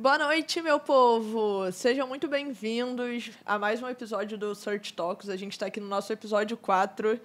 Boa 0.00 0.16
noite, 0.16 0.62
meu 0.62 0.80
povo! 0.80 1.70
Sejam 1.72 2.08
muito 2.08 2.26
bem-vindos 2.26 3.32
a 3.44 3.58
mais 3.58 3.82
um 3.82 3.86
episódio 3.86 4.38
do 4.38 4.54
Search 4.54 4.94
Talks. 4.94 5.28
A 5.28 5.36
gente 5.36 5.52
está 5.52 5.66
aqui 5.66 5.78
no 5.78 5.88
nosso 5.88 6.10
episódio 6.10 6.56
4. 6.56 7.20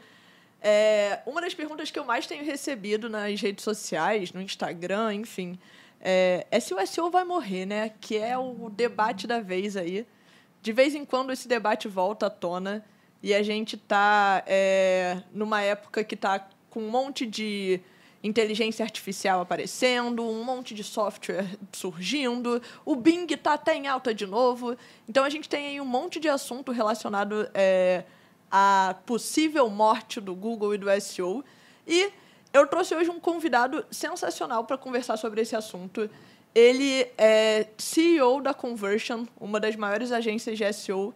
É, 0.61 1.21
uma 1.25 1.39
das 1.39 1.53
perguntas 1.53 1.89
que 1.89 1.97
eu 1.97 2.03
mais 2.03 2.27
tenho 2.27 2.43
recebido 2.43 3.09
nas 3.09 3.39
redes 3.39 3.63
sociais, 3.63 4.33
no 4.33 4.41
Instagram, 4.41 5.13
enfim, 5.13 5.57
é, 6.01 6.45
é 6.51 6.59
se 6.59 6.73
o 6.73 6.85
SEO 6.85 7.09
vai 7.09 7.23
morrer, 7.23 7.65
né? 7.65 7.93
Que 8.01 8.17
é 8.17 8.37
o 8.37 8.69
debate 8.69 9.25
da 9.25 9.39
vez 9.39 9.77
aí. 9.77 10.05
De 10.61 10.73
vez 10.73 10.93
em 10.93 11.05
quando 11.05 11.31
esse 11.31 11.47
debate 11.47 11.87
volta 11.87 12.25
à 12.25 12.29
tona 12.29 12.83
e 13.23 13.33
a 13.33 13.41
gente 13.41 13.77
está 13.77 14.43
é, 14.45 15.23
numa 15.31 15.61
época 15.61 16.03
que 16.03 16.15
está 16.15 16.45
com 16.69 16.81
um 16.81 16.89
monte 16.89 17.25
de 17.25 17.79
inteligência 18.25 18.83
artificial 18.83 19.41
aparecendo, 19.41 20.23
um 20.23 20.43
monte 20.43 20.73
de 20.73 20.83
software 20.83 21.45
surgindo, 21.71 22.61
o 22.83 22.95
Bing 22.95 23.27
está 23.29 23.53
até 23.53 23.75
em 23.75 23.87
alta 23.87 24.13
de 24.13 24.25
novo. 24.25 24.75
Então 25.07 25.23
a 25.23 25.29
gente 25.29 25.47
tem 25.47 25.67
aí 25.67 25.81
um 25.81 25.85
monte 25.85 26.19
de 26.19 26.27
assunto 26.27 26.71
relacionado 26.71 27.47
é, 27.53 28.03
à 28.51 28.95
possível 29.05 29.69
morte 29.69 30.19
do 30.19 30.33
Google 30.33 30.73
e 30.73 30.77
do 30.77 30.87
SEO. 31.01 31.45
E 31.87 32.11
eu 32.51 32.65
trouxe 32.65 32.95
hoje 32.95 33.09
um 33.09 33.19
convidado 33.19 33.85
sensacional 33.91 34.63
para 34.63 34.77
conversar 34.77 35.17
sobre 35.17 35.41
esse 35.41 35.55
assunto. 35.55 36.09
Ele 36.53 37.07
é 37.17 37.67
CEO 37.77 38.41
da 38.41 38.53
Conversion, 38.53 39.25
uma 39.39 39.59
das 39.59 39.75
maiores 39.75 40.11
agências 40.11 40.57
de 40.57 40.73
SEO 40.73 41.13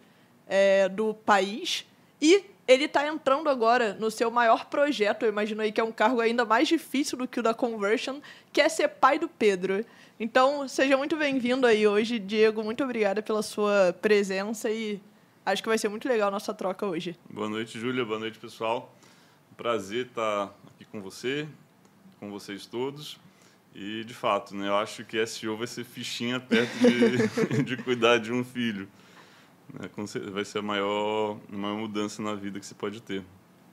é, 0.47 0.89
do 0.89 1.13
país, 1.13 1.85
e 2.21 2.43
ele 2.69 2.85
está 2.85 3.07
entrando 3.07 3.49
agora 3.49 3.95
no 3.95 4.11
seu 4.11 4.29
maior 4.29 4.65
projeto, 4.65 5.23
eu 5.23 5.29
imagino 5.29 5.59
aí 5.59 5.71
que 5.71 5.81
é 5.81 5.83
um 5.83 5.91
cargo 5.91 6.21
ainda 6.21 6.45
mais 6.45 6.67
difícil 6.67 7.17
do 7.17 7.27
que 7.27 7.39
o 7.39 7.43
da 7.43 7.51
Conversion, 7.51 8.19
que 8.53 8.61
é 8.61 8.69
ser 8.69 8.87
pai 8.89 9.17
do 9.17 9.27
Pedro. 9.27 9.83
Então, 10.19 10.67
seja 10.67 10.95
muito 10.95 11.17
bem-vindo 11.17 11.65
aí 11.65 11.87
hoje, 11.87 12.19
Diego. 12.19 12.63
Muito 12.63 12.83
obrigada 12.83 13.23
pela 13.23 13.41
sua 13.41 13.91
presença 13.99 14.69
e 14.69 15.01
acho 15.43 15.63
que 15.63 15.67
vai 15.67 15.79
ser 15.79 15.89
muito 15.89 16.07
legal 16.07 16.27
a 16.27 16.31
nossa 16.31 16.53
troca 16.53 16.85
hoje. 16.85 17.17
Boa 17.27 17.49
noite, 17.49 17.79
Júlia. 17.79 18.05
Boa 18.05 18.19
noite, 18.19 18.37
pessoal. 18.37 18.95
Prazer 19.57 20.05
estar 20.05 20.55
aqui 20.67 20.85
com 20.85 21.01
você, 21.01 21.47
com 22.19 22.29
vocês 22.29 22.67
todos. 22.67 23.17
E, 23.73 24.03
de 24.03 24.13
fato, 24.13 24.55
né, 24.55 24.67
eu 24.67 24.75
acho 24.75 25.03
que 25.05 25.25
SEO 25.25 25.57
vai 25.57 25.65
ser 25.65 25.85
fichinha 25.85 26.39
perto 26.39 26.71
de, 26.77 27.63
de 27.65 27.77
cuidar 27.77 28.19
de 28.19 28.31
um 28.31 28.43
filho. 28.43 28.87
Né? 29.73 29.89
Vai 30.31 30.45
ser 30.45 30.59
a 30.59 30.61
maior, 30.61 31.37
a 31.51 31.55
maior 31.55 31.77
mudança 31.77 32.21
na 32.21 32.35
vida 32.35 32.59
que 32.59 32.65
você 32.65 32.75
pode 32.75 33.01
ter. 33.01 33.23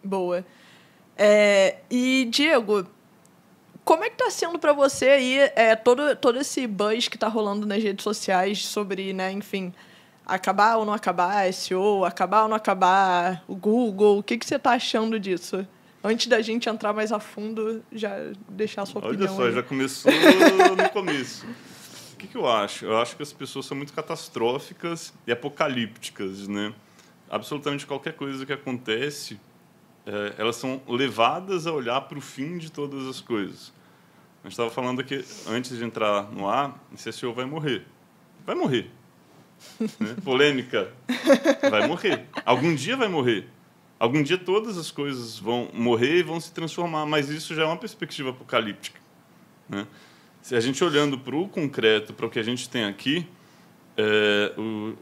Boa. 0.03 0.45
É, 1.17 1.79
e, 1.91 2.27
Diego, 2.31 2.87
como 3.85 4.05
é 4.05 4.09
que 4.11 4.15
está 4.15 4.31
sendo 4.31 4.59
para 4.59 4.73
você 4.73 5.09
aí 5.09 5.39
é, 5.55 5.75
todo, 5.77 6.15
todo 6.17 6.39
esse 6.39 6.67
buzz 6.67 7.09
que 7.09 7.17
está 7.17 7.29
rolando 7.29 7.67
nas 7.67 7.83
redes 7.83 8.03
sociais 8.03 8.67
sobre, 8.67 9.13
né, 9.13 9.33
enfim, 9.33 9.73
acabar 10.27 10.77
ou 10.77 10.85
não 10.85 10.93
acabar 10.93 11.53
SEO, 11.53 12.05
acabar 12.05 12.43
ou 12.43 12.49
não 12.49 12.57
acabar 12.57 13.45
o 13.47 13.55
Google? 13.55 14.19
O 14.19 14.23
que, 14.23 14.37
que 14.37 14.45
você 14.45 14.57
está 14.57 14.73
achando 14.73 15.19
disso? 15.19 15.67
Antes 16.03 16.27
da 16.27 16.41
gente 16.43 16.69
entrar 16.69 16.93
mais 16.93 17.11
a 17.13 17.19
fundo, 17.19 17.83
já 17.91 18.17
deixar 18.49 18.83
a 18.83 18.87
sua 18.87 19.01
Olha 19.03 19.11
opinião. 19.11 19.35
Olha 19.35 19.43
só, 19.43 19.49
aí. 19.49 19.55
já 19.55 19.63
começou 19.63 20.13
no 20.13 20.91
começo. 20.91 21.47
O 22.17 22.19
que, 22.19 22.29
que 22.29 22.37
eu 22.39 22.49
acho? 22.49 22.87
Eu 22.87 22.97
acho 22.97 23.15
que 23.15 23.23
as 23.23 23.31
pessoas 23.31 23.67
são 23.67 23.77
muito 23.77 23.93
catastróficas 23.93 25.13
e 25.27 25.33
apocalípticas, 25.33 26.49
né? 26.49 26.73
Absolutamente 27.29 27.87
qualquer 27.87 28.15
coisa 28.15 28.47
que 28.47 28.55
acontece, 28.55 29.39
é, 30.07 30.33
elas 30.39 30.57
são 30.57 30.81
levadas 30.89 31.67
a 31.67 31.73
olhar 31.73 32.01
para 32.01 32.17
o 32.17 32.21
fim 32.23 32.57
de 32.57 32.73
todas 32.73 33.07
as 33.07 33.21
coisas. 33.21 33.71
A 34.43 34.47
gente 34.47 34.53
estava 34.53 34.71
falando 34.71 34.99
aqui, 34.99 35.23
antes 35.47 35.77
de 35.77 35.85
entrar 35.85 36.33
no 36.33 36.49
ar, 36.49 36.83
esse 36.95 37.13
SEO 37.13 37.35
vai 37.35 37.45
morrer. 37.45 37.85
Vai 38.47 38.55
morrer. 38.55 38.91
né? 40.01 40.17
Polêmica. 40.25 40.91
Vai 41.71 41.87
morrer. 41.87 42.25
Algum 42.47 42.75
dia 42.75 42.97
vai 42.97 43.09
morrer. 43.09 43.47
Algum 43.99 44.23
dia 44.23 44.39
todas 44.39 44.79
as 44.79 44.91
coisas 44.91 45.39
vão 45.39 45.69
morrer 45.75 46.21
e 46.21 46.23
vão 46.23 46.41
se 46.41 46.51
transformar, 46.51 47.05
mas 47.05 47.29
isso 47.29 47.55
já 47.55 47.65
é 47.65 47.67
uma 47.67 47.77
perspectiva 47.77 48.31
apocalíptica. 48.31 48.99
Né? 49.69 49.87
Se 50.47 50.55
a 50.55 50.61
gente 50.61 50.85
olhando 50.85 51.19
para 51.19 51.35
o 51.35 51.49
concreto, 51.49 52.15
para 52.15 52.25
o 52.25 52.31
que 52.31 52.39
a 52.39 52.43
gente 52.43 52.69
tem 52.69 52.85
aqui, 52.85 53.27
é, 53.97 54.53
o, 54.57 54.95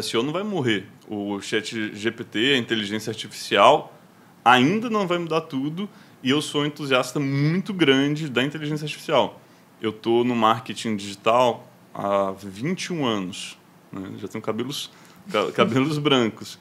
SEO 0.00 0.22
não 0.22 0.32
vai 0.32 0.42
morrer. 0.42 0.86
O 1.06 1.38
chat 1.42 1.94
GPT, 1.94 2.54
a 2.54 2.56
inteligência 2.56 3.10
artificial, 3.10 3.94
ainda 4.42 4.88
não 4.88 5.06
vai 5.06 5.18
mudar 5.18 5.42
tudo 5.42 5.86
e 6.22 6.30
eu 6.30 6.40
sou 6.40 6.62
um 6.62 6.64
entusiasta 6.64 7.20
muito 7.20 7.74
grande 7.74 8.30
da 8.30 8.42
inteligência 8.42 8.86
artificial. 8.86 9.38
Eu 9.78 9.90
estou 9.90 10.24
no 10.24 10.34
marketing 10.34 10.96
digital 10.96 11.70
há 11.92 12.32
21 12.32 13.04
anos. 13.04 13.58
Né? 13.92 14.12
Já 14.16 14.26
tenho 14.26 14.40
cabelos, 14.40 14.90
cabelos 15.54 15.98
brancos. 15.98 16.58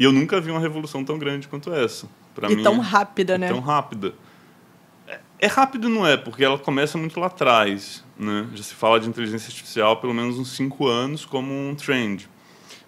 E 0.00 0.04
eu 0.04 0.12
nunca 0.12 0.40
vi 0.40 0.50
uma 0.50 0.60
revolução 0.60 1.04
tão 1.04 1.18
grande 1.18 1.46
quanto 1.46 1.70
essa. 1.74 2.08
Pra 2.34 2.50
e 2.50 2.56
mim, 2.56 2.62
tão 2.62 2.78
rápida, 2.80 3.36
né? 3.36 3.48
Tão 3.48 3.60
rápida. 3.60 4.14
É 5.44 5.46
rápido, 5.46 5.90
não 5.90 6.06
é? 6.06 6.16
Porque 6.16 6.42
ela 6.42 6.58
começa 6.58 6.96
muito 6.96 7.20
lá 7.20 7.26
atrás. 7.26 8.02
Né? 8.18 8.48
Já 8.54 8.62
se 8.62 8.74
fala 8.74 8.98
de 8.98 9.06
inteligência 9.06 9.48
artificial 9.48 9.98
pelo 9.98 10.14
menos 10.14 10.38
uns 10.38 10.56
cinco 10.56 10.88
anos 10.88 11.26
como 11.26 11.52
um 11.52 11.74
trend. 11.74 12.30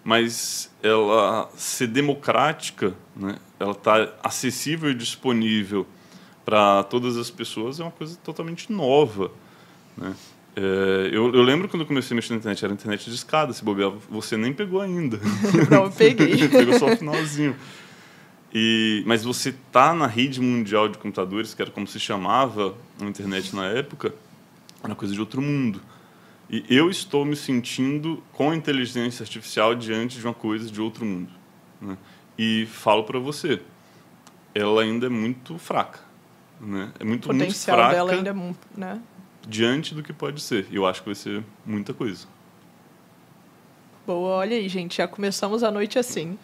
Mas 0.03 0.71
ela 0.81 1.51
ser 1.55 1.85
democrática, 1.85 2.95
né? 3.15 3.35
ela 3.59 3.73
está 3.73 4.11
acessível 4.23 4.89
e 4.89 4.95
disponível 4.95 5.85
para 6.43 6.81
todas 6.85 7.15
as 7.15 7.29
pessoas 7.29 7.79
é 7.79 7.83
uma 7.83 7.91
coisa 7.91 8.17
totalmente 8.23 8.71
nova. 8.73 9.29
Né? 9.95 10.15
É, 10.55 11.09
eu, 11.11 11.31
eu, 11.35 11.43
lembro 11.43 11.69
quando 11.69 11.81
eu 11.81 11.87
comecei 11.87 12.15
a 12.15 12.15
mexer 12.15 12.33
na 12.33 12.39
internet, 12.39 12.65
era 12.65 12.73
internet 12.73 13.07
de 13.07 13.15
escada, 13.15 13.53
se 13.53 13.63
bobear, 13.63 13.91
você 14.09 14.35
nem 14.35 14.51
pegou 14.51 14.81
ainda. 14.81 15.19
Não, 15.69 15.91
peguei. 15.91 16.35
Pegou 16.49 16.79
só 16.79 16.87
o 16.87 16.97
finalzinho. 16.97 17.55
E, 18.53 19.03
mas 19.05 19.23
você 19.23 19.53
tá 19.71 19.93
na 19.93 20.07
rede 20.07 20.39
mundial 20.39 20.87
de 20.87 20.97
computadores, 20.97 21.53
que 21.53 21.61
era 21.61 21.69
como 21.69 21.85
se 21.85 21.99
chamava 21.99 22.75
a 22.99 23.05
internet 23.05 23.55
na 23.55 23.65
época, 23.65 24.13
era 24.83 24.95
coisa 24.95 25.13
de 25.13 25.19
outro 25.19 25.41
mundo. 25.41 25.81
E 26.49 26.63
eu 26.69 26.89
estou 26.89 27.25
me 27.25 27.35
sentindo 27.35 28.23
com 28.31 28.51
a 28.51 28.55
inteligência 28.55 29.23
artificial 29.23 29.75
diante 29.75 30.17
de 30.17 30.25
uma 30.25 30.33
coisa 30.33 30.71
de 30.71 30.79
outro 30.79 31.05
mundo. 31.05 31.31
Né? 31.81 31.97
E 32.37 32.65
falo 32.67 33.03
para 33.03 33.19
você, 33.19 33.61
ela 34.55 34.81
ainda 34.81 35.07
é 35.07 35.09
muito 35.09 35.57
fraca. 35.57 35.99
Né? 36.61 36.91
É 36.99 37.03
muito, 37.03 37.25
o 37.25 37.27
potencial 37.27 37.77
muito 37.77 37.89
fraca 37.89 37.95
dela 37.95 38.11
ainda 38.13 38.29
é 38.29 38.33
muito, 38.33 38.59
né? 38.75 39.01
diante 39.47 39.95
do 39.95 40.03
que 40.03 40.11
pode 40.11 40.41
ser. 40.41 40.67
E 40.69 40.75
eu 40.75 40.85
acho 40.85 41.01
que 41.01 41.07
vai 41.07 41.15
ser 41.15 41.43
muita 41.65 41.93
coisa. 41.93 42.27
Boa, 44.05 44.37
olha 44.37 44.55
aí, 44.55 44.67
gente, 44.69 44.97
já 44.97 45.07
começamos 45.07 45.63
a 45.63 45.71
noite 45.71 45.97
assim. 45.97 46.37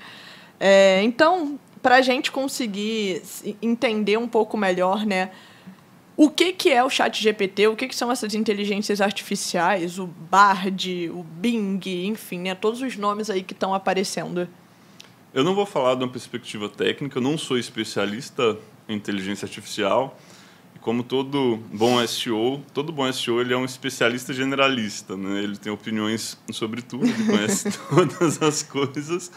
É, 0.60 1.02
então, 1.04 1.60
para 1.84 1.98
a 1.98 2.02
gente 2.02 2.32
conseguir 2.32 3.22
entender 3.62 4.18
um 4.18 4.28
pouco 4.28 4.58
melhor, 4.58 5.06
né? 5.06 5.32
O 6.16 6.30
que, 6.30 6.54
que 6.54 6.70
é 6.70 6.82
o 6.82 6.90
chat 6.90 7.22
GPT? 7.22 7.68
O 7.68 7.76
que, 7.76 7.88
que 7.90 7.96
são 7.96 8.10
essas 8.10 8.34
inteligências 8.34 9.02
artificiais? 9.02 10.00
O 10.00 10.08
Bard, 10.08 11.10
o 11.10 11.24
Bing, 11.24 11.82
enfim, 12.08 12.40
né? 12.40 12.56
Todos 12.56 12.82
os 12.82 12.96
nomes 12.96 13.30
aí 13.30 13.44
que 13.44 13.52
estão 13.54 13.74
aparecendo. 13.74 14.48
Eu 15.34 15.44
não 15.44 15.54
vou 15.54 15.66
falar 15.66 15.96
de 15.96 16.04
uma 16.04 16.10
perspectiva 16.10 16.70
técnica, 16.70 17.18
eu 17.18 17.22
não 17.22 17.38
sou 17.38 17.58
especialista 17.58 18.58
em 18.88 18.96
inteligência 18.96 19.46
artificial. 19.46 20.18
E 20.76 20.80
como 20.80 21.04
todo 21.04 21.60
bom 21.74 22.06
SEO, 22.08 22.64
todo 22.74 22.94
bom 22.94 23.12
SEO 23.12 23.42
ele 23.42 23.54
é 23.54 23.58
um 23.58 23.66
especialista 23.66 24.32
generalista, 24.32 25.18
né? 25.18 25.44
Ele 25.44 25.58
tem 25.58 25.72
opiniões 25.72 26.38
sobre 26.52 26.82
tudo, 26.82 27.08
ele 27.08 27.26
conhece 27.26 27.78
todas 27.90 28.42
as 28.42 28.64
coisas 28.64 29.32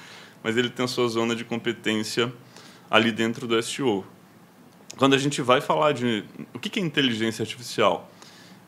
mas 0.46 0.56
ele 0.56 0.70
tem 0.70 0.84
a 0.84 0.88
sua 0.88 1.08
zona 1.08 1.34
de 1.34 1.44
competência 1.44 2.32
ali 2.88 3.10
dentro 3.10 3.48
do 3.48 3.60
SEO. 3.60 4.06
Quando 4.96 5.14
a 5.14 5.18
gente 5.18 5.42
vai 5.42 5.60
falar 5.60 5.90
de 5.90 6.22
o 6.54 6.60
que 6.60 6.78
é 6.78 6.82
inteligência 6.84 7.42
artificial, 7.42 8.08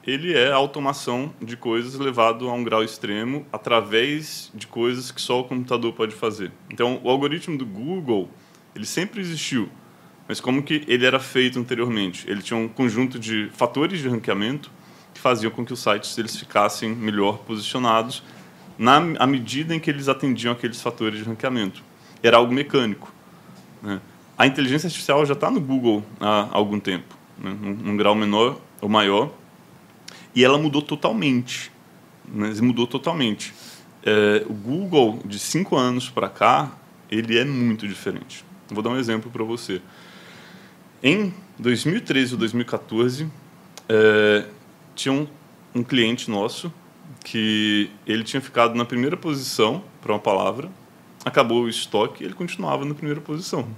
ele 0.05 0.35
é 0.35 0.51
a 0.51 0.57
automação 0.57 1.33
de 1.41 1.57
coisas 1.57 1.95
levado 1.95 2.49
a 2.49 2.53
um 2.53 2.65
grau 2.65 2.83
extremo 2.83 3.47
através 3.53 4.51
de 4.53 4.67
coisas 4.67 5.13
que 5.13 5.23
só 5.23 5.39
o 5.39 5.45
computador 5.45 5.93
pode 5.93 6.17
fazer. 6.17 6.51
Então, 6.69 7.01
o 7.05 7.09
algoritmo 7.09 7.57
do 7.57 7.65
Google, 7.65 8.29
ele 8.75 8.85
sempre 8.85 9.21
existiu, 9.21 9.71
mas 10.27 10.41
como 10.41 10.65
que 10.65 10.83
ele 10.89 11.07
era 11.07 11.21
feito 11.21 11.61
anteriormente? 11.61 12.29
Ele 12.29 12.43
tinha 12.43 12.59
um 12.59 12.67
conjunto 12.67 13.21
de 13.21 13.51
fatores 13.53 14.01
de 14.01 14.09
ranqueamento 14.09 14.69
que 15.15 15.21
faziam 15.21 15.53
com 15.53 15.65
que 15.65 15.73
os 15.73 15.79
sites 15.79 16.19
eles 16.19 16.37
ficassem 16.37 16.93
melhor 16.93 17.39
posicionados 17.39 18.25
na 18.79 18.97
à 19.19 19.27
medida 19.27 19.75
em 19.75 19.81
que 19.81 19.91
eles 19.91 20.09
atendiam 20.09 20.53
aqueles 20.53 20.81
fatores 20.81 21.19
de 21.19 21.25
ranqueamento. 21.25 21.83
Era 22.23 22.37
algo 22.37 22.53
mecânico. 22.53 23.13
Né? 23.83 24.01
A 24.37 24.47
inteligência 24.47 24.87
artificial 24.87 25.27
já 25.27 25.35
está 25.35 25.51
no 25.51 25.61
Google 25.61 26.05
há 26.21 26.49
algum 26.53 26.79
tempo, 26.79 27.17
né? 27.37 27.57
num, 27.61 27.75
num, 27.75 27.97
grau 27.97 28.15
menor 28.15 28.61
ou 28.81 28.89
maior, 28.89 29.33
e 30.35 30.45
ela 30.45 30.57
mudou 30.57 30.81
totalmente. 30.81 31.73
Né? 32.27 32.53
Mudou 32.63 32.87
totalmente. 32.87 33.53
É, 34.05 34.45
o 34.49 34.55
Google, 34.55 35.21
de 35.25 35.39
cinco 35.39 35.77
anos 35.77 36.09
para 36.09 36.29
cá, 36.29 36.73
ele 37.11 37.37
é 37.37 37.45
muito 37.45 37.89
diferente. 37.89 38.45
Vou 38.69 38.83
dar 38.83 38.91
um 38.91 38.97
exemplo 38.97 39.31
para 39.31 39.43
você. 39.43 39.81
Em 41.03 41.35
2013 41.59 42.35
ou 42.35 42.39
2014, 42.39 43.29
é, 43.89 44.45
tinha 44.95 45.13
um, 45.13 45.27
um 45.75 45.83
cliente 45.83 46.31
nosso 46.31 46.73
que 47.31 47.91
ele 48.07 48.25
tinha 48.25 48.41
ficado 48.41 48.75
na 48.75 48.87
primeira 48.87 49.17
posição 49.17 49.85
para 50.01 50.13
uma 50.13 50.19
palavra, 50.19 50.71
acabou 51.25 51.65
o 51.65 51.69
estoque 51.69 52.23
e 52.23 52.27
ele 52.27 52.33
continuava 52.33 52.87
na 52.87 52.95
primeira 52.95 53.21
posição, 53.21 53.69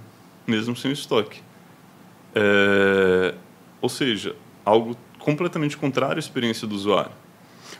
mesmo 0.47 0.73
sem 0.75 0.89
o 0.89 0.93
estoque. 0.93 1.41
É, 2.33 3.35
ou 3.81 3.89
seja, 3.89 4.37
algo 4.63 4.95
completamente 5.19 5.75
contrário 5.75 6.15
à 6.15 6.19
experiência 6.19 6.65
do 6.65 6.73
usuário. 6.73 7.11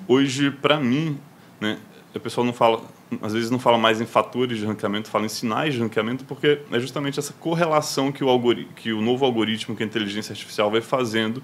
Hoje, 0.09 0.51
para 0.51 0.77
mim, 0.77 1.17
né, 1.59 1.77
o 2.13 2.19
pessoal 2.19 2.45
não 2.45 2.53
fala, 2.53 2.81
às 3.21 3.31
vezes 3.31 3.49
não 3.49 3.59
fala 3.59 3.77
mais 3.77 4.01
em 4.01 4.05
fatores 4.05 4.57
de 4.57 4.65
ranqueamento, 4.65 5.09
fala 5.09 5.25
em 5.25 5.29
sinais 5.29 5.73
de 5.73 5.79
ranqueamento, 5.79 6.25
porque 6.25 6.59
é 6.69 6.79
justamente 6.81 7.17
essa 7.17 7.31
correlação 7.31 8.11
que 8.11 8.25
o, 8.25 8.65
que 8.75 8.91
o 8.91 9.01
novo 9.01 9.23
algoritmo 9.23 9.73
que 9.73 9.83
a 9.83 9.85
inteligência 9.85 10.33
artificial 10.33 10.69
vai 10.69 10.81
fazendo 10.81 11.41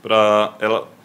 para 0.00 0.56
ela 0.60 0.95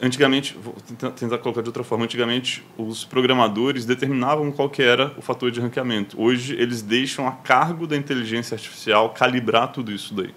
antigamente, 0.00 0.56
vou 0.56 0.74
tentar, 1.12 1.38
colocar 1.38 1.62
de 1.62 1.68
outra 1.68 1.84
forma, 1.84 2.04
antigamente 2.04 2.64
os 2.76 3.04
programadores 3.04 3.84
determinavam 3.84 4.50
qual 4.50 4.68
que 4.68 4.82
era 4.82 5.12
o 5.16 5.22
fator 5.22 5.50
de 5.50 5.60
ranqueamento. 5.60 6.20
Hoje 6.20 6.54
eles 6.54 6.82
deixam 6.82 7.26
a 7.28 7.32
cargo 7.32 7.86
da 7.86 7.96
inteligência 7.96 8.54
artificial 8.54 9.10
calibrar 9.10 9.72
tudo 9.72 9.92
isso 9.92 10.14
daí. 10.14 10.34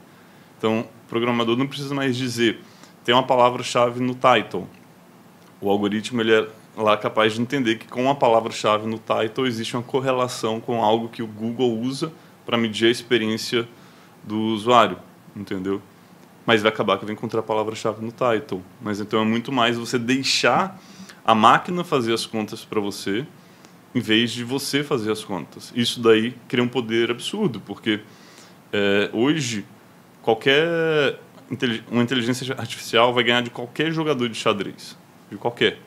Então, 0.58 0.82
o 0.82 1.10
programador 1.10 1.58
não 1.58 1.68
precisa 1.68 1.94
mais 1.94 2.16
dizer, 2.16 2.60
tem 3.04 3.14
uma 3.14 3.24
palavra-chave 3.24 4.00
no 4.00 4.16
title. 4.16 4.68
O 5.60 5.70
algoritmo 5.70 6.22
ele 6.22 6.34
é 6.34 6.48
lá 6.76 6.98
capaz 6.98 7.34
de 7.34 7.42
entender 7.42 7.78
que 7.78 7.88
com 7.88 8.10
a 8.10 8.16
palavra-chave 8.16 8.88
no 8.88 8.98
title 8.98 9.46
existe 9.46 9.76
uma 9.76 9.84
correlação 9.84 10.60
com 10.60 10.84
algo 10.84 11.10
que 11.10 11.22
o 11.22 11.28
Google 11.28 11.80
usa 11.80 12.12
para 12.46 12.58
medir 12.58 12.88
a 12.88 12.92
experiência 12.92 13.68
do 14.24 14.38
usuário, 14.38 14.98
entendeu? 15.36 15.82
Mas 16.46 16.62
vai 16.62 16.72
acabar 16.72 16.98
que 16.98 17.06
vai 17.06 17.14
encontrar 17.14 17.40
a 17.40 17.44
palavra-chave 17.44 18.04
no 18.04 18.12
title. 18.12 18.62
Mas 18.82 19.00
então 19.00 19.22
é 19.22 19.26
muito 19.26 19.52
mais 19.52 19.78
você 19.78 19.98
deixar 19.98 20.80
a 21.26 21.34
máquina 21.34 21.84
fazer 21.84 22.14
as 22.14 22.26
contas 22.26 22.66
para 22.66 22.80
você, 22.80 23.26
em 23.96 24.00
vez 24.00 24.32
de 24.32 24.44
você 24.44 24.84
fazer 24.84 25.12
as 25.12 25.24
contas. 25.24 25.72
Isso 25.76 26.02
daí 26.02 26.36
cria 26.48 26.64
um 26.64 26.68
poder 26.68 27.12
absurdo, 27.12 27.62
porque 27.62 28.02
é, 28.72 29.10
hoje 29.14 29.66
qualquer 30.22 31.20
uma 31.92 32.02
inteligência 32.02 32.56
artificial 32.58 33.14
vai 33.14 33.24
ganhar 33.24 33.42
de 33.42 33.50
qualquer 33.50 33.92
jogador 33.92 34.28
de 34.28 34.36
xadrez, 34.36 34.98
de 35.30 35.38
qualquer. 35.38 35.80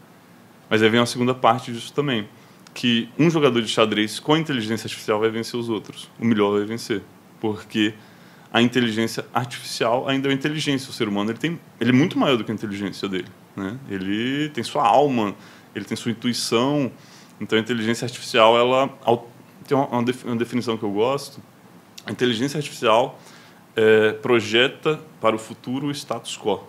Mas 0.70 0.82
aí 0.82 0.88
vem 0.88 1.00
a 1.00 1.06
segunda 1.06 1.34
parte 1.34 1.72
disso 1.72 1.92
também, 1.92 2.28
que 2.72 3.08
um 3.18 3.30
jogador 3.30 3.60
de 3.60 3.68
xadrez 3.68 4.20
com 4.20 4.36
inteligência 4.36 4.86
artificial 4.86 5.18
vai 5.18 5.30
vencer 5.30 5.58
os 5.58 5.68
outros. 5.68 6.10
O 6.20 6.24
melhor 6.24 6.52
vai 6.58 6.64
vencer, 6.64 7.02
porque 7.40 7.94
a 8.56 8.62
inteligência 8.62 9.26
artificial 9.34 10.08
ainda 10.08 10.28
é 10.28 10.30
uma 10.30 10.34
inteligência. 10.34 10.88
O 10.88 10.92
ser 10.92 11.06
humano 11.06 11.30
ele 11.30 11.38
tem, 11.38 11.60
ele 11.78 11.90
é 11.90 11.92
muito 11.92 12.18
maior 12.18 12.38
do 12.38 12.42
que 12.42 12.50
a 12.50 12.54
inteligência 12.54 13.06
dele. 13.06 13.28
Né? 13.54 13.76
Ele 13.86 14.48
tem 14.48 14.64
sua 14.64 14.82
alma, 14.82 15.34
ele 15.74 15.84
tem 15.84 15.94
sua 15.94 16.10
intuição. 16.10 16.90
Então, 17.38 17.58
a 17.58 17.60
inteligência 17.60 18.06
artificial 18.06 18.56
ela 18.56 18.88
tem 19.68 19.76
uma, 19.76 20.02
definição 20.34 20.78
que 20.78 20.84
eu 20.84 20.90
gosto. 20.90 21.38
A 22.06 22.10
inteligência 22.10 22.56
artificial 22.56 23.20
é, 23.76 24.12
projeta 24.12 24.98
para 25.20 25.36
o 25.36 25.38
futuro 25.38 25.88
o 25.88 25.90
status 25.90 26.38
quo. 26.38 26.66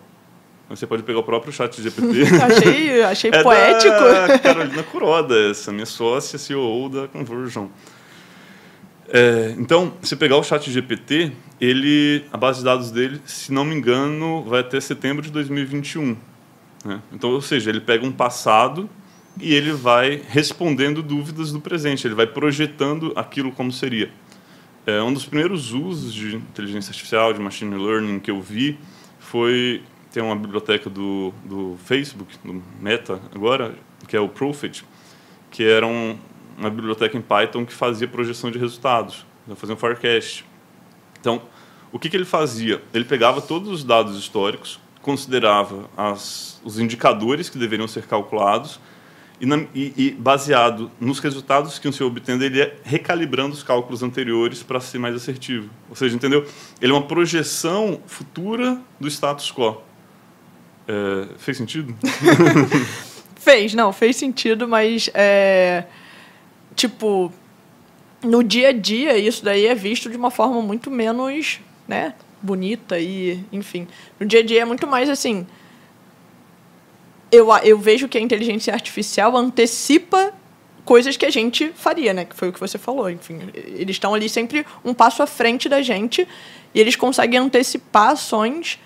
Você 0.68 0.86
pode 0.86 1.02
pegar 1.02 1.20
o 1.20 1.22
próprio 1.22 1.50
chat 1.54 1.80
GPT. 1.80 2.24
achei 2.44 3.02
achei 3.02 3.30
é 3.32 3.42
poético. 3.42 4.42
Carolina 4.42 4.82
Kuroda, 4.82 5.50
essa 5.50 5.72
minha 5.72 5.86
sócia 5.86 6.38
CEO 6.38 6.90
da 6.90 7.08
Conversion. 7.08 7.68
É, 9.10 9.54
então, 9.58 9.94
se 10.02 10.14
pegar 10.16 10.36
o 10.36 10.42
chat 10.42 10.70
GPT, 10.70 11.32
ele, 11.60 12.24
a 12.32 12.36
base 12.36 12.58
de 12.58 12.64
dados 12.64 12.90
dele, 12.90 13.20
se 13.24 13.52
não 13.52 13.64
me 13.64 13.74
engano, 13.74 14.42
vai 14.42 14.60
até 14.60 14.78
setembro 14.80 15.22
de 15.22 15.30
2021. 15.30 16.16
Né? 16.84 17.00
Então, 17.12 17.30
ou 17.30 17.40
seja, 17.40 17.70
ele 17.70 17.80
pega 17.80 18.04
um 18.04 18.12
passado 18.12 18.88
e 19.40 19.54
ele 19.54 19.72
vai 19.72 20.20
respondendo 20.28 21.02
dúvidas 21.02 21.52
do 21.52 21.60
presente, 21.60 22.06
ele 22.06 22.14
vai 22.14 22.26
projetando 22.26 23.12
aquilo 23.16 23.50
como 23.50 23.72
seria. 23.72 24.10
É, 24.86 25.02
um 25.02 25.12
dos 25.12 25.24
primeiros 25.24 25.72
usos 25.72 26.12
de 26.12 26.36
inteligência 26.36 26.90
artificial, 26.90 27.32
de 27.32 27.40
machine 27.40 27.74
learning 27.74 28.18
que 28.18 28.30
eu 28.30 28.40
vi, 28.40 28.78
foi 29.18 29.82
tem 30.12 30.22
uma 30.22 30.36
biblioteca 30.36 30.88
do, 30.88 31.32
do 31.44 31.76
Facebook, 31.84 32.34
do 32.42 32.62
Meta 32.80 33.20
agora, 33.34 33.74
que 34.06 34.16
é 34.16 34.20
o 34.20 34.28
Profit, 34.28 34.84
que 35.50 35.62
era 35.62 35.86
um, 35.86 36.16
uma 36.58 36.70
biblioteca 36.70 37.16
em 37.16 37.22
Python 37.22 37.64
que 37.64 37.72
fazia 37.72 38.08
projeção 38.08 38.50
de 38.50 38.58
resultados, 38.58 39.24
fazia 39.56 39.74
um 39.74 39.78
forecast. 39.78 40.44
Então, 41.20 41.40
o 41.92 41.98
que, 41.98 42.10
que 42.10 42.16
ele 42.16 42.24
fazia? 42.24 42.82
Ele 42.92 43.04
pegava 43.04 43.40
todos 43.40 43.68
os 43.68 43.84
dados 43.84 44.18
históricos, 44.18 44.80
considerava 45.00 45.88
as, 45.96 46.60
os 46.64 46.78
indicadores 46.78 47.48
que 47.48 47.56
deveriam 47.56 47.88
ser 47.88 48.06
calculados 48.06 48.78
e, 49.40 49.46
na, 49.46 49.64
e, 49.74 49.92
e, 49.96 50.10
baseado 50.10 50.90
nos 51.00 51.20
resultados 51.20 51.78
que 51.78 51.86
iam 51.86 51.92
ser 51.92 52.02
obtendo, 52.02 52.44
ele 52.44 52.58
ia 52.58 52.76
recalibrando 52.82 53.54
os 53.54 53.62
cálculos 53.62 54.02
anteriores 54.02 54.62
para 54.62 54.80
ser 54.80 54.98
mais 54.98 55.14
assertivo. 55.14 55.70
Ou 55.88 55.94
seja, 55.94 56.14
entendeu? 56.14 56.44
Ele 56.80 56.92
é 56.92 56.94
uma 56.94 57.06
projeção 57.06 58.00
futura 58.06 58.80
do 58.98 59.06
status 59.08 59.52
quo. 59.52 59.80
É, 60.88 61.28
fez 61.38 61.56
sentido? 61.56 61.94
fez, 63.36 63.74
não, 63.74 63.92
fez 63.92 64.16
sentido, 64.16 64.66
mas 64.66 65.08
é, 65.14 65.84
tipo, 66.78 67.32
no 68.22 68.42
dia 68.42 68.68
a 68.68 68.72
dia, 68.72 69.18
isso 69.18 69.44
daí 69.44 69.66
é 69.66 69.74
visto 69.74 70.08
de 70.08 70.16
uma 70.16 70.30
forma 70.30 70.62
muito 70.62 70.90
menos, 70.90 71.60
né, 71.86 72.14
bonita 72.40 72.98
e, 72.98 73.44
enfim. 73.52 73.88
No 74.18 74.24
dia 74.24 74.40
a 74.40 74.42
dia 74.44 74.62
é 74.62 74.64
muito 74.64 74.86
mais 74.86 75.10
assim. 75.10 75.44
Eu, 77.30 77.48
eu 77.58 77.78
vejo 77.78 78.08
que 78.08 78.16
a 78.16 78.20
inteligência 78.20 78.72
artificial 78.72 79.36
antecipa 79.36 80.32
coisas 80.84 81.16
que 81.16 81.26
a 81.26 81.30
gente 81.30 81.70
faria, 81.74 82.14
né? 82.14 82.24
Que 82.24 82.34
foi 82.34 82.48
o 82.48 82.52
que 82.52 82.60
você 82.60 82.78
falou. 82.78 83.10
Enfim, 83.10 83.40
eles 83.52 83.96
estão 83.96 84.14
ali 84.14 84.28
sempre 84.28 84.64
um 84.82 84.94
passo 84.94 85.22
à 85.22 85.26
frente 85.26 85.68
da 85.68 85.82
gente 85.82 86.26
e 86.74 86.80
eles 86.80 86.96
conseguem 86.96 87.38
antecipar 87.38 88.12
ações 88.12 88.78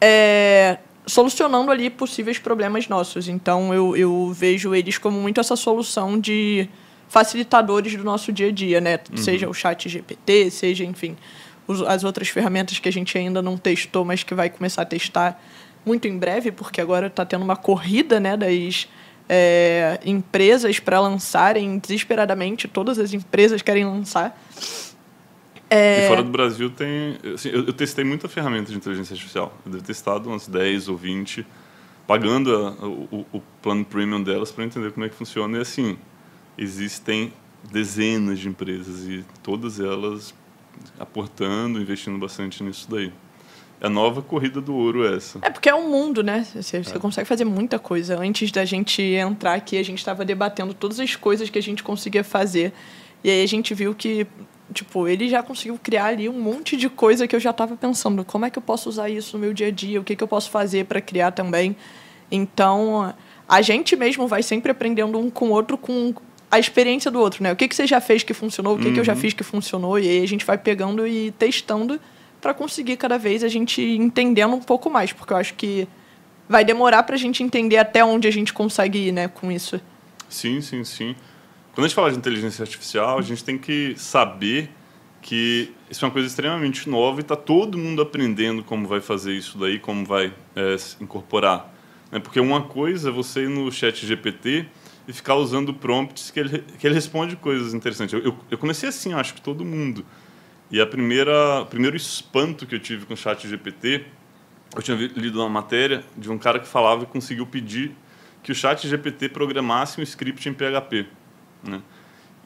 é, 0.00 0.78
solucionando 1.06 1.70
ali 1.70 1.90
possíveis 1.90 2.38
problemas 2.38 2.88
nossos. 2.88 3.28
Então, 3.28 3.72
eu, 3.72 3.96
eu 3.96 4.32
vejo 4.34 4.74
eles 4.74 4.98
como 4.98 5.20
muito 5.20 5.40
essa 5.40 5.54
solução 5.54 6.18
de 6.18 6.68
facilitadores 7.14 7.94
do 7.94 8.02
nosso 8.02 8.32
dia 8.32 8.48
a 8.48 8.50
dia, 8.50 8.80
né? 8.80 8.98
Uhum. 9.08 9.16
Seja 9.16 9.48
o 9.48 9.54
chat 9.54 9.88
GPT, 9.88 10.50
seja, 10.50 10.82
enfim, 10.82 11.16
os, 11.64 11.80
as 11.82 12.02
outras 12.02 12.26
ferramentas 12.26 12.80
que 12.80 12.88
a 12.88 12.92
gente 12.92 13.16
ainda 13.16 13.40
não 13.40 13.56
testou, 13.56 14.04
mas 14.04 14.24
que 14.24 14.34
vai 14.34 14.50
começar 14.50 14.82
a 14.82 14.84
testar 14.84 15.40
muito 15.86 16.08
em 16.08 16.18
breve, 16.18 16.50
porque 16.50 16.80
agora 16.80 17.06
está 17.06 17.24
tendo 17.24 17.44
uma 17.44 17.54
corrida 17.54 18.18
né, 18.18 18.36
das 18.36 18.88
é, 19.28 20.00
empresas 20.04 20.80
para 20.80 20.98
lançarem 20.98 21.78
desesperadamente, 21.78 22.66
todas 22.66 22.98
as 22.98 23.12
empresas 23.12 23.62
querem 23.62 23.84
lançar. 23.84 24.36
É... 25.70 26.06
E 26.06 26.08
fora 26.08 26.22
do 26.24 26.30
Brasil 26.30 26.68
tem. 26.68 27.16
Assim, 27.32 27.48
eu, 27.48 27.64
eu, 27.64 27.72
testei 27.72 28.04
muita 28.04 28.28
ferramenta 28.28 28.72
de 28.72 28.76
inteligência 28.76 29.14
artificial. 29.14 29.56
Eu 29.64 29.70
devo 29.70 29.84
ter 29.84 29.92
testado 29.92 30.28
umas 30.28 30.48
10 30.48 30.88
ou 30.88 30.96
20, 30.96 31.46
pagando 32.08 32.56
a, 32.56 32.70
o, 32.84 33.24
o 33.32 33.40
plano 33.62 33.84
premium 33.84 34.20
delas 34.20 34.50
para 34.50 34.64
entender 34.64 34.90
como 34.90 35.06
é 35.06 35.08
que 35.08 35.14
funciona. 35.14 35.58
E 35.58 35.60
assim, 35.60 35.96
existem 36.56 37.32
dezenas 37.70 38.38
de 38.38 38.48
empresas 38.48 39.04
e 39.04 39.24
todas 39.42 39.80
elas 39.80 40.34
aportando, 40.98 41.80
investindo 41.80 42.18
bastante 42.18 42.62
nisso 42.62 42.88
daí. 42.90 43.12
É 43.80 43.86
a 43.86 43.90
nova 43.90 44.22
corrida 44.22 44.60
do 44.60 44.74
ouro 44.74 45.06
essa. 45.06 45.38
É 45.42 45.50
porque 45.50 45.68
é 45.68 45.74
um 45.74 45.90
mundo, 45.90 46.22
né? 46.22 46.46
Você, 46.54 46.82
você 46.82 46.96
é. 46.96 46.98
consegue 46.98 47.28
fazer 47.28 47.44
muita 47.44 47.78
coisa. 47.78 48.18
Antes 48.18 48.50
da 48.50 48.64
gente 48.64 49.02
entrar 49.02 49.54
aqui, 49.54 49.76
a 49.76 49.82
gente 49.82 49.98
estava 49.98 50.24
debatendo 50.24 50.72
todas 50.72 51.00
as 51.00 51.16
coisas 51.16 51.50
que 51.50 51.58
a 51.58 51.62
gente 51.62 51.82
conseguia 51.82 52.24
fazer. 52.24 52.72
E 53.22 53.30
aí 53.30 53.42
a 53.42 53.46
gente 53.46 53.74
viu 53.74 53.94
que, 53.94 54.26
tipo, 54.72 55.08
ele 55.08 55.28
já 55.28 55.42
conseguiu 55.42 55.78
criar 55.82 56.06
ali 56.06 56.28
um 56.28 56.40
monte 56.40 56.76
de 56.76 56.88
coisa 56.88 57.26
que 57.26 57.34
eu 57.34 57.40
já 57.40 57.50
estava 57.50 57.76
pensando. 57.76 58.24
Como 58.24 58.44
é 58.44 58.50
que 58.50 58.58
eu 58.58 58.62
posso 58.62 58.88
usar 58.88 59.08
isso 59.08 59.36
no 59.36 59.42
meu 59.42 59.52
dia 59.52 59.68
a 59.68 59.70
dia? 59.70 60.00
O 60.00 60.04
que, 60.04 60.14
que 60.14 60.22
eu 60.22 60.28
posso 60.28 60.50
fazer 60.50 60.86
para 60.86 61.00
criar 61.00 61.32
também? 61.32 61.76
Então, 62.30 63.14
a 63.48 63.60
gente 63.60 63.96
mesmo 63.96 64.26
vai 64.26 64.42
sempre 64.42 64.70
aprendendo 64.70 65.18
um 65.18 65.28
com 65.28 65.48
o 65.48 65.50
outro 65.50 65.76
com 65.76 66.14
a 66.54 66.58
experiência 66.58 67.10
do 67.10 67.18
outro, 67.18 67.42
né? 67.42 67.52
O 67.52 67.56
que, 67.56 67.66
que 67.66 67.74
você 67.74 67.84
já 67.84 68.00
fez 68.00 68.22
que 68.22 68.32
funcionou, 68.32 68.76
o 68.76 68.78
que, 68.78 68.86
uhum. 68.86 68.94
que 68.94 69.00
eu 69.00 69.04
já 69.04 69.14
uhum. 69.14 69.18
fiz 69.18 69.34
que 69.34 69.42
funcionou, 69.42 69.98
e 69.98 70.08
aí 70.08 70.22
a 70.22 70.28
gente 70.28 70.44
vai 70.44 70.56
pegando 70.56 71.04
e 71.04 71.32
testando 71.32 72.00
para 72.40 72.54
conseguir 72.54 72.96
cada 72.96 73.18
vez 73.18 73.42
a 73.42 73.48
gente 73.48 73.82
entendendo 73.82 74.54
um 74.54 74.60
pouco 74.60 74.88
mais, 74.88 75.12
porque 75.12 75.32
eu 75.32 75.36
acho 75.36 75.54
que 75.54 75.88
vai 76.48 76.64
demorar 76.64 77.02
para 77.02 77.16
a 77.16 77.18
gente 77.18 77.42
entender 77.42 77.78
até 77.78 78.04
onde 78.04 78.28
a 78.28 78.30
gente 78.30 78.52
consegue 78.52 79.08
ir, 79.08 79.12
né, 79.12 79.26
com 79.26 79.50
isso. 79.50 79.80
Sim, 80.28 80.60
sim, 80.60 80.84
sim. 80.84 81.16
Quando 81.72 81.86
a 81.86 81.88
gente 81.88 81.96
fala 81.96 82.12
de 82.12 82.18
inteligência 82.18 82.62
artificial, 82.62 83.18
a 83.18 83.22
gente 83.22 83.42
tem 83.42 83.58
que 83.58 83.94
saber 83.96 84.70
que 85.20 85.72
isso 85.90 86.04
é 86.04 86.06
uma 86.06 86.12
coisa 86.12 86.28
extremamente 86.28 86.88
nova 86.88 87.18
e 87.18 87.22
está 87.22 87.34
todo 87.34 87.76
mundo 87.76 88.00
aprendendo 88.00 88.62
como 88.62 88.86
vai 88.86 89.00
fazer 89.00 89.32
isso 89.32 89.58
daí, 89.58 89.80
como 89.80 90.04
vai 90.04 90.32
é, 90.54 90.76
incorporar. 91.00 91.74
Né? 92.12 92.20
Porque 92.20 92.38
uma 92.38 92.62
coisa 92.62 93.08
é 93.08 93.12
você 93.12 93.44
ir 93.44 93.48
no 93.48 93.72
chat 93.72 94.06
GPT 94.06 94.66
e 95.06 95.12
ficar 95.12 95.34
usando 95.34 95.74
prompts 95.74 96.30
que 96.30 96.40
ele, 96.40 96.58
que 96.78 96.86
ele 96.86 96.94
responde 96.94 97.36
coisas 97.36 97.74
interessantes. 97.74 98.14
Eu, 98.14 98.20
eu, 98.20 98.36
eu 98.50 98.58
comecei 98.58 98.88
assim, 98.88 99.12
acho 99.12 99.34
que 99.34 99.42
todo 99.42 99.64
mundo. 99.64 100.04
E 100.70 100.80
a 100.80 100.86
primeira, 100.86 101.62
o 101.62 101.66
primeiro 101.66 101.96
espanto 101.96 102.66
que 102.66 102.74
eu 102.74 102.80
tive 102.80 103.06
com 103.06 103.14
o 103.14 103.16
chat 103.16 103.46
GPT, 103.46 104.06
eu 104.74 104.82
tinha 104.82 104.96
lido 104.96 105.40
uma 105.40 105.48
matéria 105.48 106.02
de 106.16 106.30
um 106.30 106.38
cara 106.38 106.58
que 106.58 106.66
falava 106.66 107.04
e 107.04 107.06
conseguiu 107.06 107.46
pedir 107.46 107.94
que 108.42 108.50
o 108.50 108.54
chat 108.54 108.86
GPT 108.88 109.28
programasse 109.28 110.00
um 110.00 110.02
script 110.02 110.48
em 110.48 110.52
PHP. 110.52 111.06
Né? 111.62 111.80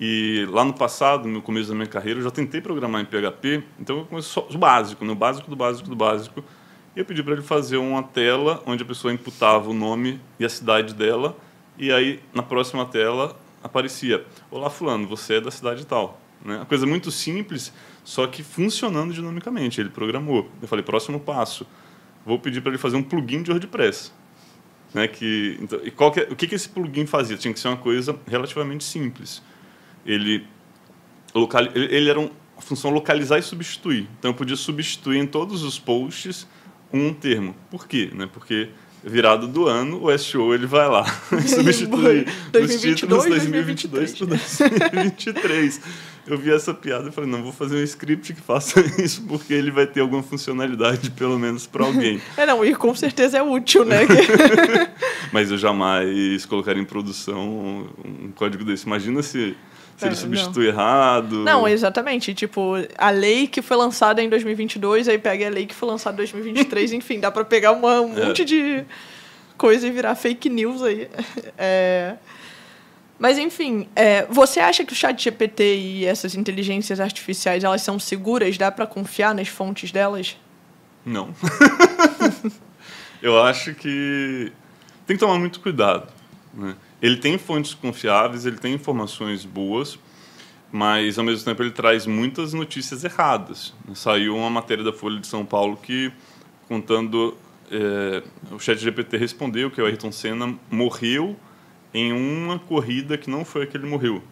E 0.00 0.46
lá 0.50 0.64
no 0.64 0.72
passado, 0.72 1.26
no 1.26 1.42
começo 1.42 1.70
da 1.70 1.74
minha 1.74 1.86
carreira, 1.86 2.20
eu 2.20 2.24
já 2.24 2.30
tentei 2.30 2.60
programar 2.60 3.00
em 3.00 3.04
PHP, 3.04 3.64
então 3.80 3.98
eu 3.98 4.04
comecei 4.04 4.30
só 4.30 4.46
o 4.48 4.58
básico, 4.58 5.04
né? 5.04 5.14
básico 5.14 5.50
do 5.50 5.56
básico 5.56 5.88
do 5.88 5.96
básico. 5.96 6.44
E 6.94 7.00
eu 7.00 7.04
pedi 7.04 7.22
para 7.22 7.32
ele 7.32 7.42
fazer 7.42 7.78
uma 7.78 8.02
tela 8.02 8.62
onde 8.66 8.82
a 8.82 8.86
pessoa 8.86 9.12
imputava 9.12 9.70
o 9.70 9.74
nome 9.74 10.20
e 10.38 10.44
a 10.44 10.48
cidade 10.48 10.94
dela, 10.94 11.36
e 11.78 11.92
aí 11.92 12.20
na 12.34 12.42
próxima 12.42 12.84
tela 12.86 13.38
aparecia: 13.62 14.24
Olá, 14.50 14.68
Fulano, 14.70 15.06
você 15.06 15.34
é 15.34 15.40
da 15.40 15.50
cidade 15.50 15.86
tal. 15.86 16.20
Né? 16.44 16.56
Uma 16.56 16.66
coisa 16.66 16.86
muito 16.86 17.10
simples, 17.10 17.72
só 18.04 18.26
que 18.26 18.42
funcionando 18.42 19.12
dinamicamente. 19.12 19.80
Ele 19.80 19.90
programou. 19.90 20.48
Eu 20.60 20.68
falei: 20.68 20.84
próximo 20.84 21.20
passo, 21.20 21.66
vou 22.24 22.38
pedir 22.38 22.60
para 22.60 22.70
ele 22.70 22.78
fazer 22.78 22.96
um 22.96 23.02
plugin 23.02 23.42
de 23.42 23.50
WordPress. 23.50 24.12
Né, 24.94 25.06
que, 25.06 25.58
então, 25.60 25.78
e 25.84 25.90
qual 25.90 26.10
que 26.10 26.20
é, 26.20 26.28
o 26.30 26.34
que, 26.34 26.46
que 26.46 26.54
esse 26.54 26.66
plugin 26.66 27.04
fazia? 27.04 27.36
Tinha 27.36 27.52
que 27.52 27.60
ser 27.60 27.68
uma 27.68 27.76
coisa 27.76 28.18
relativamente 28.26 28.84
simples. 28.84 29.42
Ele, 30.06 30.46
local, 31.34 31.62
ele, 31.74 31.94
ele 31.94 32.08
era 32.08 32.18
um, 32.18 32.30
a 32.56 32.62
função 32.62 32.90
localizar 32.90 33.38
e 33.38 33.42
substituir. 33.42 34.08
Então, 34.18 34.30
eu 34.30 34.34
podia 34.34 34.56
substituir 34.56 35.18
em 35.18 35.26
todos 35.26 35.62
os 35.62 35.78
posts 35.78 36.46
um 36.90 37.12
termo. 37.12 37.54
Por 37.70 37.86
quê? 37.86 38.10
Né? 38.14 38.26
Porque 38.32 38.70
virado 39.02 39.46
do 39.46 39.66
ano, 39.66 40.04
o 40.04 40.18
SEO 40.18 40.54
ele 40.54 40.66
vai 40.66 40.88
lá 40.88 41.04
substituir 41.46 42.26
os 42.54 42.80
títulos 42.80 43.24
2022 43.26 44.18
para 44.18 44.26
2023. 44.26 45.80
Eu 46.26 46.36
vi 46.36 46.52
essa 46.52 46.74
piada 46.74 47.08
e 47.08 47.12
falei, 47.12 47.30
não, 47.30 47.42
vou 47.42 47.52
fazer 47.52 47.76
um 47.76 47.82
script 47.82 48.34
que 48.34 48.40
faça 48.40 48.80
isso, 49.02 49.22
porque 49.22 49.54
ele 49.54 49.70
vai 49.70 49.86
ter 49.86 50.00
alguma 50.00 50.22
funcionalidade, 50.22 51.10
pelo 51.12 51.38
menos 51.38 51.66
para 51.66 51.86
alguém. 51.86 52.20
É, 52.36 52.46
não, 52.46 52.64
e 52.64 52.74
com 52.74 52.94
certeza 52.94 53.38
é 53.38 53.42
útil, 53.42 53.84
né? 53.84 54.00
Mas 55.32 55.50
eu 55.50 55.58
jamais 55.58 56.44
colocaria 56.46 56.80
em 56.80 56.84
produção 56.84 57.88
um 58.04 58.30
código 58.32 58.64
desse. 58.64 58.86
Imagina 58.86 59.22
se 59.22 59.56
se 59.98 60.06
ele 60.06 60.14
é, 60.14 60.16
substitui 60.16 60.66
não. 60.66 60.72
errado. 60.72 61.36
Não, 61.44 61.68
exatamente. 61.68 62.32
Tipo, 62.32 62.74
a 62.96 63.10
lei 63.10 63.48
que 63.48 63.60
foi 63.60 63.76
lançada 63.76 64.22
em 64.22 64.28
2022, 64.28 65.08
aí 65.08 65.18
pega 65.18 65.48
a 65.48 65.50
lei 65.50 65.66
que 65.66 65.74
foi 65.74 65.88
lançada 65.88 66.14
em 66.14 66.18
2023, 66.18 66.92
enfim, 66.94 67.18
dá 67.18 67.30
para 67.30 67.44
pegar 67.44 67.72
uma, 67.72 68.00
um 68.00 68.16
é. 68.16 68.26
monte 68.26 68.44
de 68.44 68.84
coisa 69.56 69.88
e 69.88 69.90
virar 69.90 70.14
fake 70.14 70.48
news 70.48 70.82
aí. 70.82 71.08
É... 71.58 72.14
Mas, 73.18 73.36
enfim, 73.36 73.88
é, 73.96 74.24
você 74.26 74.60
acha 74.60 74.84
que 74.84 74.92
o 74.92 74.96
chat 74.96 75.20
GPT 75.20 75.76
e 75.76 76.04
essas 76.04 76.36
inteligências 76.36 77.00
artificiais, 77.00 77.64
elas 77.64 77.82
são 77.82 77.98
seguras? 77.98 78.56
Dá 78.56 78.70
para 78.70 78.86
confiar 78.86 79.34
nas 79.34 79.48
fontes 79.48 79.90
delas? 79.90 80.36
Não. 81.04 81.34
Eu 83.20 83.42
acho 83.42 83.74
que 83.74 84.52
tem 85.04 85.16
que 85.16 85.20
tomar 85.20 85.36
muito 85.36 85.58
cuidado, 85.58 86.06
né? 86.54 86.76
Ele 87.00 87.16
tem 87.16 87.38
fontes 87.38 87.74
confiáveis, 87.74 88.44
ele 88.44 88.58
tem 88.58 88.74
informações 88.74 89.44
boas, 89.44 89.98
mas 90.70 91.18
ao 91.18 91.24
mesmo 91.24 91.44
tempo 91.44 91.62
ele 91.62 91.70
traz 91.70 92.06
muitas 92.06 92.52
notícias 92.52 93.04
erradas. 93.04 93.72
Saiu 93.94 94.36
uma 94.36 94.50
matéria 94.50 94.82
da 94.82 94.92
Folha 94.92 95.20
de 95.20 95.26
São 95.26 95.44
Paulo 95.44 95.76
que 95.76 96.12
contando 96.66 97.36
é, 97.70 98.22
o 98.50 98.58
Chat 98.58 98.78
GPT 98.78 99.16
respondeu 99.16 99.70
que 99.70 99.80
o 99.80 99.86
Ayrton 99.86 100.12
Senna 100.12 100.54
morreu 100.70 101.36
em 101.94 102.12
uma 102.12 102.58
corrida 102.58 103.16
que 103.16 103.30
não 103.30 103.44
foi 103.44 103.62
a 103.62 103.66
que 103.66 103.76
ele 103.76 103.86
morreu. 103.86 104.22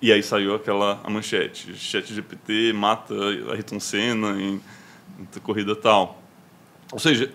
E 0.00 0.12
aí 0.12 0.22
saiu 0.22 0.54
aquela 0.54 1.00
a 1.02 1.10
manchete: 1.10 1.74
Chat 1.74 2.12
GPT 2.12 2.72
mata 2.74 3.14
Ayrton 3.52 3.80
Senna 3.80 4.40
em, 4.40 4.60
em 5.18 5.40
corrida 5.40 5.74
tal. 5.74 6.22
Ou 6.92 6.98
seja, 6.98 7.32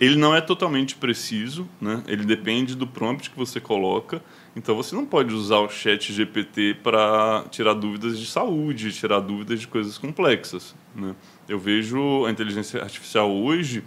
ele 0.00 0.16
não 0.16 0.34
é 0.34 0.40
totalmente 0.40 0.96
preciso, 0.96 1.68
né? 1.78 2.02
ele 2.06 2.24
depende 2.24 2.74
do 2.74 2.86
prompt 2.86 3.28
que 3.28 3.36
você 3.36 3.60
coloca. 3.60 4.22
Então 4.56 4.74
você 4.74 4.96
não 4.96 5.04
pode 5.04 5.34
usar 5.34 5.58
o 5.58 5.68
chat 5.68 6.10
GPT 6.10 6.78
para 6.82 7.44
tirar 7.50 7.74
dúvidas 7.74 8.18
de 8.18 8.24
saúde, 8.24 8.92
tirar 8.92 9.20
dúvidas 9.20 9.60
de 9.60 9.68
coisas 9.68 9.98
complexas. 9.98 10.74
Né? 10.96 11.14
Eu 11.46 11.58
vejo 11.58 12.24
a 12.24 12.30
inteligência 12.30 12.82
artificial 12.82 13.30
hoje 13.30 13.84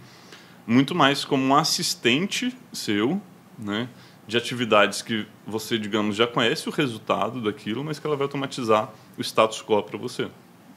muito 0.64 0.94
mais 0.94 1.24
como 1.24 1.44
um 1.44 1.56
assistente 1.56 2.56
seu, 2.72 3.20
né? 3.58 3.88
de 4.26 4.36
atividades 4.36 5.02
que 5.02 5.26
você, 5.44 5.76
digamos, 5.76 6.14
já 6.14 6.28
conhece 6.28 6.68
o 6.68 6.72
resultado 6.72 7.42
daquilo, 7.42 7.84
mas 7.84 7.98
que 7.98 8.06
ela 8.06 8.16
vai 8.16 8.24
automatizar 8.24 8.90
o 9.18 9.20
status 9.20 9.62
quo 9.62 9.82
para 9.82 9.98
você. 9.98 10.28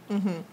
Uhum. 0.09 0.43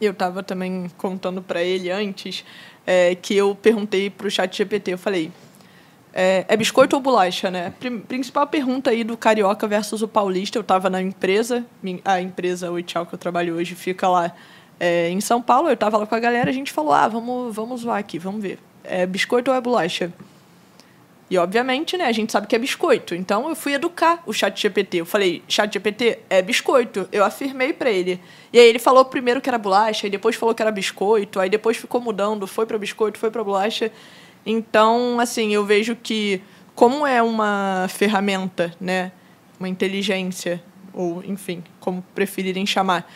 Eu 0.00 0.12
estava 0.12 0.42
também 0.42 0.90
contando 0.96 1.40
para 1.40 1.62
ele 1.62 1.90
antes 1.90 2.44
é, 2.86 3.14
que 3.14 3.36
eu 3.36 3.54
perguntei 3.54 4.08
para 4.08 4.26
o 4.26 4.30
chat 4.30 4.56
GPT, 4.56 4.92
eu 4.92 4.98
falei, 4.98 5.32
é, 6.14 6.46
é, 6.48 6.56
biscoito 6.56 6.96
ou 6.96 7.02
bolacha, 7.02 7.50
né? 7.50 7.74
Principal 8.08 8.46
pergunta 8.46 8.90
aí 8.90 9.04
do 9.04 9.16
Carioca 9.16 9.66
versus 9.66 10.00
o 10.00 10.08
Paulista, 10.08 10.56
eu 10.56 10.62
estava 10.62 10.88
na 10.88 11.02
empresa, 11.02 11.66
a 12.04 12.20
empresa 12.20 12.70
Oi 12.70 12.82
Tchau 12.82 13.04
que 13.04 13.14
eu 13.14 13.18
trabalho 13.18 13.56
hoje 13.56 13.74
fica 13.74 14.08
lá 14.08 14.32
é, 14.78 15.10
em 15.10 15.20
São 15.20 15.42
Paulo, 15.42 15.68
eu 15.68 15.74
estava 15.74 15.98
lá 15.98 16.06
com 16.06 16.14
a 16.14 16.20
galera, 16.20 16.48
a 16.48 16.54
gente 16.54 16.72
falou, 16.72 16.92
ah, 16.92 17.08
vamos, 17.08 17.54
vamos 17.54 17.80
zoar 17.82 17.98
aqui, 17.98 18.18
vamos 18.18 18.40
ver. 18.40 18.58
É 18.84 19.04
biscoito 19.04 19.50
ou 19.50 19.56
é 19.56 19.60
bolacha? 19.60 20.12
E, 21.28 21.36
obviamente, 21.38 21.96
né, 21.96 22.04
a 22.04 22.12
gente 22.12 22.30
sabe 22.30 22.46
que 22.46 22.54
é 22.54 22.58
biscoito. 22.58 23.14
Então, 23.14 23.48
eu 23.48 23.56
fui 23.56 23.74
educar 23.74 24.22
o 24.26 24.32
chat 24.32 24.60
GPT. 24.60 24.98
Eu 24.98 25.06
falei, 25.06 25.42
chat 25.48 25.72
GPT 25.72 26.20
é 26.30 26.40
biscoito. 26.40 27.08
Eu 27.10 27.24
afirmei 27.24 27.72
para 27.72 27.90
ele. 27.90 28.20
E 28.52 28.58
aí 28.60 28.66
ele 28.66 28.78
falou 28.78 29.04
primeiro 29.04 29.40
que 29.40 29.48
era 29.48 29.58
bolacha, 29.58 30.06
e 30.06 30.10
depois 30.10 30.36
falou 30.36 30.54
que 30.54 30.62
era 30.62 30.70
biscoito, 30.70 31.40
aí 31.40 31.50
depois 31.50 31.76
ficou 31.76 32.00
mudando, 32.00 32.46
foi 32.46 32.64
para 32.64 32.78
biscoito, 32.78 33.18
foi 33.18 33.30
para 33.30 33.42
bolacha. 33.42 33.90
Então, 34.44 35.18
assim, 35.18 35.52
eu 35.52 35.64
vejo 35.64 35.96
que 35.96 36.40
como 36.74 37.06
é 37.06 37.20
uma 37.20 37.86
ferramenta, 37.88 38.72
né, 38.80 39.10
uma 39.58 39.68
inteligência, 39.68 40.62
ou 40.92 41.24
enfim, 41.24 41.64
como 41.80 42.04
preferirem 42.14 42.64
chamar, 42.64 43.10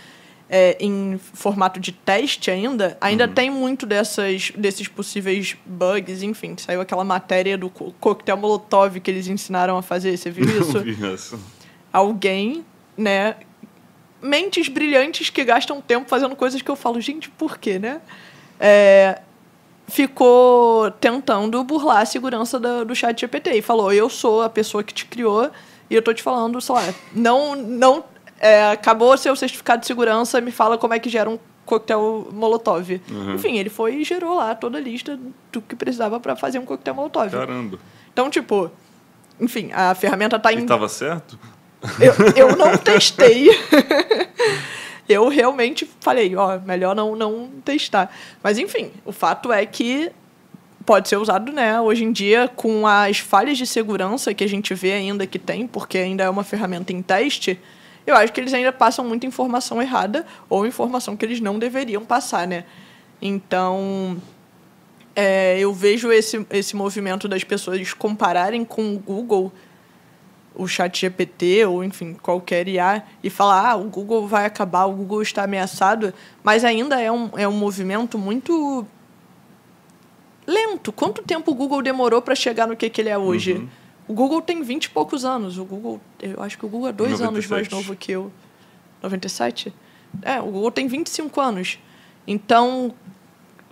é, 0.52 0.76
em 0.80 1.16
formato 1.16 1.78
de 1.78 1.92
teste 1.92 2.50
ainda, 2.50 2.98
ainda 3.00 3.28
uhum. 3.28 3.32
tem 3.32 3.48
muito 3.48 3.86
dessas, 3.86 4.50
desses 4.50 4.88
possíveis 4.88 5.56
bugs, 5.64 6.24
enfim. 6.24 6.56
Saiu 6.58 6.80
aquela 6.80 7.04
matéria 7.04 7.56
do 7.56 7.70
coquetel 7.70 8.36
Molotov 8.36 8.98
que 8.98 9.08
eles 9.08 9.28
ensinaram 9.28 9.78
a 9.78 9.82
fazer, 9.82 10.16
você 10.16 10.28
viu 10.28 10.44
isso? 10.60 10.78
Não 10.78 10.82
vi 10.82 11.14
isso. 11.14 11.38
Alguém, 11.92 12.64
né? 12.98 13.36
Mentes 14.20 14.68
brilhantes 14.68 15.30
que 15.30 15.44
gastam 15.44 15.80
tempo 15.80 16.08
fazendo 16.08 16.34
coisas 16.34 16.60
que 16.60 16.70
eu 16.70 16.76
falo, 16.76 17.00
gente, 17.00 17.30
por 17.30 17.56
quê, 17.56 17.78
né? 17.78 18.00
É, 18.58 19.20
ficou 19.86 20.90
tentando 20.90 21.62
burlar 21.62 22.02
a 22.02 22.06
segurança 22.06 22.58
do, 22.58 22.84
do 22.86 22.94
chat 22.94 23.20
GPT 23.20 23.52
e 23.52 23.62
falou, 23.62 23.92
eu 23.92 24.10
sou 24.10 24.42
a 24.42 24.50
pessoa 24.50 24.82
que 24.82 24.92
te 24.92 25.06
criou 25.06 25.48
e 25.88 25.94
eu 25.94 26.02
tô 26.02 26.12
te 26.12 26.24
falando, 26.24 26.60
sei 26.60 26.74
lá, 26.74 26.94
não, 27.14 27.54
não 27.54 28.04
é, 28.40 28.70
acabou 28.70 29.16
seu 29.18 29.36
certificado 29.36 29.82
de 29.82 29.86
segurança, 29.86 30.40
me 30.40 30.50
fala 30.50 30.78
como 30.78 30.94
é 30.94 30.98
que 30.98 31.10
gera 31.10 31.28
um 31.28 31.38
coquetel 31.66 32.28
Molotov. 32.32 33.00
Uhum. 33.10 33.34
Enfim, 33.34 33.58
ele 33.58 33.68
foi 33.68 33.96
e 33.96 34.04
gerou 34.04 34.36
lá 34.36 34.54
toda 34.54 34.78
a 34.78 34.80
lista 34.80 35.18
do 35.52 35.60
que 35.60 35.76
precisava 35.76 36.18
para 36.18 36.34
fazer 36.34 36.58
um 36.58 36.64
coquetel 36.64 36.94
Molotov. 36.94 37.30
Caramba. 37.30 37.78
Então, 38.12 38.30
tipo, 38.30 38.70
enfim, 39.38 39.70
a 39.72 39.94
ferramenta 39.94 40.36
está 40.36 40.52
em. 40.52 40.60
E 40.60 40.66
tava 40.66 40.88
certo? 40.88 41.38
Eu, 42.00 42.48
eu 42.48 42.56
não 42.58 42.76
testei. 42.76 43.50
eu 45.08 45.28
realmente 45.28 45.88
falei, 46.00 46.34
ó, 46.34 46.58
melhor 46.60 46.96
não, 46.96 47.14
não 47.14 47.50
testar. 47.64 48.10
Mas, 48.42 48.58
enfim, 48.58 48.90
o 49.04 49.12
fato 49.12 49.52
é 49.52 49.64
que 49.66 50.10
pode 50.86 51.08
ser 51.08 51.16
usado, 51.16 51.52
né, 51.52 51.80
hoje 51.80 52.04
em 52.04 52.10
dia, 52.10 52.50
com 52.56 52.86
as 52.86 53.18
falhas 53.18 53.58
de 53.58 53.66
segurança 53.66 54.32
que 54.32 54.42
a 54.42 54.48
gente 54.48 54.74
vê 54.74 54.92
ainda 54.92 55.26
que 55.26 55.38
tem, 55.38 55.66
porque 55.66 55.98
ainda 55.98 56.24
é 56.24 56.30
uma 56.30 56.42
ferramenta 56.42 56.92
em 56.92 57.02
teste 57.02 57.60
eu 58.10 58.16
acho 58.16 58.32
que 58.32 58.40
eles 58.40 58.52
ainda 58.52 58.72
passam 58.72 59.04
muita 59.04 59.26
informação 59.26 59.80
errada 59.80 60.26
ou 60.48 60.66
informação 60.66 61.16
que 61.16 61.24
eles 61.24 61.40
não 61.40 61.58
deveriam 61.58 62.04
passar, 62.04 62.46
né? 62.46 62.64
Então, 63.22 64.20
é, 65.14 65.58
eu 65.58 65.72
vejo 65.72 66.10
esse, 66.10 66.44
esse 66.50 66.74
movimento 66.74 67.28
das 67.28 67.44
pessoas 67.44 67.92
compararem 67.92 68.64
com 68.64 68.94
o 68.94 68.98
Google, 68.98 69.52
o 70.54 70.66
chat 70.66 71.00
GPT, 71.00 71.64
ou 71.66 71.84
enfim, 71.84 72.14
qualquer 72.14 72.68
IA, 72.68 73.02
e 73.22 73.30
falar, 73.30 73.70
ah, 73.70 73.76
o 73.76 73.84
Google 73.84 74.26
vai 74.26 74.46
acabar, 74.46 74.86
o 74.86 74.92
Google 74.92 75.22
está 75.22 75.44
ameaçado, 75.44 76.12
mas 76.42 76.64
ainda 76.64 77.00
é 77.00 77.10
um, 77.10 77.30
é 77.36 77.46
um 77.46 77.52
movimento 77.52 78.18
muito 78.18 78.86
lento. 80.46 80.92
Quanto 80.92 81.22
tempo 81.22 81.50
o 81.52 81.54
Google 81.54 81.82
demorou 81.82 82.20
para 82.22 82.34
chegar 82.34 82.66
no 82.66 82.76
que, 82.76 82.90
que 82.90 83.00
ele 83.00 83.10
é 83.10 83.18
hoje? 83.18 83.54
Uhum. 83.54 83.68
O 84.10 84.12
Google 84.12 84.42
tem 84.42 84.60
20 84.60 84.86
e 84.86 84.90
poucos 84.90 85.24
anos. 85.24 85.56
O 85.56 85.64
Google, 85.64 86.00
eu 86.20 86.42
acho 86.42 86.58
que 86.58 86.66
o 86.66 86.68
Google 86.68 86.88
é 86.88 86.92
dois 86.92 87.12
97. 87.12 87.32
anos 87.32 87.48
mais 87.48 87.68
novo 87.68 87.94
que 87.94 88.10
eu. 88.10 88.32
97? 89.00 89.72
É, 90.22 90.40
o 90.40 90.46
Google 90.46 90.72
tem 90.72 90.88
25 90.88 91.40
anos. 91.40 91.78
Então, 92.26 92.92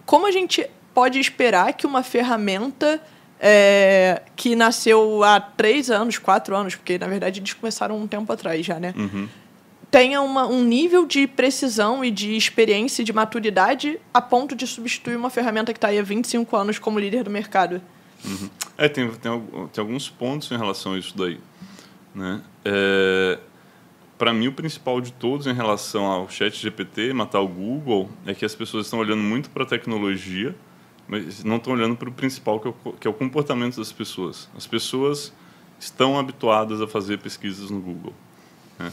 como 0.07 0.28
a 0.28 0.30
gente 0.30 0.64
pode 0.95 1.18
esperar 1.18 1.73
que 1.73 1.88
uma 1.88 2.04
ferramenta 2.04 3.02
é, 3.40 4.23
que 4.37 4.54
nasceu 4.54 5.25
há 5.25 5.40
três 5.40 5.90
anos, 5.90 6.18
quatro 6.18 6.54
anos, 6.54 6.76
porque 6.76 6.97
na 6.99 7.09
verdade 7.09 7.40
eles 7.40 7.52
começaram 7.52 7.99
um 7.99 8.07
tempo 8.07 8.33
atrás 8.33 8.64
já, 8.64 8.78
né? 8.78 8.95
Uhum. 8.97 9.28
Tenha 9.90 10.23
uma, 10.23 10.47
um 10.47 10.62
nível 10.62 11.04
de 11.04 11.26
precisão 11.26 12.04
e 12.04 12.12
de 12.12 12.37
experiência 12.37 13.02
e 13.02 13.04
de 13.04 13.12
maturidade 13.12 13.99
a 14.14 14.23
ponto 14.23 14.54
de 14.54 14.68
substituir 14.68 15.16
uma 15.16 15.30
ferramenta 15.30 15.73
que 15.73 15.78
está 15.78 15.88
aí 15.88 15.99
há 15.99 16.02
25 16.04 16.57
anos 16.57 16.78
como 16.78 17.00
líder 17.00 17.25
do 17.25 17.30
mercado. 17.30 17.83
Uhum. 18.25 18.51
É, 18.77 18.89
tem, 18.89 19.09
tem, 19.11 19.47
tem 19.73 19.83
alguns 19.83 20.09
pontos 20.09 20.51
em 20.51 20.57
relação 20.57 20.95
a 20.95 20.99
isso 20.99 21.17
daí. 21.17 21.41
Né? 22.15 22.43
É, 22.65 23.39
para 24.19 24.33
mim, 24.33 24.49
o 24.49 24.53
principal 24.53 25.01
de 25.01 25.13
todos 25.13 25.47
em 25.47 25.53
relação 25.53 26.05
ao 26.05 26.29
chat 26.29 26.61
GPT, 26.61 27.13
matar 27.13 27.41
o 27.41 27.49
Google, 27.49 28.11
é 28.27 28.35
que 28.35 28.45
as 28.45 28.55
pessoas 28.55 28.87
estão 28.87 28.99
olhando 28.99 29.23
muito 29.23 29.49
para 29.51 29.63
a 29.63 29.67
tecnologia, 29.67 30.55
mas 31.07 31.45
não 31.45 31.57
estão 31.57 31.73
olhando 31.73 31.97
para 31.97 32.09
o 32.09 32.13
principal, 32.13 32.59
que 32.59 32.69
é 32.69 32.71
o, 32.71 32.93
que 32.93 33.07
é 33.07 33.11
o 33.11 33.15
comportamento 33.15 33.77
das 33.77 33.93
pessoas. 33.93 34.49
As 34.57 34.67
pessoas 34.67 35.33
estão 35.79 36.19
habituadas 36.19 36.81
a 36.83 36.89
fazer 36.89 37.19
pesquisas 37.19 37.71
no 37.71 37.81
Google. 37.81 38.13
Né? 38.79 38.93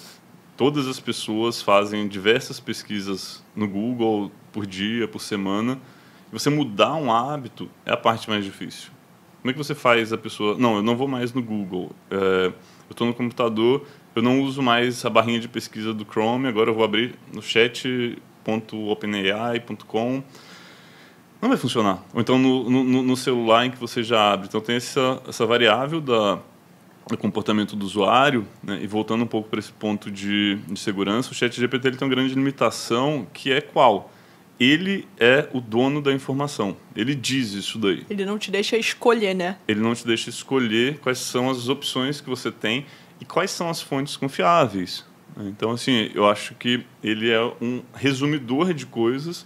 Todas 0.55 0.88
as 0.88 1.00
pessoas 1.00 1.62
fazem 1.62 2.08
diversas 2.08 2.60
pesquisas 2.60 3.44
no 3.55 3.67
Google 3.67 4.32
por 4.53 4.65
dia, 4.65 5.08
por 5.08 5.20
semana. 5.20 5.79
E 6.32 6.34
você 6.34 6.50
mudar 6.50 6.94
um 6.96 7.12
hábito 7.12 7.70
é 7.86 7.91
a 7.91 7.98
parte 7.98 8.29
mais 8.29 8.46
difícil. 8.46 8.94
Como 9.45 9.51
é 9.51 9.53
que 9.53 9.59
você 9.59 9.75
faz 9.75 10.11
a 10.11 10.17
pessoa... 10.17 10.57
Não, 10.57 10.77
eu 10.77 10.81
não 10.81 10.97
vou 10.97 11.07
mais 11.07 11.31
no 11.31 11.41
Google. 11.41 11.91
É, 12.09 12.47
eu 12.47 12.91
estou 12.91 13.05
no 13.05 13.13
computador 13.13 13.85
eu 14.15 14.21
não 14.21 14.41
uso 14.41 14.61
mais 14.61 15.03
a 15.05 15.09
barrinha 15.09 15.41
de 15.41 15.49
pesquisa 15.49 15.93
do 15.93 16.05
Chrome, 16.05 16.47
agora 16.47 16.69
eu 16.69 16.73
vou 16.73 16.85
abrir 16.85 17.15
no 17.33 17.41
chat.openai.com. 17.41 20.23
Não 21.41 21.49
vai 21.49 21.57
funcionar. 21.57 22.01
Ou 22.13 22.21
então 22.21 22.39
no, 22.39 22.69
no, 22.69 23.03
no, 23.03 23.17
celular 23.17 23.65
em 23.65 23.71
que 23.71 23.77
você 23.77 24.01
já 24.01 24.31
abre. 24.31 24.47
Então 24.47 24.61
tem 24.61 24.77
essa, 24.77 25.21
essa 25.27 25.45
variável 25.45 25.99
da, 25.99 26.39
do 27.09 27.17
comportamento 27.17 27.75
do 27.75 27.85
usuário, 27.85 28.47
né? 28.63 28.79
e 28.81 28.87
voltando 28.87 29.25
um 29.25 29.27
pouco 29.27 29.49
para 29.49 29.59
esse 29.59 29.73
ponto 29.73 30.09
de, 30.09 30.55
de 30.65 30.79
segurança, 30.79 31.31
o 31.31 31.33
chat 31.33 31.53
GPT 31.53 31.89
ele 31.89 31.97
tem 31.97 32.07
uma 32.07 32.15
grande 32.15 32.33
limitação, 32.33 33.27
que 33.33 33.51
é 33.51 33.59
qual? 33.59 34.09
Ele 34.59 35.07
é 35.19 35.50
o 35.53 35.59
dono 35.59 36.01
da 36.01 36.13
informação. 36.13 36.77
Ele 36.95 37.13
diz 37.13 37.51
isso 37.51 37.77
daí. 37.77 38.05
Ele 38.09 38.25
não 38.25 38.39
te 38.39 38.50
deixa 38.50 38.77
escolher, 38.77 39.33
né? 39.33 39.57
Ele 39.67 39.81
não 39.81 39.93
te 39.93 40.05
deixa 40.07 40.29
escolher 40.29 41.00
quais 41.00 41.17
são 41.17 41.50
as 41.50 41.67
opções 41.67 42.21
que 42.21 42.29
você 42.29 42.51
tem 42.51 42.85
e 43.19 43.25
quais 43.25 43.51
são 43.51 43.69
as 43.69 43.81
fontes 43.81 44.15
confiáveis. 44.15 45.03
Então, 45.38 45.71
assim, 45.71 46.09
eu 46.13 46.25
acho 46.29 46.55
que 46.55 46.85
ele 47.03 47.29
é 47.29 47.41
um 47.62 47.81
resumidor 47.93 48.74
de 48.74 48.85
coisas. 48.85 49.45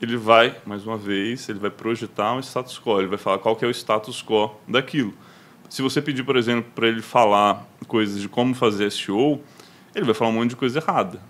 Ele 0.00 0.16
vai, 0.16 0.56
mais 0.64 0.86
uma 0.86 0.96
vez, 0.96 1.48
ele 1.48 1.58
vai 1.58 1.70
projetar 1.70 2.34
um 2.34 2.40
status 2.40 2.78
quo. 2.78 3.00
Ele 3.00 3.08
vai 3.08 3.18
falar 3.18 3.38
qual 3.38 3.56
que 3.56 3.64
é 3.64 3.68
o 3.68 3.70
status 3.70 4.22
quo 4.22 4.54
daquilo. 4.68 5.12
Se 5.68 5.82
você 5.82 6.00
pedir, 6.00 6.22
por 6.22 6.36
exemplo, 6.36 6.70
para 6.74 6.86
ele 6.86 7.02
falar 7.02 7.66
coisas 7.88 8.20
de 8.20 8.28
como 8.28 8.54
fazer 8.54 8.92
SEO, 8.92 9.40
ele 9.94 10.04
vai 10.04 10.14
falar 10.14 10.30
um 10.30 10.34
monte 10.34 10.50
de 10.50 10.56
coisa 10.56 10.78
errada. 10.78 11.20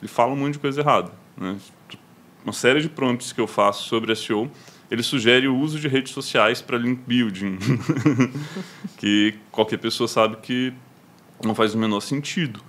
Ele 0.00 0.08
fala 0.08 0.32
um 0.32 0.36
monte 0.36 0.54
de 0.54 0.58
coisa 0.58 0.80
errada. 0.80 1.12
Né? 1.36 1.56
Uma 2.44 2.52
série 2.52 2.80
de 2.80 2.88
prompts 2.88 3.32
que 3.32 3.40
eu 3.40 3.46
faço 3.46 3.88
sobre 3.88 4.14
SEO, 4.16 4.50
ele 4.90 5.02
sugere 5.02 5.46
o 5.48 5.56
uso 5.56 5.78
de 5.78 5.88
redes 5.88 6.12
sociais 6.12 6.60
para 6.60 6.76
link 6.76 7.00
building, 7.06 7.58
que 8.98 9.34
qualquer 9.50 9.78
pessoa 9.78 10.08
sabe 10.08 10.36
que 10.36 10.72
não 11.44 11.54
faz 11.54 11.74
o 11.74 11.78
menor 11.78 12.00
sentido. 12.00 12.60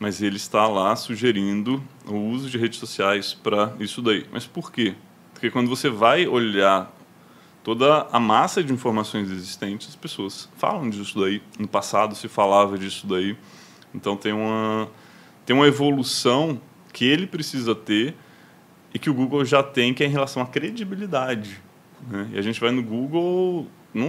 Mas 0.00 0.22
ele 0.22 0.36
está 0.36 0.66
lá 0.68 0.94
sugerindo 0.94 1.82
o 2.06 2.14
uso 2.14 2.48
de 2.48 2.56
redes 2.56 2.78
sociais 2.78 3.34
para 3.34 3.74
isso 3.80 4.00
daí. 4.00 4.24
Mas 4.32 4.46
por 4.46 4.70
quê? 4.70 4.94
Porque 5.34 5.50
quando 5.50 5.68
você 5.68 5.90
vai 5.90 6.26
olhar 6.26 6.92
toda 7.64 8.06
a 8.12 8.20
massa 8.20 8.62
de 8.62 8.72
informações 8.72 9.30
existentes, 9.30 9.88
as 9.88 9.96
pessoas 9.96 10.48
falam 10.56 10.88
disso 10.88 11.20
daí. 11.20 11.42
No 11.58 11.66
passado 11.66 12.14
se 12.14 12.28
falava 12.28 12.78
disso 12.78 13.06
daí. 13.06 13.36
Então 13.92 14.16
tem 14.16 14.32
uma, 14.32 14.88
tem 15.44 15.54
uma 15.54 15.66
evolução 15.66 16.60
que 16.92 17.04
ele 17.04 17.26
precisa 17.26 17.74
ter 17.74 18.14
e 18.92 18.98
que 18.98 19.10
o 19.10 19.14
Google 19.14 19.44
já 19.44 19.62
tem, 19.62 19.92
que 19.92 20.02
é 20.02 20.06
em 20.06 20.10
relação 20.10 20.42
à 20.42 20.46
credibilidade. 20.46 21.60
Né? 22.08 22.30
E 22.32 22.38
a 22.38 22.42
gente 22.42 22.60
vai 22.60 22.70
no 22.70 22.82
Google, 22.82 23.66
não, 23.92 24.08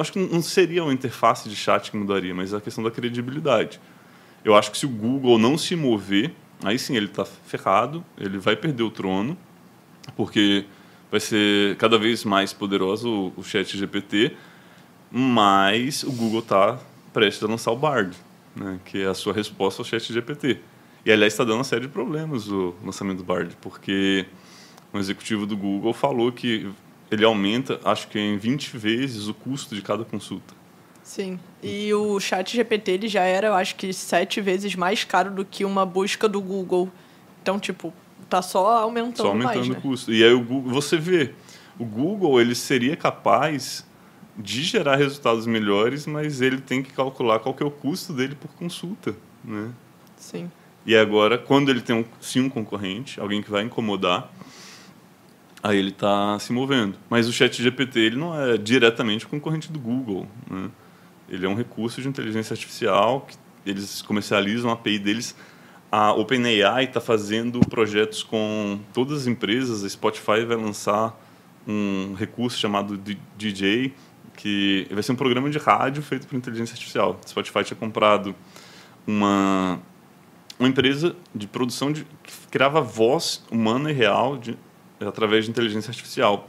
acho 0.00 0.12
que 0.12 0.18
não 0.18 0.42
seria 0.42 0.82
uma 0.82 0.92
interface 0.92 1.48
de 1.48 1.56
chat 1.56 1.90
que 1.90 1.96
mudaria, 1.96 2.34
mas 2.34 2.54
a 2.54 2.60
questão 2.60 2.82
da 2.82 2.90
credibilidade. 2.90 3.80
Eu 4.44 4.54
acho 4.54 4.70
que 4.70 4.78
se 4.78 4.86
o 4.86 4.88
Google 4.88 5.38
não 5.38 5.58
se 5.58 5.74
mover, 5.74 6.32
aí 6.62 6.78
sim 6.78 6.96
ele 6.96 7.06
está 7.06 7.24
ferrado, 7.24 8.04
ele 8.16 8.38
vai 8.38 8.56
perder 8.56 8.82
o 8.82 8.90
trono, 8.90 9.36
porque 10.16 10.64
vai 11.10 11.20
ser 11.20 11.76
cada 11.76 11.98
vez 11.98 12.24
mais 12.24 12.52
poderoso 12.52 13.32
o, 13.36 13.42
chat 13.42 13.76
GPT, 13.76 14.36
mas 15.10 16.02
o 16.02 16.12
Google 16.12 16.40
está 16.40 16.78
prestes 17.12 17.42
a 17.42 17.46
lançar 17.46 17.72
o 17.72 17.76
Bard, 17.76 18.16
né, 18.54 18.78
que 18.84 19.02
é 19.02 19.06
a 19.06 19.14
sua 19.14 19.32
resposta 19.32 19.82
ao 19.82 19.86
chat 19.86 20.12
GPT. 20.12 20.60
E, 21.04 21.12
aliás, 21.12 21.32
está 21.32 21.44
dando 21.44 21.58
uma 21.58 21.64
série 21.64 21.82
de 21.82 21.88
problemas 21.88 22.48
o 22.48 22.74
lançamento 22.84 23.18
do 23.18 23.24
Bard, 23.24 23.56
porque 23.60 24.26
um 24.92 24.98
executivo 24.98 25.46
do 25.46 25.56
Google 25.56 25.92
falou 25.92 26.30
que 26.32 26.70
ele 27.10 27.24
aumenta, 27.24 27.80
acho 27.84 28.08
que 28.08 28.18
em 28.18 28.36
20 28.36 28.76
vezes 28.76 29.28
o 29.28 29.34
custo 29.34 29.74
de 29.74 29.82
cada 29.82 30.04
consulta. 30.04 30.54
Sim. 31.02 31.40
E 31.62 31.92
o 31.94 32.20
chat 32.20 32.54
GPT 32.54 32.90
ele 32.92 33.08
já 33.08 33.22
era, 33.22 33.46
eu 33.48 33.54
acho 33.54 33.76
que, 33.76 33.92
sete 33.94 34.40
vezes 34.40 34.74
mais 34.74 35.04
caro 35.04 35.30
do 35.30 35.44
que 35.44 35.64
uma 35.64 35.86
busca 35.86 36.28
do 36.28 36.40
Google. 36.40 36.90
Então, 37.40 37.58
tipo, 37.58 37.94
tá 38.28 38.42
só 38.42 38.78
aumentando 38.82 39.16
Só 39.16 39.28
aumentando 39.28 39.56
mais, 39.56 39.68
o 39.68 39.72
né? 39.72 39.80
custo. 39.80 40.12
E 40.12 40.22
aí 40.22 40.32
o 40.34 40.42
Google, 40.42 40.70
você 40.70 40.98
vê, 40.98 41.32
o 41.78 41.84
Google 41.84 42.38
ele 42.38 42.54
seria 42.54 42.94
capaz 42.94 43.86
de 44.36 44.62
gerar 44.62 44.96
resultados 44.96 45.46
melhores, 45.46 46.06
mas 46.06 46.42
ele 46.42 46.60
tem 46.60 46.82
que 46.82 46.92
calcular 46.92 47.38
qual 47.38 47.54
que 47.54 47.62
é 47.62 47.66
o 47.66 47.70
custo 47.70 48.12
dele 48.12 48.34
por 48.34 48.50
consulta, 48.52 49.16
né? 49.42 49.70
Sim. 50.16 50.50
E 50.88 50.96
agora, 50.96 51.36
quando 51.36 51.68
ele 51.68 51.82
tem 51.82 51.94
um, 51.94 52.04
sim 52.18 52.40
um 52.40 52.48
concorrente, 52.48 53.20
alguém 53.20 53.42
que 53.42 53.50
vai 53.50 53.62
incomodar, 53.62 54.32
aí 55.62 55.76
ele 55.76 55.90
está 55.90 56.38
se 56.38 56.50
movendo. 56.50 56.96
Mas 57.10 57.28
o 57.28 57.32
Chat 57.32 57.62
GPT 57.62 58.00
ele 58.00 58.16
não 58.16 58.34
é 58.34 58.56
diretamente 58.56 59.26
concorrente 59.26 59.70
do 59.70 59.78
Google. 59.78 60.26
Né? 60.50 60.70
Ele 61.28 61.44
é 61.44 61.48
um 61.48 61.54
recurso 61.54 62.00
de 62.00 62.08
inteligência 62.08 62.54
artificial 62.54 63.26
que 63.28 63.36
eles 63.66 64.00
comercializam 64.00 64.70
a 64.70 64.72
API 64.72 64.98
deles. 64.98 65.36
A 65.92 66.14
OpenAI 66.14 66.84
está 66.84 67.02
fazendo 67.02 67.60
projetos 67.60 68.22
com 68.22 68.80
todas 68.94 69.20
as 69.20 69.26
empresas. 69.26 69.84
A 69.84 69.88
Spotify 69.90 70.42
vai 70.46 70.56
lançar 70.56 71.14
um 71.66 72.14
recurso 72.14 72.58
chamado 72.58 72.98
DJ, 73.36 73.92
que 74.34 74.86
vai 74.90 75.02
ser 75.02 75.12
um 75.12 75.16
programa 75.16 75.50
de 75.50 75.58
rádio 75.58 76.02
feito 76.02 76.26
por 76.26 76.34
inteligência 76.34 76.72
artificial. 76.72 77.20
A 77.22 77.28
Spotify 77.28 77.62
tinha 77.62 77.76
comprado 77.76 78.34
uma 79.06 79.82
uma 80.58 80.68
empresa 80.68 81.14
de 81.34 81.46
produção 81.46 81.92
de 81.92 82.04
que 82.22 82.32
criava 82.50 82.80
voz 82.80 83.44
humana 83.50 83.90
e 83.90 83.94
real 83.94 84.36
de 84.36 84.56
através 85.00 85.44
de 85.44 85.50
inteligência 85.50 85.90
artificial. 85.90 86.48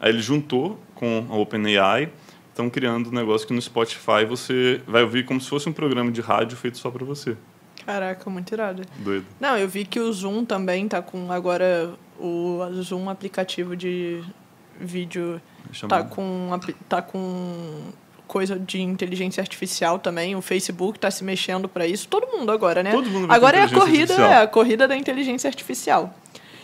Aí 0.00 0.10
ele 0.10 0.20
juntou 0.20 0.78
com 0.94 1.26
a 1.28 1.36
OpenAI, 1.36 2.12
estão 2.50 2.70
criando 2.70 3.10
um 3.10 3.12
negócio 3.12 3.46
que 3.46 3.52
no 3.52 3.60
Spotify 3.60 4.24
você 4.28 4.80
vai 4.86 5.02
ouvir 5.02 5.24
como 5.24 5.40
se 5.40 5.48
fosse 5.48 5.68
um 5.68 5.72
programa 5.72 6.10
de 6.12 6.20
rádio 6.20 6.56
feito 6.56 6.78
só 6.78 6.90
para 6.90 7.04
você. 7.04 7.36
Caraca, 7.84 8.28
muito 8.30 8.52
irado. 8.52 8.82
Doido. 8.98 9.26
Não, 9.40 9.56
eu 9.56 9.68
vi 9.68 9.84
que 9.84 9.98
o 9.98 10.12
Zoom 10.12 10.44
também 10.44 10.86
tá 10.86 11.00
com 11.02 11.32
agora 11.32 11.94
o 12.18 12.60
Zoom 12.82 13.08
aplicativo 13.08 13.74
de 13.74 14.22
vídeo 14.78 15.40
tá 15.88 16.02
com 16.02 16.50
tá 16.88 17.02
com 17.02 17.92
coisa 18.28 18.56
de 18.58 18.80
inteligência 18.80 19.40
artificial 19.40 19.98
também. 19.98 20.36
O 20.36 20.42
Facebook 20.42 20.98
está 20.98 21.10
se 21.10 21.24
mexendo 21.24 21.68
para 21.68 21.86
isso. 21.86 22.06
Todo 22.06 22.26
mundo 22.28 22.52
agora, 22.52 22.82
né? 22.82 22.92
Todo 22.92 23.10
mundo 23.10 23.32
agora 23.32 23.56
é 23.56 23.62
a 23.62 23.68
corrida, 23.68 24.14
é 24.14 24.42
a 24.42 24.46
corrida 24.46 24.86
da 24.86 24.94
inteligência 24.94 25.48
artificial. 25.48 26.14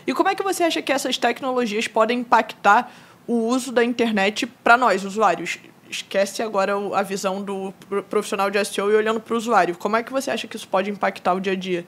E 0.07 0.13
como 0.13 0.29
é 0.29 0.35
que 0.35 0.43
você 0.43 0.63
acha 0.63 0.83
que 0.83 0.93
essas 0.93 1.17
tecnologias 1.17 1.89
podem 1.89 2.21
impactar 2.21 2.93
o 3.27 3.49
uso 3.49 3.73
da 3.73 3.83
internet 3.83 4.47
para 4.47 4.77
nós, 4.77 5.03
usuários? 5.03 5.59
Esquece 5.91 6.43
agora 6.43 6.75
a 6.95 7.03
visão 7.03 7.43
do 7.43 7.73
profissional 8.11 8.51
de 8.51 8.63
SEO 8.65 8.91
e 8.91 8.95
olhando 8.95 9.21
para 9.21 9.35
o 9.35 9.37
usuário. 9.37 9.77
Como 9.77 9.97
é 9.97 10.03
que 10.03 10.13
você 10.13 10.31
acha 10.31 10.47
que 10.47 10.57
isso 10.57 10.69
pode 10.69 10.91
impactar 10.91 11.35
o 11.35 11.41
dia 11.41 11.53
a 11.53 11.57
dia? 11.57 11.87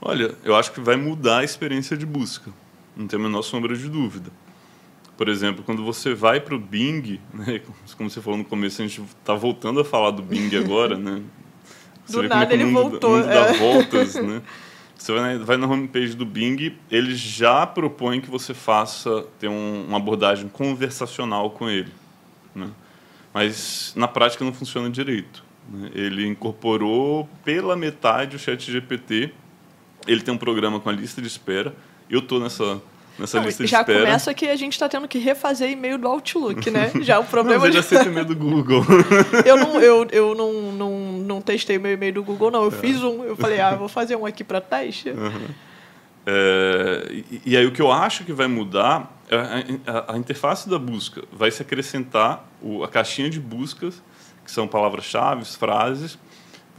Olha, 0.00 0.34
eu 0.42 0.56
acho 0.56 0.72
que 0.72 0.80
vai 0.80 0.96
mudar 0.96 1.38
a 1.38 1.44
experiência 1.44 1.96
de 1.96 2.04
busca. 2.04 2.50
Não 2.96 3.06
tem 3.06 3.18
a 3.18 3.22
menor 3.22 3.42
sombra 3.42 3.76
de 3.76 3.88
dúvida. 3.88 4.30
Por 5.22 5.28
exemplo, 5.28 5.62
quando 5.62 5.84
você 5.84 6.14
vai 6.14 6.40
para 6.40 6.52
o 6.52 6.58
Bing, 6.58 7.20
né, 7.32 7.60
como 7.96 8.10
você 8.10 8.20
falou 8.20 8.36
no 8.36 8.44
começo, 8.44 8.82
a 8.82 8.84
gente 8.84 9.00
está 9.00 9.34
voltando 9.34 9.78
a 9.78 9.84
falar 9.84 10.10
do 10.10 10.20
Bing 10.20 10.50
agora, 10.56 10.98
né? 10.98 11.22
Você 12.04 12.22
do 12.22 12.28
nada 12.28 12.52
ele 12.52 12.64
mundo, 12.64 12.90
voltou. 12.90 13.18
Mundo 13.18 13.30
é. 13.30 13.32
dá 13.32 13.52
voltas, 13.54 14.16
né? 14.16 14.42
Você 14.96 15.12
vai 15.12 15.38
na, 15.38 15.44
vai 15.44 15.56
na 15.56 15.68
homepage 15.68 16.16
do 16.16 16.26
Bing, 16.26 16.76
ele 16.90 17.14
já 17.14 17.64
propõe 17.64 18.20
que 18.20 18.28
você 18.28 18.52
faça 18.52 19.24
ter 19.38 19.46
um, 19.46 19.84
uma 19.86 19.98
abordagem 19.98 20.48
conversacional 20.48 21.50
com 21.50 21.70
ele. 21.70 21.92
Né? 22.52 22.68
Mas 23.32 23.92
na 23.94 24.08
prática 24.08 24.44
não 24.44 24.52
funciona 24.52 24.90
direito. 24.90 25.44
Né? 25.70 25.88
Ele 25.94 26.26
incorporou 26.26 27.28
pela 27.44 27.76
metade 27.76 28.34
o 28.34 28.40
Chat 28.40 28.68
GPT. 28.72 29.32
Ele 30.04 30.20
tem 30.20 30.34
um 30.34 30.38
programa 30.38 30.80
com 30.80 30.88
a 30.88 30.92
lista 30.92 31.22
de 31.22 31.28
espera. 31.28 31.72
Eu 32.10 32.18
estou 32.18 32.40
nessa 32.40 32.82
nessa 33.22 33.38
não, 33.38 33.46
lista 33.46 33.64
de 33.64 33.70
já 33.70 33.80
espera. 33.80 33.98
Já 33.98 34.04
começa 34.04 34.34
que 34.34 34.46
a 34.46 34.56
gente 34.56 34.72
está 34.72 34.88
tendo 34.88 35.08
que 35.08 35.18
refazer 35.18 35.70
e-mail 35.70 35.96
do 35.96 36.06
Outlook, 36.06 36.70
né? 36.70 36.92
Já 37.02 37.18
o 37.18 37.24
problema... 37.24 37.60
não, 37.60 37.66
eu 37.66 37.72
já 37.72 37.82
sei 37.82 38.02
e-mail 38.02 38.26
do 38.26 38.36
Google. 38.36 38.84
eu 39.46 39.56
não, 39.56 39.80
eu, 39.80 40.06
eu 40.10 40.34
não, 40.34 40.52
não, 40.72 40.90
não 41.24 41.40
testei 41.40 41.78
meu 41.78 41.92
e-mail 41.92 42.12
do 42.12 42.22
Google, 42.22 42.50
não. 42.50 42.62
Eu 42.62 42.68
é. 42.68 42.72
fiz 42.72 43.02
um. 43.02 43.24
Eu 43.24 43.36
falei, 43.36 43.60
ah, 43.60 43.74
vou 43.74 43.88
fazer 43.88 44.16
um 44.16 44.26
aqui 44.26 44.44
para 44.44 44.60
teste. 44.60 45.10
Uhum. 45.10 45.48
É, 46.24 47.08
e, 47.10 47.42
e, 47.46 47.56
aí 47.56 47.66
o 47.66 47.72
que 47.72 47.82
eu 47.82 47.90
acho 47.90 48.24
que 48.24 48.32
vai 48.32 48.46
mudar 48.46 49.12
a, 49.28 50.10
a, 50.10 50.14
a, 50.14 50.16
interface 50.16 50.68
da 50.68 50.78
busca 50.78 51.24
vai 51.32 51.50
se 51.50 51.62
acrescentar 51.62 52.48
o, 52.62 52.84
a 52.84 52.88
caixinha 52.88 53.28
de 53.28 53.40
buscas, 53.40 54.00
que 54.44 54.50
são 54.50 54.68
palavras-chave, 54.68 55.44
frases, 55.44 56.16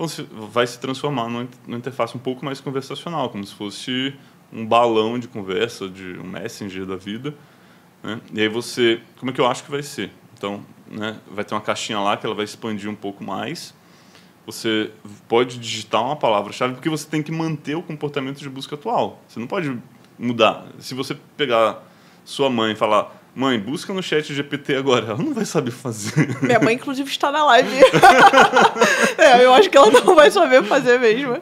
se, 0.08 0.25
vai 0.32 0.65
se 0.65 0.79
transformar 0.79 1.27
numa, 1.27 1.47
numa 1.67 1.77
interface 1.77 2.15
um 2.15 2.19
pouco 2.19 2.45
mais 2.45 2.62
conversacional, 2.62 3.29
como 3.29 3.45
se 3.45 3.53
fosse 3.53 4.15
um 4.53 4.65
balão 4.65 5.17
de 5.17 5.27
conversa, 5.27 5.89
de 5.89 6.19
um 6.19 6.23
messenger 6.23 6.85
da 6.85 6.95
vida. 6.95 7.33
Né? 8.03 8.21
E 8.33 8.41
aí 8.41 8.47
você, 8.47 9.01
como 9.17 9.31
é 9.31 9.33
que 9.33 9.41
eu 9.41 9.47
acho 9.47 9.63
que 9.63 9.71
vai 9.71 9.81
ser? 9.81 10.11
Então, 10.37 10.63
né, 10.87 11.17
vai 11.31 11.43
ter 11.43 11.55
uma 11.55 11.61
caixinha 11.61 11.99
lá 11.99 12.15
que 12.15 12.25
ela 12.25 12.35
vai 12.35 12.45
expandir 12.45 12.89
um 12.89 12.95
pouco 12.95 13.23
mais. 13.23 13.73
Você 14.45 14.91
pode 15.27 15.57
digitar 15.57 16.03
uma 16.03 16.15
palavra-chave 16.15 16.73
porque 16.73 16.89
você 16.89 17.07
tem 17.07 17.23
que 17.23 17.31
manter 17.31 17.75
o 17.75 17.81
comportamento 17.81 18.39
de 18.39 18.49
busca 18.49 18.75
atual. 18.75 19.21
Você 19.27 19.39
não 19.39 19.47
pode 19.47 19.77
mudar. 20.19 20.67
Se 20.79 20.93
você 20.93 21.17
pegar 21.37 21.81
sua 22.25 22.49
mãe 22.49 22.73
e 22.73 22.75
falar, 22.75 23.23
mãe, 23.35 23.59
busca 23.59 23.93
no 23.93 24.03
chat 24.03 24.33
GPT 24.33 24.75
agora, 24.75 25.07
ela 25.11 25.17
não 25.17 25.33
vai 25.33 25.45
saber 25.45 25.71
fazer. 25.71 26.37
Minha 26.41 26.59
mãe, 26.59 26.75
inclusive, 26.75 27.09
está 27.09 27.31
na 27.31 27.43
live. 27.45 27.69
é, 29.17 29.43
eu 29.45 29.53
acho 29.53 29.69
que 29.69 29.77
ela 29.77 29.89
não 29.91 30.15
vai 30.15 30.29
saber 30.29 30.63
fazer 30.63 30.99
mesmo. 30.99 31.39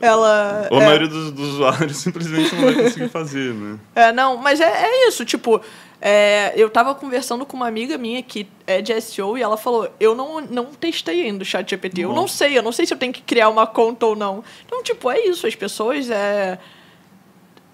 Ela. 0.00 0.68
Ou 0.70 0.78
a 0.78 0.82
é... 0.82 0.86
maioria 0.86 1.08
dos, 1.08 1.32
dos, 1.32 1.48
usuários 1.54 1.96
simplesmente 1.98 2.54
não 2.54 2.62
vai 2.62 2.74
conseguir 2.74 3.08
fazer, 3.08 3.52
né? 3.52 3.78
É, 3.94 4.12
não, 4.12 4.36
mas 4.36 4.60
é, 4.60 4.64
é 4.64 5.08
isso, 5.08 5.24
tipo. 5.24 5.60
É, 6.00 6.52
eu 6.54 6.68
estava 6.68 6.94
conversando 6.94 7.44
com 7.44 7.56
uma 7.56 7.66
amiga 7.66 7.98
minha 7.98 8.22
que 8.22 8.48
é 8.68 8.80
de 8.80 8.98
SEO 9.00 9.36
e 9.36 9.42
ela 9.42 9.56
falou: 9.56 9.92
Eu 9.98 10.14
não, 10.14 10.40
não 10.40 10.66
testei 10.66 11.22
ainda 11.22 11.42
o 11.42 11.44
chat 11.44 11.68
GPT. 11.68 12.02
Eu 12.02 12.12
não 12.12 12.28
sei, 12.28 12.56
eu 12.56 12.62
não 12.62 12.70
sei 12.70 12.86
se 12.86 12.94
eu 12.94 12.98
tenho 12.98 13.12
que 13.12 13.22
criar 13.22 13.48
uma 13.48 13.66
conta 13.66 14.06
ou 14.06 14.14
não. 14.14 14.44
Então, 14.64 14.82
tipo, 14.82 15.10
é 15.10 15.20
isso. 15.26 15.46
As 15.46 15.56
pessoas. 15.56 16.08
É... 16.08 16.58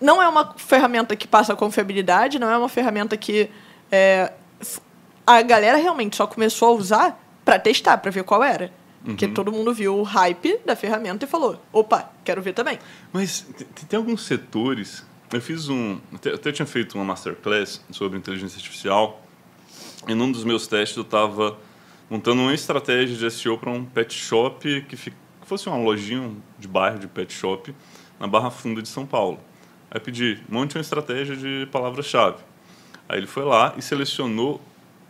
Não 0.00 0.22
é 0.22 0.28
uma 0.28 0.54
ferramenta 0.56 1.14
que 1.14 1.28
passa 1.28 1.54
confiabilidade, 1.54 2.38
não 2.38 2.50
é 2.50 2.56
uma 2.56 2.68
ferramenta 2.68 3.16
que 3.16 3.50
é... 3.92 4.32
a 5.26 5.42
galera 5.42 5.76
realmente 5.76 6.16
só 6.16 6.26
começou 6.26 6.68
a 6.68 6.72
usar 6.72 7.20
para 7.44 7.58
testar, 7.58 7.98
para 7.98 8.10
ver 8.10 8.24
qual 8.24 8.42
era. 8.42 8.72
Porque 9.04 9.26
uhum. 9.26 9.34
todo 9.34 9.52
mundo 9.52 9.74
viu 9.74 9.98
o 9.98 10.02
hype 10.02 10.60
da 10.64 10.74
ferramenta 10.74 11.24
e 11.24 11.28
falou: 11.28 11.62
opa, 11.72 12.10
quero 12.24 12.40
ver 12.40 12.54
também. 12.54 12.78
Mas 13.12 13.46
tem 13.88 13.98
alguns 13.98 14.22
setores 14.22 15.04
eu 15.34 15.40
fiz 15.40 15.68
um. 15.68 15.98
Até, 16.14 16.34
até 16.34 16.52
tinha 16.52 16.66
feito 16.66 16.94
uma 16.94 17.04
masterclass 17.04 17.82
sobre 17.90 18.16
inteligência 18.16 18.56
artificial. 18.56 19.20
E 20.06 20.14
num 20.14 20.30
dos 20.30 20.44
meus 20.44 20.66
testes 20.68 20.96
eu 20.96 21.02
estava 21.02 21.58
montando 22.08 22.42
uma 22.42 22.54
estratégia 22.54 23.16
de 23.16 23.30
SEO 23.34 23.58
para 23.58 23.70
um 23.70 23.84
pet 23.84 24.14
shop 24.14 24.82
que, 24.82 24.96
que 24.96 25.12
fosse 25.42 25.68
uma 25.68 25.76
lojinha 25.76 26.30
de 26.56 26.68
bairro 26.68 27.00
de 27.00 27.08
pet 27.08 27.32
shop 27.32 27.74
na 28.20 28.28
Barra 28.28 28.50
Funda 28.50 28.80
de 28.80 28.88
São 28.88 29.04
Paulo. 29.04 29.40
Aí 29.90 29.98
pedi, 29.98 30.40
monte 30.48 30.76
uma 30.76 30.80
estratégia 30.80 31.36
de 31.36 31.66
palavra-chave. 31.72 32.38
Aí 33.08 33.18
ele 33.18 33.26
foi 33.26 33.44
lá 33.44 33.74
e 33.76 33.82
selecionou. 33.82 34.60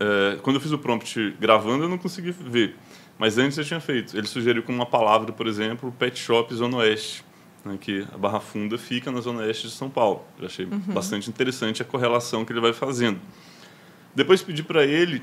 É, 0.01 0.39
quando 0.43 0.57
eu 0.57 0.61
fiz 0.61 0.73
o 0.73 0.79
prompt 0.79 1.37
gravando, 1.39 1.85
eu 1.85 1.89
não 1.89 1.99
consegui 1.99 2.31
ver. 2.31 2.77
Mas 3.19 3.39
antes 3.39 3.57
eu 3.59 3.65
tinha 3.65 3.81
feito. 3.81 4.17
Ele 4.17 4.27
sugeriu 4.27 4.63
com 4.63 4.73
uma 4.73 4.87
palavra, 4.87 5.33
por 5.33 5.47
exemplo, 5.47 5.93
pet 5.99 6.19
shop 6.19 6.53
Zona 6.55 6.79
Oeste 6.79 7.25
né, 7.65 7.79
que 7.81 8.07
a 8.13 8.19
Barra 8.19 8.41
Funda 8.41 8.77
fica 8.77 9.11
na 9.11 9.21
zona 9.21 9.41
oeste 9.41 9.69
de 9.69 9.73
São 9.73 9.89
Paulo. 9.89 10.25
Eu 10.39 10.47
achei 10.47 10.67
uhum. 10.67 10.79
bastante 10.89 11.31
interessante 11.31 11.81
a 11.81 11.85
correlação 11.85 12.45
que 12.45 12.53
ele 12.53 12.61
vai 12.61 12.73
fazendo. 12.73 13.19
Depois 14.15 14.43
pedi 14.43 14.63
para 14.63 14.85
ele 14.85 15.23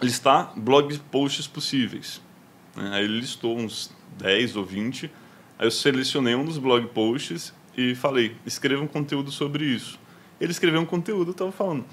listar 0.00 0.52
blog 0.56 0.98
posts 1.10 1.46
possíveis. 1.46 2.20
Né? 2.74 2.90
Aí 2.94 3.04
ele 3.04 3.20
listou 3.20 3.56
uns 3.56 3.92
10 4.18 4.56
ou 4.56 4.64
20. 4.64 5.10
Aí 5.58 5.66
eu 5.66 5.70
selecionei 5.70 6.34
um 6.34 6.44
dos 6.44 6.58
blog 6.58 6.86
posts 6.88 7.52
e 7.76 7.94
falei, 7.94 8.34
escreva 8.44 8.82
um 8.82 8.86
conteúdo 8.86 9.30
sobre 9.30 9.64
isso. 9.64 9.98
Ele 10.40 10.50
escreveu 10.50 10.80
um 10.80 10.86
conteúdo, 10.86 11.28
eu 11.28 11.32
estava 11.32 11.52
falando, 11.52 11.84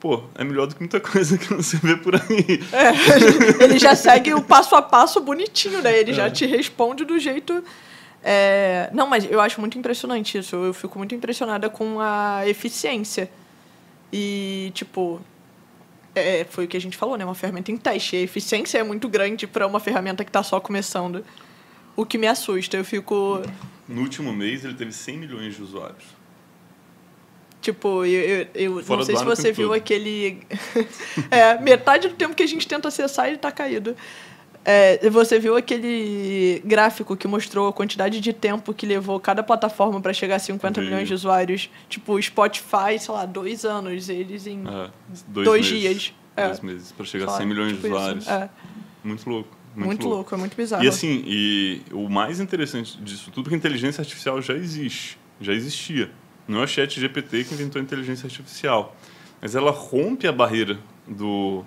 pô, 0.00 0.24
é 0.34 0.42
melhor 0.42 0.66
do 0.66 0.74
que 0.74 0.80
muita 0.80 0.98
coisa 1.00 1.38
que 1.38 1.52
você 1.52 1.76
vê 1.76 1.96
por 1.96 2.16
aí. 2.16 2.60
É, 2.72 3.64
ele 3.64 3.78
já 3.78 3.94
segue 3.94 4.34
o 4.34 4.42
passo 4.42 4.74
a 4.74 4.82
passo 4.82 5.20
bonitinho, 5.20 5.82
né? 5.82 5.98
Ele 5.98 6.10
é. 6.10 6.14
já 6.14 6.30
te 6.30 6.46
responde 6.46 7.04
do 7.04 7.18
jeito 7.18 7.62
é, 8.22 8.90
não, 8.92 9.06
mas 9.06 9.30
eu 9.30 9.40
acho 9.40 9.60
muito 9.60 9.78
impressionante 9.78 10.38
isso. 10.38 10.56
Eu 10.56 10.74
fico 10.74 10.98
muito 10.98 11.14
impressionada 11.14 11.70
com 11.70 12.00
a 12.00 12.42
eficiência. 12.46 13.30
E, 14.12 14.70
tipo, 14.74 15.20
é, 16.14 16.44
foi 16.44 16.64
o 16.64 16.68
que 16.68 16.76
a 16.76 16.80
gente 16.80 16.96
falou, 16.96 17.16
né? 17.16 17.24
Uma 17.24 17.34
ferramenta 17.34 17.72
em 17.72 17.76
teste. 17.76 18.16
A 18.16 18.20
eficiência 18.20 18.78
é 18.78 18.82
muito 18.82 19.08
grande 19.08 19.46
para 19.46 19.66
uma 19.66 19.80
ferramenta 19.80 20.24
que 20.24 20.30
está 20.30 20.42
só 20.42 20.60
começando. 20.60 21.24
O 21.96 22.04
que 22.04 22.18
me 22.18 22.26
assusta. 22.26 22.76
Eu 22.76 22.84
fico. 22.84 23.42
No 23.88 24.02
último 24.02 24.32
mês, 24.32 24.64
ele 24.64 24.74
teve 24.74 24.92
100 24.92 25.18
milhões 25.18 25.56
de 25.56 25.62
usuários. 25.62 26.19
Tipo, 27.60 28.06
eu, 28.06 28.46
eu, 28.54 28.80
eu 28.80 28.96
não 28.96 29.02
sei 29.02 29.16
se 29.16 29.24
você 29.24 29.52
viu 29.52 29.74
aquele. 29.74 30.40
é, 31.30 31.58
metade 31.60 32.08
do 32.08 32.14
tempo 32.14 32.34
que 32.34 32.42
a 32.42 32.46
gente 32.46 32.66
tenta 32.66 32.88
acessar, 32.88 33.26
ele 33.26 33.36
está 33.36 33.52
caído. 33.52 33.94
É, 34.64 35.08
você 35.08 35.38
viu 35.38 35.56
aquele 35.56 36.62
gráfico 36.64 37.16
que 37.16 37.26
mostrou 37.26 37.68
a 37.68 37.72
quantidade 37.72 38.20
de 38.20 38.32
tempo 38.32 38.74
que 38.74 38.86
levou 38.86 39.18
cada 39.18 39.42
plataforma 39.42 40.00
para 40.00 40.12
chegar 40.12 40.36
a 40.36 40.38
50 40.38 40.80
milhões 40.80 41.08
de 41.08 41.14
usuários? 41.14 41.70
Tipo, 41.88 42.20
Spotify, 42.20 42.98
sei 42.98 43.14
lá, 43.14 43.24
dois 43.24 43.64
anos, 43.64 44.08
eles 44.08 44.46
em 44.46 44.62
é, 44.66 44.90
dois, 45.28 45.44
dois 45.44 45.66
dias. 45.66 46.12
Dois 46.36 46.58
é. 46.58 46.66
meses, 46.66 46.92
para 46.92 47.06
chegar 47.06 47.26
a 47.26 47.36
100 47.36 47.46
milhões 47.46 47.72
tipo 47.72 47.82
de 47.82 47.88
usuários. 47.88 48.28
É. 48.28 48.50
Muito 49.02 49.28
louco. 49.28 49.60
Muito, 49.74 49.86
muito 49.86 50.02
louco. 50.02 50.16
louco. 50.16 50.34
é 50.34 50.38
muito 50.38 50.56
bizarro. 50.56 50.84
E 50.84 50.88
assim, 50.88 51.22
e 51.26 51.82
o 51.92 52.08
mais 52.08 52.40
interessante 52.40 53.00
disso 53.02 53.30
tudo 53.30 53.46
é 53.46 53.48
que 53.50 53.54
a 53.54 53.58
inteligência 53.58 54.02
artificial 54.02 54.42
já 54.42 54.54
existe, 54.54 55.18
já 55.40 55.52
existia. 55.52 56.10
Não 56.50 56.60
é 56.60 56.64
o 56.64 56.66
chat 56.66 56.98
GPT 56.98 57.44
que 57.44 57.54
inventou 57.54 57.80
a 57.80 57.82
inteligência 57.82 58.26
artificial, 58.26 58.96
mas 59.40 59.54
ela 59.54 59.70
rompe 59.70 60.26
a 60.26 60.32
barreira 60.32 60.78
do 61.06 61.64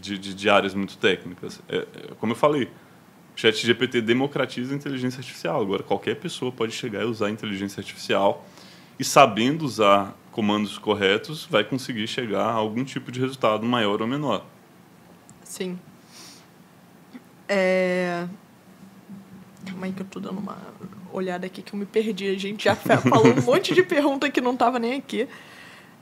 de, 0.00 0.18
de, 0.18 0.34
de 0.34 0.50
áreas 0.50 0.74
muito 0.74 0.96
técnicas. 0.96 1.60
É, 1.68 1.76
é, 1.76 1.86
como 2.18 2.32
eu 2.32 2.36
falei, 2.36 2.64
o 2.64 2.70
chat 3.38 3.64
GPT 3.64 4.00
democratiza 4.00 4.72
a 4.72 4.76
inteligência 4.76 5.20
artificial. 5.20 5.60
Agora, 5.60 5.82
qualquer 5.82 6.16
pessoa 6.16 6.50
pode 6.50 6.72
chegar 6.72 7.02
e 7.02 7.04
usar 7.04 7.26
a 7.26 7.30
inteligência 7.30 7.80
artificial 7.80 8.44
e, 8.98 9.04
sabendo 9.04 9.64
usar 9.64 10.16
comandos 10.30 10.78
corretos, 10.78 11.46
vai 11.48 11.62
conseguir 11.62 12.06
chegar 12.08 12.46
a 12.46 12.52
algum 12.52 12.84
tipo 12.84 13.12
de 13.12 13.20
resultado 13.20 13.64
maior 13.66 14.00
ou 14.00 14.08
menor. 14.08 14.44
Sim. 15.44 15.78
É... 17.46 18.26
Calma 19.66 19.86
aí 19.86 19.92
que 19.92 20.02
eu 20.02 20.06
tô 20.06 20.20
dando 20.20 20.38
uma 20.38 20.58
olhada 21.12 21.46
aqui 21.46 21.62
que 21.62 21.72
eu 21.72 21.78
me 21.78 21.86
perdi. 21.86 22.28
A 22.28 22.38
gente 22.38 22.64
já 22.64 22.74
falou 22.74 23.26
um 23.26 23.40
monte 23.42 23.74
de 23.74 23.82
pergunta 23.82 24.30
que 24.30 24.40
não 24.40 24.52
estava 24.52 24.78
nem 24.78 24.94
aqui. 24.94 25.28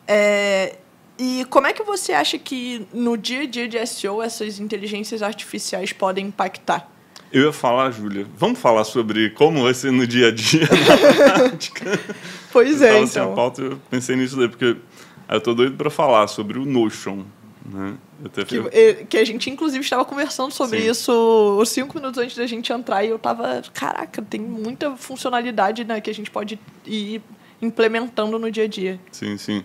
É... 0.07 0.77
E 1.19 1.45
como 1.51 1.67
é 1.67 1.73
que 1.73 1.83
você 1.83 2.13
acha 2.13 2.39
que 2.39 2.87
no 2.95 3.17
dia 3.17 3.43
a 3.43 3.47
dia 3.47 3.69
de 3.69 3.87
SEO 3.87 4.23
essas 4.23 4.59
inteligências 4.59 5.23
artificiais 5.23 5.93
podem 5.93 6.29
impactar? 6.29 6.91
Eu 7.33 7.45
ia 7.45 7.53
falar, 7.53 7.91
Júlia, 7.91 8.27
vamos 8.37 8.59
falar 8.59 8.85
sobre 8.85 9.31
como 9.31 9.63
vai 9.63 9.75
ser 9.75 9.93
no 9.93 10.07
dia 10.07 10.29
a 10.29 10.31
dia, 10.33 10.63
na 10.63 11.39
prática. 11.39 12.01
Pois 12.53 12.83
é, 12.83 12.97
então. 12.97 13.07
Sem 13.07 13.35
pauta, 13.37 13.63
eu 13.63 13.81
pensei 13.89 14.17
nisso 14.17 14.37
daí, 14.37 14.49
porque 14.49 14.77
eu 15.29 15.41
tô 15.41 15.55
doido 15.55 15.77
para 15.77 15.89
falar 15.89 16.27
sobre 16.27 16.59
o 16.59 16.65
Notion, 16.65 17.23
né? 17.65 17.97
Que, 18.47 19.05
que, 19.05 19.17
a 19.17 19.25
gente, 19.25 19.51
inclusive, 19.51 19.83
estava 19.83 20.05
conversando 20.05 20.51
sobre 20.51 20.81
sim. 20.81 20.91
isso 20.91 21.57
os 21.59 21.69
cinco 21.69 21.97
minutos 21.97 22.19
antes 22.19 22.37
da 22.37 22.47
gente 22.47 22.73
entrar 22.73 23.05
e 23.05 23.09
eu 23.09 23.19
tava, 23.19 23.63
caraca, 23.73 24.23
tem 24.23 24.41
muita 24.41 24.97
funcionalidade 24.97 25.85
né, 25.85 26.01
que 26.01 26.11
a 26.11 26.15
gente 26.15 26.31
pode 26.31 26.59
ir 26.87 27.23
implementando 27.61 28.39
no 28.39 28.51
dia 28.51 28.65
a 28.65 28.69
dia. 28.69 29.01
Sim, 29.11 29.37
sim 29.37 29.65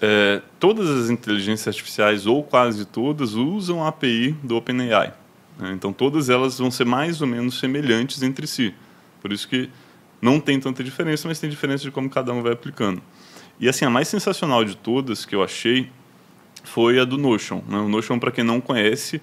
é, 0.00 0.40
todas 0.58 0.88
as 0.88 1.10
inteligências 1.10 1.68
artificiais, 1.68 2.26
ou 2.26 2.42
quase 2.42 2.84
todas, 2.84 3.34
usam 3.34 3.84
a 3.84 3.88
API 3.88 4.32
do 4.42 4.56
OpenAI. 4.56 5.12
Né? 5.58 5.72
Então, 5.72 5.92
todas 5.92 6.30
elas 6.30 6.58
vão 6.58 6.70
ser 6.70 6.84
mais 6.84 7.20
ou 7.20 7.26
menos 7.26 7.58
semelhantes 7.58 8.22
entre 8.22 8.46
si. 8.46 8.74
Por 9.20 9.32
isso 9.32 9.48
que 9.48 9.68
não 10.20 10.40
tem 10.40 10.58
tanta 10.60 10.82
diferença, 10.84 11.26
mas 11.26 11.40
tem 11.40 11.50
diferença 11.50 11.82
de 11.82 11.90
como 11.90 12.08
cada 12.08 12.32
um 12.32 12.42
vai 12.42 12.52
aplicando. 12.52 13.02
E 13.60 13.68
assim, 13.68 13.84
a 13.84 13.90
mais 13.90 14.06
sensacional 14.06 14.64
de 14.64 14.76
todas 14.76 15.24
que 15.24 15.34
eu 15.34 15.42
achei 15.42 15.90
foi 16.68 16.98
a 16.98 17.04
do 17.04 17.18
Notion. 17.18 17.62
Né? 17.68 17.78
O 17.78 17.88
Notion, 17.88 18.18
para 18.18 18.30
quem 18.30 18.44
não 18.44 18.60
conhece, 18.60 19.20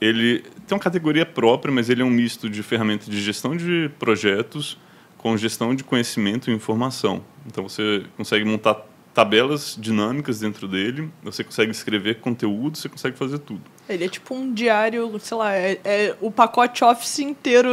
ele 0.00 0.40
tem 0.66 0.76
uma 0.76 0.78
categoria 0.78 1.26
própria, 1.26 1.72
mas 1.72 1.88
ele 1.88 2.02
é 2.02 2.04
um 2.04 2.10
misto 2.10 2.48
de 2.48 2.62
ferramenta 2.62 3.10
de 3.10 3.20
gestão 3.20 3.56
de 3.56 3.90
projetos 3.98 4.78
com 5.18 5.36
gestão 5.36 5.74
de 5.74 5.84
conhecimento 5.84 6.50
e 6.50 6.54
informação. 6.54 7.22
Então 7.46 7.68
você 7.68 8.04
consegue 8.16 8.44
montar 8.44 8.86
tabelas 9.12 9.76
dinâmicas 9.78 10.40
dentro 10.40 10.68
dele, 10.68 11.10
você 11.22 11.42
consegue 11.42 11.72
escrever 11.72 12.20
conteúdo, 12.20 12.78
você 12.78 12.88
consegue 12.88 13.16
fazer 13.16 13.38
tudo. 13.40 13.60
Ele 13.88 14.04
é 14.04 14.08
tipo 14.08 14.34
um 14.34 14.54
diário, 14.54 15.18
sei 15.18 15.36
lá, 15.36 15.52
é, 15.54 15.80
é 15.84 16.16
o 16.20 16.30
pacote 16.30 16.84
Office 16.84 17.18
inteiro. 17.18 17.68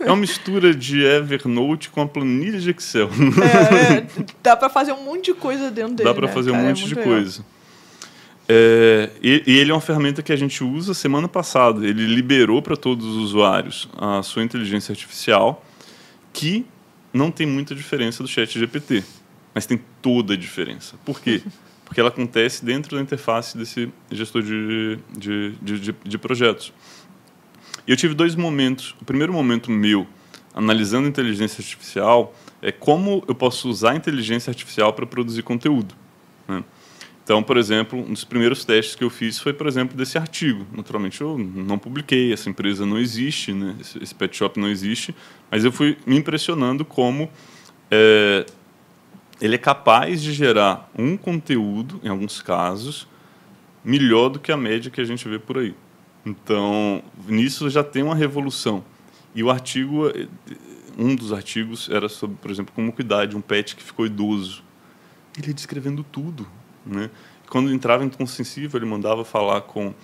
É 0.00 0.06
uma 0.06 0.16
mistura 0.16 0.74
de 0.74 1.02
Evernote 1.02 1.90
com 1.90 2.02
a 2.02 2.08
planilha 2.08 2.58
de 2.58 2.70
Excel. 2.70 3.08
É, 3.08 3.98
é 3.98 4.06
dá 4.42 4.56
para 4.56 4.68
fazer 4.68 4.92
um 4.92 5.04
monte 5.04 5.26
de 5.26 5.34
coisa 5.34 5.70
dentro 5.70 5.94
dele. 5.94 6.08
Dá 6.08 6.14
para 6.14 6.26
né, 6.26 6.32
fazer 6.32 6.50
um 6.50 6.56
é 6.56 6.62
monte 6.62 6.84
de 6.84 6.94
legal. 6.94 7.14
coisa. 7.14 7.44
É, 8.48 9.10
e, 9.22 9.42
e, 9.46 9.58
ele 9.58 9.70
é 9.70 9.74
uma 9.74 9.80
ferramenta 9.80 10.22
que 10.22 10.32
a 10.32 10.36
gente 10.36 10.62
usa 10.62 10.92
semana 10.92 11.28
passada. 11.28 11.86
Ele 11.86 12.06
liberou 12.06 12.60
para 12.60 12.76
todos 12.76 13.06
os 13.06 13.16
usuários 13.16 13.88
a 13.96 14.22
sua 14.22 14.42
inteligência 14.42 14.92
artificial, 14.92 15.64
que 16.32 16.66
não 17.12 17.30
tem 17.30 17.46
muita 17.46 17.74
diferença 17.74 18.22
do 18.22 18.28
chat 18.28 18.58
GPT 18.58 19.02
mas 19.54 19.64
tem 19.64 19.80
toda 20.02 20.34
a 20.34 20.36
diferença. 20.36 20.96
Por 21.04 21.20
quê? 21.20 21.40
porque 21.86 22.00
ela 22.00 22.08
acontece 22.08 22.64
dentro 22.64 22.96
da 22.96 23.02
interface 23.02 23.56
desse 23.56 23.90
gestor 24.10 24.42
de, 24.42 24.98
de, 25.16 25.52
de, 25.62 25.80
de, 25.80 25.94
de 26.04 26.18
projetos. 26.18 26.72
E 27.86 27.92
eu 27.92 27.96
tive 27.96 28.14
dois 28.14 28.34
momentos. 28.34 28.96
O 29.00 29.04
primeiro 29.04 29.32
momento 29.32 29.70
meu, 29.70 30.06
analisando 30.52 31.06
inteligência 31.06 31.62
artificial, 31.62 32.34
é 32.60 32.72
como 32.72 33.22
eu 33.28 33.34
posso 33.34 33.68
usar 33.68 33.92
a 33.92 33.96
inteligência 33.96 34.50
artificial 34.50 34.92
para 34.92 35.06
produzir 35.06 35.42
conteúdo. 35.42 35.94
Então, 37.24 37.42
por 37.42 37.56
exemplo, 37.56 37.98
um 37.98 38.12
dos 38.12 38.22
primeiros 38.22 38.66
testes 38.66 38.94
que 38.94 39.02
eu 39.02 39.08
fiz 39.08 39.38
foi, 39.38 39.54
por 39.54 39.66
exemplo, 39.66 39.96
desse 39.96 40.18
artigo. 40.18 40.66
Naturalmente, 40.70 41.22
eu 41.22 41.38
não 41.38 41.78
publiquei, 41.78 42.34
essa 42.34 42.50
empresa 42.50 42.84
não 42.84 42.98
existe, 42.98 43.50
né? 43.50 43.74
esse, 43.80 44.14
pet 44.14 44.36
shop 44.36 44.60
não 44.60 44.68
existe, 44.68 45.14
mas 45.50 45.64
eu 45.64 45.72
fui 45.72 45.96
me 46.06 46.18
impressionando 46.18 46.84
como 46.84 47.30
é, 47.90 48.44
ele 49.40 49.54
é 49.54 49.58
capaz 49.58 50.22
de 50.22 50.34
gerar 50.34 50.90
um 50.98 51.16
conteúdo, 51.16 51.98
em 52.04 52.08
alguns 52.08 52.42
casos, 52.42 53.08
melhor 53.82 54.28
do 54.28 54.38
que 54.38 54.52
a 54.52 54.56
média 54.56 54.90
que 54.90 55.00
a 55.00 55.04
gente 55.04 55.26
vê 55.26 55.38
por 55.38 55.56
aí. 55.56 55.74
Então, 56.26 57.02
nisso 57.26 57.70
já 57.70 57.82
tem 57.82 58.02
uma 58.02 58.14
revolução. 58.14 58.84
E 59.34 59.42
o 59.42 59.50
artigo, 59.50 60.12
um 60.98 61.16
dos 61.16 61.32
artigos 61.32 61.88
era 61.88 62.06
sobre, 62.06 62.36
por 62.36 62.50
exemplo, 62.50 62.74
como 62.74 62.92
cuidar 62.92 63.24
de 63.24 63.34
um 63.34 63.40
pet 63.40 63.74
que 63.74 63.82
ficou 63.82 64.04
idoso. 64.04 64.62
Ele 65.36 65.54
descrevendo 65.54 66.04
tudo, 66.04 66.46
né? 66.86 67.10
Quando 67.48 67.72
entrava 67.72 68.04
em 68.04 68.08
tom 68.08 68.26
sensível, 68.26 68.78
ele 68.78 68.86
mandava 68.86 69.24
falar 69.24 69.60
com 69.62 69.94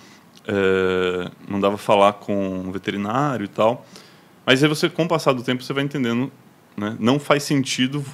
é, 0.47 1.31
mandava 1.49 1.77
falar 1.77 2.15
com 2.15 2.61
um 2.61 2.73
veterinário 2.73 3.45
e 3.45 3.49
tal. 3.49 3.87
Mas 4.45 4.63
aí 4.63 4.69
você, 4.69 4.89
com 4.89 5.05
o 5.05 5.09
passar 5.09 5.33
do 5.33 5.43
tempo, 5.43 5.63
você 5.63 5.73
vai 5.73 5.85
entendendo, 5.85 6.31
né? 6.77 6.97
Não 6.99 7.19
faz 7.19 7.43
sentido 7.43 8.05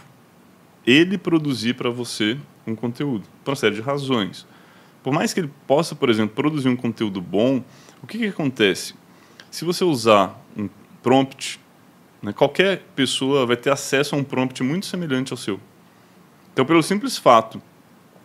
ele 0.86 1.16
produzir 1.18 1.74
para 1.74 1.90
você 1.90 2.36
um 2.66 2.74
conteúdo, 2.74 3.24
por 3.44 3.50
uma 3.50 3.56
série 3.56 3.76
de 3.76 3.80
razões. 3.80 4.46
Por 5.02 5.12
mais 5.12 5.32
que 5.32 5.40
ele 5.40 5.50
possa, 5.66 5.94
por 5.94 6.10
exemplo, 6.10 6.34
produzir 6.34 6.68
um 6.68 6.76
conteúdo 6.76 7.20
bom, 7.20 7.62
o 8.02 8.06
que, 8.06 8.18
que 8.18 8.26
acontece? 8.26 8.94
Se 9.50 9.64
você 9.64 9.84
usar 9.84 10.38
um 10.56 10.68
prompt, 11.02 11.60
né, 12.20 12.32
qualquer 12.32 12.82
pessoa 12.96 13.46
vai 13.46 13.56
ter 13.56 13.70
acesso 13.70 14.14
a 14.14 14.18
um 14.18 14.24
prompt 14.24 14.62
muito 14.62 14.86
semelhante 14.86 15.32
ao 15.32 15.36
seu. 15.36 15.60
Então, 16.52 16.64
pelo 16.64 16.82
simples 16.82 17.16
fato 17.16 17.62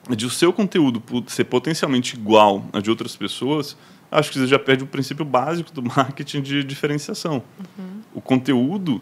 de 0.10 0.26
o 0.26 0.30
seu 0.30 0.52
conteúdo 0.52 1.02
ser 1.28 1.46
potencialmente 1.46 2.16
igual 2.16 2.66
a 2.74 2.80
de 2.80 2.90
outras 2.90 3.16
pessoas, 3.16 3.78
acho 4.12 4.32
que 4.32 4.40
você 4.40 4.48
já 4.48 4.60
perde 4.60 4.84
o 4.84 4.88
princípio 4.88 5.24
básico 5.24 5.72
do 5.72 5.82
marketing 5.96 6.42
de 6.42 6.64
diferenciação. 6.64 7.44
Uhum. 7.60 8.02
O 8.14 8.22
conteúdo, 8.22 9.02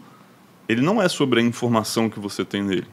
ele 0.68 0.80
não 0.80 1.00
é 1.02 1.08
sobre 1.08 1.40
a 1.40 1.42
informação 1.42 2.08
que 2.08 2.20
você 2.20 2.44
tem 2.44 2.62
nele. 2.62 2.86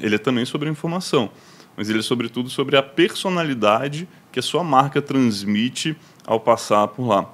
Ele 0.00 0.16
é 0.16 0.18
também 0.18 0.44
sobre 0.44 0.68
a 0.68 0.72
informação, 0.72 1.30
mas 1.76 1.88
ele 1.88 2.00
é 2.00 2.02
sobretudo 2.02 2.50
sobre 2.50 2.76
a 2.76 2.82
personalidade 2.82 4.08
que 4.32 4.40
a 4.40 4.42
sua 4.42 4.64
marca 4.64 5.00
transmite 5.00 5.96
ao 6.26 6.40
passar 6.40 6.88
por 6.88 7.06
lá. 7.06 7.30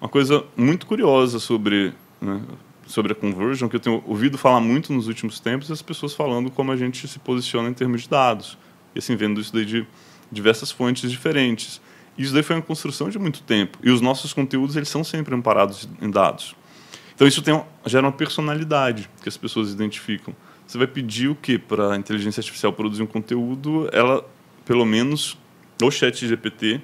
Uma 0.00 0.08
coisa 0.08 0.44
muito 0.56 0.86
curiosa 0.86 1.40
sobre, 1.40 1.92
né, 2.20 2.40
sobre 2.86 3.12
a 3.12 3.14
conversion, 3.14 3.68
que 3.68 3.76
eu 3.76 3.80
tenho 3.80 4.04
ouvido 4.06 4.36
falar 4.36 4.60
muito 4.60 4.92
nos 4.92 5.08
últimos 5.08 5.40
tempos, 5.40 5.70
é 5.70 5.72
as 5.72 5.82
pessoas 5.82 6.12
falando 6.12 6.50
como 6.50 6.70
a 6.70 6.76
gente 6.76 7.08
se 7.08 7.18
posiciona 7.18 7.68
em 7.68 7.74
termos 7.74 8.02
de 8.02 8.08
dados. 8.08 8.58
E 8.94 8.98
assim, 8.98 9.16
vendo 9.16 9.40
isso 9.40 9.52
daí 9.52 9.64
de 9.64 9.86
diversas 10.30 10.70
fontes 10.70 11.10
diferentes. 11.10 11.80
Isso 12.16 12.32
daí 12.32 12.42
foi 12.42 12.56
uma 12.56 12.62
construção 12.62 13.08
de 13.08 13.18
muito 13.18 13.42
tempo. 13.42 13.78
E 13.82 13.90
os 13.90 14.00
nossos 14.00 14.32
conteúdos, 14.32 14.76
eles 14.76 14.88
são 14.88 15.02
sempre 15.02 15.34
amparados 15.34 15.88
em 16.00 16.10
dados. 16.10 16.54
Então 17.14 17.26
isso 17.26 17.42
tem, 17.42 17.60
gera 17.86 18.06
uma 18.06 18.12
personalidade 18.12 19.08
que 19.22 19.28
as 19.28 19.36
pessoas 19.36 19.72
identificam. 19.72 20.34
Você 20.66 20.78
vai 20.78 20.86
pedir 20.86 21.28
o 21.28 21.34
que 21.34 21.58
para 21.58 21.92
a 21.92 21.96
inteligência 21.96 22.40
artificial 22.40 22.72
produzir 22.72 23.02
um 23.02 23.06
conteúdo? 23.06 23.88
Ela, 23.92 24.24
pelo 24.64 24.84
menos, 24.84 25.36
o 25.82 25.90
chat 25.90 26.26
GPT, 26.26 26.80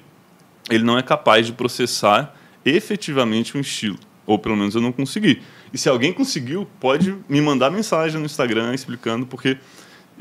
ele 0.69 0.83
não 0.83 0.97
é 0.97 1.01
capaz 1.01 1.45
de 1.45 1.53
processar 1.53 2.35
efetivamente 2.63 3.57
um 3.57 3.61
estilo. 3.61 3.97
Ou 4.25 4.37
pelo 4.37 4.55
menos 4.55 4.75
eu 4.75 4.81
não 4.81 4.91
consegui. 4.91 5.41
E 5.73 5.77
se 5.77 5.89
alguém 5.89 6.13
conseguiu, 6.13 6.67
pode 6.79 7.15
me 7.27 7.41
mandar 7.41 7.71
mensagem 7.71 8.19
no 8.19 8.25
Instagram 8.25 8.73
explicando, 8.73 9.25
porque 9.25 9.57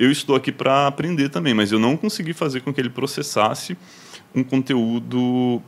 eu 0.01 0.11
estou 0.11 0.35
aqui 0.35 0.51
para 0.51 0.87
aprender 0.87 1.29
também, 1.29 1.53
mas 1.53 1.71
eu 1.71 1.79
não 1.79 1.95
consegui 1.95 2.33
fazer 2.33 2.63
com 2.63 2.73
que 2.73 2.81
ele 2.81 2.89
processasse 2.89 3.77
um 4.35 4.43
conteúdo 4.43 5.63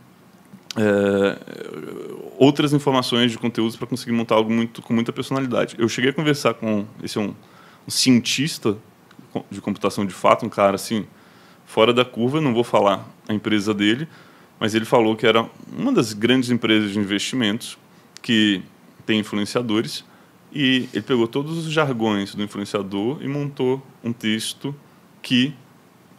é, 0.74 1.38
outras 2.38 2.72
informações 2.72 3.30
de 3.30 3.36
conteúdos 3.36 3.76
para 3.76 3.86
conseguir 3.86 4.12
montar 4.12 4.36
algo 4.36 4.50
muito 4.50 4.80
com 4.80 4.94
muita 4.94 5.12
personalidade. 5.12 5.76
Eu 5.78 5.86
cheguei 5.86 6.08
a 6.08 6.12
conversar 6.14 6.54
com 6.54 6.86
esse 7.02 7.18
é 7.18 7.20
um, 7.20 7.34
um, 7.86 7.90
cientista 7.90 8.74
de 9.50 9.60
computação 9.60 10.06
de 10.06 10.14
fato, 10.14 10.46
um 10.46 10.48
cara 10.48 10.76
assim 10.76 11.04
fora 11.66 11.92
da 11.92 12.04
curva, 12.04 12.40
não 12.40 12.54
vou 12.54 12.64
falar 12.64 13.06
a 13.28 13.34
empresa 13.34 13.74
dele, 13.74 14.08
mas 14.58 14.74
ele 14.74 14.86
falou 14.86 15.14
que 15.14 15.26
era 15.26 15.46
uma 15.76 15.92
das 15.92 16.14
grandes 16.14 16.48
empresas 16.48 16.92
de 16.92 16.98
investimentos 16.98 17.76
que 18.22 18.62
tem 19.04 19.20
influenciadores 19.20 20.06
e 20.52 20.88
ele 20.92 21.02
pegou 21.02 21.26
todos 21.26 21.56
os 21.56 21.72
jargões 21.72 22.34
do 22.34 22.42
influenciador 22.42 23.18
e 23.22 23.28
montou 23.28 23.82
um 24.04 24.12
texto 24.12 24.74
que 25.22 25.54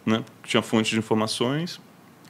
né, 0.05 0.23
tinha 0.43 0.61
fonte 0.61 0.91
de 0.91 0.97
informações, 0.97 1.79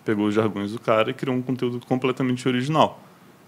pegou 0.04 0.28
os 0.28 0.36
jargões 0.36 0.72
do 0.72 0.80
cara 0.80 1.12
e 1.12 1.14
criou 1.14 1.36
um 1.36 1.42
conteúdo 1.42 1.80
completamente 1.86 2.48
original. 2.48 3.02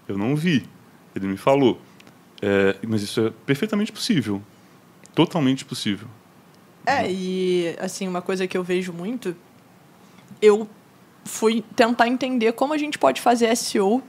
Eu 0.08 0.16
não 0.16 0.34
vi, 0.34 0.66
ele 1.14 1.26
me 1.26 1.36
falou. 1.36 1.80
É, 2.40 2.76
mas 2.86 3.02
isso 3.02 3.26
é 3.26 3.32
perfeitamente 3.44 3.92
possível. 3.92 4.42
Totalmente 5.14 5.64
possível. 5.64 6.08
É, 6.84 7.10
e 7.10 7.74
assim, 7.78 8.06
uma 8.06 8.22
coisa 8.22 8.46
que 8.46 8.56
eu 8.56 8.62
vejo 8.62 8.92
muito, 8.92 9.34
eu 10.40 10.68
fui 11.24 11.64
tentar 11.74 12.06
entender 12.06 12.52
como 12.52 12.72
a 12.72 12.78
gente 12.78 12.98
pode 12.98 13.20
fazer 13.20 13.54
SEO 13.56 14.02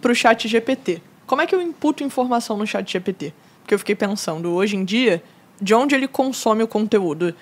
para 0.00 0.10
o 0.10 0.14
chat 0.14 0.48
GPT. 0.48 1.00
Como 1.26 1.40
é 1.40 1.46
que 1.46 1.54
eu 1.54 1.62
imputo 1.62 2.02
informação 2.02 2.56
no 2.56 2.66
chat 2.66 2.90
GPT? 2.90 3.32
Porque 3.70 3.74
eu 3.76 3.78
fiquei 3.78 3.94
pensando, 3.94 4.50
hoje 4.50 4.74
em 4.74 4.84
dia, 4.84 5.22
de 5.62 5.72
onde 5.74 5.94
ele 5.94 6.08
consome 6.08 6.60
o 6.60 6.66
conteúdo? 6.66 7.32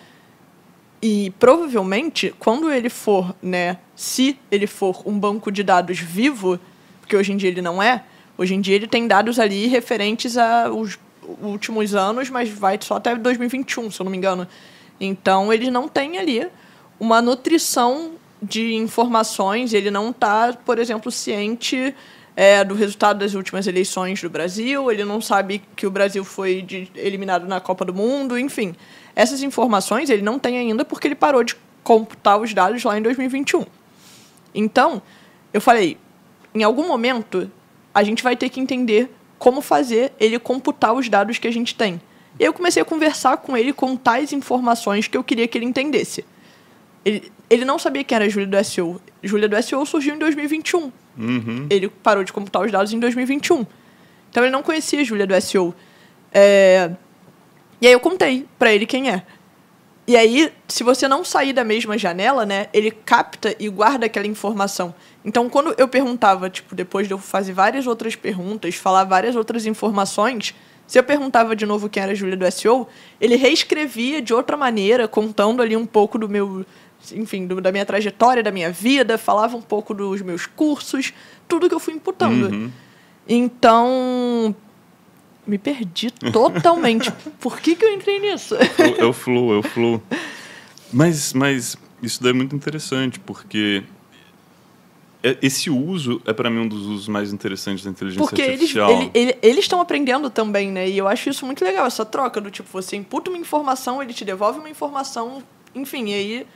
E 1.01 1.33
provavelmente, 1.39 2.35
quando 2.39 2.71
ele 2.71 2.91
for, 2.91 3.35
né, 3.41 3.79
se 3.97 4.39
ele 4.51 4.67
for 4.67 5.03
um 5.07 5.19
banco 5.19 5.51
de 5.51 5.63
dados 5.63 5.99
vivo, 5.99 6.61
porque 7.01 7.17
hoje 7.17 7.33
em 7.33 7.39
dia 7.39 7.49
ele 7.49 7.63
não 7.63 7.83
é, 7.83 8.05
hoje 8.37 8.55
em 8.55 8.61
dia 8.61 8.75
ele 8.75 8.87
tem 8.87 9.09
dados 9.09 9.39
ali 9.39 9.69
referentes 9.69 10.37
aos 10.37 10.99
últimos 11.41 11.95
anos, 11.95 12.29
mas 12.29 12.51
vai 12.51 12.79
só 12.79 12.97
até 12.97 13.17
2021, 13.17 13.91
se 13.91 13.99
eu 13.99 14.05
não 14.05 14.11
me 14.11 14.19
engano. 14.19 14.47
Então, 15.01 15.51
ele 15.51 15.71
não 15.71 15.89
tem 15.89 16.19
ali 16.19 16.47
uma 17.01 17.23
nutrição 17.23 18.11
de 18.43 18.75
informações, 18.75 19.73
ele 19.73 19.91
não 19.91 20.11
está, 20.11 20.53
por 20.53 20.79
exemplo, 20.79 21.11
ciente 21.11 21.95
é, 22.41 22.63
do 22.63 22.73
resultado 22.73 23.19
das 23.19 23.35
últimas 23.35 23.67
eleições 23.67 24.23
do 24.23 24.31
Brasil, 24.31 24.93
ele 24.93 25.05
não 25.05 25.21
sabe 25.21 25.61
que 25.75 25.85
o 25.85 25.91
Brasil 25.91 26.25
foi 26.25 26.63
de, 26.63 26.89
eliminado 26.95 27.49
na 27.49 27.61
Copa 27.61 27.85
do 27.85 27.93
Mundo, 27.93 28.39
enfim. 28.39 28.77
Essas 29.17 29.43
informações 29.43 30.09
ele 30.09 30.23
não 30.23 30.39
tem 30.39 30.57
ainda 30.57 30.85
porque 30.85 31.09
ele 31.09 31.17
parou 31.17 31.43
de 31.43 31.57
computar 31.83 32.41
os 32.41 32.55
dados 32.55 32.85
lá 32.85 32.97
em 32.97 33.03
2021. 33.03 33.67
Então, 34.55 35.03
eu 35.53 35.61
falei, 35.61 35.99
em 36.55 36.63
algum 36.63 36.87
momento 36.87 37.51
a 37.93 38.05
gente 38.05 38.23
vai 38.23 38.37
ter 38.37 38.51
que 38.51 38.61
entender 38.61 39.11
como 39.37 39.61
fazer 39.61 40.13
ele 40.21 40.39
computar 40.39 40.95
os 40.95 41.09
dados 41.09 41.39
que 41.39 41.49
a 41.49 41.53
gente 41.53 41.75
tem. 41.75 42.01
E 42.39 42.45
eu 42.45 42.53
comecei 42.53 42.81
a 42.81 42.85
conversar 42.85 43.39
com 43.39 43.57
ele 43.57 43.73
com 43.73 43.97
tais 43.97 44.33
informações 44.33 45.09
que 45.09 45.17
eu 45.17 45.25
queria 45.25 45.49
que 45.49 45.59
ele 45.59 45.65
entendesse. 45.65 46.25
Ele, 47.05 47.33
ele 47.51 47.65
não 47.65 47.81
sabia 47.81 48.05
quem 48.05 48.15
era 48.15 48.27
a 48.27 48.29
Júlia 48.29 48.47
do 48.47 48.65
SEO. 48.65 49.01
Júlia 49.25 49.49
do 49.49 49.61
SEO 49.61 49.85
surgiu 49.85 50.15
em 50.15 50.19
2021. 50.19 50.93
Uhum. 51.19 51.67
Ele 51.69 51.89
parou 51.89 52.23
de 52.23 52.33
computar 52.33 52.65
os 52.65 52.71
dados 52.71 52.93
em 52.93 53.01
2021. 53.01 53.67
Então 54.31 54.45
ele 54.45 54.53
não 54.53 54.63
conhecia 54.63 55.01
a 55.01 55.05
Júlia 55.05 55.27
do 55.27 55.41
SEO. 55.41 55.75
É... 56.33 56.91
E 57.81 57.87
aí 57.87 57.93
eu 57.93 58.01
contei 58.01 58.47
para 58.59 58.73
ele 58.73 58.87
quem 58.87 59.11
é. 59.11 59.23
E 60.07 60.17
aí, 60.17 60.51
se 60.67 60.83
você 60.83 61.07
não 61.07 61.23
sair 61.23 61.53
da 61.53 61.63
mesma 61.63 61.99
janela, 61.99 62.47
né, 62.47 62.69
ele 62.73 62.91
capta 62.91 63.55
e 63.59 63.69
guarda 63.69 64.07
aquela 64.07 64.27
informação. 64.27 64.95
Então, 65.23 65.51
quando 65.51 65.75
eu 65.77 65.87
perguntava, 65.87 66.49
tipo, 66.49 66.75
depois 66.75 67.07
de 67.07 67.13
eu 67.13 67.19
fazer 67.19 67.53
várias 67.53 67.87
outras 67.87 68.17
perguntas, 68.17 68.75
falar 68.75 69.05
várias 69.05 69.37
outras 69.37 69.67
informações, 69.67 70.55
se 70.87 70.99
eu 70.99 71.05
perguntava 71.05 71.55
de 71.55 71.67
novo 71.67 71.91
quem 71.91 72.03
era 72.03 72.13
a 72.13 72.15
Júlia 72.15 72.39
do 72.39 72.51
SEO, 72.51 72.89
ele 73.21 73.37
reescrevia 73.37 74.23
de 74.23 74.33
outra 74.33 74.57
maneira, 74.57 75.07
contando 75.07 75.61
ali 75.61 75.77
um 75.77 75.85
pouco 75.85 76.19
do 76.19 76.27
meu 76.27 76.65
enfim, 77.13 77.47
do, 77.47 77.61
da 77.61 77.73
minha 77.73 77.87
trajetória, 77.87 78.43
da 78.43 78.51
minha 78.51 78.71
vida, 78.71 79.19
falava 79.19 79.57
um 79.57 79.63
pouco 79.63 79.95
dos 79.95 80.23
meus 80.23 80.47
cursos, 80.47 81.13
tudo 81.47 81.69
que 81.69 81.75
eu 81.75 81.81
fui 81.81 81.95
imputando. 81.95 82.51
Uhum. 82.53 82.71
Então, 83.29 84.55
me 85.47 85.59
perdi 85.59 86.11
totalmente. 86.33 87.13
Por 87.41 87.61
que, 87.61 87.75
que 87.75 87.85
eu 87.85 87.93
entrei 87.93 88.19
nisso? 88.19 88.55
É 88.99 89.05
o 89.05 89.13
flow, 89.13 89.55
é 89.55 89.59
o 89.59 89.63
flow. 89.63 90.03
Mas, 90.93 91.33
mas 91.33 91.77
isso 92.03 92.23
daí 92.23 92.31
é 92.31 92.35
muito 92.35 92.55
interessante, 92.55 93.19
porque 93.21 93.83
é, 95.23 95.37
esse 95.43 95.69
uso 95.69 96.23
é 96.25 96.33
para 96.33 96.49
mim 96.49 96.61
um 96.61 96.69
dos 96.69 96.87
usos 96.87 97.09
mais 97.09 97.33
interessantes 97.33 97.85
da 97.85 97.91
inteligência 97.91 98.27
Porque 98.27 98.43
artificial. 98.43 98.89
Porque 98.89 99.19
eles, 99.19 99.33
ele, 99.33 99.39
eles 99.43 99.65
estão 99.65 99.81
aprendendo 99.81 100.31
também, 100.31 100.71
né? 100.71 100.89
E 100.89 100.97
eu 100.97 101.09
acho 101.09 101.29
isso 101.29 101.45
muito 101.45 101.65
legal, 101.65 101.87
essa 101.87 102.05
troca 102.05 102.41
do 102.41 102.51
tipo, 102.51 102.69
você 102.71 102.97
imputa 102.97 103.31
uma 103.31 103.39
informação, 103.39 104.03
ele 104.03 104.15
te 104.15 104.25
devolve 104.25 104.59
uma 104.59 104.71
informação, 104.71 105.43
enfim, 105.75 106.11
e 106.11 106.15
aí 106.15 106.47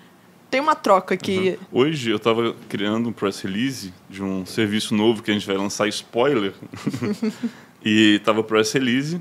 tem 0.52 0.60
uma 0.60 0.74
troca 0.74 1.14
aqui. 1.14 1.56
Uhum. 1.72 1.80
Hoje 1.80 2.10
eu 2.10 2.18
estava 2.18 2.54
criando 2.68 3.08
um 3.08 3.12
press 3.12 3.40
release 3.40 3.90
de 4.10 4.22
um 4.22 4.44
serviço 4.44 4.94
novo 4.94 5.22
que 5.22 5.30
a 5.30 5.34
gente 5.34 5.46
vai 5.46 5.56
lançar, 5.56 5.88
spoiler. 5.88 6.52
e 7.82 8.16
estava 8.16 8.44
press 8.44 8.70
release, 8.72 9.18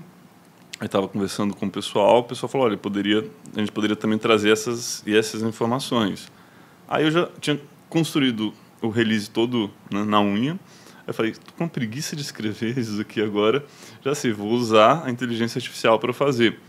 aí 0.78 0.88
estava 0.88 1.08
conversando 1.08 1.56
com 1.56 1.68
o 1.68 1.72
pessoal, 1.72 2.20
o 2.20 2.24
pessoal 2.24 2.50
falou, 2.50 2.68
olha, 2.68 2.76
poderia, 2.76 3.26
a 3.56 3.60
gente 3.60 3.72
poderia 3.72 3.96
também 3.96 4.20
trazer 4.20 4.52
essas 4.52 5.02
e 5.08 5.16
essas 5.16 5.42
informações. 5.42 6.30
Aí 6.86 7.06
eu 7.06 7.12
já 7.12 7.30
tinha 7.40 7.58
construído 7.90 8.54
o 8.82 8.90
release 8.90 9.30
todo 9.30 9.72
né, 9.90 10.04
na 10.04 10.20
unha. 10.20 10.60
Eu 11.08 11.14
falei, 11.14 11.32
tô 11.32 11.54
com 11.58 11.66
preguiça 11.66 12.14
de 12.14 12.24
escrever 12.24 12.78
isso 12.78 13.00
aqui 13.00 13.22
agora. 13.22 13.64
Já 14.04 14.14
sei, 14.14 14.34
vou 14.34 14.50
usar 14.50 15.04
a 15.06 15.10
inteligência 15.10 15.60
artificial 15.60 15.98
para 15.98 16.12
fazer. 16.12 16.60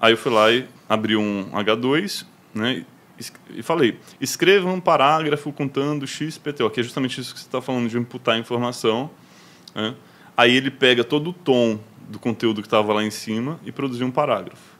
Aí 0.00 0.14
eu 0.14 0.16
fui 0.16 0.32
lá 0.32 0.50
e 0.50 0.66
abri 0.88 1.18
um 1.18 1.50
H2, 1.50 2.24
né? 2.54 2.86
E 3.50 3.62
falei, 3.62 3.98
escreva 4.20 4.68
um 4.68 4.80
parágrafo 4.80 5.50
contando 5.52 6.06
XPTO, 6.06 6.68
que 6.70 6.80
é 6.80 6.82
justamente 6.82 7.20
isso 7.20 7.32
que 7.32 7.40
você 7.40 7.46
está 7.46 7.62
falando 7.62 7.88
de 7.88 7.96
imputar 7.96 8.38
informação. 8.38 9.10
Né? 9.74 9.94
Aí 10.36 10.54
ele 10.54 10.70
pega 10.70 11.02
todo 11.02 11.30
o 11.30 11.32
tom 11.32 11.78
do 12.08 12.18
conteúdo 12.18 12.60
que 12.60 12.66
estava 12.66 12.92
lá 12.92 13.02
em 13.02 13.10
cima 13.10 13.58
e 13.64 13.72
produziu 13.72 14.06
um 14.06 14.10
parágrafo. 14.10 14.76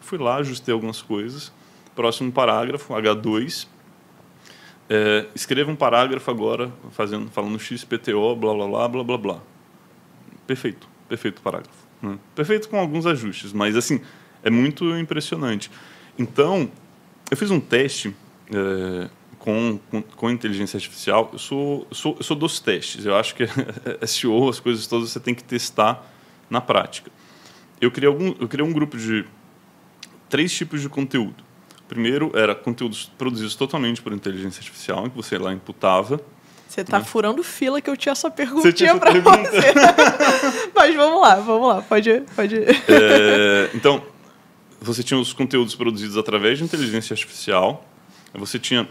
Fui 0.00 0.18
lá, 0.18 0.36
ajustei 0.36 0.72
algumas 0.72 1.00
coisas. 1.00 1.52
Próximo 1.94 2.32
parágrafo, 2.32 2.92
H2, 2.92 3.68
é, 4.88 5.26
escreva 5.34 5.70
um 5.70 5.76
parágrafo 5.76 6.28
agora 6.28 6.72
fazendo, 6.90 7.30
falando 7.30 7.56
XPTO, 7.58 8.34
blá, 8.34 8.52
blá, 8.52 8.66
blá, 8.66 8.88
blá, 8.88 9.04
blá, 9.04 9.18
blá. 9.18 9.40
Perfeito, 10.46 10.88
perfeito 11.08 11.40
parágrafo. 11.40 11.86
Né? 12.02 12.18
Perfeito 12.34 12.68
com 12.68 12.78
alguns 12.78 13.06
ajustes, 13.06 13.52
mas 13.52 13.76
assim, 13.76 14.00
é 14.42 14.50
muito 14.50 14.84
impressionante. 14.98 15.70
Então, 16.18 16.68
eu 17.30 17.36
fiz 17.36 17.50
um 17.50 17.60
teste 17.60 18.14
é, 18.52 19.08
com, 19.38 19.78
com, 19.90 20.02
com, 20.02 20.30
inteligência 20.30 20.76
artificial. 20.76 21.30
Eu 21.32 21.38
sou, 21.38 21.86
sou, 21.92 22.16
eu 22.18 22.22
sou 22.22 22.36
dos 22.36 22.58
testes. 22.58 23.06
Eu 23.06 23.16
acho 23.16 23.34
que 23.34 23.44
SEO, 24.06 24.48
as 24.48 24.58
coisas 24.58 24.86
todas, 24.86 25.10
você 25.10 25.20
tem 25.20 25.34
que 25.34 25.44
testar 25.44 26.04
na 26.48 26.60
prática. 26.60 27.10
Eu 27.80 27.90
criei, 27.90 28.08
algum, 28.08 28.34
eu 28.40 28.48
criei 28.48 28.66
um 28.66 28.72
grupo 28.72 28.98
de 28.98 29.24
três 30.28 30.52
tipos 30.52 30.80
de 30.82 30.88
conteúdo. 30.88 31.44
Primeiro 31.88 32.30
era 32.34 32.54
conteúdos 32.54 33.10
produzidos 33.16 33.54
totalmente 33.56 34.02
por 34.02 34.12
inteligência 34.12 34.60
artificial, 34.60 35.06
em 35.06 35.10
que 35.10 35.16
você 35.16 35.38
lá 35.38 35.52
imputava. 35.52 36.20
Você 36.68 36.82
está 36.82 37.00
né? 37.00 37.04
furando 37.04 37.42
fila 37.42 37.80
que 37.80 37.90
eu 37.90 37.96
tinha 37.96 38.12
essa 38.12 38.30
perguntinha 38.30 38.96
para 38.96 39.12
você. 39.12 39.74
Mas 40.72 40.94
vamos 40.94 41.20
lá, 41.20 41.34
vamos 41.36 41.68
lá, 41.68 41.82
pode, 41.82 42.22
pode. 42.36 42.56
É, 42.56 43.70
então, 43.74 44.04
você 44.80 45.02
tinha 45.02 45.20
os 45.20 45.32
conteúdos 45.32 45.74
produzidos 45.74 46.16
através 46.16 46.58
de 46.58 46.64
inteligência 46.64 47.12
artificial. 47.12 47.86
Você 48.32 48.58
tinha 48.58 48.88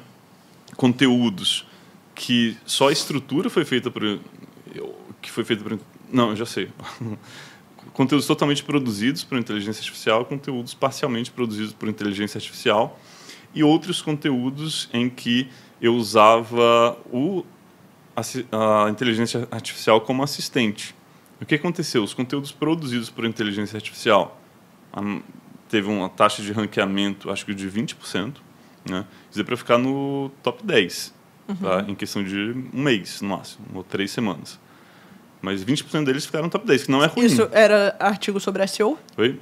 conteúdos 0.75 1.65
que 2.13 2.55
só 2.65 2.89
a 2.89 2.91
estrutura 2.91 3.49
foi 3.49 3.65
feita 3.65 3.89
por 3.89 4.19
que 5.21 5.31
foi 5.31 5.43
feita 5.43 5.63
por 5.63 5.79
não, 6.11 6.35
já 6.35 6.45
sei 6.45 6.69
conteúdos 7.93 8.27
totalmente 8.27 8.63
produzidos 8.63 9.23
por 9.23 9.37
inteligência 9.37 9.81
artificial, 9.81 10.25
conteúdos 10.25 10.73
parcialmente 10.73 11.31
produzidos 11.31 11.73
por 11.73 11.89
inteligência 11.89 12.37
artificial 12.37 12.99
e 13.53 13.63
outros 13.63 14.01
conteúdos 14.01 14.89
em 14.93 15.09
que 15.09 15.49
eu 15.81 15.95
usava 15.95 16.97
o, 17.11 17.43
a, 18.15 18.85
a 18.85 18.89
inteligência 18.89 19.47
artificial 19.49 20.01
como 20.01 20.23
assistente. 20.23 20.95
O 21.41 21.45
que 21.45 21.55
aconteceu? 21.55 22.03
Os 22.03 22.13
conteúdos 22.13 22.51
produzidos 22.51 23.09
por 23.09 23.25
inteligência 23.25 23.77
artificial 23.77 24.39
teve 25.69 25.87
uma 25.87 26.09
taxa 26.09 26.41
de 26.41 26.51
ranqueamento, 26.51 27.29
acho 27.29 27.45
que 27.45 27.53
de 27.53 27.69
20%, 27.69 28.33
né? 28.89 29.05
Isso 29.29 29.39
é 29.39 29.43
para 29.43 29.55
ficar 29.55 29.77
no 29.77 30.31
top 30.41 30.65
10, 30.65 31.13
uhum. 31.47 31.55
tá? 31.55 31.85
em 31.87 31.95
questão 31.95 32.23
de 32.23 32.55
um 32.73 32.81
mês, 32.81 33.21
no 33.21 33.29
máximo, 33.29 33.65
ou 33.73 33.83
três 33.83 34.11
semanas. 34.11 34.59
Mas 35.41 35.63
20% 35.63 36.03
deles 36.03 36.25
ficaram 36.25 36.45
no 36.45 36.51
top 36.51 36.65
10, 36.65 36.85
que 36.85 36.91
não 36.91 37.03
é 37.03 37.07
ruim. 37.07 37.25
Isso 37.25 37.47
era 37.53 37.95
artigo 37.99 38.39
sobre 38.39 38.65
SEO? 38.67 38.97
Foi. 39.15 39.39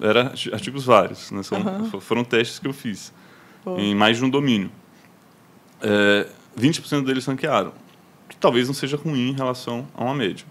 Era 0.00 0.32
artigos 0.52 0.84
vários. 0.84 1.30
Né? 1.32 1.42
São, 1.42 1.58
uhum. 1.58 2.00
Foram 2.00 2.22
testes 2.22 2.58
que 2.58 2.68
eu 2.68 2.72
fiz. 2.72 3.12
Em 3.76 3.94
mais 3.94 4.16
de 4.16 4.24
um 4.24 4.30
domínio. 4.30 4.70
É, 5.82 6.28
20% 6.58 7.04
deles 7.04 7.26
ranquearam. 7.26 7.72
Que 8.28 8.36
talvez 8.36 8.68
não 8.68 8.74
seja 8.74 8.96
ruim 8.96 9.30
em 9.30 9.32
relação 9.32 9.88
a 9.94 10.04
uma 10.04 10.14
média. 10.14 10.46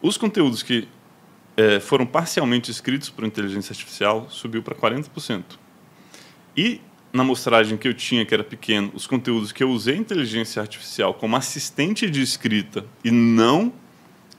Os 0.00 0.16
conteúdos 0.16 0.62
que 0.62 0.88
é, 1.56 1.80
foram 1.80 2.06
parcialmente 2.06 2.70
escritos 2.70 3.08
por 3.10 3.24
inteligência 3.24 3.72
artificial 3.72 4.28
subiu 4.30 4.62
para 4.62 4.74
40%. 4.74 5.44
E 6.56 6.80
na 7.12 7.22
amostragem 7.22 7.76
que 7.76 7.88
eu 7.88 7.94
tinha, 7.94 8.24
que 8.24 8.32
era 8.32 8.44
pequeno, 8.44 8.90
os 8.94 9.06
conteúdos 9.06 9.52
que 9.52 9.62
eu 9.62 9.70
usei 9.70 9.96
inteligência 9.96 10.62
artificial 10.62 11.14
como 11.14 11.36
assistente 11.36 12.08
de 12.08 12.22
escrita 12.22 12.84
e 13.04 13.10
não 13.10 13.72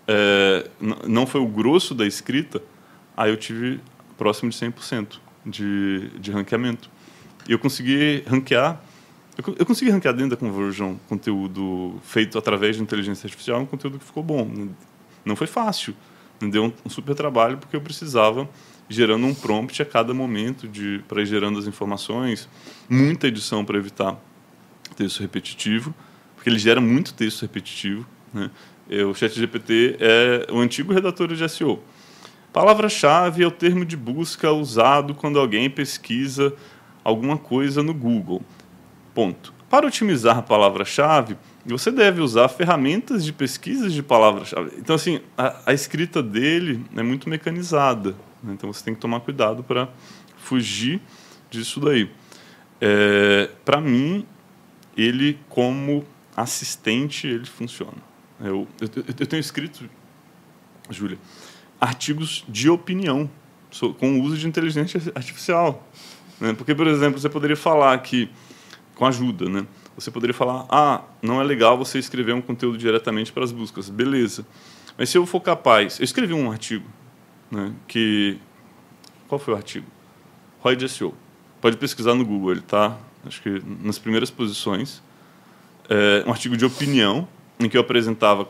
é, 0.07 0.69
não 1.07 1.25
foi 1.25 1.41
o 1.41 1.47
grosso 1.47 1.93
da 1.93 2.05
escrita, 2.05 2.61
aí 3.15 3.29
eu 3.29 3.37
tive 3.37 3.79
próximo 4.17 4.49
de 4.49 4.57
100% 4.57 5.19
de, 5.45 6.09
de 6.19 6.31
ranqueamento. 6.31 6.89
E 7.47 7.51
eu 7.51 7.59
consegui 7.59 8.23
ranquear, 8.27 8.81
eu 9.57 9.65
consegui 9.65 9.89
ranquear 9.89 10.13
dentro 10.13 10.31
da 10.31 10.37
Conversion 10.37 10.95
conteúdo 11.07 11.99
feito 12.03 12.37
através 12.37 12.75
de 12.75 12.81
inteligência 12.81 13.25
artificial, 13.25 13.61
um 13.61 13.65
conteúdo 13.65 13.97
que 13.99 14.05
ficou 14.05 14.21
bom. 14.21 14.69
Não 15.25 15.35
foi 15.35 15.47
fácil, 15.47 15.95
deu 16.49 16.65
um, 16.65 16.89
super 16.89 17.15
trabalho, 17.15 17.57
porque 17.57 17.75
eu 17.75 17.81
precisava 17.81 18.49
gerando 18.89 19.25
um 19.25 19.33
prompt 19.33 19.81
a 19.81 19.85
cada 19.85 20.13
momento 20.13 20.67
de 20.67 21.01
para 21.07 21.21
ir 21.21 21.25
gerando 21.25 21.57
as 21.57 21.67
informações, 21.67 22.49
muita 22.89 23.27
edição 23.27 23.63
para 23.63 23.77
evitar 23.77 24.17
texto 24.95 25.21
repetitivo, 25.21 25.93
porque 26.35 26.49
ele 26.49 26.59
gera 26.59 26.81
muito 26.81 27.13
texto 27.13 27.41
repetitivo. 27.43 28.05
Né? 28.33 28.49
O 29.09 29.13
ChatGPT 29.13 29.97
é 29.99 30.47
o 30.51 30.59
antigo 30.59 30.93
redator 30.93 31.27
de 31.33 31.49
SEO. 31.49 31.81
Palavra-chave 32.51 33.43
é 33.43 33.47
o 33.47 33.51
termo 33.51 33.85
de 33.85 33.95
busca 33.95 34.51
usado 34.51 35.15
quando 35.15 35.39
alguém 35.39 35.69
pesquisa 35.69 36.53
alguma 37.03 37.37
coisa 37.37 37.81
no 37.81 37.93
Google. 37.93 38.41
Ponto. 39.13 39.53
Para 39.69 39.87
otimizar 39.87 40.37
a 40.37 40.41
palavra-chave, 40.41 41.37
você 41.65 41.91
deve 41.91 42.21
usar 42.21 42.47
ferramentas 42.49 43.23
de 43.23 43.31
pesquisas 43.31 43.93
de 43.93 44.01
palavra-chave. 44.01 44.71
Então, 44.77 44.95
assim, 44.95 45.21
a, 45.37 45.61
a 45.67 45.73
escrita 45.73 46.21
dele 46.23 46.83
é 46.95 47.03
muito 47.03 47.29
mecanizada. 47.29 48.15
Né? 48.41 48.53
Então 48.53 48.71
você 48.71 48.83
tem 48.83 48.95
que 48.95 48.99
tomar 48.99 49.19
cuidado 49.19 49.63
para 49.63 49.87
fugir 50.37 50.99
disso 51.49 51.79
daí. 51.79 52.09
É, 52.79 53.49
para 53.63 53.79
mim, 53.79 54.25
ele 54.97 55.37
como 55.49 56.05
assistente 56.35 57.27
ele 57.27 57.45
funciona. 57.45 57.97
Eu, 58.39 58.67
eu, 58.79 58.89
eu 59.19 59.27
tenho 59.27 59.39
escrito, 59.39 59.87
Júlia, 60.89 61.19
artigos 61.79 62.43
de 62.49 62.69
opinião 62.69 63.29
com 63.99 64.19
o 64.19 64.23
uso 64.23 64.37
de 64.37 64.47
inteligência 64.47 64.99
artificial. 65.13 65.87
Né? 66.39 66.53
Porque, 66.53 66.73
por 66.73 66.87
exemplo, 66.87 67.19
você 67.19 67.29
poderia 67.29 67.55
falar 67.55 67.97
que, 67.99 68.29
com 68.95 69.05
ajuda, 69.05 69.47
né? 69.47 69.65
Você 70.01 70.11
poderia 70.11 70.33
falar: 70.33 70.65
ah, 70.69 71.01
não 71.21 71.39
é 71.39 71.43
legal 71.43 71.77
você 71.77 71.99
escrever 71.99 72.33
um 72.33 72.41
conteúdo 72.41 72.77
diretamente 72.77 73.31
para 73.31 73.43
as 73.43 73.51
buscas. 73.51 73.89
Beleza. 73.89 74.45
Mas 74.97 75.09
se 75.09 75.17
eu 75.17 75.25
for 75.25 75.39
capaz. 75.39 75.99
Eu 75.99 76.03
escrevi 76.03 76.33
um 76.33 76.51
artigo 76.51 76.85
né, 77.49 77.73
que 77.87 78.37
qual 79.27 79.39
foi 79.39 79.53
o 79.53 79.57
artigo? 79.57 79.85
Roy 80.59 80.75
de 80.75 80.89
SEO. 80.89 81.13
Pode 81.61 81.77
pesquisar 81.77 82.15
no 82.15 82.25
Google, 82.25 82.51
ele 82.51 82.59
está, 82.59 82.97
acho 83.25 83.41
que 83.41 83.61
nas 83.81 83.97
primeiras 83.97 84.29
posições. 84.29 85.01
É 85.89 86.23
um 86.27 86.31
artigo 86.31 86.55
de 86.55 86.65
opinião 86.65 87.27
em 87.59 87.67
que 87.67 87.77
eu 87.77 87.81
apresentava 87.81 88.47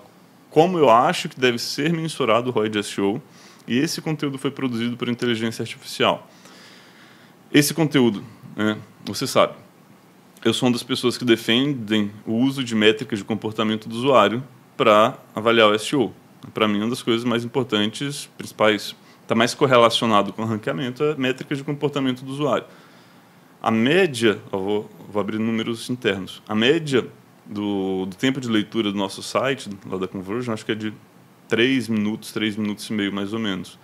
como 0.49 0.77
eu 0.77 0.89
acho 0.89 1.29
que 1.29 1.39
deve 1.39 1.57
ser 1.57 1.93
mensurado 1.93 2.49
o 2.49 2.53
ROI 2.53 2.69
de 2.69 2.83
SEO, 2.83 3.21
e 3.67 3.77
esse 3.77 4.01
conteúdo 4.01 4.37
foi 4.37 4.51
produzido 4.51 4.97
por 4.97 5.07
inteligência 5.07 5.63
artificial. 5.63 6.29
Esse 7.53 7.73
conteúdo, 7.73 8.23
né, 8.55 8.77
você 9.05 9.25
sabe, 9.25 9.53
eu 10.43 10.53
sou 10.53 10.67
uma 10.67 10.73
das 10.73 10.83
pessoas 10.83 11.17
que 11.17 11.25
defendem 11.25 12.11
o 12.25 12.33
uso 12.33 12.63
de 12.63 12.75
métricas 12.75 13.19
de 13.19 13.25
comportamento 13.25 13.87
do 13.87 13.95
usuário 13.95 14.43
para 14.75 15.17
avaliar 15.35 15.69
o 15.69 15.77
SEO 15.77 16.13
para 16.53 16.67
mim, 16.67 16.79
uma 16.79 16.89
das 16.89 17.03
coisas 17.03 17.23
mais 17.23 17.43
importantes, 17.43 18.29
principais, 18.37 18.95
está 19.21 19.35
mais 19.35 19.53
correlacionado 19.53 20.33
com 20.33 20.41
o 20.41 20.45
ranqueamento, 20.45 21.03
é 21.03 21.15
métricas 21.15 21.57
de 21.57 21.63
comportamento 21.63 22.23
do 22.23 22.31
usuário. 22.31 22.65
A 23.61 23.69
média, 23.69 24.39
vou, 24.51 24.89
vou, 25.09 25.21
abrir 25.21 25.37
números 25.37 25.89
internos, 25.89 26.41
a 26.47 26.55
média 26.55 27.07
do, 27.45 28.07
do, 28.07 28.15
tempo 28.15 28.41
de 28.41 28.49
leitura 28.49 28.91
do 28.91 28.97
nosso 28.97 29.21
site, 29.21 29.69
lá 29.85 29.97
da 29.97 30.07
Conversion, 30.07 30.53
acho 30.53 30.65
que 30.65 30.71
é 30.71 30.75
de 30.75 30.93
3 31.47 31.89
minutos, 31.89 32.31
3 32.31 32.55
minutos 32.55 32.89
e 32.89 32.93
meio, 32.93 33.13
mais 33.13 33.33
ou 33.33 33.39
menos. 33.39 33.77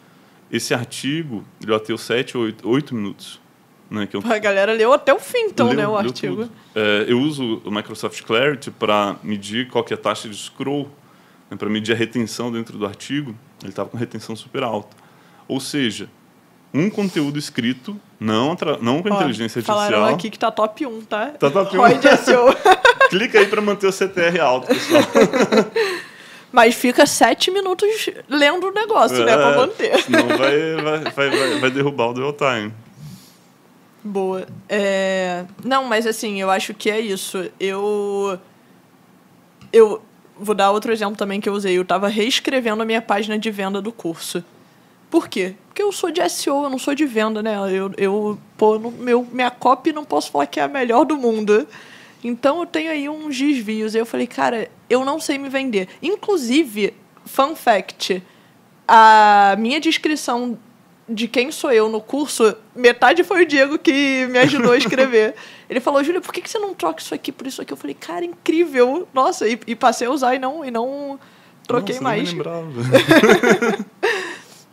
Esse 0.52 0.74
artigo, 0.74 1.44
ele 1.62 1.72
bateu 1.72 1.98
7 1.98 2.38
ou 2.38 2.44
8, 2.44 2.68
8 2.68 2.96
minutos. 2.96 3.40
Né, 3.90 4.08
eu, 4.12 4.22
a 4.26 4.38
galera 4.38 4.74
leu 4.74 4.92
até 4.92 5.14
o 5.14 5.20
fim, 5.20 5.46
então, 5.46 5.68
leu, 5.68 5.76
né, 5.78 5.88
o 5.88 5.96
artigo. 5.98 6.50
É, 6.76 7.06
eu 7.08 7.20
uso 7.20 7.62
o 7.64 7.72
Microsoft 7.72 8.22
Clarity 8.24 8.70
para 8.72 9.16
medir 9.24 9.70
qual 9.70 9.84
que 9.84 9.94
é 9.94 9.96
a 9.96 10.00
taxa 10.00 10.28
de 10.28 10.36
scroll 10.36 10.90
né, 11.50 11.56
para 11.58 11.70
medir 11.70 11.94
a 11.94 11.96
retenção 11.96 12.52
dentro 12.52 12.78
do 12.78 12.86
artigo, 12.86 13.34
ele 13.62 13.70
estava 13.70 13.88
com 13.90 13.98
retenção 13.98 14.36
super 14.36 14.64
alta. 14.64 14.96
Ou 15.48 15.60
seja, 15.62 16.10
um 16.74 16.90
conteúdo 16.90 17.40
escrito, 17.40 17.98
não, 18.20 18.58
não 18.82 19.02
com 19.02 19.10
Ó, 19.10 19.16
inteligência 19.16 19.62
Falaram 19.64 19.84
artificial. 20.04 20.16
aqui 20.16 20.30
que 20.30 20.40
tá 20.40 20.52
top 20.52 20.86
1, 20.86 21.02
tá? 21.06 21.28
Tá 21.28 21.50
top 21.50 21.78
1. 21.78 21.80
ROI 21.80 21.98
de 21.98 22.18
SEO. 22.18 22.46
Clica 23.10 23.40
aí 23.40 23.48
para 23.48 23.62
manter 23.62 23.88
o 23.88 23.92
CTR 23.92 24.40
alto, 24.42 24.68
pessoal. 24.68 25.02
Mas 26.52 26.76
fica 26.76 27.06
sete 27.06 27.52
minutos 27.52 28.10
lendo 28.30 28.68
o 28.68 28.72
negócio, 28.72 29.24
né? 29.24 29.36
Pra 29.36 29.52
É, 29.52 29.56
manter. 29.58 29.98
Senão 30.02 30.28
vai, 30.28 30.76
vai, 30.76 31.00
vai, 31.12 31.30
vai, 31.30 31.60
vai 31.60 31.72
derrubar 31.72 32.08
o 32.10 32.14
dwell 32.14 32.34
time. 32.34 32.74
Boa. 34.08 34.48
É, 34.70 35.44
Não, 35.64 35.84
mas 35.84 36.08
assim, 36.08 36.40
eu 36.40 36.50
acho 36.50 36.74
que 36.74 36.90
é 36.90 37.00
isso. 37.00 37.50
Eu. 37.60 38.40
Eu 39.72 40.02
vou 40.40 40.56
dar 40.56 40.72
outro 40.72 40.94
exemplo 40.94 41.18
também 41.18 41.42
que 41.42 41.50
eu 41.50 41.54
usei. 41.54 41.78
Eu 41.78 41.84
tava 41.84 42.08
reescrevendo 42.08 42.82
a 42.82 42.86
minha 42.86 43.02
página 43.02 43.38
de 43.38 43.52
venda 43.52 43.82
do 43.82 43.92
curso. 43.92 44.44
Por 45.10 45.28
quê? 45.28 45.56
Porque 45.68 45.84
eu 45.84 45.92
sou 45.92 46.10
de 46.10 46.28
SEO, 46.30 46.64
eu 46.64 46.70
não 46.70 46.80
sou 46.80 46.96
de 46.96 47.06
venda, 47.06 47.44
né? 47.44 47.56
Eu, 47.70 47.92
eu 47.98 48.40
pô, 48.58 48.80
no 48.80 48.92
meu, 48.92 49.28
minha 49.32 49.52
copy 49.52 49.92
não 49.92 50.06
posso 50.06 50.32
falar 50.32 50.48
que 50.48 50.60
é 50.60 50.64
a 50.64 50.68
melhor 50.68 51.06
do 51.06 51.18
mundo. 51.18 51.68
Então 52.24 52.60
eu 52.62 52.66
tenho 52.66 52.92
aí 52.92 53.10
uns 53.10 53.38
desvios. 53.38 53.94
Aí 53.94 54.02
eu 54.02 54.06
falei, 54.06 54.28
cara, 54.28 54.70
eu 54.90 55.04
não 55.04 55.20
sei 55.20 55.38
me 55.38 55.50
vender. 55.50 55.90
Inclusive, 56.02 56.94
fun 57.26 57.56
fact, 57.56 58.24
a 58.88 59.56
minha 59.60 59.80
descrição 59.80 60.58
de 61.10 61.28
quem 61.28 61.52
sou 61.52 61.72
eu 61.72 61.90
no 61.90 62.02
curso, 62.02 62.56
metade 62.76 63.24
foi 63.24 63.44
o 63.44 63.46
Diego 63.46 63.78
que 63.80 64.28
me 64.28 64.40
ajudou 64.40 64.74
a 64.74 64.78
escrever. 64.78 65.36
Ele 65.70 65.80
falou, 65.80 66.04
Júlia, 66.04 66.22
por 66.22 66.34
que 66.34 66.42
que 66.42 66.50
você 66.50 66.60
não 66.60 66.74
troca 66.74 67.02
isso 67.02 67.14
aqui 67.14 67.32
por 67.32 67.48
isso 67.48 67.62
aqui? 67.62 67.72
Eu 67.72 67.78
falei, 67.78 67.94
cara, 67.94 68.26
incrível. 68.26 69.08
Nossa, 69.14 69.48
e, 69.48 69.60
e 69.68 69.76
passei 69.76 70.08
a 70.08 70.12
usar 70.12 70.36
e 70.36 70.40
não, 70.40 70.66
e 70.66 70.72
não 70.72 71.20
troquei 71.66 71.96
Nossa, 71.96 72.04
mais. 72.04 72.32
lembrava. 72.32 72.68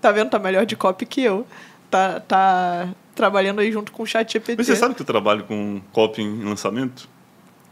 Tá 0.00 0.12
vendo? 0.12 0.28
Tá 0.28 0.38
melhor 0.38 0.66
de 0.66 0.76
copy 0.76 1.06
que 1.06 1.22
eu. 1.22 1.46
Tá, 1.90 2.20
tá 2.20 2.90
trabalhando 3.14 3.60
aí 3.60 3.72
junto 3.72 3.90
com 3.90 4.02
o 4.02 4.06
chat 4.06 4.30
GPT. 4.30 4.56
Mas 4.58 4.66
você 4.66 4.76
sabe 4.76 4.94
que 4.94 5.00
eu 5.00 5.06
trabalho 5.06 5.44
com 5.44 5.80
copy 5.92 6.20
em 6.20 6.44
lançamento? 6.44 7.08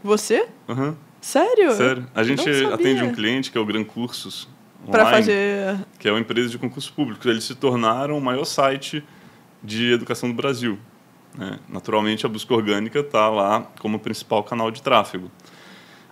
Você? 0.03 0.47
Aham, 0.67 0.95
Sério? 1.21 1.71
sério. 1.73 2.07
A 2.15 2.23
gente 2.23 2.49
Não 2.49 2.73
atende 2.73 3.03
um 3.03 3.11
cliente 3.13 3.51
que 3.51 3.57
é 3.57 3.61
o 3.61 3.65
Gran 3.65 3.83
Cursos 3.83 4.47
Online, 4.87 5.09
fazer... 5.09 5.85
que 5.97 6.07
é 6.07 6.11
uma 6.11 6.19
empresa 6.19 6.49
de 6.49 6.57
concurso 6.57 6.91
público. 6.93 7.27
Eles 7.27 7.43
se 7.43 7.55
tornaram 7.55 8.17
o 8.17 8.21
maior 8.21 8.45
site 8.45 9.03
de 9.63 9.93
educação 9.93 10.29
do 10.29 10.35
Brasil. 10.35 10.77
né? 11.37 11.59
Naturalmente, 11.69 12.25
a 12.25 12.29
busca 12.29 12.53
orgânica 12.53 12.99
está 12.99 13.29
lá 13.29 13.61
como 13.79 13.99
principal 13.99 14.43
canal 14.43 14.69
de 14.71 14.81
tráfego. 14.81 15.31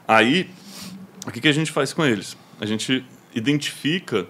Aí, 0.07 0.49
o 1.25 1.31
que, 1.31 1.41
que 1.41 1.47
a 1.47 1.51
gente 1.51 1.71
faz 1.71 1.93
com 1.93 2.05
eles? 2.05 2.37
A 2.59 2.65
gente 2.65 3.05
identifica 3.33 4.27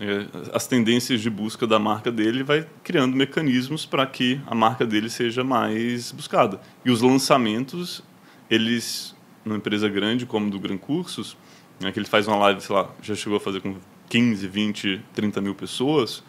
é, 0.00 0.26
as 0.52 0.66
tendências 0.66 1.20
de 1.20 1.30
busca 1.30 1.66
da 1.66 1.78
marca 1.78 2.10
dele 2.10 2.40
e 2.40 2.42
vai 2.42 2.66
criando 2.82 3.16
mecanismos 3.16 3.86
para 3.86 4.04
que 4.06 4.40
a 4.46 4.54
marca 4.54 4.84
dele 4.84 5.08
seja 5.08 5.44
mais 5.44 6.10
buscada. 6.10 6.60
E 6.84 6.90
os 6.90 7.00
lançamentos, 7.00 8.02
eles, 8.50 9.14
numa 9.44 9.56
empresa 9.56 9.88
grande 9.88 10.26
como 10.26 10.50
do 10.50 10.58
Gran 10.58 10.76
Cursos, 10.76 11.36
né, 11.80 11.90
que 11.92 11.98
ele 11.98 12.06
faz 12.06 12.26
uma 12.26 12.36
live, 12.36 12.60
sei 12.60 12.74
lá, 12.74 12.88
já 13.02 13.14
chegou 13.14 13.36
a 13.36 13.40
fazer 13.40 13.60
com 13.60 13.74
15, 14.08 14.46
20, 14.46 15.00
30 15.14 15.40
mil 15.40 15.54
pessoas, 15.54 16.22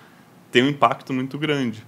tem 0.52 0.64
um 0.64 0.68
impacto 0.70 1.14
muito 1.14 1.38
grande. 1.38 1.86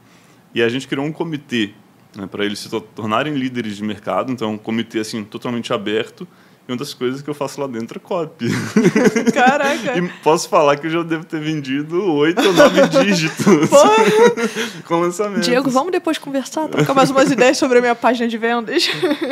E 0.54 0.62
a 0.62 0.70
gente 0.70 0.88
criou 0.88 1.06
um 1.06 1.12
comitê 1.12 1.72
né, 2.16 2.26
para 2.28 2.46
eles 2.46 2.60
se 2.60 2.70
to- 2.70 2.82
tornarem 2.82 3.34
líderes 3.34 3.78
de 3.78 3.84
mercado, 3.84 4.32
então 4.32 4.54
um 4.54 4.58
comitê 4.58 5.00
assim 5.00 5.24
totalmente 5.24 5.72
aberto. 5.74 6.28
E 6.68 6.72
uma 6.72 6.78
das 6.78 6.94
coisas 6.94 7.22
que 7.22 7.30
eu 7.30 7.34
faço 7.34 7.62
lá 7.62 7.68
dentro 7.68 7.98
é 7.98 8.02
copy. 8.02 8.48
Caraca. 9.34 9.98
E 9.98 10.10
posso 10.22 10.50
falar 10.50 10.76
que 10.76 10.88
eu 10.88 10.92
já 10.92 11.02
devo 11.02 11.24
ter 11.24 11.40
vendido 11.40 12.04
oito 12.16 12.42
ou 12.46 12.52
nove 12.54 12.82
dígitos 13.06 13.70
Porra. 13.70 13.96
com 14.86 15.00
lançamento. 15.00 15.44
Diego, 15.44 15.70
vamos 15.70 15.94
depois 15.94 16.18
conversar, 16.18 16.68
trocar 16.68 16.94
mais 16.94 17.10
umas 17.10 17.32
ideias 17.32 17.58
sobre 17.58 17.78
a 17.78 17.82
minha 17.82 17.96
página 17.96 18.28
de 18.28 18.38
vendas. 18.38 18.86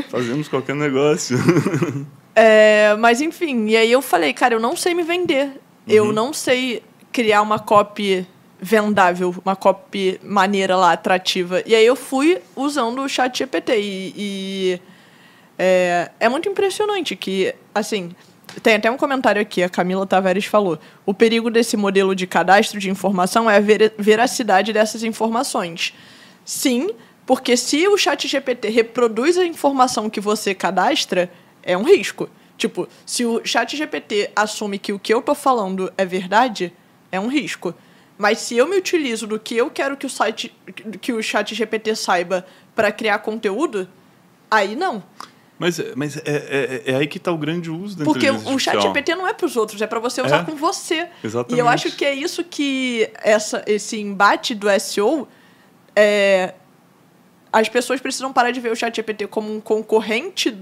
Fazemos 0.10 0.48
qualquer 0.48 0.76
negócio. 0.76 1.38
É, 2.36 2.96
mas 3.00 3.22
enfim, 3.22 3.68
e 3.68 3.78
aí 3.78 3.92
eu 3.92 4.02
falei, 4.02 4.34
cara, 4.34 4.54
eu 4.54 4.60
não 4.60 4.76
sei 4.76 4.94
me 4.94 5.04
vender. 5.04 5.52
Eu 5.88 6.12
não 6.12 6.34
sei 6.34 6.84
criar 7.12 7.42
uma 7.42 7.60
copy 7.60 8.28
vendável, 8.60 9.34
uma 9.46 9.56
copy 9.56 10.20
maneira 10.24 10.76
lá, 10.76 10.92
atrativa. 10.92 11.62
E 11.66 11.76
aí 11.76 11.86
eu 11.86 11.96
fui 11.96 12.42
usando 12.56 13.02
o 13.02 13.08
chat 13.08 13.38
GPT. 13.38 13.80
E, 13.80 14.14
e 14.18 14.82
é, 15.58 16.12
é 16.20 16.28
muito 16.28 16.50
impressionante 16.50 17.16
que, 17.16 17.54
assim, 17.74 18.12
tem 18.64 18.76
até 18.76 18.90
um 18.90 18.98
comentário 18.98 19.42
aqui, 19.42 19.62
a 19.64 19.70
Camila 19.70 20.06
Tavares 20.06 20.46
falou. 20.46 20.80
O 21.06 21.14
perigo 21.14 21.50
desse 21.50 21.78
modelo 21.78 22.16
de 22.16 22.26
cadastro 22.26 22.80
de 22.80 22.90
informação 22.90 23.50
é 23.50 23.58
a 23.58 23.60
ver- 23.60 23.94
veracidade 23.98 24.74
dessas 24.74 25.04
informações. 25.04 25.94
Sim, 26.44 26.92
porque 27.26 27.56
se 27.56 27.88
o 27.88 27.98
chat 27.98 28.28
GPT 28.28 28.70
reproduz 28.70 29.38
a 29.38 29.46
informação 29.46 30.10
que 30.10 30.20
você 30.20 30.54
cadastra, 30.54 31.30
é 31.66 31.76
um 31.78 31.84
risco. 31.84 32.30
Tipo, 32.58 32.88
se 33.06 33.26
o 33.26 33.42
chat 33.44 33.76
GPT 33.76 34.32
assume 34.36 34.80
que 34.80 34.94
o 34.94 35.00
que 35.00 35.14
eu 35.14 35.22
tô 35.22 35.36
falando 35.36 35.92
é 35.98 36.06
verdade, 36.06 36.72
é 37.12 37.20
um 37.20 37.28
risco. 37.28 37.74
Mas 38.18 38.38
se 38.38 38.56
eu 38.56 38.66
me 38.68 38.78
utilizo 38.78 39.28
do 39.28 39.38
que 39.38 39.58
eu 39.58 39.70
quero 39.70 39.98
que 39.98 40.06
o 40.06 40.10
site 40.10 40.56
que 41.02 41.12
o 41.12 41.22
chat 41.22 41.54
GPT 41.54 41.96
saiba 41.98 42.46
para 42.74 42.92
criar 42.92 43.20
conteúdo, 43.20 43.90
aí 44.50 44.74
não. 44.76 45.04
Mas, 45.60 45.82
mas 45.96 46.18
é, 46.18 46.22
é, 46.26 46.84
é 46.92 46.96
aí 46.96 47.08
que 47.08 47.18
está 47.18 47.32
o 47.32 47.38
grande 47.38 47.70
uso 47.70 47.98
da 47.98 48.06
Porque 48.06 48.30
o 48.30 48.58
chat. 48.60 48.82
GPT 48.82 49.16
não 49.16 49.28
é 49.28 49.34
para 49.34 49.46
os 49.46 49.58
outros, 49.58 49.82
é 49.82 49.88
para 49.88 50.00
você 50.00 50.22
usar 50.22 50.42
É. 50.42 50.44
com 50.46 50.56
você. 50.56 51.08
Exatamente. 51.24 51.56
E 51.58 51.60
eu 51.60 51.68
acho 51.68 51.92
que 51.96 52.06
é 52.06 52.14
isso 52.14 52.44
que 52.44 53.10
essa, 53.22 53.64
esse 53.68 54.00
embate 54.00 54.54
do 54.56 54.68
SEO 54.80 55.28
é, 55.96 56.54
as 57.52 57.70
pessoas 57.70 58.02
precisam 58.02 58.32
parar 58.34 58.52
de 58.52 58.60
ver 58.60 58.72
o 58.72 58.76
chat 58.76 58.94
GPT 58.96 59.28
como 59.28 59.54
um 59.54 59.62
concorrente 59.62 60.58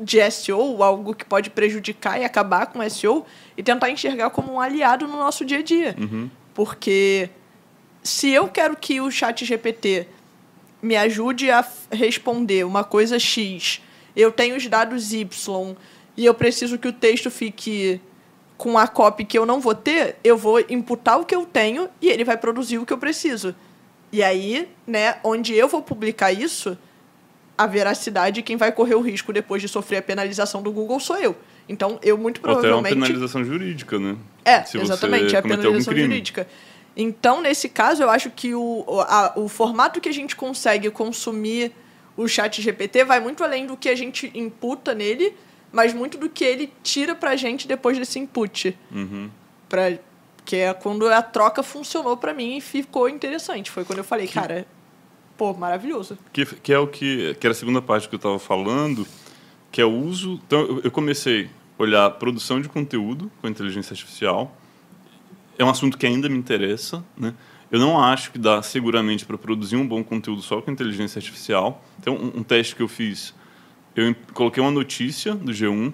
de 0.00 0.30
SEO, 0.30 0.82
algo 0.82 1.14
que 1.14 1.24
pode 1.24 1.50
prejudicar 1.50 2.18
e 2.20 2.24
acabar 2.24 2.66
com 2.66 2.78
o 2.78 2.90
SEO, 2.90 3.26
e 3.56 3.62
tentar 3.62 3.90
enxergar 3.90 4.30
como 4.30 4.54
um 4.54 4.60
aliado 4.60 5.06
no 5.06 5.18
nosso 5.18 5.44
dia 5.44 5.58
a 5.58 5.62
dia. 5.62 5.94
Uhum. 5.98 6.30
Porque 6.54 7.28
se 8.02 8.30
eu 8.30 8.48
quero 8.48 8.76
que 8.76 9.00
o 9.00 9.10
chat 9.10 9.44
GPT 9.44 10.08
me 10.82 10.96
ajude 10.96 11.50
a 11.50 11.64
responder 11.92 12.64
uma 12.64 12.82
coisa 12.82 13.18
X, 13.18 13.82
eu 14.16 14.32
tenho 14.32 14.56
os 14.56 14.66
dados 14.66 15.12
Y 15.12 15.76
e 16.16 16.24
eu 16.24 16.34
preciso 16.34 16.78
que 16.78 16.88
o 16.88 16.92
texto 16.92 17.30
fique 17.30 18.00
com 18.56 18.76
a 18.76 18.86
copy 18.86 19.24
que 19.24 19.38
eu 19.38 19.46
não 19.46 19.60
vou 19.60 19.74
ter, 19.74 20.16
eu 20.24 20.36
vou 20.36 20.60
imputar 20.68 21.18
o 21.20 21.24
que 21.24 21.34
eu 21.34 21.46
tenho 21.46 21.88
e 22.00 22.08
ele 22.08 22.24
vai 22.24 22.36
produzir 22.36 22.78
o 22.78 22.86
que 22.86 22.92
eu 22.92 22.98
preciso. 22.98 23.54
E 24.12 24.22
aí, 24.22 24.68
né, 24.86 25.16
onde 25.22 25.54
eu 25.54 25.68
vou 25.68 25.82
publicar 25.82 26.32
isso, 26.32 26.76
a 27.62 27.66
veracidade, 27.66 28.42
quem 28.42 28.56
vai 28.56 28.72
correr 28.72 28.94
o 28.94 29.00
risco 29.00 29.32
depois 29.32 29.60
de 29.60 29.68
sofrer 29.68 29.98
a 29.98 30.02
penalização 30.02 30.62
do 30.62 30.72
Google 30.72 30.98
sou 31.00 31.16
eu. 31.18 31.36
Então, 31.68 31.98
eu 32.02 32.16
muito 32.16 32.38
Ou 32.38 32.44
até 32.44 32.52
uma 32.52 32.60
provavelmente 32.82 32.94
penalização 33.06 33.44
jurídica, 33.44 33.98
né? 33.98 34.16
é, 34.44 34.62
Se 34.64 34.78
exatamente, 34.78 35.34
é 35.36 35.38
a 35.38 35.42
penalização 35.42 35.94
jurídica. 35.96 36.48
Então, 36.96 37.40
nesse 37.40 37.68
caso, 37.68 38.02
eu 38.02 38.10
acho 38.10 38.30
que 38.30 38.54
o, 38.54 38.84
a- 39.06 39.32
o 39.36 39.48
formato 39.48 40.00
que 40.00 40.08
a 40.08 40.12
gente 40.12 40.34
consegue 40.34 40.90
consumir 40.90 41.72
o 42.16 42.26
chat 42.26 42.60
GPT 42.60 43.04
vai 43.04 43.20
muito 43.20 43.44
além 43.44 43.66
do 43.66 43.76
que 43.76 43.88
a 43.88 43.94
gente 43.94 44.30
imputa 44.34 44.94
nele, 44.94 45.34
mas 45.70 45.94
muito 45.94 46.18
do 46.18 46.28
que 46.28 46.44
ele 46.44 46.72
tira 46.82 47.14
pra 47.14 47.36
gente 47.36 47.68
depois 47.68 47.96
desse 47.98 48.18
input. 48.18 48.76
Uhum. 48.90 49.30
Pra, 49.68 49.92
que 50.44 50.56
é 50.56 50.74
quando 50.74 51.06
a 51.08 51.22
troca 51.22 51.62
funcionou 51.62 52.16
pra 52.16 52.34
mim 52.34 52.56
e 52.56 52.60
ficou 52.60 53.08
interessante. 53.08 53.70
Foi 53.70 53.84
quando 53.84 53.98
eu 53.98 54.04
falei, 54.04 54.26
cara, 54.26 54.66
pô, 55.40 55.54
maravilhoso. 55.54 56.18
Que, 56.34 56.44
que 56.44 56.70
é 56.70 56.78
o 56.78 56.86
que, 56.86 57.34
que 57.40 57.46
era 57.46 57.52
a 57.52 57.56
segunda 57.56 57.80
parte 57.80 58.06
que 58.06 58.14
eu 58.14 58.18
estava 58.18 58.38
falando, 58.38 59.06
que 59.72 59.80
é 59.80 59.84
o 59.86 59.90
uso. 59.90 60.38
Então, 60.46 60.82
eu, 60.84 60.90
comecei 60.90 61.48
a 61.78 61.82
olhar 61.82 62.10
produção 62.10 62.60
de 62.60 62.68
conteúdo 62.68 63.32
com 63.40 63.48
inteligência 63.48 63.94
artificial. 63.94 64.54
É 65.58 65.64
um 65.64 65.70
assunto 65.70 65.96
que 65.96 66.06
ainda 66.06 66.28
me 66.28 66.36
interessa, 66.36 67.02
né? 67.16 67.32
Eu 67.72 67.80
não 67.80 67.98
acho 67.98 68.32
que 68.32 68.38
dá 68.38 68.60
seguramente 68.60 69.24
para 69.24 69.38
produzir 69.38 69.76
um 69.76 69.88
bom 69.88 70.04
conteúdo 70.04 70.42
só 70.42 70.60
com 70.60 70.70
inteligência 70.70 71.18
artificial. 71.18 71.82
Então, 71.98 72.16
um, 72.16 72.40
um 72.40 72.42
teste 72.42 72.76
que 72.76 72.82
eu 72.82 72.88
fiz, 72.88 73.34
eu 73.96 74.14
coloquei 74.34 74.62
uma 74.62 74.72
notícia 74.72 75.34
do 75.34 75.52
G1 75.52 75.90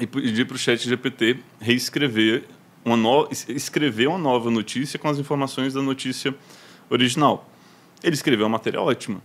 e 0.00 0.06
pedi 0.06 0.46
para 0.46 0.54
o 0.54 0.58
chat 0.58 0.88
GPT 0.88 1.40
reescrever 1.60 2.44
uma 2.82 2.96
no... 2.96 3.28
es- 3.30 3.46
escrever 3.50 4.08
uma 4.08 4.18
nova 4.18 4.50
notícia 4.50 4.98
com 4.98 5.10
as 5.10 5.18
informações 5.18 5.74
da 5.74 5.82
notícia 5.82 6.34
original. 6.88 7.51
Ele 8.02 8.14
escreveu 8.14 8.46
uma 8.46 8.52
matéria 8.58 8.80
ótima. 8.80 9.22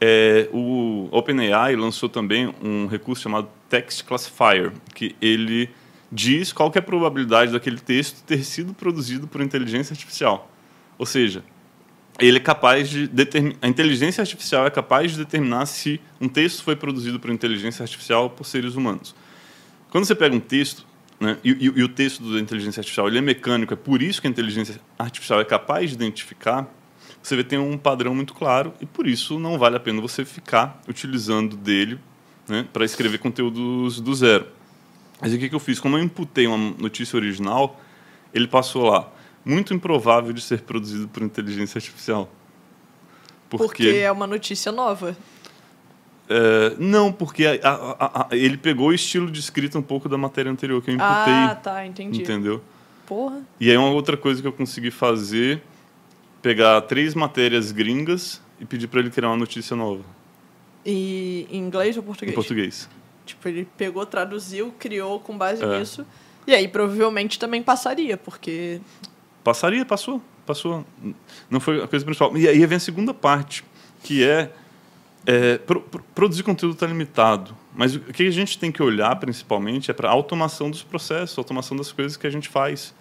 É, 0.00 0.48
o 0.52 1.08
OpenAI 1.10 1.74
lançou 1.76 2.08
também 2.08 2.54
um 2.62 2.86
recurso 2.86 3.22
chamado 3.22 3.48
Text 3.68 4.04
Classifier, 4.04 4.72
que 4.94 5.16
ele 5.20 5.68
diz 6.10 6.52
qual 6.52 6.70
é 6.74 6.78
a 6.78 6.82
probabilidade 6.82 7.52
daquele 7.52 7.78
texto 7.78 8.22
ter 8.24 8.44
sido 8.44 8.72
produzido 8.72 9.26
por 9.26 9.40
inteligência 9.40 9.92
artificial. 9.92 10.50
Ou 10.96 11.04
seja, 11.04 11.42
ele 12.18 12.38
é 12.38 12.40
capaz 12.40 12.88
de 12.88 13.06
determinar, 13.08 13.56
a 13.60 13.68
inteligência 13.68 14.22
artificial 14.22 14.66
é 14.66 14.70
capaz 14.70 15.12
de 15.12 15.18
determinar 15.18 15.66
se 15.66 16.00
um 16.20 16.28
texto 16.28 16.62
foi 16.62 16.74
produzido 16.76 17.20
por 17.20 17.30
inteligência 17.30 17.82
artificial 17.82 18.24
ou 18.24 18.30
por 18.30 18.44
seres 18.44 18.74
humanos. 18.74 19.14
Quando 19.90 20.04
você 20.04 20.14
pega 20.14 20.34
um 20.34 20.40
texto, 20.40 20.86
né, 21.20 21.36
e, 21.44 21.50
e- 21.50 21.72
e 21.76 21.82
o 21.82 21.88
texto 21.88 22.22
da 22.32 22.40
inteligência 22.40 22.80
artificial 22.80 23.08
ele 23.08 23.18
é 23.18 23.20
mecânico, 23.20 23.74
é 23.74 23.76
por 23.76 24.00
isso 24.00 24.20
que 24.20 24.26
a 24.26 24.30
inteligência 24.30 24.80
artificial 24.98 25.40
é 25.40 25.44
capaz 25.44 25.90
de 25.90 25.96
identificar, 25.96 26.66
você 27.22 27.36
vê 27.36 27.44
tem 27.44 27.58
um 27.58 27.76
padrão 27.76 28.14
muito 28.14 28.34
claro 28.34 28.72
e 28.80 28.86
por 28.86 29.06
isso 29.06 29.38
não 29.38 29.58
vale 29.58 29.76
a 29.76 29.80
pena 29.80 30.00
você 30.00 30.24
ficar 30.24 30.80
utilizando 30.88 31.56
dele 31.56 31.98
né, 32.48 32.66
para 32.72 32.84
escrever 32.84 33.18
conteúdos 33.18 34.00
do 34.00 34.14
zero. 34.14 34.46
Mas 35.20 35.34
o 35.34 35.38
que, 35.38 35.48
que 35.48 35.54
eu 35.54 35.60
fiz? 35.60 35.80
Como 35.80 35.96
eu 35.96 36.02
imputei 36.02 36.46
uma 36.46 36.74
notícia 36.78 37.16
original, 37.16 37.80
ele 38.32 38.46
passou 38.46 38.84
lá. 38.84 39.10
Muito 39.44 39.74
improvável 39.74 40.32
de 40.32 40.40
ser 40.40 40.62
produzido 40.62 41.08
por 41.08 41.22
inteligência 41.22 41.78
artificial. 41.78 42.30
Porque, 43.48 43.66
porque 43.66 43.96
é 43.96 44.12
uma 44.12 44.26
notícia 44.26 44.70
nova. 44.70 45.16
É, 46.28 46.74
não, 46.78 47.10
porque 47.10 47.46
a, 47.46 47.58
a, 47.68 48.20
a, 48.20 48.36
ele 48.36 48.58
pegou 48.58 48.88
o 48.88 48.92
estilo 48.92 49.30
de 49.30 49.40
escrita 49.40 49.78
um 49.78 49.82
pouco 49.82 50.08
da 50.08 50.18
matéria 50.18 50.52
anterior 50.52 50.82
que 50.82 50.90
eu 50.90 50.94
imputei. 50.94 51.32
Ah, 51.32 51.58
tá, 51.60 51.86
entendi. 51.86 52.22
Entendeu? 52.22 52.62
Porra. 53.06 53.40
E 53.58 53.70
aí 53.70 53.76
uma 53.76 53.88
outra 53.90 54.16
coisa 54.16 54.42
que 54.42 54.46
eu 54.46 54.52
consegui 54.52 54.90
fazer, 54.90 55.62
pegar 56.42 56.80
três 56.82 57.14
matérias 57.14 57.72
gringas 57.72 58.40
e 58.60 58.64
pedir 58.64 58.86
para 58.88 59.00
ele 59.00 59.10
criar 59.10 59.28
uma 59.28 59.36
notícia 59.36 59.76
nova. 59.76 60.04
E 60.84 61.46
em 61.50 61.58
inglês 61.58 61.96
ou 61.96 62.02
português? 62.02 62.32
Em 62.32 62.34
português. 62.34 62.88
Tipo, 63.26 63.48
ele 63.48 63.68
pegou, 63.76 64.04
traduziu, 64.06 64.72
criou 64.78 65.20
com 65.20 65.36
base 65.36 65.62
é. 65.62 65.78
nisso. 65.78 66.06
E 66.46 66.54
aí 66.54 66.66
provavelmente 66.66 67.38
também 67.38 67.62
passaria, 67.62 68.16
porque. 68.16 68.80
Passaria, 69.44 69.84
passou. 69.84 70.22
Passou. 70.46 70.84
Não 71.50 71.60
foi 71.60 71.82
a 71.82 71.86
coisa 71.86 72.04
principal. 72.04 72.36
E 72.38 72.48
aí 72.48 72.64
vem 72.64 72.76
a 72.76 72.80
segunda 72.80 73.12
parte, 73.12 73.62
que 74.02 74.24
é. 74.24 74.50
é 75.26 75.58
pro, 75.58 75.82
pro, 75.82 76.02
produzir 76.14 76.42
conteúdo 76.42 76.72
está 76.72 76.86
limitado. 76.86 77.54
Mas 77.74 77.94
o 77.94 78.00
que 78.00 78.26
a 78.26 78.30
gente 78.30 78.58
tem 78.58 78.72
que 78.72 78.82
olhar 78.82 79.14
principalmente 79.16 79.90
é 79.90 79.94
para 79.94 80.08
a 80.08 80.12
automação 80.12 80.70
dos 80.70 80.82
processos, 80.82 81.36
automação 81.36 81.76
das 81.76 81.92
coisas 81.92 82.16
que 82.16 82.26
a 82.26 82.30
gente 82.30 82.48
faz. 82.48 82.94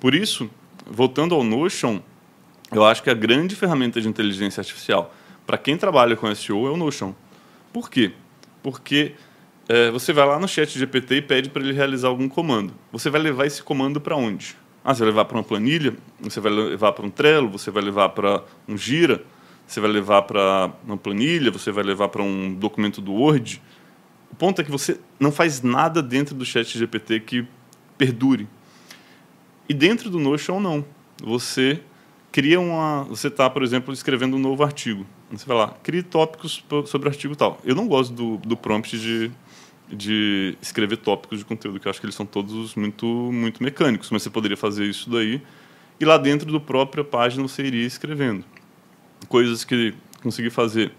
Por 0.00 0.14
isso, 0.14 0.50
voltando 0.86 1.34
ao 1.34 1.44
Notion, 1.44 2.00
eu 2.78 2.84
acho 2.84 3.02
que 3.02 3.10
a 3.10 3.14
grande 3.14 3.54
ferramenta 3.54 4.00
de 4.00 4.08
inteligência 4.08 4.60
artificial 4.60 5.14
para 5.46 5.58
quem 5.58 5.76
trabalha 5.76 6.16
com 6.16 6.32
SEO 6.34 6.66
é 6.66 6.70
o 6.70 6.76
Notion. 6.76 7.12
Por 7.72 7.90
quê? 7.90 8.12
Porque 8.62 9.12
é, 9.68 9.90
você 9.90 10.12
vai 10.12 10.26
lá 10.26 10.38
no 10.38 10.48
chat 10.48 10.78
GPT 10.78 11.16
e 11.16 11.22
pede 11.22 11.50
para 11.50 11.62
ele 11.62 11.72
realizar 11.72 12.08
algum 12.08 12.28
comando. 12.28 12.72
Você 12.92 13.10
vai 13.10 13.20
levar 13.20 13.46
esse 13.46 13.62
comando 13.62 14.00
para 14.00 14.16
onde? 14.16 14.56
Ah, 14.82 14.94
você 14.94 15.00
vai 15.00 15.08
levar 15.08 15.24
para 15.24 15.36
uma 15.38 15.44
planilha, 15.44 15.94
você 16.20 16.40
vai 16.40 16.52
levar 16.52 16.92
para 16.92 17.06
um 17.06 17.10
Trello, 17.10 17.50
você 17.50 17.70
vai 17.70 17.82
levar 17.82 18.10
para 18.10 18.42
um 18.68 18.76
Gira, 18.76 19.24
você 19.66 19.80
vai 19.80 19.90
levar 19.90 20.22
para 20.22 20.70
uma 20.84 20.96
planilha, 20.96 21.50
você 21.50 21.72
vai 21.72 21.82
levar 21.82 22.08
para 22.08 22.22
um 22.22 22.54
documento 22.54 23.00
do 23.00 23.12
Word. 23.12 23.62
O 24.30 24.36
ponto 24.36 24.60
é 24.60 24.64
que 24.64 24.70
você 24.70 25.00
não 25.18 25.32
faz 25.32 25.62
nada 25.62 26.02
dentro 26.02 26.34
do 26.34 26.44
chat 26.44 26.78
GPT 26.78 27.20
que 27.20 27.46
perdure. 27.96 28.46
E 29.68 29.72
dentro 29.72 30.10
do 30.10 30.18
Notion, 30.18 30.60
não. 30.60 30.84
Você 31.22 31.80
cria 32.34 32.58
uma... 32.58 33.04
Você 33.04 33.28
está, 33.28 33.48
por 33.48 33.62
exemplo, 33.62 33.94
escrevendo 33.94 34.34
um 34.34 34.40
novo 34.40 34.64
artigo. 34.64 35.06
Você 35.30 35.46
vai 35.46 35.56
lá, 35.56 35.68
crie 35.84 36.02
tópicos 36.02 36.64
sobre 36.86 37.08
o 37.08 37.10
artigo 37.12 37.36
tal. 37.36 37.60
Eu 37.64 37.76
não 37.76 37.86
gosto 37.86 38.12
do, 38.12 38.38
do 38.38 38.56
prompt 38.56 38.98
de 38.98 39.30
de 39.86 40.56
escrever 40.62 40.96
tópicos 40.96 41.38
de 41.38 41.44
conteúdo, 41.44 41.78
que 41.78 41.86
eu 41.86 41.90
acho 41.90 42.00
que 42.00 42.06
eles 42.06 42.16
são 42.16 42.24
todos 42.24 42.74
muito, 42.74 43.06
muito 43.06 43.62
mecânicos, 43.62 44.10
mas 44.10 44.22
você 44.22 44.30
poderia 44.30 44.56
fazer 44.56 44.86
isso 44.86 45.10
daí 45.10 45.42
e 46.00 46.04
lá 46.06 46.16
dentro 46.16 46.50
do 46.50 46.60
própria 46.60 47.04
página 47.04 47.42
você 47.42 47.62
iria 47.62 47.86
escrevendo. 47.86 48.44
Coisas 49.28 49.62
que 49.62 49.94
consegui 50.22 50.50
fazer 50.50 50.90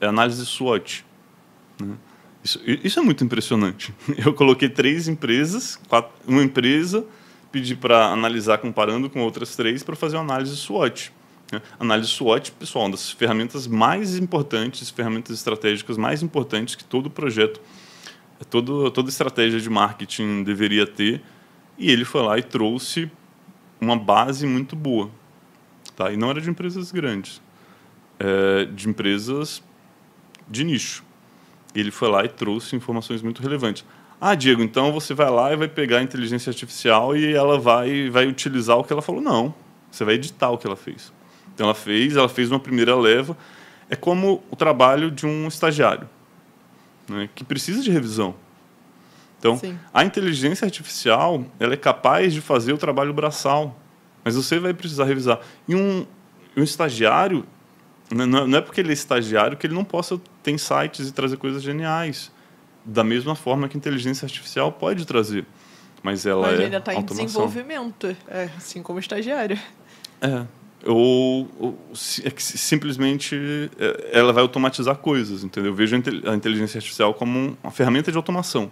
é 0.00 0.06
análise 0.06 0.44
SWOT. 0.44 1.04
Né? 1.80 1.96
Isso, 2.44 2.60
isso 2.64 3.00
é 3.00 3.02
muito 3.02 3.24
impressionante. 3.24 3.92
Eu 4.24 4.32
coloquei 4.32 4.68
três 4.68 5.08
empresas, 5.08 5.76
quatro, 5.88 6.12
uma 6.26 6.42
empresa, 6.42 7.04
pedi 7.50 7.74
para 7.74 8.06
analisar 8.06 8.58
comparando 8.58 9.08
com 9.08 9.20
outras 9.20 9.56
três 9.56 9.82
para 9.82 9.96
fazer 9.96 10.16
uma 10.16 10.24
análise 10.24 10.56
SWOT. 10.56 11.12
Né? 11.52 11.62
Análise 11.78 12.10
SWOT, 12.10 12.52
pessoal, 12.52 12.84
uma 12.84 12.90
das 12.92 13.10
ferramentas 13.10 13.66
mais 13.66 14.16
importantes, 14.16 14.90
ferramentas 14.90 15.36
estratégicas 15.36 15.96
mais 15.96 16.22
importantes 16.22 16.74
que 16.74 16.84
todo 16.84 17.10
projeto 17.10 17.60
todo, 18.44 18.90
toda 18.90 19.08
estratégia 19.08 19.60
de 19.60 19.68
marketing 19.68 20.42
deveria 20.42 20.86
ter. 20.86 21.22
E 21.76 21.90
ele 21.90 22.04
foi 22.04 22.22
lá 22.22 22.38
e 22.38 22.42
trouxe 22.42 23.10
uma 23.80 23.96
base 23.96 24.46
muito 24.46 24.74
boa. 24.74 25.10
Tá? 25.96 26.12
E 26.12 26.16
não 26.16 26.30
era 26.30 26.40
de 26.40 26.50
empresas 26.50 26.92
grandes, 26.92 27.40
é 28.18 28.64
de 28.64 28.88
empresas 28.88 29.62
de 30.48 30.64
nicho. 30.64 31.04
Ele 31.74 31.90
foi 31.90 32.08
lá 32.08 32.24
e 32.24 32.28
trouxe 32.28 32.74
informações 32.74 33.22
muito 33.22 33.42
relevantes. 33.42 33.84
Ah, 34.20 34.34
Diego, 34.34 34.62
então 34.62 34.92
você 34.92 35.14
vai 35.14 35.30
lá 35.30 35.52
e 35.52 35.56
vai 35.56 35.68
pegar 35.68 35.98
a 35.98 36.02
inteligência 36.02 36.50
artificial 36.50 37.16
e 37.16 37.34
ela 37.34 37.58
vai, 37.58 38.10
vai 38.10 38.26
utilizar 38.26 38.76
o 38.76 38.84
que 38.84 38.92
ela 38.92 39.02
falou. 39.02 39.20
Não, 39.20 39.54
você 39.90 40.04
vai 40.04 40.14
editar 40.14 40.50
o 40.50 40.58
que 40.58 40.66
ela 40.66 40.76
fez. 40.76 41.12
Então 41.54 41.66
ela 41.66 41.74
fez, 41.74 42.16
ela 42.16 42.28
fez 42.28 42.50
uma 42.50 42.58
primeira 42.58 42.96
leva. 42.96 43.36
É 43.88 43.96
como 43.96 44.42
o 44.50 44.56
trabalho 44.56 45.10
de 45.10 45.24
um 45.24 45.46
estagiário 45.46 46.08
né, 47.08 47.28
que 47.34 47.44
precisa 47.44 47.82
de 47.82 47.90
revisão. 47.90 48.34
Então, 49.38 49.56
Sim. 49.56 49.78
a 49.94 50.04
inteligência 50.04 50.64
artificial 50.64 51.44
ela 51.60 51.74
é 51.74 51.76
capaz 51.76 52.34
de 52.34 52.40
fazer 52.40 52.72
o 52.72 52.78
trabalho 52.78 53.14
braçal, 53.14 53.78
mas 54.24 54.34
você 54.34 54.58
vai 54.58 54.74
precisar 54.74 55.04
revisar. 55.04 55.38
E 55.66 55.76
um, 55.76 56.04
um 56.56 56.62
estagiário, 56.62 57.46
não 58.10 58.58
é 58.58 58.60
porque 58.60 58.80
ele 58.80 58.90
é 58.90 58.92
estagiário 58.92 59.56
que 59.56 59.66
ele 59.66 59.74
não 59.74 59.84
possa 59.84 60.20
ter 60.42 60.50
insights 60.50 61.08
e 61.08 61.12
trazer 61.12 61.36
coisas 61.36 61.62
geniais. 61.62 62.32
Da 62.90 63.04
mesma 63.04 63.34
forma 63.34 63.68
que 63.68 63.76
a 63.76 63.78
inteligência 63.78 64.24
artificial 64.24 64.72
pode 64.72 65.04
trazer. 65.04 65.44
Mas 66.02 66.24
ela 66.24 66.46
mas 66.46 66.60
é 66.60 66.64
ainda 66.64 66.78
está 66.78 66.94
em 66.94 67.02
desenvolvimento, 67.02 68.16
é, 68.28 68.48
assim 68.56 68.82
como 68.82 68.98
estagiário. 68.98 69.58
É 70.20 70.46
ou, 70.86 71.48
ou 71.58 71.78
é 72.24 72.32
simplesmente 72.38 73.70
é, 73.78 74.10
ela 74.12 74.32
vai 74.32 74.42
automatizar 74.42 74.96
coisas, 74.96 75.42
entendeu? 75.42 75.72
Eu 75.72 75.74
vejo 75.74 75.96
a 75.96 76.34
inteligência 76.34 76.78
artificial 76.78 77.14
como 77.14 77.56
uma 77.62 77.72
ferramenta 77.72 78.10
de 78.10 78.16
automação, 78.16 78.70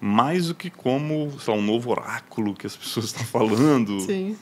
mais 0.00 0.48
do 0.48 0.54
que 0.54 0.70
como 0.70 1.32
lá, 1.46 1.54
um 1.54 1.62
novo 1.62 1.90
oráculo 1.90 2.54
que 2.54 2.66
as 2.66 2.74
pessoas 2.76 3.06
estão 3.06 3.24
falando. 3.24 4.00
Sim. 4.00 4.36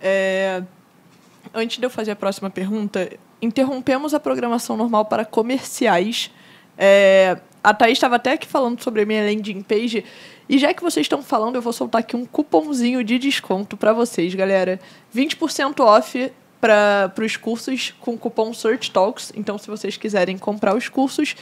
É... 0.00 0.62
Antes 1.52 1.78
de 1.78 1.84
eu 1.84 1.90
fazer 1.90 2.10
a 2.10 2.16
próxima 2.16 2.50
pergunta, 2.50 3.10
interrompemos 3.40 4.14
a 4.14 4.20
programação 4.20 4.76
normal 4.76 5.04
para 5.06 5.24
comerciais. 5.24 6.30
É... 6.76 7.38
A 7.64 7.72
Thaís 7.72 7.96
estava 7.96 8.16
até 8.16 8.32
aqui 8.32 8.46
falando 8.46 8.82
sobre 8.82 9.00
a 9.00 9.06
minha 9.06 9.24
landing 9.24 9.62
page. 9.62 10.04
E 10.46 10.58
já 10.58 10.74
que 10.74 10.82
vocês 10.82 11.04
estão 11.04 11.22
falando, 11.22 11.54
eu 11.54 11.62
vou 11.62 11.72
soltar 11.72 12.00
aqui 12.00 12.14
um 12.14 12.26
cupomzinho 12.26 13.02
de 13.02 13.18
desconto 13.18 13.74
para 13.74 13.94
vocês, 13.94 14.34
galera. 14.34 14.78
20% 15.16 15.80
off 15.80 16.30
para 16.60 17.10
os 17.24 17.38
cursos 17.38 17.94
com 18.00 18.12
o 18.12 18.18
cupom 18.18 18.52
Search 18.52 18.90
Talks. 18.90 19.32
Então, 19.34 19.56
se 19.56 19.66
vocês 19.68 19.96
quiserem 19.96 20.36
comprar 20.36 20.76
os 20.76 20.90
cursos, 20.90 21.34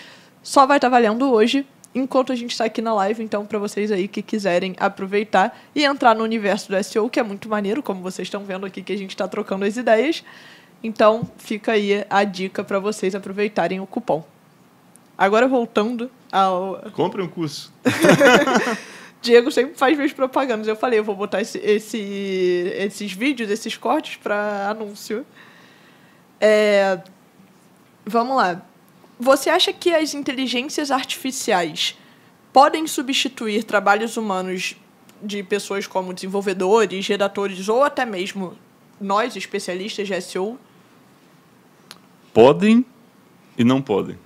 só 0.45 0.65
vai 0.65 0.79
estar 0.79 0.89
tá 0.89 0.97
valendo 0.97 1.29
hoje, 1.29 1.67
enquanto 1.93 2.31
a 2.31 2.37
gente 2.37 2.53
está 2.53 2.67
aqui 2.67 2.81
na 2.81 2.95
live. 2.95 3.21
Então, 3.21 3.45
para 3.45 3.59
vocês 3.59 3.91
aí 3.91 4.07
que 4.07 4.23
quiserem 4.23 4.77
aproveitar 4.79 5.59
e 5.75 5.85
entrar 5.85 6.15
no 6.15 6.23
universo 6.23 6.71
do 6.71 6.85
SEO, 6.85 7.11
que 7.11 7.19
é 7.19 7.25
muito 7.25 7.49
maneiro, 7.49 7.83
como 7.83 8.01
vocês 8.01 8.27
estão 8.27 8.45
vendo 8.45 8.65
aqui 8.65 8.81
que 8.81 8.93
a 8.93 8.97
gente 8.97 9.11
está 9.11 9.27
trocando 9.27 9.65
as 9.65 9.77
ideias. 9.77 10.23
Então, 10.85 11.29
fica 11.37 11.73
aí 11.73 12.07
a 12.09 12.23
dica 12.23 12.63
para 12.63 12.79
vocês 12.79 13.13
aproveitarem 13.13 13.81
o 13.81 13.87
cupom. 13.89 14.25
Agora 15.23 15.47
voltando 15.47 16.11
ao. 16.33 16.83
Compre 16.95 17.23
um 17.23 17.29
curso. 17.29 17.73
Diego 19.23 19.53
sempre 19.53 19.77
faz 19.77 19.97
minhas 19.97 20.13
propagandas. 20.13 20.67
Eu 20.67 20.75
falei, 20.75 20.99
eu 20.99 21.05
vou 21.05 21.15
botar 21.15 21.41
esse, 21.41 21.59
esse 21.59 21.97
esses 22.77 23.13
vídeos, 23.13 23.49
esses 23.49 23.77
cortes 23.77 24.17
para 24.17 24.71
anúncio. 24.71 25.25
É, 26.41 27.01
vamos 28.05 28.37
lá. 28.37 28.63
Você 29.17 29.49
acha 29.49 29.73
que 29.73 29.95
as 29.95 30.13
inteligências 30.13 30.91
artificiais 30.91 31.97
podem 32.53 32.89
substituir 32.89 33.63
trabalhos 33.63 34.17
humanos 34.17 34.75
de 35.23 35.41
pessoas 35.45 35.87
como 35.87 36.13
desenvolvedores, 36.13 37.07
redatores 37.07 37.69
ou 37.69 37.85
até 37.85 38.05
mesmo 38.05 38.59
nós, 39.01 39.37
especialistas 39.37 40.09
de 40.09 40.21
SEO? 40.21 40.59
Podem 42.35 42.85
e 43.57 43.63
não 43.63 43.81
podem. 43.81 44.19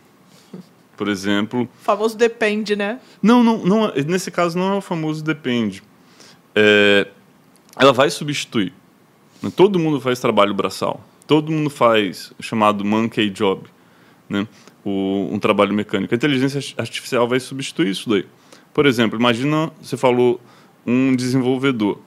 Por 0.97 1.09
exemplo. 1.09 1.63
O 1.63 1.85
famoso 1.85 2.17
depende, 2.17 2.75
né? 2.75 2.99
Não, 3.23 3.43
não, 3.43 3.59
não 3.59 3.93
nesse 4.07 4.31
caso 4.31 4.59
não 4.59 4.75
é 4.75 4.77
o 4.77 4.81
famoso 4.81 5.23
depende. 5.23 5.83
É, 6.55 7.07
ela 7.79 7.93
vai 7.93 8.09
substituir. 8.11 8.73
Todo 9.55 9.79
mundo 9.79 10.01
faz 10.01 10.19
trabalho 10.19 10.55
braçal. 10.55 11.05
Todo 11.27 11.53
mundo 11.53 11.69
faz 11.69 12.33
o 12.39 12.43
chamado 12.43 12.85
monkey 12.85 13.29
job, 13.29 13.65
né? 14.29 14.47
O, 14.85 15.29
um 15.31 15.39
trabalho 15.39 15.75
mecânico. 15.75 16.15
A 16.15 16.17
inteligência 16.17 16.61
artificial 16.79 17.29
vai 17.29 17.41
substituir 17.41 17.91
isso 17.91 18.09
daí. 18.09 18.25
Por 18.73 18.87
exemplo, 18.87 19.19
imagina, 19.19 19.71
você 19.81 19.97
falou 19.97 20.41
um 20.87 21.15
desenvolvedor, 21.17 21.99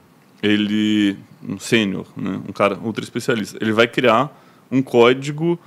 ele 0.42 1.18
um 1.48 1.60
sênior, 1.60 2.06
né? 2.16 2.42
um 2.48 2.52
cara 2.52 2.78
ultra 2.80 3.04
especialista, 3.04 3.58
ele 3.62 3.72
vai 3.72 3.88
criar 3.88 4.32
um 4.72 4.82
código 4.82 5.60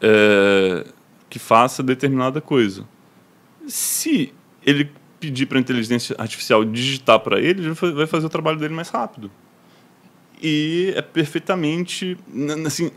é, 0.00 0.86
que 1.36 1.38
faça 1.38 1.82
determinada 1.82 2.40
coisa. 2.40 2.86
Se 3.68 4.32
ele 4.64 4.90
pedir 5.20 5.44
para 5.44 5.58
a 5.58 5.60
inteligência 5.60 6.16
artificial 6.18 6.64
digitar 6.64 7.20
para 7.20 7.38
ele, 7.38 7.60
ele 7.60 7.72
vai 7.72 8.06
fazer 8.06 8.24
o 8.24 8.30
trabalho 8.30 8.58
dele 8.58 8.72
mais 8.72 8.88
rápido. 8.88 9.30
E 10.42 10.94
é 10.96 11.02
perfeitamente. 11.02 12.16
Assim, 12.66 12.90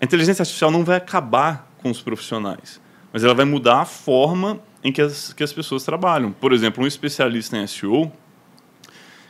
a 0.00 0.04
inteligência 0.04 0.42
artificial 0.42 0.72
não 0.72 0.84
vai 0.84 0.96
acabar 0.96 1.70
com 1.78 1.88
os 1.88 2.02
profissionais, 2.02 2.80
mas 3.12 3.22
ela 3.22 3.34
vai 3.34 3.44
mudar 3.44 3.82
a 3.82 3.84
forma 3.84 4.60
em 4.82 4.90
que 4.90 5.00
as, 5.00 5.32
que 5.32 5.44
as 5.44 5.52
pessoas 5.52 5.84
trabalham. 5.84 6.32
Por 6.32 6.52
exemplo, 6.52 6.82
um 6.82 6.88
especialista 6.88 7.56
em 7.56 7.64
SEO, 7.68 8.10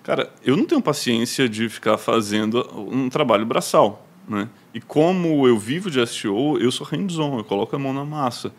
cara, 0.02 0.32
eu 0.42 0.56
não 0.56 0.64
tenho 0.64 0.80
paciência 0.80 1.46
de 1.46 1.68
ficar 1.68 1.98
fazendo 1.98 2.66
um 2.90 3.10
trabalho 3.10 3.44
braçal, 3.44 4.06
né? 4.26 4.48
E 4.76 4.80
como 4.82 5.48
eu 5.48 5.58
vivo 5.58 5.90
de 5.90 6.06
SEO, 6.06 6.58
eu 6.58 6.70
sou 6.70 6.86
hands-on, 6.86 7.38
eu 7.38 7.44
coloco 7.44 7.74
a 7.74 7.78
mão 7.78 7.94
na 7.94 8.04
massa. 8.04 8.52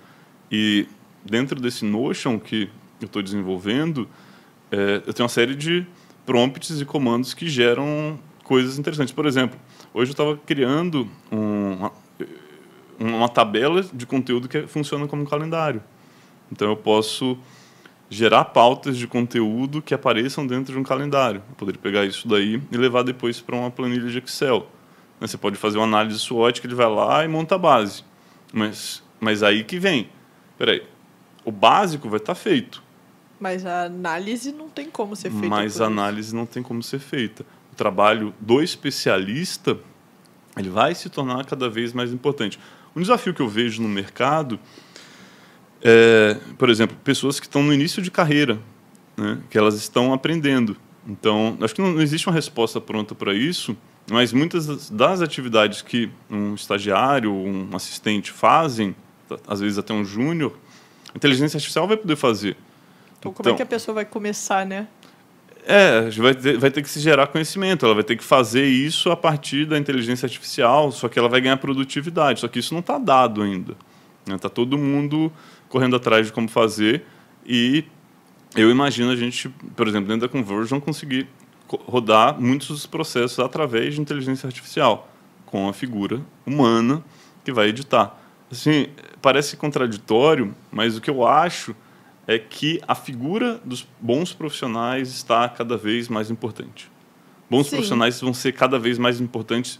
E 0.51 0.87
dentro 1.23 1.61
desse 1.61 1.85
Notion 1.85 2.39
que 2.39 2.67
eu 2.99 3.05
estou 3.05 3.21
desenvolvendo, 3.21 4.09
é, 4.71 5.03
eu 5.05 5.13
tenho 5.13 5.25
uma 5.25 5.29
série 5.29 5.53
de 5.53 5.85
prompts 6.25 6.81
e 6.81 6.85
comandos 6.85 7.35
que 7.35 7.47
geram 7.47 8.17
coisas 8.43 8.79
interessantes. 8.79 9.13
Por 9.13 9.27
exemplo, 9.27 9.59
hoje 9.93 10.09
eu 10.09 10.13
estava 10.13 10.35
criando 10.37 11.07
um, 11.31 11.73
uma, 11.73 11.91
uma 12.99 13.29
tabela 13.29 13.85
de 13.93 14.07
conteúdo 14.07 14.49
que 14.49 14.65
funciona 14.65 15.07
como 15.07 15.21
um 15.21 15.25
calendário. 15.27 15.83
Então 16.51 16.67
eu 16.67 16.75
posso 16.75 17.37
gerar 18.09 18.45
pautas 18.45 18.97
de 18.97 19.05
conteúdo 19.05 19.83
que 19.83 19.93
apareçam 19.93 20.47
dentro 20.47 20.73
de 20.73 20.79
um 20.79 20.83
calendário. 20.83 21.43
Eu 21.47 21.55
poderia 21.55 21.79
pegar 21.79 22.05
isso 22.05 22.27
daí 22.27 22.59
e 22.71 22.75
levar 22.75 23.03
depois 23.03 23.39
para 23.39 23.55
uma 23.55 23.69
planilha 23.69 24.09
de 24.09 24.17
Excel. 24.17 24.67
Né, 25.19 25.27
você 25.27 25.37
pode 25.37 25.55
fazer 25.55 25.77
uma 25.77 25.85
análise 25.85 26.19
SWOT 26.19 26.61
que 26.61 26.67
ele 26.67 26.75
vai 26.75 26.89
lá 26.89 27.23
e 27.23 27.27
monta 27.27 27.55
a 27.55 27.57
base. 27.57 28.03
Mas, 28.53 29.03
mas 29.19 29.43
aí 29.43 29.63
que 29.63 29.79
vem. 29.79 30.09
Peraí, 30.57 30.83
o 31.43 31.51
básico 31.51 32.09
vai 32.09 32.17
estar 32.17 32.33
tá 32.33 32.39
feito. 32.39 32.83
Mas 33.39 33.65
a 33.65 33.83
análise 33.83 34.51
não 34.51 34.69
tem 34.69 34.89
como 34.89 35.15
ser 35.15 35.31
feita. 35.31 35.47
Mas 35.47 35.79
a 35.79 35.85
análise 35.85 36.35
não 36.35 36.45
tem 36.45 36.63
como 36.63 36.81
ser 36.81 36.99
feita. 36.99 37.45
O 37.71 37.75
trabalho 37.75 38.33
do 38.39 38.61
especialista 38.61 39.77
ele 40.57 40.69
vai 40.69 40.95
se 40.95 41.07
tornar 41.09 41.45
cada 41.45 41.69
vez 41.69 41.93
mais 41.93 42.11
importante. 42.11 42.59
Um 42.95 43.01
desafio 43.01 43.33
que 43.33 43.41
eu 43.41 43.47
vejo 43.47 43.81
no 43.81 43.87
mercado 43.87 44.59
é, 45.81 46.37
por 46.57 46.69
exemplo, 46.69 46.97
pessoas 47.03 47.39
que 47.39 47.45
estão 47.45 47.61
no 47.63 47.73
início 47.73 48.01
de 48.01 48.09
carreira, 48.09 48.59
né, 49.15 49.39
que 49.49 49.57
elas 49.57 49.75
estão 49.75 50.13
aprendendo. 50.13 50.75
Então, 51.07 51.57
acho 51.61 51.73
que 51.73 51.81
não, 51.81 51.93
não 51.93 52.01
existe 52.01 52.27
uma 52.27 52.33
resposta 52.33 52.81
pronta 52.81 53.15
para 53.15 53.33
isso, 53.33 53.77
mas 54.09 54.31
muitas 54.31 54.89
das 54.89 55.21
atividades 55.21 55.81
que 55.81 56.09
um 56.29 56.55
estagiário, 56.55 57.33
um 57.33 57.75
assistente 57.75 58.31
fazem, 58.31 58.95
às 59.45 59.59
vezes 59.59 59.77
até 59.77 59.93
um 59.93 60.05
júnior, 60.05 60.57
a 61.13 61.17
inteligência 61.17 61.57
artificial 61.57 61.87
vai 61.87 61.97
poder 61.97 62.15
fazer. 62.15 62.55
Então, 63.19 63.33
como 63.33 63.49
é 63.49 63.51
então, 63.51 63.53
é 63.53 63.57
que 63.57 63.63
a 63.63 63.65
pessoa 63.65 63.95
vai 63.95 64.05
começar, 64.05 64.65
né? 64.65 64.87
É, 65.65 66.09
vai 66.11 66.33
ter, 66.33 66.57
vai 66.57 66.71
ter 66.71 66.81
que 66.81 66.89
se 66.89 67.01
gerar 67.01 67.27
conhecimento, 67.27 67.85
ela 67.85 67.93
vai 67.93 68.03
ter 68.03 68.15
que 68.15 68.23
fazer 68.23 68.65
isso 68.65 69.11
a 69.11 69.17
partir 69.17 69.65
da 69.65 69.77
inteligência 69.77 70.25
artificial, 70.25 70.93
só 70.93 71.09
que 71.09 71.19
ela 71.19 71.27
vai 71.27 71.41
ganhar 71.41 71.57
produtividade, 71.57 72.39
só 72.39 72.47
que 72.47 72.59
isso 72.59 72.73
não 72.73 72.79
está 72.79 72.97
dado 72.97 73.41
ainda. 73.41 73.75
Está 74.21 74.47
né? 74.47 74.53
todo 74.53 74.77
mundo 74.77 75.29
correndo 75.67 75.97
atrás 75.97 76.27
de 76.27 76.31
como 76.31 76.47
fazer 76.47 77.03
e 77.45 77.83
eu 78.55 78.71
imagino 78.71 79.11
a 79.11 79.15
gente, 79.15 79.49
por 79.75 79.87
exemplo, 79.87 80.07
dentro 80.07 80.27
da 80.27 80.31
Conversion, 80.31 80.79
conseguir 80.79 81.27
rodar 81.69 82.39
muitos 82.39 82.67
dos 82.67 82.85
processos 82.85 83.39
através 83.39 83.95
de 83.95 84.01
inteligência 84.01 84.47
artificial, 84.47 85.09
com 85.45 85.67
a 85.67 85.73
figura 85.73 86.21
humana 86.45 87.03
que 87.43 87.51
vai 87.51 87.67
editar. 87.67 88.17
Assim, 88.51 88.87
parece 89.21 89.57
contraditório, 89.57 90.55
mas 90.71 90.95
o 90.97 91.01
que 91.01 91.09
eu 91.09 91.25
acho 91.27 91.75
é 92.25 92.37
que 92.37 92.81
a 92.87 92.95
figura 92.95 93.59
dos 93.63 93.87
bons 93.99 94.33
profissionais 94.33 95.09
está 95.09 95.47
cada 95.47 95.77
vez 95.77 96.09
mais 96.09 96.29
importante. 96.29 96.91
Bons 97.49 97.67
Sim. 97.67 97.77
profissionais 97.77 98.19
vão 98.19 98.33
ser 98.33 98.51
cada 98.51 98.77
vez 98.77 98.97
mais 98.97 99.21
importantes, 99.21 99.79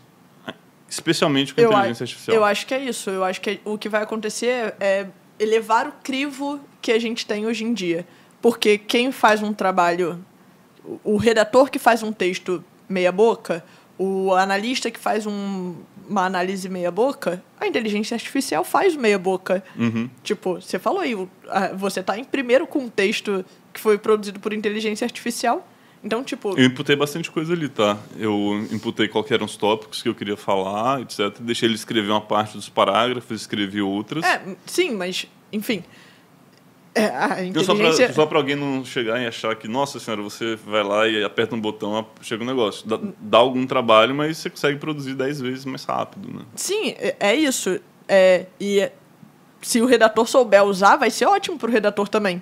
especialmente 0.90 1.54
com 1.54 1.62
a 1.62 1.64
inteligência 1.66 2.04
artificial. 2.04 2.38
Eu 2.38 2.46
acho 2.46 2.66
que 2.66 2.74
é 2.74 2.84
isso. 2.84 3.10
Eu 3.10 3.24
acho 3.24 3.42
que 3.42 3.60
o 3.66 3.78
que 3.78 3.90
vai 3.90 4.02
acontecer 4.02 4.74
é 4.80 5.08
elevar 5.38 5.88
o 5.88 5.92
crivo 6.04 6.60
que 6.82 6.92
a 6.92 7.00
gente 7.00 7.26
tem 7.26 7.46
hoje 7.46 7.66
em 7.66 7.74
dia. 7.74 8.08
Porque 8.42 8.78
quem 8.78 9.12
faz 9.12 9.44
um 9.44 9.52
trabalho, 9.52 10.24
o 11.04 11.18
redator 11.18 11.70
que 11.70 11.80
faz 11.80 12.04
um 12.04 12.12
texto 12.12 12.64
meia 12.88 13.12
boca, 13.12 13.64
o 13.98 14.34
analista 14.34 14.92
que 14.92 15.00
faz 15.00 15.26
um, 15.26 15.76
uma 16.08 16.26
análise 16.26 16.70
meia 16.70 16.92
boca, 16.92 17.44
a 17.60 17.68
inteligência 17.68 18.16
artificial 18.16 18.64
faz 18.64 18.96
meia 18.96 19.18
boca. 19.18 19.64
Uhum. 19.76 20.10
Tipo, 20.24 20.62
você 20.62 20.80
falou 20.80 21.02
aí, 21.02 21.16
você 21.76 22.00
está 22.00 22.18
em 22.18 22.24
primeiro 22.24 22.68
com 22.68 22.80
um 22.80 22.90
texto 22.90 23.44
que 23.74 23.80
foi 23.80 23.98
produzido 23.98 24.40
por 24.40 24.54
inteligência 24.54 25.06
artificial. 25.06 25.68
Então, 26.04 26.24
tipo. 26.24 26.58
Eu 26.58 26.66
imputei 26.66 26.96
bastante 26.96 27.30
coisa 27.32 27.54
ali, 27.54 27.68
tá? 27.68 27.98
Eu 28.18 28.66
imputei 28.72 29.08
quais 29.08 29.30
eram 29.32 29.46
os 29.46 29.58
tópicos 29.58 30.02
que 30.02 30.08
eu 30.08 30.16
queria 30.16 30.38
falar, 30.38 31.02
etc. 31.02 31.40
Deixei 31.40 31.68
ele 31.68 31.76
escrever 31.76 32.12
uma 32.12 32.22
parte 32.22 32.56
dos 32.56 32.70
parágrafos, 32.70 33.42
escrevi 33.42 33.82
outras. 33.82 34.24
É, 34.24 34.42
sim, 34.66 34.92
mas, 34.92 35.26
enfim. 35.52 35.84
É, 36.98 37.16
a 37.16 37.43
inteligência... 37.43 38.14
Só 38.14 38.26
para 38.26 38.38
alguém 38.38 38.56
não 38.56 38.84
chegar 38.84 39.22
e 39.22 39.28
achar 39.28 39.56
que, 39.56 39.68
nossa 39.68 40.00
senhora, 40.00 40.22
você 40.22 40.56
vai 40.56 40.84
lá 40.84 41.08
e 41.08 41.24
aperta 41.24 41.56
um 41.56 41.62
botão, 41.62 42.06
chega 42.22 42.43
um 42.43 42.48
negócio. 42.48 42.88
Dá, 42.88 43.00
dá 43.20 43.38
algum 43.38 43.66
trabalho, 43.66 44.16
mas 44.16 44.38
você 44.38 44.50
consegue 44.50 44.78
produzir 44.80 45.14
dez 45.14 45.39
vezes 45.39 45.66
mais 45.66 45.84
rápido, 45.86 46.34
né? 46.34 46.45
Sim, 46.56 46.89
é, 46.98 47.16
é 47.20 47.36
isso. 47.36 47.80
É, 48.08 48.45
e 48.60 48.89
se 49.62 49.82
o 49.82 49.86
redator 49.86 50.28
souber 50.28 50.64
usar, 50.64 50.95
vai 50.95 51.10
ser 51.10 51.26
ótimo 51.26 51.58
para 51.58 51.70
o 51.70 51.72
redator 51.72 52.08
também. 52.08 52.41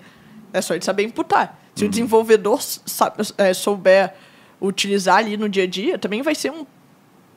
É 0.53 0.61
só 0.61 0.73
ele 0.73 0.83
saber 0.83 1.03
imputar. 1.03 1.59
Se 1.75 1.83
uhum. 1.83 1.87
o 1.87 1.91
desenvolvedor 1.91 2.61
sabe, 2.61 3.23
é, 3.37 3.53
souber 3.53 4.13
utilizar 4.61 5.17
ali 5.17 5.35
no 5.35 5.49
dia 5.49 5.63
a 5.63 5.67
dia, 5.67 5.97
também 5.97 6.21
vai 6.21 6.33
ser 6.33 6.51
um 6.51 6.65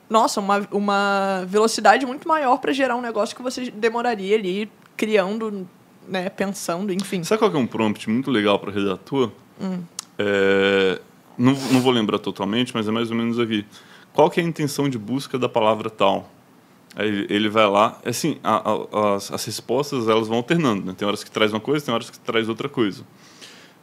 nossa, 0.09 0.39
uma, 0.39 0.67
uma 0.71 1.45
velocidade 1.47 2.05
muito 2.05 2.27
maior 2.27 2.57
para 2.57 2.73
gerar 2.73 2.95
um 2.95 3.01
negócio 3.01 3.35
que 3.35 3.43
você 3.43 3.69
demoraria 3.69 4.35
ali 4.35 4.71
criando 4.97 5.69
né, 6.09 6.29
pensando, 6.29 6.91
enfim. 6.91 7.23
Sabe 7.23 7.39
qual 7.39 7.53
é 7.53 7.57
um 7.57 7.67
prompt 7.67 8.09
muito 8.09 8.31
legal 8.31 8.57
para 8.59 8.71
redator? 8.71 9.31
Hum. 9.61 9.79
É, 10.17 10.99
não, 11.37 11.53
não 11.53 11.81
vou 11.81 11.91
lembrar 11.91 12.19
totalmente, 12.19 12.73
mas 12.73 12.87
é 12.87 12.91
mais 12.91 13.11
ou 13.11 13.15
menos 13.15 13.39
aqui. 13.39 13.65
Qual 14.11 14.29
que 14.29 14.39
é 14.39 14.43
a 14.43 14.45
intenção 14.45 14.89
de 14.89 14.97
busca 14.97 15.37
da 15.37 15.47
palavra 15.47 15.89
tal? 15.89 16.29
Aí 16.95 17.27
ele 17.29 17.47
vai 17.49 17.67
lá, 17.69 17.99
é 18.03 18.09
assim, 18.09 18.37
a, 18.43 18.71
a, 18.71 19.15
as, 19.15 19.31
as, 19.31 19.45
respostas 19.45 20.09
elas 20.09 20.27
vão 20.27 20.37
alternando, 20.37 20.83
né? 20.85 20.95
Tem 20.97 21.07
horas 21.07 21.23
que 21.23 21.29
traz 21.29 21.53
uma 21.53 21.59
coisa, 21.59 21.85
tem 21.85 21.93
horas 21.93 22.09
que 22.09 22.19
traz 22.19 22.49
outra 22.49 22.67
coisa. 22.67 23.03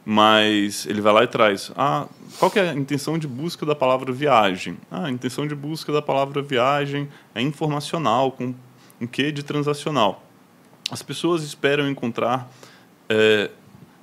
Mas 0.05 0.85
ele 0.85 1.01
vai 1.01 1.13
lá 1.13 1.23
e 1.23 1.27
traz, 1.27 1.71
ah, 1.75 2.05
qual 2.37 2.51
que 2.51 2.59
é 2.59 2.69
a 2.69 2.73
intenção 2.73 3.17
de 3.17 3.27
busca 3.27 3.65
da 3.65 3.75
palavra 3.75 4.11
viagem? 4.11 4.77
Ah, 4.91 5.05
a 5.05 5.11
intenção 5.11 5.47
de 5.47 5.55
busca 5.55 5.91
da 5.91 6.01
palavra 6.01 6.41
viagem 6.41 7.07
é 7.33 7.41
informacional, 7.41 8.31
com 8.31 8.53
um 8.99 9.07
quê 9.07 9.31
de 9.31 9.43
transacional 9.43 10.26
as 10.91 11.01
pessoas 11.01 11.43
esperam 11.43 11.89
encontrar 11.89 12.49
é, 13.09 13.49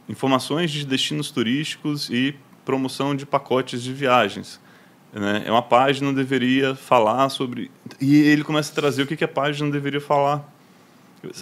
informações 0.09 0.71
de 0.71 0.85
destinos 0.85 1.31
turísticos 1.31 2.11
e 2.11 2.35
promoção 2.65 3.15
de 3.15 3.25
pacotes 3.25 3.83
de 3.83 3.93
viagens. 3.93 4.61
Né? 5.13 5.45
É 5.47 5.51
uma 5.51 5.63
página 5.63 6.13
deveria 6.13 6.75
falar 6.75 7.29
sobre 7.29 7.71
e 8.01 8.21
ele 8.23 8.43
começa 8.43 8.73
a 8.73 8.75
trazer 8.75 9.03
o 9.03 9.07
que, 9.07 9.17
que 9.17 9.25
a 9.25 9.29
página 9.29 9.71
deveria 9.71 10.01
falar. 10.01 10.53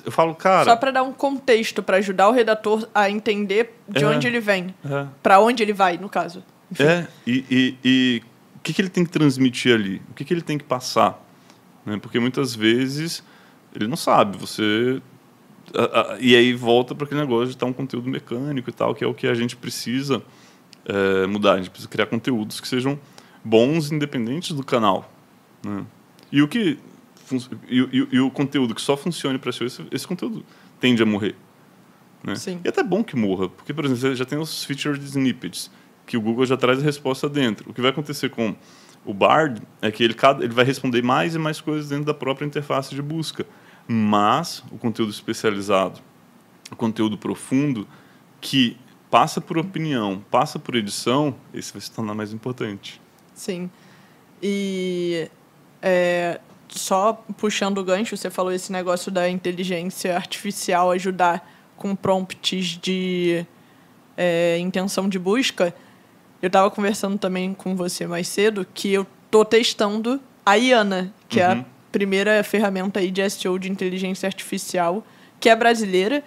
Eu 0.04 0.12
falo, 0.12 0.32
cara. 0.34 0.64
Só 0.64 0.76
para 0.76 0.92
dar 0.92 1.02
um 1.02 1.12
contexto, 1.12 1.82
para 1.82 1.96
ajudar 1.96 2.28
o 2.28 2.32
redator 2.32 2.86
a 2.94 3.10
entender 3.10 3.76
de 3.88 4.04
é, 4.04 4.06
onde 4.06 4.28
ele 4.28 4.38
vem, 4.38 4.72
é. 4.84 5.06
para 5.20 5.40
onde 5.40 5.60
ele 5.60 5.72
vai, 5.72 5.98
no 5.98 6.08
caso. 6.08 6.44
Enfim. 6.70 6.84
É, 6.84 7.08
e, 7.26 7.44
e, 7.50 7.78
e, 7.84 8.22
o 8.56 8.60
que, 8.60 8.72
que 8.72 8.80
ele 8.80 8.88
tem 8.88 9.04
que 9.04 9.10
transmitir 9.10 9.74
ali? 9.74 10.00
O 10.10 10.14
que, 10.14 10.24
que 10.24 10.32
ele 10.32 10.42
tem 10.42 10.56
que 10.56 10.64
passar? 10.64 11.20
Né? 11.84 11.98
Porque 12.00 12.20
muitas 12.20 12.54
vezes 12.54 13.24
ele 13.74 13.88
não 13.88 13.96
sabe. 13.96 14.38
Você 14.38 15.02
e 16.20 16.36
aí 16.36 16.52
volta 16.54 16.94
para 16.94 17.06
aquele 17.06 17.20
negócio 17.20 17.46
de 17.46 17.52
estar 17.52 17.66
um 17.66 17.72
conteúdo 17.72 18.08
mecânico 18.08 18.68
e 18.68 18.72
tal, 18.72 18.94
que 18.94 19.04
é 19.04 19.06
o 19.06 19.14
que 19.14 19.26
a 19.26 19.34
gente 19.34 19.56
precisa 19.56 20.22
é, 20.84 21.26
mudar. 21.26 21.54
A 21.54 21.56
gente 21.58 21.70
precisa 21.70 21.88
criar 21.88 22.06
conteúdos 22.06 22.60
que 22.60 22.68
sejam 22.68 22.98
bons, 23.44 23.90
independentes 23.90 24.52
do 24.52 24.64
canal. 24.64 25.10
Né? 25.64 25.84
E 26.30 26.42
o 26.42 26.48
que 26.48 26.78
e, 27.68 27.80
e, 27.80 28.08
e, 28.12 28.20
o 28.20 28.30
conteúdo 28.30 28.74
que 28.74 28.82
só 28.82 28.96
funcione 28.96 29.38
para 29.38 29.52
SEO, 29.52 29.66
esse, 29.66 29.86
esse 29.90 30.06
conteúdo 30.06 30.44
tende 30.80 31.02
a 31.02 31.06
morrer. 31.06 31.34
Né? 32.22 32.34
Sim. 32.36 32.60
E 32.62 32.68
é 32.68 32.70
até 32.70 32.82
bom 32.82 33.02
que 33.02 33.16
morra, 33.16 33.48
porque, 33.48 33.72
por 33.72 33.84
exemplo, 33.84 34.00
você 34.00 34.14
já 34.14 34.24
tem 34.24 34.38
os 34.38 34.64
featured 34.64 35.02
snippets, 35.04 35.70
que 36.06 36.16
o 36.16 36.20
Google 36.20 36.44
já 36.44 36.56
traz 36.56 36.78
a 36.80 36.82
resposta 36.82 37.28
dentro. 37.28 37.70
O 37.70 37.74
que 37.74 37.80
vai 37.80 37.90
acontecer 37.90 38.28
com 38.28 38.54
o 39.04 39.14
Bard 39.14 39.62
é 39.80 39.90
que 39.90 40.04
ele, 40.04 40.14
ele 40.40 40.52
vai 40.52 40.64
responder 40.64 41.02
mais 41.02 41.34
e 41.34 41.38
mais 41.38 41.60
coisas 41.60 41.88
dentro 41.88 42.04
da 42.04 42.14
própria 42.14 42.44
interface 42.44 42.94
de 42.94 43.02
busca 43.02 43.46
mas 43.86 44.62
o 44.70 44.78
conteúdo 44.78 45.10
especializado, 45.10 46.00
o 46.70 46.76
conteúdo 46.76 47.18
profundo, 47.18 47.86
que 48.40 48.76
passa 49.10 49.40
por 49.40 49.58
opinião, 49.58 50.22
passa 50.30 50.58
por 50.58 50.74
edição, 50.74 51.34
esse 51.52 51.72
vai 51.72 51.80
se 51.80 51.90
tornar 51.90 52.14
mais 52.14 52.32
importante. 52.32 53.00
Sim. 53.34 53.70
E 54.42 55.28
é, 55.80 56.40
só 56.68 57.12
puxando 57.36 57.78
o 57.78 57.84
gancho, 57.84 58.16
você 58.16 58.30
falou 58.30 58.52
esse 58.52 58.72
negócio 58.72 59.10
da 59.10 59.28
inteligência 59.28 60.16
artificial 60.16 60.90
ajudar 60.90 61.48
com 61.76 61.94
prompts 61.94 62.78
de 62.80 63.44
é, 64.16 64.58
intenção 64.58 65.08
de 65.08 65.18
busca. 65.18 65.74
Eu 66.40 66.46
estava 66.46 66.70
conversando 66.70 67.18
também 67.18 67.52
com 67.54 67.76
você 67.76 68.06
mais 68.06 68.28
cedo 68.28 68.66
que 68.72 68.92
eu 68.92 69.06
tô 69.30 69.44
testando 69.44 70.20
a 70.44 70.54
Iana, 70.54 71.12
que 71.28 71.38
uhum. 71.38 71.44
é 71.44 71.48
a 71.48 71.54
uhum 71.54 71.71
primeira 71.92 72.42
ferramenta 72.42 72.98
aí 72.98 73.10
de 73.10 73.28
SEO 73.30 73.58
de 73.58 73.70
inteligência 73.70 74.26
artificial, 74.26 75.04
que 75.38 75.48
é 75.48 75.54
brasileira. 75.54 76.24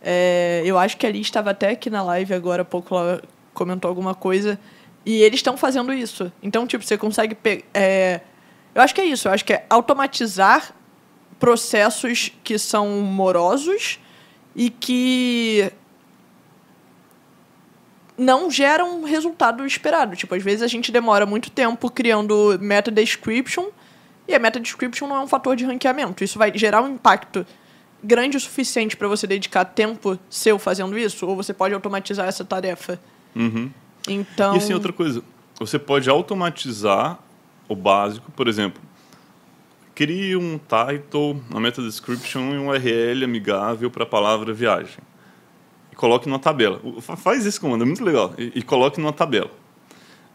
É, 0.00 0.62
eu 0.64 0.78
acho 0.78 0.96
que 0.96 1.04
ali 1.04 1.20
estava 1.20 1.50
até 1.50 1.70
aqui 1.70 1.90
na 1.90 2.02
live 2.02 2.32
agora 2.32 2.62
há 2.62 2.64
pouco, 2.64 2.96
ela 2.96 3.20
comentou 3.52 3.88
alguma 3.88 4.14
coisa. 4.14 4.58
E 5.04 5.22
eles 5.22 5.40
estão 5.40 5.56
fazendo 5.56 5.92
isso. 5.92 6.32
Então, 6.42 6.66
tipo, 6.66 6.84
você 6.84 6.96
consegue. 6.96 7.36
É, 7.74 8.20
eu 8.74 8.80
acho 8.80 8.94
que 8.94 9.00
é 9.00 9.04
isso. 9.04 9.28
Eu 9.28 9.32
acho 9.32 9.44
que 9.44 9.52
é 9.52 9.66
automatizar 9.68 10.72
processos 11.38 12.32
que 12.44 12.58
são 12.58 13.00
morosos 13.00 13.98
e 14.54 14.70
que 14.70 15.72
não 18.16 18.50
geram 18.50 19.02
resultado 19.02 19.66
esperado. 19.66 20.14
Tipo, 20.14 20.34
às 20.34 20.42
vezes 20.42 20.62
a 20.62 20.66
gente 20.66 20.92
demora 20.92 21.24
muito 21.24 21.50
tempo 21.50 21.90
criando 21.90 22.58
meta 22.60 22.90
description 22.90 23.70
e 24.30 24.34
a 24.34 24.38
meta 24.38 24.60
description 24.60 25.08
não 25.08 25.16
é 25.16 25.20
um 25.20 25.26
fator 25.26 25.56
de 25.56 25.64
ranqueamento. 25.64 26.22
Isso 26.22 26.38
vai 26.38 26.56
gerar 26.56 26.82
um 26.82 26.88
impacto 26.88 27.44
grande 28.02 28.36
o 28.36 28.40
suficiente 28.40 28.96
para 28.96 29.08
você 29.08 29.26
dedicar 29.26 29.64
tempo 29.64 30.18
seu 30.30 30.58
fazendo 30.58 30.96
isso, 30.98 31.26
ou 31.26 31.36
você 31.36 31.52
pode 31.52 31.74
automatizar 31.74 32.26
essa 32.26 32.44
tarefa. 32.44 32.98
Uhum. 33.34 33.70
Então. 34.08 34.54
E 34.54 34.58
assim, 34.58 34.72
outra 34.72 34.92
coisa, 34.92 35.22
você 35.58 35.78
pode 35.78 36.08
automatizar 36.08 37.18
o 37.68 37.76
básico, 37.76 38.30
por 38.32 38.48
exemplo, 38.48 38.80
crie 39.94 40.36
um 40.36 40.58
title, 40.58 41.42
uma 41.50 41.60
meta 41.60 41.82
description 41.82 42.54
e 42.54 42.58
um 42.58 42.68
URL 42.68 43.24
amigável 43.24 43.90
para 43.90 44.04
a 44.04 44.06
palavra 44.06 44.52
viagem. 44.52 44.98
E 45.92 45.96
coloque 45.96 46.28
numa 46.28 46.38
tabela. 46.38 46.80
Faz 47.18 47.44
esse 47.44 47.60
comando, 47.60 47.82
é 47.82 47.86
muito 47.86 48.02
legal. 48.02 48.32
E, 48.38 48.52
e 48.54 48.62
coloque 48.62 49.00
numa 49.00 49.12
tabela. 49.12 49.50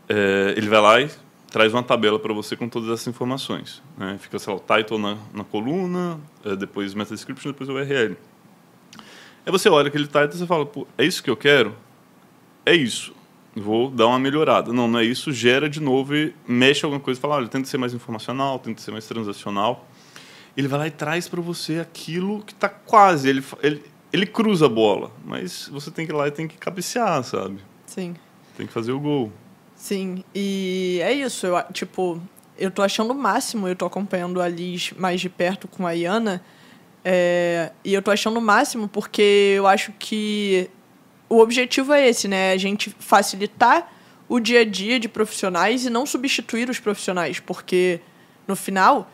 É, 0.07 0.53
ele 0.55 0.69
vai 0.69 0.81
lá 0.81 1.01
e 1.01 1.09
traz 1.55 1.73
uma 1.73 1.81
tabela 1.81 2.19
para 2.19 2.33
você 2.33 2.53
com 2.57 2.67
todas 2.67 2.89
essas 2.89 3.07
informações. 3.07 3.81
Né? 3.97 4.17
Fica, 4.19 4.37
sei 4.37 4.51
lá, 4.53 4.59
o 4.59 4.77
title 4.77 4.99
na, 4.99 5.17
na 5.33 5.45
coluna, 5.45 6.19
depois 6.59 6.93
meta 6.93 7.15
description, 7.15 7.51
depois 7.51 7.69
o 7.69 7.73
URL. 7.75 8.17
Aí 9.45 9.51
você 9.53 9.69
olha 9.69 9.87
aquele 9.87 10.05
title 10.05 10.31
e 10.33 10.37
você 10.37 10.45
fala, 10.45 10.65
Pô, 10.65 10.85
é 10.97 11.05
isso 11.05 11.23
que 11.23 11.29
eu 11.29 11.37
quero? 11.37 11.73
É 12.65 12.75
isso 12.75 13.15
vou 13.55 13.89
dar 13.89 14.07
uma 14.07 14.19
melhorada. 14.19 14.73
Não, 14.73 14.85
não 14.85 14.99
é 14.99 15.05
isso, 15.05 15.31
gera 15.31 15.69
de 15.69 15.79
novo 15.79 16.13
e 16.13 16.35
mexe 16.45 16.83
alguma 16.83 16.99
coisa, 16.99 17.21
fala, 17.21 17.35
olha, 17.35 17.47
tenta 17.47 17.69
ser 17.69 17.77
mais 17.77 17.93
informacional, 17.93 18.59
tenta 18.59 18.81
ser 18.81 18.91
mais 18.91 19.07
transacional. 19.07 19.87
Ele 20.57 20.67
vai 20.67 20.77
lá 20.77 20.87
e 20.87 20.91
traz 20.91 21.29
para 21.29 21.39
você 21.39 21.79
aquilo 21.79 22.43
que 22.43 22.51
está 22.51 22.67
quase, 22.67 23.29
ele, 23.29 23.41
ele, 23.63 23.81
ele 24.11 24.25
cruza 24.25 24.65
a 24.65 24.69
bola, 24.69 25.09
mas 25.23 25.69
você 25.71 25.89
tem 25.89 26.05
que 26.05 26.11
ir 26.11 26.15
lá 26.15 26.27
e 26.27 26.31
tem 26.31 26.49
que 26.49 26.57
cabecear, 26.57 27.23
sabe? 27.23 27.59
Sim. 27.85 28.13
Tem 28.57 28.67
que 28.67 28.73
fazer 28.73 28.91
o 28.91 28.99
gol. 28.99 29.31
Sim, 29.85 30.23
e 30.33 30.99
é 31.03 31.13
isso, 31.13 31.45
eu, 31.45 31.61
tipo, 31.71 32.19
eu 32.57 32.71
tô 32.71 32.81
achando 32.81 33.11
o 33.11 33.13
máximo, 33.13 33.67
eu 33.67 33.75
tô 33.75 33.85
acompanhando 33.85 34.41
a 34.41 34.47
Liz 34.47 34.91
mais 34.97 35.21
de 35.21 35.29
perto 35.29 35.67
com 35.67 35.85
a 35.85 35.91
Iana, 35.91 36.43
é, 37.03 37.71
e 37.83 37.93
eu 37.93 38.01
tô 38.01 38.09
achando 38.09 38.39
o 38.39 38.41
máximo 38.41 38.87
porque 38.87 39.53
eu 39.55 39.67
acho 39.67 39.91
que 39.99 40.71
o 41.29 41.37
objetivo 41.37 41.93
é 41.93 42.07
esse, 42.07 42.27
né? 42.27 42.51
A 42.51 42.57
gente 42.57 42.89
facilitar 42.97 43.93
o 44.27 44.39
dia 44.39 44.61
a 44.61 44.65
dia 44.65 44.99
de 44.99 45.07
profissionais 45.07 45.85
e 45.85 45.91
não 45.91 46.03
substituir 46.07 46.67
os 46.67 46.79
profissionais, 46.79 47.39
porque 47.39 47.99
no 48.47 48.55
final 48.55 49.07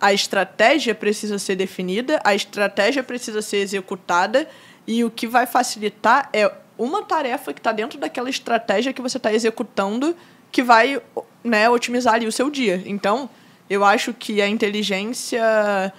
a 0.00 0.12
estratégia 0.12 0.96
precisa 0.96 1.38
ser 1.38 1.54
definida, 1.54 2.20
a 2.24 2.34
estratégia 2.34 3.04
precisa 3.04 3.40
ser 3.40 3.58
executada 3.58 4.48
e 4.84 5.04
o 5.04 5.12
que 5.12 5.28
vai 5.28 5.46
facilitar 5.46 6.28
é 6.32 6.52
uma 6.78 7.02
tarefa 7.02 7.52
que 7.52 7.60
está 7.60 7.72
dentro 7.72 7.98
daquela 7.98 8.30
estratégia 8.30 8.92
que 8.92 9.02
você 9.02 9.16
está 9.16 9.32
executando 9.32 10.16
que 10.50 10.62
vai 10.62 11.02
né, 11.44 11.68
otimizar 11.68 12.14
ali 12.14 12.26
o 12.26 12.32
seu 12.32 12.48
dia. 12.48 12.82
Então, 12.86 13.28
eu 13.68 13.84
acho 13.84 14.14
que 14.14 14.40
a 14.40 14.48
inteligência 14.48 15.92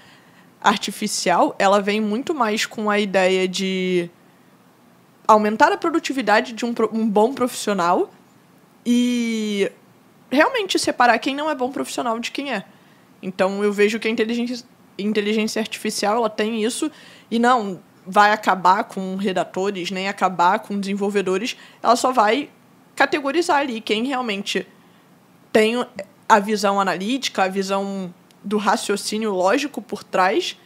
artificial 0.61 1.55
ela 1.59 1.81
vem 1.81 2.01
muito 2.01 2.33
mais 2.33 2.65
com 2.65 2.89
a 2.89 2.99
ideia 2.99 3.47
de 3.47 4.09
aumentar 5.27 5.71
a 5.71 5.77
produtividade 5.77 6.53
de 6.53 6.65
um, 6.65 6.73
um 6.91 7.07
bom 7.07 7.33
profissional 7.33 8.09
e 8.85 9.71
realmente 10.31 10.79
separar 10.79 11.17
quem 11.19 11.35
não 11.35 11.49
é 11.49 11.55
bom 11.55 11.71
profissional 11.71 12.19
de 12.19 12.31
quem 12.31 12.51
é. 12.51 12.65
Então 13.21 13.63
eu 13.63 13.71
vejo 13.71 13.99
que 13.99 14.07
a 14.07 14.11
inteligência, 14.11 14.65
inteligência 14.97 15.59
artificial 15.59 16.17
ela 16.17 16.29
tem 16.29 16.63
isso 16.63 16.91
e 17.29 17.37
não 17.37 17.79
vai 18.09 18.31
acabar 18.31 18.85
com 18.85 19.15
redatores, 19.15 19.91
nem 19.91 20.07
acabar 20.07 20.59
com 20.59 20.79
desenvolvedores, 20.79 21.55
ela 21.81 21.95
só 21.95 22.11
vai 22.11 22.49
categorizar 22.95 23.57
ali 23.57 23.79
quem 23.79 24.05
realmente 24.05 24.65
tem 25.53 25.85
a 26.27 26.39
visão 26.39 26.81
analítica, 26.81 27.43
a 27.43 27.47
visão 27.47 28.11
do 28.43 28.57
raciocínio 28.57 29.31
lógico 29.31 29.79
por 29.79 30.03
trás 30.03 30.57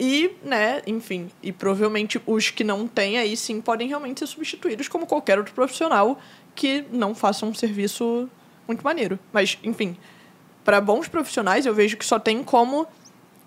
e, 0.00 0.30
né, 0.42 0.80
enfim, 0.86 1.30
e 1.42 1.52
provavelmente 1.52 2.20
os 2.26 2.50
que 2.50 2.64
não 2.64 2.88
têm 2.88 3.18
aí 3.18 3.36
sim 3.36 3.60
podem 3.60 3.88
realmente 3.88 4.20
ser 4.20 4.26
substituídos 4.26 4.88
como 4.88 5.06
qualquer 5.06 5.38
outro 5.38 5.52
profissional 5.52 6.18
que 6.54 6.86
não 6.90 7.14
faça 7.14 7.44
um 7.44 7.54
serviço 7.54 8.28
muito 8.66 8.82
maneiro. 8.82 9.18
Mas, 9.30 9.58
enfim, 9.62 9.96
para 10.64 10.80
bons 10.80 11.06
profissionais 11.06 11.66
eu 11.66 11.74
vejo 11.74 11.98
que 11.98 12.04
só 12.04 12.18
tem 12.18 12.42
como 12.42 12.86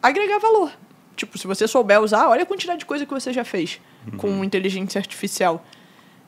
agregar 0.02 0.38
valor. 0.38 0.72
Tipo, 1.16 1.38
se 1.38 1.48
você 1.48 1.68
souber 1.68 2.02
usar, 2.02 2.28
olha 2.28 2.44
a 2.44 2.46
quantidade 2.46 2.80
de 2.80 2.86
coisa 2.86 3.06
que 3.06 3.14
você 3.14 3.32
já 3.32 3.44
fez 3.44 3.80
uhum. 4.12 4.18
com 4.18 4.44
inteligência 4.44 5.00
artificial. 5.00 5.66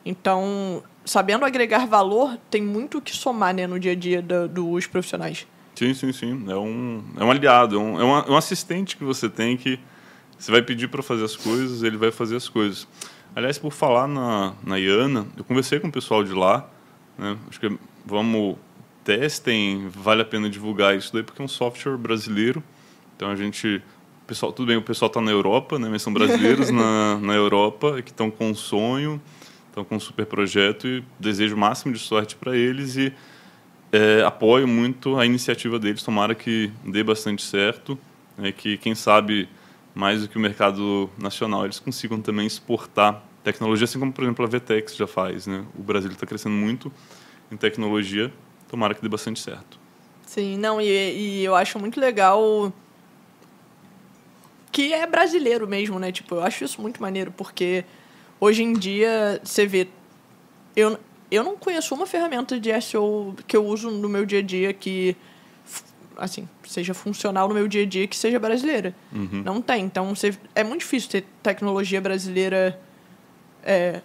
Então, 0.05 0.83
sabendo 1.03 1.43
agregar 1.43 1.85
valor, 1.85 2.37
tem 2.49 2.61
muito 2.61 2.99
o 2.99 3.01
que 3.01 3.15
somar 3.15 3.53
né, 3.53 3.67
no 3.67 3.79
dia 3.79 3.91
a 3.91 3.95
dia 3.95 4.21
do, 4.21 4.47
dos 4.47 4.87
profissionais. 4.87 5.45
Sim, 5.75 5.93
sim, 5.93 6.11
sim. 6.11 6.45
É 6.47 6.55
um, 6.55 7.03
é 7.17 7.23
um 7.23 7.29
aliado, 7.29 7.75
é 7.75 7.79
um, 7.79 7.99
é 7.99 8.31
um 8.31 8.37
assistente 8.37 8.95
que 8.95 9.03
você 9.03 9.29
tem 9.29 9.57
que 9.57 9.79
você 10.37 10.51
vai 10.51 10.61
pedir 10.61 10.87
para 10.87 11.01
fazer 11.01 11.23
as 11.23 11.35
coisas, 11.35 11.81
ele 11.81 11.97
vai 11.97 12.11
fazer 12.11 12.35
as 12.35 12.47
coisas. 12.47 12.87
Aliás, 13.35 13.57
por 13.57 13.71
falar 13.71 14.07
na, 14.07 14.53
na 14.63 14.79
IANA, 14.79 15.25
eu 15.35 15.43
conversei 15.43 15.79
com 15.79 15.87
o 15.87 15.91
pessoal 15.91 16.23
de 16.23 16.31
lá. 16.31 16.69
Né? 17.17 17.35
Acho 17.49 17.59
que 17.59 17.77
vamos 18.05 18.55
testem, 19.03 19.87
vale 19.89 20.21
a 20.21 20.25
pena 20.25 20.49
divulgar 20.49 20.95
isso 20.95 21.13
daí 21.13 21.23
porque 21.23 21.41
é 21.41 21.45
um 21.45 21.47
software 21.47 21.97
brasileiro. 21.97 22.63
Então 23.15 23.31
a 23.31 23.35
gente, 23.35 23.81
pessoal, 24.27 24.51
tudo 24.51 24.67
bem, 24.67 24.75
o 24.75 24.81
pessoal 24.81 25.07
está 25.07 25.21
na 25.21 25.31
Europa, 25.31 25.79
né? 25.79 25.87
Mas 25.89 26.01
são 26.01 26.11
brasileiros 26.11 26.69
na, 26.69 27.17
na 27.23 27.33
Europa 27.33 28.01
que 28.01 28.11
estão 28.11 28.29
com 28.29 28.49
um 28.49 28.55
sonho, 28.55 29.21
estão 29.69 29.85
com 29.85 29.95
um 29.95 29.99
super 29.99 30.25
projeto 30.25 30.85
e 30.85 31.03
desejo 31.17 31.55
o 31.55 31.57
máximo 31.57 31.93
de 31.93 31.99
sorte 31.99 32.35
para 32.35 32.55
eles 32.55 32.97
e 32.97 33.13
é, 33.91 34.21
apoio 34.23 34.67
muito 34.67 35.17
a 35.17 35.25
iniciativa 35.25 35.79
deles. 35.79 36.03
Tomara 36.03 36.35
que 36.35 36.69
dê 36.85 37.03
bastante 37.03 37.41
certo, 37.41 37.97
né? 38.37 38.51
que 38.51 38.77
quem 38.77 38.93
sabe 38.93 39.47
mais 39.95 40.21
do 40.21 40.27
que 40.27 40.37
o 40.37 40.41
mercado 40.41 41.09
nacional, 41.17 41.63
eles 41.63 41.79
consigam 41.79 42.21
também 42.21 42.45
exportar 42.45 43.23
tecnologia, 43.43 43.85
assim 43.85 43.97
como, 43.97 44.11
por 44.11 44.25
exemplo, 44.25 44.45
a 44.45 44.47
Vtex 44.47 44.95
já 44.95 45.07
faz. 45.07 45.47
Né? 45.47 45.63
O 45.79 45.81
Brasil 45.81 46.11
está 46.11 46.27
crescendo 46.27 46.53
muito 46.53 46.91
em 47.49 47.55
tecnologia, 47.55 48.31
tomara 48.69 48.93
que 48.93 49.01
dê 49.01 49.07
bastante 49.07 49.39
certo. 49.39 49.79
Sim, 50.25 50.57
não, 50.57 50.81
e, 50.81 50.85
e 50.85 51.45
eu 51.45 51.55
acho 51.55 51.79
muito 51.79 51.97
legal 51.97 52.73
que 54.77 54.93
é 54.93 55.07
brasileiro 55.07 55.67
mesmo, 55.67 55.97
né? 55.97 56.11
Tipo, 56.11 56.35
eu 56.35 56.43
acho 56.43 56.63
isso 56.63 56.79
muito 56.79 57.01
maneiro, 57.01 57.33
porque 57.35 57.83
hoje 58.39 58.61
em 58.61 58.73
dia 58.73 59.41
você 59.43 59.65
vê. 59.65 59.87
Eu, 60.75 60.99
eu 61.31 61.43
não 61.43 61.57
conheço 61.57 61.95
uma 61.95 62.05
ferramenta 62.05 62.59
de 62.59 62.69
SEO 62.79 63.35
que 63.47 63.57
eu 63.57 63.65
uso 63.65 63.89
no 63.89 64.07
meu 64.07 64.23
dia 64.23 64.37
a 64.37 64.41
dia 64.43 64.71
que 64.71 65.17
assim, 66.15 66.47
seja 66.63 66.93
funcional 66.93 67.47
no 67.47 67.55
meu 67.55 67.67
dia 67.67 67.81
a 67.81 67.85
dia 67.87 68.07
que 68.07 68.15
seja 68.15 68.37
brasileira. 68.37 68.93
Uhum. 69.11 69.41
Não 69.43 69.63
tem. 69.63 69.83
Então, 69.83 70.13
você, 70.13 70.37
é 70.53 70.63
muito 70.63 70.81
difícil 70.81 71.09
ter 71.09 71.25
tecnologia 71.41 71.99
brasileira 71.99 72.79
é, 73.63 74.01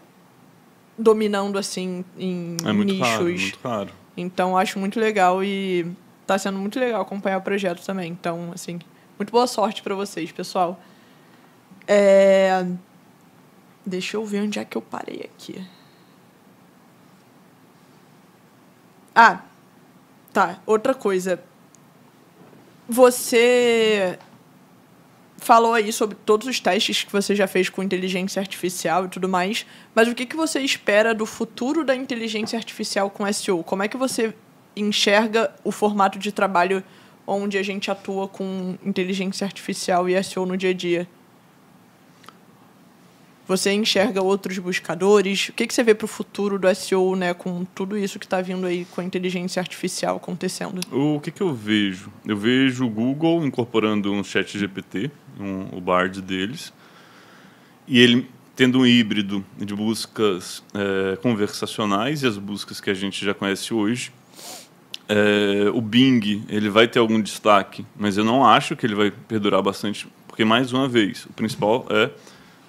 dominando, 0.97 1.59
assim, 1.59 2.03
em 2.19 2.57
é 2.65 2.73
muito 2.73 2.95
nichos. 2.95 3.09
Raro, 3.11 3.25
muito 3.25 3.59
raro. 3.63 3.91
Então, 4.17 4.57
acho 4.57 4.79
muito 4.79 4.99
legal 4.99 5.45
e 5.45 5.87
está 6.23 6.39
sendo 6.39 6.59
muito 6.59 6.81
legal 6.81 7.03
acompanhar 7.03 7.37
o 7.37 7.43
projeto 7.43 7.85
também. 7.85 8.11
Então, 8.11 8.53
assim, 8.55 8.79
muito 9.23 9.31
boa 9.31 9.47
sorte 9.47 9.83
para 9.83 9.95
vocês, 9.95 10.33
pessoal. 10.33 10.81
É... 11.87 12.67
Deixa 13.87 14.17
eu 14.17 14.25
ver 14.25 14.43
onde 14.43 14.59
é 14.59 14.65
que 14.65 14.77
eu 14.77 14.83
parei 14.83 15.21
aqui. 15.21 15.65
Ah, 19.15 19.43
tá. 20.33 20.59
Outra 20.67 20.95
coisa 20.95 21.43
você 22.89 24.19
falou 25.39 25.73
aí 25.73 25.93
sobre 25.93 26.17
todos 26.27 26.47
os 26.47 26.59
testes 26.61 27.05
que 27.05 27.13
você 27.13 27.35
já 27.35 27.47
fez 27.47 27.69
com 27.69 27.83
inteligência 27.83 28.41
artificial 28.41 29.07
e 29.07 29.09
tudo 29.09 29.29
mais, 29.29 29.65
mas 29.95 30.09
o 30.09 30.15
que, 30.15 30.27
que 30.27 30.37
você 30.37 30.61
espera 30.61 31.15
do 31.15 31.27
futuro 31.27 31.85
da 31.85 31.95
inteligência 31.95 32.57
artificial 32.57 33.09
com 33.09 33.31
SEO? 33.33 33.63
Como 33.63 33.83
é 33.83 33.89
que 33.89 33.97
você 33.97 34.35
enxerga 34.77 35.55
o 35.65 35.71
formato 35.71 36.19
de 36.19 36.33
trabalho 36.33 36.83
onde 37.27 37.59
a 37.59 37.63
gente 37.63 37.91
atua 37.91 38.29
com 38.29 38.77
inteligência 38.85 39.45
artificial 39.45 40.09
e 40.09 40.23
SEO 40.23 40.47
no 40.47 40.57
dia 40.57 40.71
a 40.71 40.75
dia? 40.75 41.09
Você 43.47 43.73
enxerga 43.73 44.23
outros 44.23 44.59
buscadores? 44.59 45.49
O 45.49 45.53
que, 45.53 45.67
que 45.67 45.75
você 45.75 45.83
vê 45.83 45.95
para 45.95 46.05
o 46.05 46.09
futuro 46.09 46.59
do 46.59 46.75
SEO, 46.75 47.17
né, 47.17 47.35
com 47.35 47.65
tudo 47.65 47.99
isso 47.99 48.19
que 48.19 48.25
está 48.25 48.41
vindo 48.41 48.67
aí 48.67 48.85
com 48.87 49.01
a 49.01 49.05
inteligência 49.05 49.61
artificial 49.61 50.17
acontecendo? 50.17 50.81
O 50.91 51.21
que, 51.21 51.31
que 51.31 51.43
eu 51.43 51.53
vejo? 51.53 52.11
Eu 52.25 52.37
vejo 52.37 52.87
o 52.87 52.89
Google 52.89 53.45
incorporando 53.45 54.13
um 54.13 54.23
chat 54.23 54.57
GPT, 54.59 55.11
um, 55.39 55.77
o 55.77 55.81
Bard 55.81 56.23
deles, 56.23 56.73
e 57.87 57.99
ele 57.99 58.29
tendo 58.55 58.79
um 58.79 58.87
híbrido 58.87 59.45
de 59.59 59.75
buscas 59.75 60.63
é, 60.73 61.17
conversacionais 61.17 62.23
e 62.23 62.27
as 62.27 62.39
buscas 62.39 62.81
que 62.81 62.91
a 62.91 62.95
gente 62.95 63.25
já 63.25 63.35
conhece 63.35 63.75
hoje. 63.75 64.13
É, 65.09 65.69
o 65.73 65.81
Bing 65.81 66.45
ele 66.49 66.71
vai 66.71 66.87
ter 66.89 66.99
algum 66.99 67.21
destaque, 67.21 67.85
mas 67.97 68.17
eu 68.17 68.25
não 68.25 68.47
acho 68.47 68.77
que 68.77 68.87
ele 68.87 68.95
vai 68.95 69.11
perdurar 69.11 69.63
bastante, 69.63 70.07
porque 70.27 70.45
mais 70.45 70.73
uma 70.73 70.89
vez 70.89 71.27
o 71.27 71.33
principal 71.33 71.87
é 71.91 72.11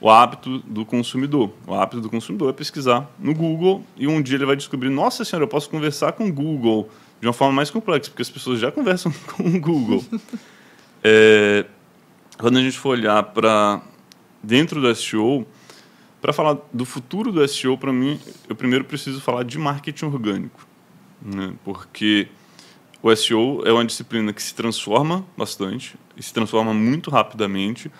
o 0.01 0.09
hábito 0.09 0.59
do 0.59 0.85
consumidor. 0.85 1.53
O 1.65 1.73
hábito 1.73 2.01
do 2.01 2.09
consumidor 2.09 2.49
é 2.49 2.53
pesquisar 2.53 3.09
no 3.17 3.33
Google 3.33 3.85
e 3.95 4.05
um 4.05 4.21
dia 4.21 4.35
ele 4.35 4.45
vai 4.45 4.57
descobrir: 4.57 4.89
nossa 4.89 5.23
senhora, 5.23 5.45
eu 5.45 5.47
posso 5.47 5.69
conversar 5.69 6.11
com 6.11 6.27
o 6.27 6.33
Google 6.33 6.89
de 7.21 7.27
uma 7.27 7.31
forma 7.31 7.53
mais 7.53 7.69
complexa, 7.69 8.09
porque 8.09 8.21
as 8.21 8.29
pessoas 8.29 8.59
já 8.59 8.69
conversam 8.73 9.13
com 9.27 9.43
o 9.43 9.59
Google. 9.61 10.03
é, 11.01 11.65
quando 12.37 12.57
a 12.57 12.61
gente 12.61 12.77
for 12.77 12.89
olhar 12.89 13.23
para 13.23 13.81
dentro 14.43 14.81
do 14.81 14.93
SEO, 14.93 15.47
para 16.21 16.33
falar 16.33 16.57
do 16.73 16.83
futuro 16.83 17.31
do 17.31 17.47
SEO, 17.47 17.77
para 17.77 17.93
mim, 17.93 18.19
eu 18.49 18.55
primeiro 18.57 18.83
preciso 18.83 19.21
falar 19.21 19.43
de 19.43 19.57
marketing 19.57 20.05
orgânico, 20.05 20.67
né? 21.23 21.53
porque 21.63 22.27
o 23.01 23.13
SEO 23.15 23.63
é 23.65 23.71
uma 23.71 23.85
disciplina 23.85 24.33
que 24.33 24.41
se 24.41 24.53
transforma 24.53 25.25
bastante, 25.37 25.95
se 26.19 26.33
transforma 26.33 26.73
muito 26.73 27.09
rapidamente 27.09 27.91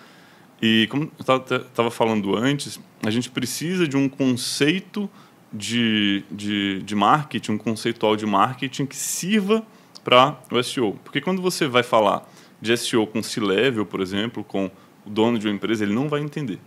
e 0.62 0.86
como 0.90 1.10
eu 1.18 1.36
estava 1.36 1.90
falando 1.90 2.36
antes, 2.36 2.80
a 3.04 3.10
gente 3.10 3.30
precisa 3.30 3.86
de 3.86 3.96
um 3.96 4.08
conceito 4.08 5.10
de, 5.52 6.24
de, 6.30 6.82
de 6.82 6.94
marketing, 6.94 7.52
um 7.52 7.58
conceitual 7.58 8.16
de 8.16 8.26
marketing 8.26 8.86
que 8.86 8.96
sirva 8.96 9.64
para 10.02 10.38
o 10.50 10.62
SEO. 10.62 10.98
Porque 11.04 11.20
quando 11.20 11.40
você 11.42 11.66
vai 11.66 11.82
falar 11.82 12.28
de 12.60 12.76
SEO 12.76 13.06
com 13.06 13.22
C-Level, 13.22 13.84
por 13.84 14.00
exemplo, 14.00 14.42
com 14.42 14.70
o 15.04 15.10
dono 15.10 15.38
de 15.38 15.46
uma 15.46 15.54
empresa, 15.54 15.84
ele 15.84 15.92
não 15.92 16.08
vai 16.08 16.20
entender, 16.22 16.58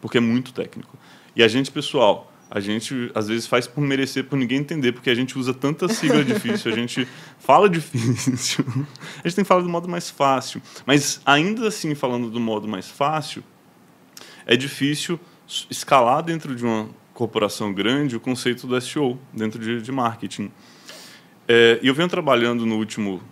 porque 0.00 0.18
é 0.18 0.20
muito 0.20 0.52
técnico. 0.52 0.96
E 1.34 1.42
a 1.42 1.48
gente, 1.48 1.70
pessoal, 1.70 2.31
a 2.54 2.60
gente 2.60 3.10
às 3.14 3.28
vezes 3.28 3.46
faz 3.46 3.66
por 3.66 3.80
merecer, 3.80 4.24
por 4.24 4.36
ninguém 4.36 4.58
entender, 4.58 4.92
porque 4.92 5.08
a 5.08 5.14
gente 5.14 5.38
usa 5.38 5.54
tanta 5.54 5.88
sigla 5.88 6.22
difícil, 6.22 6.70
a 6.70 6.74
gente 6.74 7.08
fala 7.38 7.66
difícil, 7.66 8.62
a 9.24 9.26
gente 9.26 9.36
tem 9.36 9.42
que 9.42 9.48
falar 9.48 9.62
do 9.62 9.70
modo 9.70 9.88
mais 9.88 10.10
fácil. 10.10 10.60
Mas 10.84 11.22
ainda 11.24 11.66
assim, 11.66 11.94
falando 11.94 12.28
do 12.28 12.38
modo 12.38 12.68
mais 12.68 12.90
fácil, 12.90 13.42
é 14.44 14.54
difícil 14.54 15.18
escalar 15.70 16.22
dentro 16.22 16.54
de 16.54 16.62
uma 16.62 16.90
corporação 17.14 17.72
grande 17.72 18.16
o 18.16 18.20
conceito 18.20 18.66
do 18.66 18.78
SEO, 18.82 19.18
dentro 19.32 19.58
de, 19.58 19.80
de 19.80 19.90
marketing. 19.90 20.52
É, 21.48 21.80
e 21.82 21.88
eu 21.88 21.94
venho 21.94 22.08
trabalhando 22.08 22.66
no 22.66 22.76
último, 22.76 23.22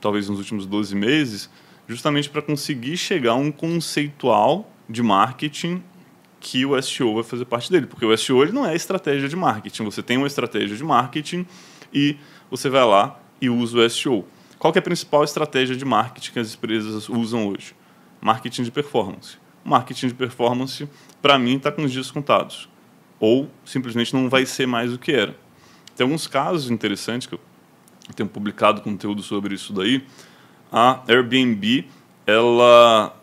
talvez 0.00 0.28
nos 0.28 0.38
últimos 0.38 0.66
12 0.66 0.94
meses, 0.94 1.50
justamente 1.88 2.30
para 2.30 2.42
conseguir 2.42 2.96
chegar 2.96 3.32
a 3.32 3.34
um 3.34 3.50
conceitual 3.50 4.72
de 4.88 5.02
marketing 5.02 5.82
que 6.40 6.64
o 6.64 6.80
SEO 6.80 7.14
vai 7.14 7.24
fazer 7.24 7.44
parte 7.44 7.70
dele, 7.70 7.86
porque 7.86 8.04
o 8.04 8.16
SEO 8.16 8.42
ele 8.42 8.52
não 8.52 8.64
é 8.64 8.74
estratégia 8.74 9.28
de 9.28 9.36
marketing. 9.36 9.84
Você 9.84 10.02
tem 10.02 10.16
uma 10.16 10.26
estratégia 10.26 10.76
de 10.76 10.84
marketing 10.84 11.46
e 11.92 12.16
você 12.50 12.68
vai 12.68 12.84
lá 12.84 13.20
e 13.40 13.50
usa 13.50 13.78
o 13.78 13.90
SEO. 13.90 14.24
Qual 14.58 14.72
é 14.74 14.78
a 14.78 14.82
principal 14.82 15.22
estratégia 15.24 15.76
de 15.76 15.84
marketing 15.84 16.32
que 16.32 16.38
as 16.38 16.54
empresas 16.54 17.08
usam 17.08 17.48
hoje? 17.48 17.74
Marketing 18.20 18.64
de 18.64 18.70
performance. 18.70 19.36
Marketing 19.64 20.08
de 20.08 20.14
performance, 20.14 20.88
para 21.22 21.38
mim, 21.38 21.56
está 21.56 21.70
com 21.70 21.84
os 21.84 21.92
dias 21.92 22.10
contados. 22.10 22.68
Ou 23.20 23.48
simplesmente 23.64 24.14
não 24.14 24.28
vai 24.28 24.46
ser 24.46 24.66
mais 24.66 24.92
o 24.92 24.98
que 24.98 25.12
era. 25.12 25.36
Tem 25.96 26.04
alguns 26.04 26.26
casos 26.26 26.70
interessantes 26.70 27.26
que 27.26 27.34
eu 27.34 27.40
tenho 28.14 28.28
publicado 28.28 28.80
conteúdo 28.80 29.22
sobre 29.22 29.54
isso 29.54 29.72
daí. 29.72 30.04
A 30.72 31.02
Airbnb, 31.08 31.86
ela 32.26 33.17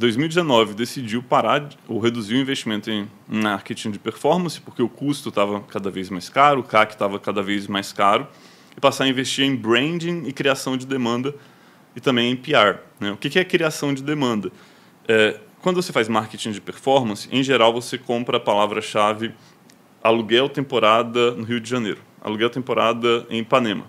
2019 0.00 0.72
decidiu 0.72 1.22
parar 1.22 1.68
ou 1.86 2.00
reduzir 2.00 2.34
o 2.34 2.38
investimento 2.38 2.90
em 2.90 3.06
marketing 3.28 3.90
de 3.90 3.98
performance, 3.98 4.58
porque 4.58 4.82
o 4.82 4.88
custo 4.88 5.28
estava 5.28 5.60
cada 5.60 5.90
vez 5.90 6.08
mais 6.08 6.30
caro, 6.30 6.60
o 6.60 6.62
CAC 6.64 6.94
estava 6.94 7.18
cada 7.18 7.42
vez 7.42 7.66
mais 7.66 7.92
caro, 7.92 8.26
e 8.74 8.80
passar 8.80 9.04
a 9.04 9.08
investir 9.08 9.44
em 9.44 9.54
branding 9.54 10.24
e 10.26 10.32
criação 10.32 10.74
de 10.74 10.86
demanda 10.86 11.34
e 11.94 12.00
também 12.00 12.32
em 12.32 12.36
PR. 12.36 12.78
Né? 12.98 13.12
O 13.12 13.16
que 13.18 13.38
é 13.38 13.44
criação 13.44 13.92
de 13.92 14.02
demanda? 14.02 14.50
É, 15.06 15.38
quando 15.60 15.76
você 15.76 15.92
faz 15.92 16.08
marketing 16.08 16.52
de 16.52 16.62
performance, 16.62 17.28
em 17.30 17.42
geral 17.42 17.70
você 17.70 17.98
compra 17.98 18.38
a 18.38 18.40
palavra-chave 18.40 19.34
aluguel 20.02 20.48
temporada 20.48 21.32
no 21.32 21.44
Rio 21.44 21.60
de 21.60 21.68
Janeiro, 21.68 22.00
aluguel 22.22 22.48
temporada 22.48 23.26
em 23.28 23.40
Ipanema. 23.40 23.84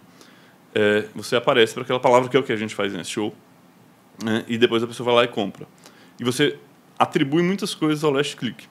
É, 0.75 1.05
você 1.15 1.37
aparece 1.37 1.73
para 1.73 1.83
aquela 1.83 2.01
palavra 2.01 2.27
que 2.27 2.35
é 2.35 2.39
o 2.39 2.43
que 2.43 2.51
a 2.51 2.57
gente 2.57 2.75
faz 2.75 2.93
em 2.93 3.01
SEO, 3.01 3.33
né? 4.21 4.43
e 4.49 4.57
depois 4.57 4.83
a 4.83 4.87
pessoa 4.87 5.05
vai 5.05 5.15
lá 5.15 5.23
e 5.23 5.29
compra. 5.29 5.65
E 6.21 6.23
você 6.23 6.59
atribui 6.99 7.41
muitas 7.41 7.73
coisas 7.73 8.03
ao 8.03 8.11
last 8.11 8.37
click 8.37 8.65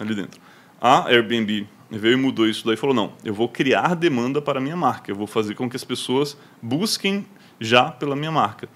ali 0.00 0.14
dentro. 0.14 0.40
A 0.80 1.06
Airbnb 1.08 1.68
veio 1.90 2.14
e 2.14 2.16
mudou 2.16 2.48
isso 2.48 2.64
daí 2.64 2.72
e 2.72 2.78
falou: 2.78 2.96
não, 2.96 3.12
eu 3.22 3.34
vou 3.34 3.50
criar 3.50 3.94
demanda 3.94 4.40
para 4.40 4.58
a 4.58 4.62
minha 4.62 4.76
marca, 4.76 5.10
eu 5.10 5.14
vou 5.14 5.26
fazer 5.26 5.54
com 5.54 5.68
que 5.68 5.76
as 5.76 5.84
pessoas 5.84 6.38
busquem 6.62 7.26
já 7.60 7.90
pela 7.90 8.16
minha 8.16 8.32
marca. 8.32 8.66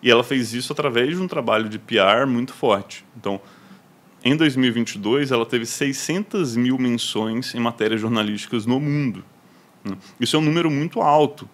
E 0.00 0.08
ela 0.08 0.22
fez 0.22 0.54
isso 0.54 0.72
através 0.72 1.16
de 1.16 1.20
um 1.20 1.26
trabalho 1.26 1.68
de 1.68 1.78
PR 1.78 2.26
muito 2.28 2.52
forte. 2.52 3.04
Então, 3.16 3.40
em 4.22 4.36
2022, 4.36 5.32
ela 5.32 5.44
teve 5.44 5.66
600 5.66 6.54
mil 6.54 6.78
menções 6.78 7.54
em 7.54 7.60
matérias 7.60 8.00
jornalísticas 8.00 8.66
no 8.66 8.78
mundo. 8.78 9.24
Né? 9.82 9.96
Isso 10.20 10.36
é 10.36 10.38
um 10.38 10.42
número 10.42 10.70
muito 10.70 11.00
alto. 11.00 11.48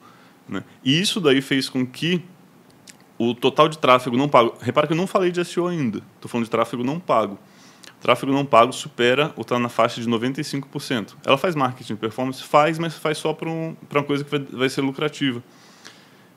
Né? 0.48 0.62
E 0.84 1.00
isso 1.00 1.20
daí 1.20 1.40
fez 1.40 1.68
com 1.68 1.86
que 1.86 2.22
o 3.20 3.34
total 3.34 3.68
de 3.68 3.76
tráfego 3.76 4.16
não 4.16 4.30
pago. 4.30 4.54
Repara 4.62 4.86
que 4.86 4.94
eu 4.94 4.96
não 4.96 5.06
falei 5.06 5.30
de 5.30 5.44
SEO 5.44 5.66
ainda. 5.66 5.98
Estou 6.14 6.26
falando 6.26 6.46
de 6.46 6.50
tráfego 6.50 6.82
não 6.82 6.98
pago. 6.98 7.38
tráfego 8.00 8.32
não 8.32 8.46
pago 8.46 8.72
supera 8.72 9.30
ou 9.36 9.42
está 9.42 9.58
na 9.58 9.68
faixa 9.68 10.00
de 10.00 10.08
95%. 10.08 11.16
Ela 11.26 11.36
faz 11.36 11.54
marketing 11.54 11.96
performance? 11.96 12.42
Faz, 12.42 12.78
mas 12.78 12.94
faz 12.94 13.18
só 13.18 13.34
para 13.34 13.50
um, 13.50 13.76
uma 13.90 14.02
coisa 14.02 14.24
que 14.24 14.30
vai, 14.30 14.40
vai 14.50 14.68
ser 14.70 14.80
lucrativa. 14.80 15.42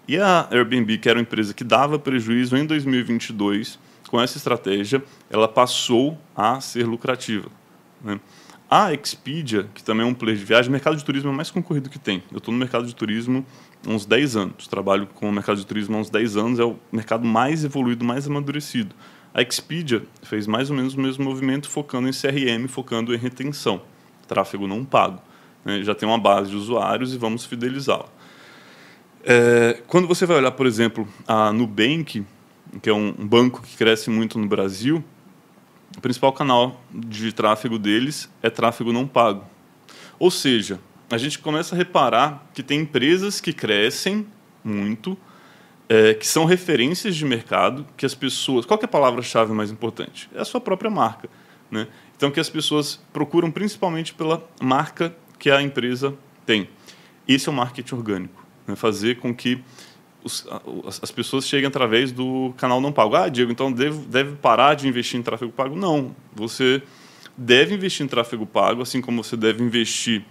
E 0.06 0.18
a 0.18 0.46
Airbnb, 0.52 0.98
que 0.98 1.08
era 1.08 1.18
uma 1.18 1.22
empresa 1.22 1.54
que 1.54 1.64
dava 1.64 1.98
prejuízo 1.98 2.58
em 2.58 2.66
2022, 2.66 3.80
com 4.10 4.20
essa 4.20 4.38
estratégia, 4.38 5.02
ela 5.30 5.48
passou 5.48 6.18
a 6.36 6.60
ser 6.60 6.86
lucrativa. 6.86 7.48
Né? 8.04 8.20
A 8.70 8.92
Expedia, 8.92 9.70
que 9.74 9.82
também 9.82 10.06
é 10.06 10.10
um 10.10 10.14
player 10.14 10.38
de 10.38 10.44
viagem, 10.44 10.68
o 10.68 10.72
mercado 10.74 10.98
de 10.98 11.06
turismo 11.06 11.30
é 11.30 11.32
o 11.32 11.36
mais 11.36 11.50
concorrido 11.50 11.90
que 11.90 12.00
tem. 12.00 12.22
Eu 12.30 12.40
estou 12.40 12.52
no 12.52 12.60
mercado 12.60 12.86
de 12.86 12.94
turismo 12.94 13.46
uns 13.88 14.06
10 14.06 14.36
anos. 14.36 14.68
Trabalho 14.68 15.08
com 15.08 15.30
o 15.30 15.32
mercado 15.32 15.58
de 15.58 15.66
turismo 15.66 15.98
há 15.98 16.00
uns 16.00 16.10
10 16.10 16.38
anos, 16.38 16.60
é 16.60 16.64
o 16.64 16.78
mercado 16.92 17.26
mais 17.26 17.64
evoluído, 17.64 18.06
mais 18.06 18.28
amadurecido. 18.28 18.96
A 19.34 19.42
Expedia 19.42 20.04
fez 20.22 20.46
mais 20.46 20.70
ou 20.70 20.76
menos 20.76 20.94
o 20.94 21.00
mesmo 21.00 21.24
movimento, 21.24 21.70
focando 21.70 22.08
em 22.08 22.12
CRM, 22.12 22.68
focando 22.68 23.14
em 23.14 23.18
retenção, 23.18 23.82
tráfego 24.28 24.68
não 24.68 24.86
pago. 24.86 25.20
Né? 25.66 25.82
Já 25.84 25.96
tem 25.96 26.08
uma 26.08 26.20
base 26.20 26.52
de 26.52 26.56
usuários 26.56 27.14
e 27.14 27.18
vamos 27.18 27.46
fidelizá-la. 27.46 28.06
É, 29.24 29.82
quando 29.88 30.08
você 30.08 30.26
vai 30.26 30.38
olhar, 30.38 30.52
por 30.52 30.68
exemplo, 30.68 31.08
a 31.28 31.52
Nubank, 31.52 32.24
que 32.82 32.90
é 32.90 32.94
um 32.94 33.12
banco 33.12 33.62
que 33.62 33.78
cresce 33.78 34.10
muito 34.10 34.38
no 34.38 34.48
Brasil, 34.48 35.04
o 35.98 36.02
principal 36.02 36.34
canal 36.34 36.82
de 36.92 37.32
tráfego 37.32 37.78
deles 37.80 38.30
é 38.42 38.50
tráfego 38.50 38.92
não 38.92 39.08
pago. 39.08 39.46
Ou 40.20 40.30
seja, 40.30 40.80
a 41.14 41.18
gente 41.18 41.40
começa 41.40 41.76
a 41.76 41.78
reparar 41.78 42.46
que 42.54 42.64
tem 42.64 42.82
empresas 42.82 43.40
que 43.40 43.54
crescem 43.54 44.26
muito, 44.64 45.18
é, 45.90 46.14
que 46.14 46.26
são 46.26 46.46
referências 46.46 47.16
de 47.16 47.26
mercado, 47.26 47.86
que 47.98 48.06
as 48.06 48.16
pessoas. 48.16 48.66
Qual 48.66 48.80
é 48.82 48.86
a 48.86 48.88
palavra-chave 48.88 49.52
mais 49.54 49.72
importante? 49.72 50.30
É 50.34 50.42
a 50.42 50.46
sua 50.46 50.62
própria 50.62 50.90
marca. 50.90 51.30
Né? 51.70 51.88
Então, 52.16 52.32
que 52.32 52.40
as 52.40 52.50
pessoas 52.50 53.02
procuram 53.12 53.52
principalmente 53.52 54.14
pela 54.14 54.48
marca 54.62 55.16
que 55.38 55.50
a 55.50 55.62
empresa 55.62 56.16
tem. 56.46 56.70
Esse 57.28 57.50
é 57.50 57.52
o 57.52 57.56
marketing 57.56 57.96
orgânico. 57.96 58.46
Né? 58.66 58.76
Fazer 58.76 59.20
com 59.20 59.34
que 59.34 59.62
os, 60.24 60.48
as 61.02 61.12
pessoas 61.12 61.48
chegam 61.48 61.68
através 61.68 62.12
do 62.12 62.54
canal 62.58 62.80
não 62.80 62.92
pago. 62.92 63.16
Ah, 63.16 63.28
Diego, 63.28 63.52
então 63.52 63.72
deve, 63.72 64.36
parar 64.36 64.74
de 64.76 64.88
investir 64.88 65.20
em 65.20 65.24
tráfego 65.24 65.52
pago? 65.52 65.76
Não. 65.76 66.16
Você 66.34 66.82
deve 67.38 67.76
investir 67.76 68.06
em 68.06 68.10
tráfego 68.10 68.46
pago, 68.46 68.82
assim 68.82 69.02
como 69.02 69.24
você 69.24 69.36
deve 69.36 69.64
investir 69.64 70.24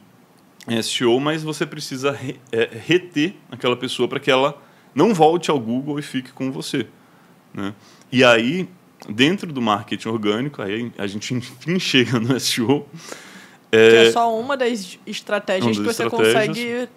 SEO, 0.83 1.19
mas 1.19 1.43
você 1.43 1.67
precisa 1.67 2.13
re, 2.13 2.41
é, 2.53 2.69
reter 2.73 3.35
aquela 3.51 3.77
pessoa 3.77 4.09
para 4.09 4.21
que 4.21 4.31
ela 4.31 4.61
não 4.95 5.13
volte 5.13 5.51
ao 5.51 5.59
Google 5.59 5.99
e 5.99 6.03
fique 6.03 6.33
com 6.33 6.53
você. 6.53 6.87
Né? 7.53 7.75
E 8.11 8.23
aí, 8.23 8.69
dentro 9.09 9.53
do 9.53 9.61
marketing 9.61 10.09
orgânico, 10.09 10.63
aí 10.63 10.93
a 10.97 11.07
gente 11.07 11.35
enfim 11.35 11.79
chega 11.79 12.21
no 12.21 12.39
SEO. 12.39 12.87
É, 13.71 13.91
que 13.91 13.97
é 13.97 14.11
só 14.13 14.39
uma 14.39 14.57
das 14.57 14.99
estratégias 15.07 15.77
uma 15.77 15.85
das 15.85 15.97
que 15.97 16.03
você 16.05 16.11
consegue 16.11 16.89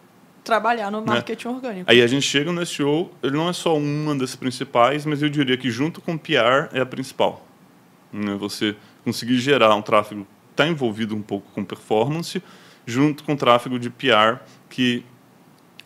trabalhar 0.43 0.91
no 0.91 0.99
né? 0.99 1.07
marketing 1.07 1.47
né? 1.47 1.53
orgânico. 1.53 1.91
Aí 1.91 2.01
a 2.01 2.07
gente 2.07 2.25
chega 2.25 2.51
no 2.51 2.63
SEO, 2.65 3.09
ele 3.23 3.35
não 3.35 3.49
é 3.49 3.53
só 3.53 3.75
uma 3.75 4.15
das 4.15 4.35
principais, 4.35 5.05
mas 5.05 5.21
eu 5.21 5.29
diria 5.29 5.57
que 5.57 5.71
junto 5.71 5.99
com 6.01 6.13
o 6.13 6.19
PR 6.19 6.69
é 6.71 6.81
a 6.81 6.85
principal. 6.85 7.45
Né? 8.13 8.35
Você 8.35 8.75
conseguir 9.03 9.39
gerar 9.39 9.73
um 9.75 9.81
tráfego 9.81 10.21
que 10.23 10.53
está 10.53 10.67
envolvido 10.67 11.15
um 11.15 11.21
pouco 11.21 11.51
com 11.51 11.65
performance, 11.65 12.41
junto 12.85 13.23
com 13.23 13.35
tráfego 13.35 13.79
de 13.79 13.89
PR 13.89 14.39
que 14.69 15.03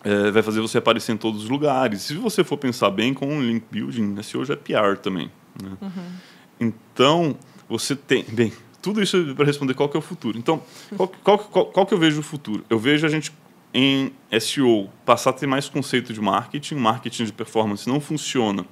é, 0.04 0.32
vai 0.32 0.41
fazer 0.41 0.62
você 0.62 0.78
aparecer 0.78 1.12
em 1.12 1.18
todos 1.18 1.43
os 1.43 1.50
lugares. 1.50 2.02
Se 2.02 2.14
você 2.16 2.43
for 2.43 2.58
pensar 2.58 2.89
bem 2.89 3.14
com 3.14 3.28
um 3.28 3.41
link 3.41 3.64
building, 3.70 4.16
esse 4.20 4.38
hoje 4.38 4.54
é 4.54 4.56
PR 4.56 4.97
também. 5.02 5.32
Né? 5.62 5.72
Uhum. 5.82 6.12
Então, 6.60 7.38
você 7.68 7.95
tem... 7.95 8.24
Bem, 8.32 8.54
tudo 8.82 9.02
isso 9.02 9.36
para 9.36 9.45
responder 9.45 9.74
qual 9.74 9.89
que 9.89 9.97
é 9.97 10.00
o 10.00 10.04
futuro. 10.04 10.38
Então, 10.38 10.62
qual, 10.95 11.12
qual, 11.24 11.38
qual, 11.38 11.66
qual 11.66 11.86
que 11.86 11.93
eu 11.93 11.97
vejo 11.97 12.22
o 12.22 12.24
futuro? 12.24 12.64
Eu 12.70 12.80
vejo 12.80 13.06
a 13.06 13.10
gente 13.10 13.32
em 13.74 14.12
SEO 14.39 14.89
passar 15.06 15.32
a 15.32 15.34
ter 15.34 15.47
mais 15.47 15.68
conceito 15.68 16.14
de 16.14 16.22
marketing. 16.22 16.76
Marketing 16.76 17.26
de 17.26 17.34
performance 17.34 17.88
não 17.88 18.00
funciona 18.00 18.66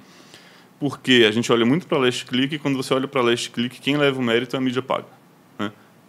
porque 0.78 1.24
a 1.28 1.30
gente 1.30 1.50
olha 1.52 1.66
muito 1.66 1.86
para 1.86 1.98
last 1.98 2.24
click 2.24 2.54
e 2.54 2.58
quando 2.58 2.76
você 2.76 2.94
olha 2.94 3.08
para 3.08 3.20
last 3.20 3.50
click, 3.50 3.80
quem 3.80 3.96
leva 3.96 4.18
o 4.18 4.22
mérito 4.22 4.54
é 4.54 4.58
a 4.58 4.62
mídia 4.62 4.82
paga. 4.82 5.06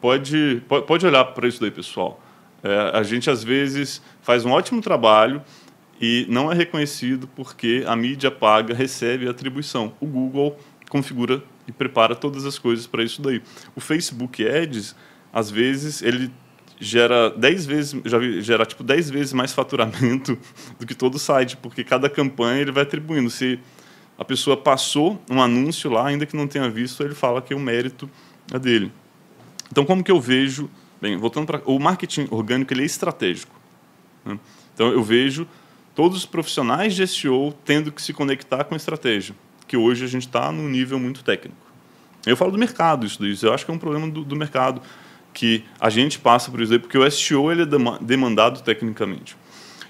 Pode, 0.02 0.62
pode, 0.88 1.06
olhar 1.06 1.26
para 1.26 1.48
isso 1.48 1.60
daí, 1.60 1.72
pessoal. 1.72 2.22
É, 2.64 2.92
a 2.98 3.04
gente, 3.04 3.30
às 3.30 3.44
vezes, 3.44 4.02
faz 4.22 4.46
um 4.46 4.52
ótimo 4.52 4.82
trabalho 4.82 5.42
e 6.00 6.26
não 6.30 6.52
é 6.52 6.56
reconhecido 6.56 7.28
porque 7.36 7.84
a 7.86 7.96
mídia 7.96 8.32
paga 8.32 8.74
recebe 8.74 9.28
a 9.28 9.32
atribuição. 9.32 9.94
O 10.00 10.06
Google 10.06 10.58
configura 10.90 11.44
e 11.68 11.72
prepara 11.72 12.16
todas 12.16 12.46
as 12.46 12.58
coisas 12.58 12.88
para 12.88 13.04
isso 13.04 13.22
daí. 13.22 13.42
O 13.76 13.82
Facebook 13.82 14.48
Ads, 14.48 14.96
às 15.34 15.52
vezes, 15.52 16.02
ele 16.02 16.32
gera 16.80 17.30
10 17.30 17.66
vezes, 17.66 18.02
já 18.06 18.18
vi, 18.18 18.42
gera 18.42 18.66
tipo 18.66 18.84
10 18.84 19.10
vezes 19.10 19.34
mais 19.34 19.52
faturamento 19.52 20.38
do 20.80 20.86
que 20.86 20.96
todo 20.96 21.20
site, 21.20 21.58
porque 21.58 21.84
cada 21.84 22.10
campanha 22.10 22.62
ele 22.62 22.72
vai 22.72 22.84
atribuindo. 22.84 23.30
Se 23.30 23.60
a 24.18 24.24
pessoa 24.24 24.56
passou 24.56 25.22
um 25.30 25.42
anúncio 25.42 25.92
lá, 25.92 26.08
ainda 26.08 26.26
que 26.26 26.36
não 26.36 26.48
tenha 26.48 26.70
visto, 26.70 27.04
ele 27.04 27.16
fala 27.16 27.42
que 27.42 27.54
o 27.54 27.60
mérito 27.60 28.10
é 28.54 28.58
dele. 28.58 28.92
Então, 29.72 29.86
como 29.86 30.04
que 30.04 30.12
eu 30.12 30.20
vejo 30.20 30.70
Bem, 31.02 31.16
voltando 31.16 31.48
para 31.48 31.62
o 31.66 31.80
marketing 31.80 32.28
orgânico, 32.30 32.74
ele 32.74 32.82
é 32.82 32.86
estratégico. 32.86 33.56
Né? 34.26 34.38
Então 34.74 34.92
eu 34.92 35.02
vejo 35.02 35.48
todos 35.96 36.18
os 36.18 36.26
profissionais 36.26 36.94
de 36.94 37.08
SEO 37.08 37.54
tendo 37.64 37.92
que 37.92 38.02
se 38.02 38.12
conectar 38.12 38.66
com 38.66 38.74
a 38.74 38.78
estratégia, 38.78 39.34
que 39.66 39.78
hoje 39.78 40.04
a 40.04 40.08
gente 40.08 40.28
está 40.28 40.52
num 40.52 40.68
nível 40.68 41.00
muito 41.00 41.24
técnico. 41.24 41.58
Eu 42.26 42.36
falo 42.36 42.52
do 42.52 42.58
mercado 42.58 43.06
isso 43.06 43.20
daí, 43.22 43.38
eu 43.42 43.54
acho 43.54 43.64
que 43.64 43.72
é 43.72 43.74
um 43.74 43.78
problema 43.78 44.10
do, 44.10 44.26
do 44.26 44.36
mercado 44.36 44.82
que 45.34 45.64
a 45.80 45.90
gente 45.90 46.20
passa 46.20 46.52
por 46.52 46.60
isso 46.60 46.78
porque 46.82 46.98
o 46.98 47.10
SEO 47.10 47.50
ele 47.50 47.62
é 47.62 48.00
demandado 48.02 48.62
tecnicamente. 48.62 49.38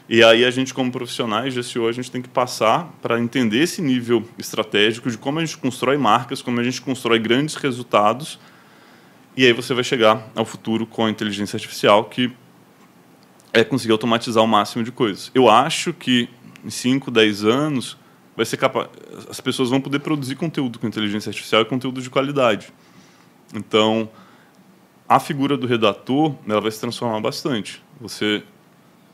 E 0.07 0.23
aí 0.23 0.43
a 0.43 0.51
gente, 0.51 0.73
como 0.73 0.91
profissionais 0.91 1.53
de 1.53 1.63
SEO, 1.63 1.87
a 1.87 1.91
gente 1.91 2.09
tem 2.09 2.21
que 2.21 2.29
passar 2.29 2.91
para 3.01 3.19
entender 3.19 3.59
esse 3.59 3.81
nível 3.81 4.23
estratégico 4.37 5.09
de 5.09 5.17
como 5.17 5.39
a 5.39 5.45
gente 5.45 5.57
constrói 5.57 5.97
marcas, 5.97 6.41
como 6.41 6.59
a 6.59 6.63
gente 6.63 6.81
constrói 6.81 7.19
grandes 7.19 7.55
resultados 7.55 8.39
e 9.39 9.45
aí 9.45 9.53
você 9.53 9.73
vai 9.73 9.85
chegar 9.85 10.29
ao 10.35 10.43
futuro 10.43 10.85
com 10.85 11.05
a 11.05 11.09
inteligência 11.09 11.55
artificial, 11.55 12.03
que 12.03 12.29
é 13.53 13.63
conseguir 13.63 13.93
automatizar 13.93 14.43
o 14.43 14.47
máximo 14.47 14.83
de 14.83 14.91
coisas. 14.91 15.31
Eu 15.33 15.49
acho 15.49 15.93
que 15.93 16.27
em 16.61 16.69
5, 16.69 17.09
10 17.09 17.45
anos 17.45 17.97
vai 18.35 18.45
ser 18.45 18.57
capaz 18.57 18.89
as 19.29 19.39
pessoas 19.39 19.69
vão 19.69 19.79
poder 19.79 19.99
produzir 19.99 20.35
conteúdo 20.35 20.77
com 20.77 20.85
inteligência 20.85 21.29
artificial 21.29 21.61
e 21.61 21.65
conteúdo 21.65 22.01
de 22.01 22.09
qualidade. 22.09 22.73
Então, 23.55 24.09
a 25.07 25.21
figura 25.21 25.55
do 25.55 25.65
redator, 25.65 26.35
ela 26.45 26.59
vai 26.59 26.71
se 26.71 26.81
transformar 26.81 27.21
bastante. 27.21 27.81
Você 28.01 28.43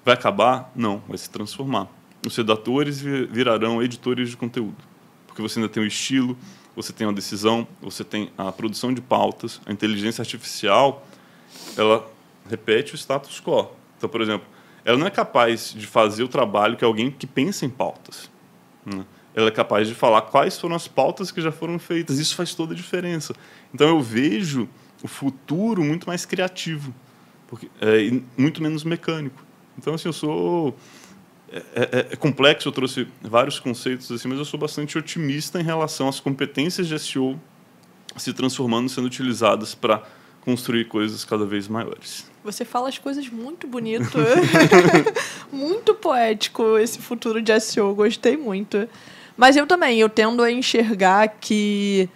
vai 0.03 0.15
acabar? 0.15 0.71
Não, 0.75 1.03
vai 1.07 1.19
se 1.19 1.29
transformar. 1.29 1.87
Os 2.25 2.35
redatores 2.35 2.99
virarão 2.99 3.79
editores 3.79 4.31
de 4.31 4.37
conteúdo, 4.37 4.83
porque 5.27 5.39
você 5.39 5.59
ainda 5.59 5.69
tem 5.69 5.83
o 5.83 5.85
estilo, 5.85 6.35
você 6.75 6.91
tem 6.91 7.07
uma 7.07 7.13
decisão, 7.13 7.67
você 7.81 8.03
tem 8.03 8.31
a 8.37 8.51
produção 8.51 8.93
de 8.93 9.01
pautas, 9.01 9.61
a 9.65 9.71
inteligência 9.71 10.21
artificial, 10.21 11.05
ela 11.77 12.09
repete 12.49 12.93
o 12.93 12.97
status 12.97 13.39
quo. 13.39 13.71
Então, 13.97 14.09
por 14.09 14.21
exemplo, 14.21 14.45
ela 14.83 14.97
não 14.97 15.07
é 15.07 15.09
capaz 15.09 15.73
de 15.73 15.87
fazer 15.87 16.23
o 16.23 16.27
trabalho 16.27 16.75
que 16.77 16.83
alguém 16.83 17.09
que 17.09 17.25
pensa 17.25 17.65
em 17.65 17.69
pautas. 17.69 18.29
Né? 18.85 19.05
Ela 19.33 19.47
é 19.47 19.51
capaz 19.51 19.87
de 19.87 19.95
falar 19.95 20.21
quais 20.21 20.59
foram 20.59 20.75
as 20.75 20.87
pautas 20.87 21.31
que 21.31 21.41
já 21.41 21.51
foram 21.51 21.79
feitas. 21.79 22.19
Isso 22.19 22.35
faz 22.35 22.53
toda 22.53 22.73
a 22.73 22.75
diferença. 22.75 23.33
Então, 23.73 23.87
eu 23.87 24.01
vejo 24.01 24.69
o 25.03 25.07
futuro 25.07 25.83
muito 25.83 26.07
mais 26.07 26.25
criativo, 26.25 26.93
porque, 27.47 27.69
é, 27.81 28.21
muito 28.37 28.61
menos 28.61 28.83
mecânico. 28.83 29.43
Então, 29.77 29.93
assim, 29.93 30.07
eu 30.07 30.13
sou 30.13 30.75
é, 31.51 31.57
é, 31.75 32.07
é, 32.11 32.15
complexo, 32.15 32.67
eu 32.67 32.71
trouxe 32.71 33.07
vários 33.21 33.59
conceitos 33.59 34.11
assim, 34.11 34.27
mas 34.27 34.37
eu 34.37 34.45
sou 34.45 34.59
bastante 34.59 34.97
otimista 34.97 35.59
em 35.59 35.63
relação 35.63 36.07
às 36.07 36.19
competências 36.19 36.87
de 36.87 36.97
SEO 36.99 37.39
se 38.17 38.33
transformando, 38.33 38.89
sendo 38.89 39.05
utilizadas 39.05 39.75
para 39.75 40.03
construir 40.41 40.85
coisas 40.85 41.25
cada 41.25 41.45
vez 41.45 41.67
maiores. 41.67 42.29
Você 42.43 42.63
fala 42.63 42.87
as 42.87 42.97
coisas 42.97 43.27
muito 43.29 43.67
bonito, 43.67 44.17
muito 45.51 45.95
poético 45.95 46.77
esse 46.77 46.99
futuro 46.99 47.41
de 47.41 47.59
SEO, 47.59 47.93
gostei 47.95 48.37
muito. 48.37 48.87
Mas 49.35 49.57
eu 49.57 49.67
também, 49.67 49.99
eu 49.99 50.07
tendo 50.07 50.43
a 50.43 50.51
enxergar 50.51 51.27
que 51.27 52.07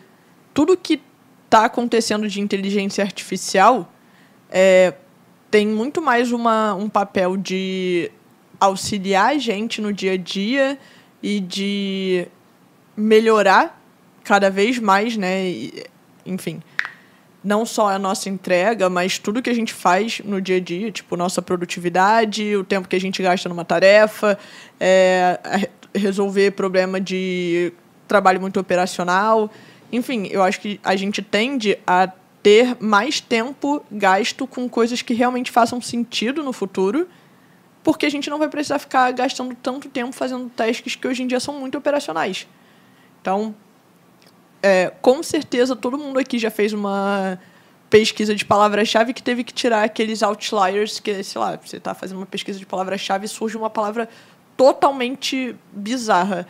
tudo 0.54 0.78
que 0.78 1.02
está 1.46 1.66
acontecendo 1.66 2.28
de 2.28 2.40
inteligência 2.40 3.04
artificial 3.04 3.92
é, 4.50 4.94
tem 5.50 5.68
muito 5.68 6.02
mais 6.02 6.32
uma, 6.32 6.76
um 6.76 6.88
papel 6.88 7.36
de 7.36 8.12
auxiliar 8.60 9.30
a 9.30 9.38
gente 9.38 9.82
no 9.82 9.93
dia 9.93 10.14
a 10.14 10.18
dia 10.18 10.78
e 11.22 11.39
de 11.39 12.28
melhorar 12.95 13.82
cada 14.24 14.49
vez 14.49 14.78
mais, 14.80 15.16
né? 15.16 15.47
E, 15.47 15.84
enfim, 16.26 16.62
não 17.43 17.66
só 17.66 17.89
a 17.89 17.99
nossa 17.99 18.30
entrega, 18.30 18.89
mas 18.89 19.18
tudo 19.18 19.41
que 19.41 19.49
a 19.49 19.53
gente 19.53 19.74
faz 19.74 20.20
no 20.24 20.41
dia 20.41 20.57
a 20.57 20.60
dia, 20.60 20.91
tipo 20.91 21.16
nossa 21.16 21.41
produtividade, 21.41 22.55
o 22.55 22.64
tempo 22.64 22.88
que 22.88 22.95
a 22.95 23.01
gente 23.01 23.22
gasta 23.22 23.47
numa 23.47 23.64
tarefa, 23.64 24.38
é, 24.80 25.70
resolver 25.95 26.51
problema 26.51 26.99
de 26.99 27.72
trabalho 28.07 28.41
muito 28.41 28.60
operacional. 28.60 29.49
Enfim, 29.91 30.28
eu 30.30 30.43
acho 30.43 30.60
que 30.60 30.80
a 30.84 30.95
gente 30.95 31.22
tende 31.22 31.78
a 31.88 32.12
ter 32.43 32.78
mais 32.80 33.20
tempo 33.20 33.84
gasto 33.91 34.45
com 34.45 34.68
coisas 34.70 35.01
que 35.01 35.14
realmente 35.14 35.51
façam 35.51 35.82
sentido 35.82 36.43
no 36.43 36.53
futuro 36.53 37.07
porque 37.90 38.06
a 38.06 38.10
gente 38.12 38.30
não 38.30 38.38
vai 38.38 38.48
precisar 38.48 38.78
ficar 38.78 39.12
gastando 39.14 39.56
tanto 39.56 39.90
tempo 39.90 40.12
fazendo 40.12 40.48
testes 40.48 40.96
que 40.96 41.08
hoje 41.08 41.24
em 41.24 41.28
dia 41.28 41.40
são 41.40 41.60
muito 41.60 41.76
operacionais. 41.76 42.48
Então, 43.20 43.56
é, 44.62 44.94
com 45.02 45.24
certeza 45.24 45.76
todo 45.76 45.98
mundo 45.98 46.20
aqui 46.20 46.38
já 46.38 46.52
fez 46.52 46.72
uma 46.72 47.40
pesquisa 47.90 48.36
de 48.36 48.46
palavra-chave 48.46 49.12
que 49.12 49.24
teve 49.24 49.44
que 49.44 49.52
tirar 49.52 49.84
aqueles 49.84 50.22
outliers 50.22 51.00
que, 51.00 51.24
sei 51.24 51.42
lá, 51.42 51.58
você 51.58 51.78
está 51.78 51.96
fazendo 51.96 52.18
uma 52.18 52.28
pesquisa 52.28 52.60
de 52.60 52.66
palavra-chave 52.68 53.26
e 53.26 53.28
surge 53.28 53.58
uma 53.58 53.72
palavra 53.72 54.08
totalmente 54.56 55.56
bizarra. 55.74 56.46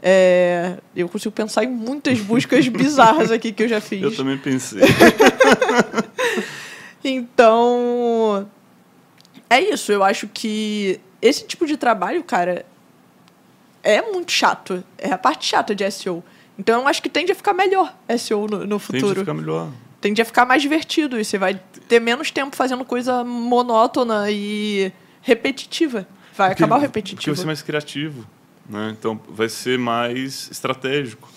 É, 0.00 0.76
eu 0.94 1.08
consigo 1.08 1.34
pensar 1.34 1.64
em 1.64 1.68
muitas 1.68 2.20
buscas 2.22 2.68
bizarras 2.68 3.32
aqui 3.32 3.50
que 3.50 3.64
eu 3.64 3.68
já 3.68 3.80
fiz. 3.80 4.02
Eu 4.02 4.14
também 4.14 4.38
pensei. 4.38 4.82
então, 7.02 8.48
é 9.50 9.60
isso, 9.60 9.90
eu 9.90 10.04
acho 10.04 10.28
que 10.28 11.00
esse 11.20 11.44
tipo 11.44 11.66
de 11.66 11.76
trabalho, 11.76 12.22
cara, 12.22 12.64
é 13.82 14.00
muito 14.00 14.30
chato. 14.30 14.84
É 14.96 15.12
a 15.12 15.18
parte 15.18 15.44
chata 15.46 15.74
de 15.74 15.88
SEO. 15.90 16.22
Então 16.58 16.82
eu 16.82 16.88
acho 16.88 17.02
que 17.02 17.08
tende 17.08 17.32
a 17.32 17.34
ficar 17.34 17.52
melhor 17.52 17.94
SEO 18.18 18.46
no, 18.46 18.66
no 18.66 18.78
futuro. 18.78 19.08
Tende 19.08 19.18
a 19.18 19.22
ficar 19.22 19.34
melhor. 19.34 19.68
Tende 20.00 20.22
a 20.22 20.24
ficar 20.24 20.46
mais 20.46 20.62
divertido 20.62 21.20
e 21.20 21.24
você 21.24 21.36
vai 21.36 21.60
ter 21.88 22.00
menos 22.00 22.30
tempo 22.30 22.54
fazendo 22.54 22.84
coisa 22.84 23.24
monótona 23.24 24.30
e 24.30 24.92
repetitiva. 25.20 26.06
Vai 26.36 26.50
porque, 26.50 26.62
acabar 26.62 26.76
o 26.76 26.80
repetitivo. 26.80 27.16
Porque 27.16 27.30
vai 27.30 27.36
ser 27.36 27.46
mais 27.46 27.62
criativo. 27.62 28.26
Né? 28.68 28.94
Então 28.98 29.20
vai 29.28 29.48
ser 29.48 29.78
mais 29.78 30.48
estratégico. 30.50 31.28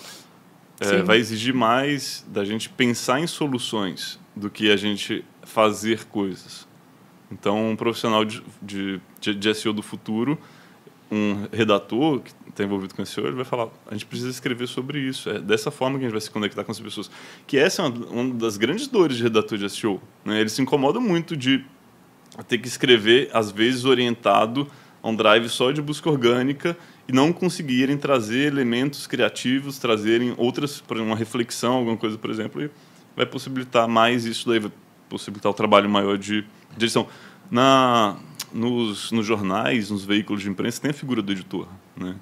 É, 0.80 1.01
vai 1.01 1.18
exigir 1.18 1.53
mais 1.53 2.26
da 2.28 2.43
gente 2.43 2.70
pensar 2.70 3.20
em 3.20 3.28
soluções 3.28 4.20
do 4.36 4.49
que 4.49 4.72
a 4.72 4.76
gente 4.76 5.24
fazer 5.43 6.05
coisas. 6.05 6.68
Então, 7.34 7.71
um 7.71 7.75
profissional 7.75 8.23
de, 8.23 8.43
de, 8.61 9.01
de 9.19 9.53
SEO 9.55 9.73
do 9.73 9.81
futuro, 9.81 10.38
um 11.11 11.47
redator 11.51 12.21
que 12.21 12.31
está 12.49 12.63
envolvido 12.63 12.93
com 12.93 13.03
SEO, 13.05 13.25
ele 13.25 13.36
vai 13.36 13.45
falar: 13.45 13.69
a 13.88 13.93
gente 13.93 14.05
precisa 14.05 14.29
escrever 14.29 14.67
sobre 14.67 14.99
isso. 14.99 15.29
É 15.29 15.39
dessa 15.39 15.71
forma 15.71 15.97
que 15.97 16.05
a 16.05 16.07
gente 16.07 16.13
vai 16.13 16.21
se 16.21 16.29
conectar 16.29 16.63
com 16.63 16.71
as 16.71 16.79
pessoas. 16.79 17.09
Que 17.47 17.57
essa 17.57 17.81
é 17.81 17.86
uma, 17.86 18.05
uma 18.07 18.34
das 18.36 18.57
grandes 18.57 18.88
dores 18.88 19.17
de 19.17 19.23
redator 19.23 19.57
de 19.57 19.69
SEO. 19.69 20.01
Né? 20.23 20.39
Eles 20.39 20.53
se 20.53 20.61
incomodam 20.61 21.01
muito 21.01 21.36
de 21.36 21.65
ter 22.47 22.57
que 22.57 22.67
escrever, 22.67 23.29
às 23.34 23.51
vezes, 23.51 23.86
orientado 23.86 24.67
a 25.01 25.09
um 25.09 25.15
drive 25.15 25.49
só 25.49 25.71
de 25.71 25.81
busca 25.81 26.09
orgânica 26.09 26.77
e 27.07 27.11
não 27.11 27.34
conseguirem 27.34 27.97
trazer 27.97 28.47
elementos 28.47 29.05
criativos, 29.05 29.77
trazerem 29.77 30.34
outras, 30.38 30.79
por 30.79 30.95
exemplo, 30.95 31.11
uma 31.11 31.17
reflexão, 31.17 31.73
alguma 31.75 31.97
coisa, 31.97 32.17
por 32.17 32.29
exemplo, 32.29 32.63
e 32.63 32.71
vai 33.15 33.25
possibilitar 33.25 33.88
mais 33.88 34.25
isso 34.25 34.47
daí, 34.47 34.59
vai 34.59 34.71
possibilitar 35.09 35.51
o 35.51 35.53
trabalho 35.53 35.89
maior 35.89 36.17
de 36.17 36.45
direção. 36.78 37.07
Na, 37.51 38.17
nos, 38.51 39.11
nos 39.11 39.26
jornais, 39.26 39.89
nos 39.89 40.05
veículos 40.05 40.41
de 40.41 40.49
imprensa, 40.49 40.82
tem 40.82 40.91
a 40.91 40.93
figura 40.93 41.21
do 41.21 41.32
editor, 41.32 41.67
né? 41.95 42.15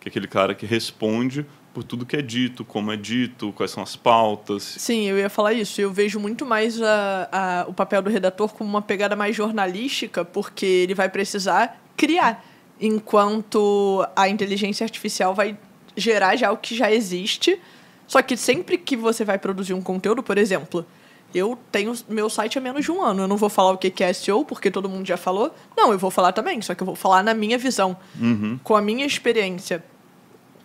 que 0.00 0.08
é 0.08 0.10
aquele 0.10 0.28
cara 0.28 0.54
que 0.54 0.66
responde 0.66 1.44
por 1.72 1.84
tudo 1.84 2.06
que 2.06 2.16
é 2.16 2.22
dito, 2.22 2.64
como 2.64 2.90
é 2.90 2.96
dito, 2.96 3.52
quais 3.52 3.70
são 3.70 3.82
as 3.82 3.94
pautas. 3.94 4.62
Sim, 4.62 5.04
eu 5.04 5.18
ia 5.18 5.28
falar 5.28 5.52
isso. 5.52 5.80
Eu 5.80 5.92
vejo 5.92 6.18
muito 6.18 6.44
mais 6.44 6.80
a, 6.82 7.28
a, 7.30 7.64
o 7.68 7.74
papel 7.74 8.02
do 8.02 8.10
redator 8.10 8.52
como 8.52 8.68
uma 8.68 8.82
pegada 8.82 9.14
mais 9.14 9.36
jornalística, 9.36 10.24
porque 10.24 10.66
ele 10.66 10.94
vai 10.94 11.08
precisar 11.08 11.80
criar, 11.96 12.44
enquanto 12.80 14.06
a 14.16 14.28
inteligência 14.28 14.84
artificial 14.84 15.34
vai 15.34 15.56
gerar 15.96 16.36
já 16.36 16.50
o 16.50 16.56
que 16.56 16.74
já 16.74 16.90
existe. 16.90 17.60
Só 18.06 18.22
que 18.22 18.36
sempre 18.36 18.78
que 18.78 18.96
você 18.96 19.24
vai 19.24 19.38
produzir 19.38 19.74
um 19.74 19.82
conteúdo, 19.82 20.22
por 20.22 20.38
exemplo, 20.38 20.86
eu 21.34 21.58
tenho 21.70 21.92
meu 22.08 22.30
site 22.30 22.56
há 22.56 22.60
menos 22.60 22.84
de 22.84 22.90
um 22.90 23.02
ano. 23.02 23.22
Eu 23.22 23.28
não 23.28 23.36
vou 23.36 23.48
falar 23.48 23.72
o 23.72 23.78
que 23.78 24.02
é 24.02 24.12
SEO, 24.12 24.44
porque 24.44 24.70
todo 24.70 24.88
mundo 24.88 25.06
já 25.06 25.16
falou. 25.16 25.54
Não, 25.76 25.92
eu 25.92 25.98
vou 25.98 26.10
falar 26.10 26.32
também, 26.32 26.60
só 26.62 26.74
que 26.74 26.82
eu 26.82 26.86
vou 26.86 26.96
falar 26.96 27.22
na 27.22 27.34
minha 27.34 27.58
visão, 27.58 27.96
uhum. 28.18 28.58
com 28.64 28.74
a 28.74 28.80
minha 28.80 29.04
experiência. 29.04 29.84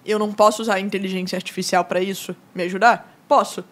Eu 0.06 0.18
não 0.18 0.32
posso 0.32 0.62
usar 0.62 0.76
a 0.76 0.80
inteligência 0.80 1.36
artificial 1.36 1.84
para 1.86 2.02
isso? 2.02 2.36
Me 2.56 2.64
ajudar? 2.64 3.18
Posso. 3.28 3.64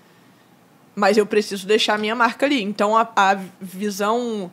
Mas 0.95 1.17
eu 1.17 1.25
preciso 1.25 1.65
deixar 1.65 1.95
a 1.95 1.97
minha 1.97 2.15
marca 2.15 2.45
ali. 2.45 2.61
Então, 2.61 2.97
a, 2.97 3.09
a 3.15 3.39
visão 3.61 4.51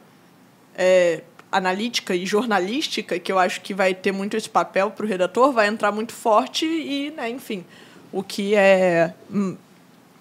é, 0.76 1.22
analítica 1.50 2.14
e 2.14 2.24
jornalística, 2.24 3.18
que 3.18 3.32
eu 3.32 3.38
acho 3.38 3.60
que 3.62 3.74
vai 3.74 3.94
ter 3.94 4.12
muito 4.12 4.36
esse 4.36 4.48
papel 4.48 4.90
para 4.90 5.04
o 5.04 5.08
redator, 5.08 5.52
vai 5.52 5.66
entrar 5.66 5.90
muito 5.90 6.12
forte 6.12 6.64
e, 6.64 7.10
né, 7.10 7.28
enfim, 7.28 7.64
o 8.12 8.22
que 8.22 8.54
é 8.54 9.12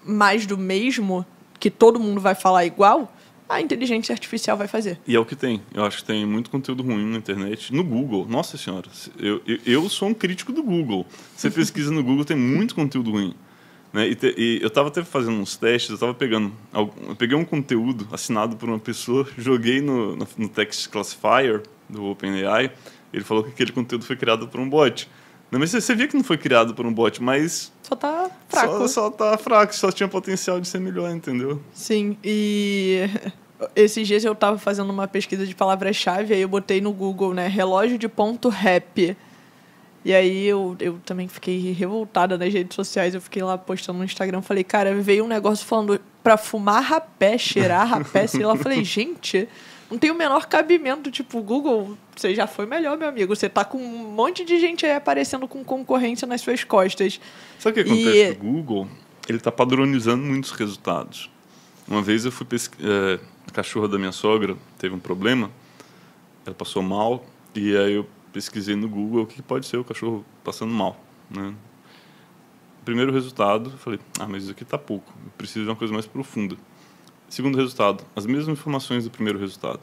mais 0.04 0.46
do 0.46 0.56
mesmo 0.58 1.24
que 1.58 1.70
todo 1.70 1.98
mundo 1.98 2.20
vai 2.20 2.34
falar 2.34 2.64
igual, 2.64 3.12
a 3.48 3.60
inteligência 3.60 4.12
artificial 4.12 4.56
vai 4.56 4.68
fazer. 4.68 5.00
E 5.06 5.16
é 5.16 5.18
o 5.18 5.24
que 5.24 5.34
tem. 5.34 5.62
Eu 5.72 5.84
acho 5.84 5.98
que 5.98 6.04
tem 6.04 6.26
muito 6.26 6.50
conteúdo 6.50 6.82
ruim 6.82 7.04
na 7.06 7.16
internet. 7.16 7.74
No 7.74 7.82
Google, 7.82 8.26
nossa 8.28 8.58
senhora, 8.58 8.88
eu, 9.18 9.40
eu, 9.46 9.58
eu 9.64 9.88
sou 9.88 10.08
um 10.08 10.14
crítico 10.14 10.52
do 10.52 10.62
Google. 10.62 11.06
Você 11.34 11.50
pesquisa 11.50 11.90
no 11.90 12.02
Google, 12.02 12.24
tem 12.24 12.36
muito 12.36 12.74
conteúdo 12.74 13.10
ruim. 13.10 13.34
Né? 13.92 14.08
E, 14.08 14.14
te, 14.14 14.34
e 14.36 14.60
eu 14.60 14.68
estava 14.68 14.88
até 14.88 15.02
fazendo 15.02 15.38
uns 15.38 15.56
testes, 15.56 15.88
eu 15.88 15.94
estava 15.94 16.12
pegando. 16.12 16.52
Eu 16.74 17.16
peguei 17.16 17.36
um 17.36 17.44
conteúdo 17.44 18.06
assinado 18.12 18.56
por 18.56 18.68
uma 18.68 18.78
pessoa, 18.78 19.26
joguei 19.38 19.80
no, 19.80 20.14
no, 20.14 20.28
no 20.36 20.48
Text 20.48 20.88
Classifier 20.88 21.62
do 21.88 22.04
OpenAI, 22.04 22.70
ele 23.12 23.24
falou 23.24 23.42
que 23.42 23.50
aquele 23.50 23.72
conteúdo 23.72 24.04
foi 24.04 24.16
criado 24.16 24.46
por 24.48 24.60
um 24.60 24.68
bot. 24.68 25.08
Não, 25.50 25.58
mas 25.58 25.70
você 25.70 25.94
via 25.94 26.06
que 26.06 26.16
não 26.16 26.24
foi 26.24 26.36
criado 26.36 26.74
por 26.74 26.84
um 26.84 26.92
bot, 26.92 27.22
mas. 27.22 27.72
Só 27.82 27.96
tá 27.96 28.30
fraco. 28.48 28.78
Só, 28.80 28.88
só 28.88 29.10
tá 29.10 29.38
fraco, 29.38 29.74
só 29.74 29.90
tinha 29.90 30.08
potencial 30.08 30.60
de 30.60 30.68
ser 30.68 30.78
melhor, 30.78 31.10
entendeu? 31.10 31.62
Sim, 31.72 32.18
e 32.22 33.08
esses 33.74 34.06
dias 34.06 34.24
eu 34.24 34.34
tava 34.34 34.58
fazendo 34.58 34.90
uma 34.90 35.08
pesquisa 35.08 35.46
de 35.46 35.54
palavra-chave, 35.54 36.34
aí 36.34 36.40
eu 36.42 36.48
botei 36.48 36.80
no 36.80 36.92
Google, 36.92 37.32
né? 37.32 37.48
Relógio 37.48 37.96
de 37.96 38.08
ponto 38.08 38.48
rap. 38.48 39.16
E 40.04 40.14
aí 40.14 40.46
eu, 40.46 40.76
eu 40.80 40.98
também 41.04 41.28
fiquei 41.28 41.72
revoltada 41.72 42.38
nas 42.38 42.52
redes 42.52 42.74
sociais. 42.74 43.14
Eu 43.14 43.20
fiquei 43.20 43.42
lá 43.42 43.58
postando 43.58 43.98
no 43.98 44.04
Instagram. 44.04 44.40
Falei, 44.42 44.64
cara, 44.64 44.94
veio 44.94 45.24
um 45.24 45.28
negócio 45.28 45.66
falando 45.66 46.00
pra 46.22 46.36
fumar 46.36 46.82
rapé, 46.82 47.36
cheirar 47.36 47.86
rapé, 47.86 48.26
sei 48.26 48.44
lá. 48.44 48.56
Falei, 48.56 48.84
gente, 48.84 49.48
não 49.90 49.98
tem 49.98 50.10
o 50.10 50.14
menor 50.14 50.46
cabimento. 50.46 51.10
Tipo, 51.10 51.40
Google, 51.42 51.96
você 52.14 52.34
já 52.34 52.46
foi 52.46 52.66
melhor, 52.66 52.96
meu 52.96 53.08
amigo. 53.08 53.34
Você 53.34 53.48
tá 53.48 53.64
com 53.64 53.78
um 53.78 54.12
monte 54.12 54.44
de 54.44 54.58
gente 54.58 54.84
aí 54.84 54.92
aparecendo 54.92 55.48
com 55.48 55.64
concorrência 55.64 56.26
nas 56.26 56.40
suas 56.40 56.64
costas. 56.64 57.20
Sabe 57.58 57.80
o 57.80 57.84
que 57.84 57.90
acontece 57.90 58.28
e... 58.28 58.30
o 58.32 58.36
Google? 58.36 58.88
Ele 59.28 59.38
tá 59.38 59.52
padronizando 59.52 60.22
muitos 60.24 60.50
resultados. 60.52 61.30
Uma 61.86 62.02
vez 62.02 62.24
eu 62.24 62.32
fui 62.32 62.46
pesquisar. 62.46 62.86
É, 62.86 63.20
a 63.48 63.50
cachorra 63.50 63.88
da 63.88 63.98
minha 63.98 64.12
sogra 64.12 64.56
teve 64.78 64.94
um 64.94 64.98
problema, 64.98 65.50
ela 66.44 66.54
passou 66.54 66.82
mal, 66.82 67.24
e 67.54 67.74
aí 67.76 67.94
eu 67.94 68.06
pesquisei 68.30 68.76
no 68.76 68.88
Google 68.88 69.22
o 69.22 69.26
que 69.26 69.40
pode 69.40 69.66
ser 69.66 69.78
o 69.78 69.84
cachorro 69.84 70.24
passando 70.44 70.72
mal. 70.72 71.02
Né? 71.30 71.54
Primeiro 72.84 73.12
resultado, 73.12 73.70
falei, 73.78 73.98
ah, 74.18 74.26
mas 74.28 74.44
isso 74.44 74.52
aqui 74.52 74.62
está 74.62 74.76
pouco, 74.76 75.12
eu 75.24 75.32
preciso 75.36 75.64
de 75.64 75.70
uma 75.70 75.76
coisa 75.76 75.92
mais 75.92 76.06
profunda. 76.06 76.56
Segundo 77.28 77.56
resultado, 77.56 78.04
as 78.16 78.24
mesmas 78.24 78.58
informações 78.58 79.04
do 79.04 79.10
primeiro 79.10 79.38
resultado. 79.38 79.80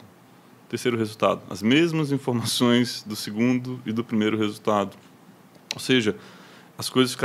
Terceiro 0.67 0.97
resultado, 0.97 1.41
as 1.49 1.61
mesmas 1.61 2.11
informações 2.11 3.03
do 3.03 3.15
segundo 3.15 3.79
e 3.85 3.91
do 3.91 4.03
primeiro 4.03 4.35
resultado. 4.35 4.97
Ou 5.73 5.79
seja, 5.79 6.15
as 6.77 6.89
coisas 6.89 7.15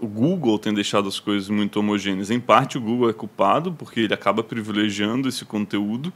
o 0.00 0.06
Google 0.06 0.58
tem 0.58 0.72
deixado 0.72 1.08
as 1.08 1.18
coisas 1.18 1.48
muito 1.48 1.80
homogêneas. 1.80 2.30
Em 2.30 2.38
parte 2.38 2.76
o 2.76 2.80
Google 2.80 3.08
é 3.08 3.12
culpado 3.12 3.72
porque 3.72 4.00
ele 4.00 4.12
acaba 4.12 4.44
privilegiando 4.44 5.28
esse 5.28 5.46
conteúdo. 5.46 6.12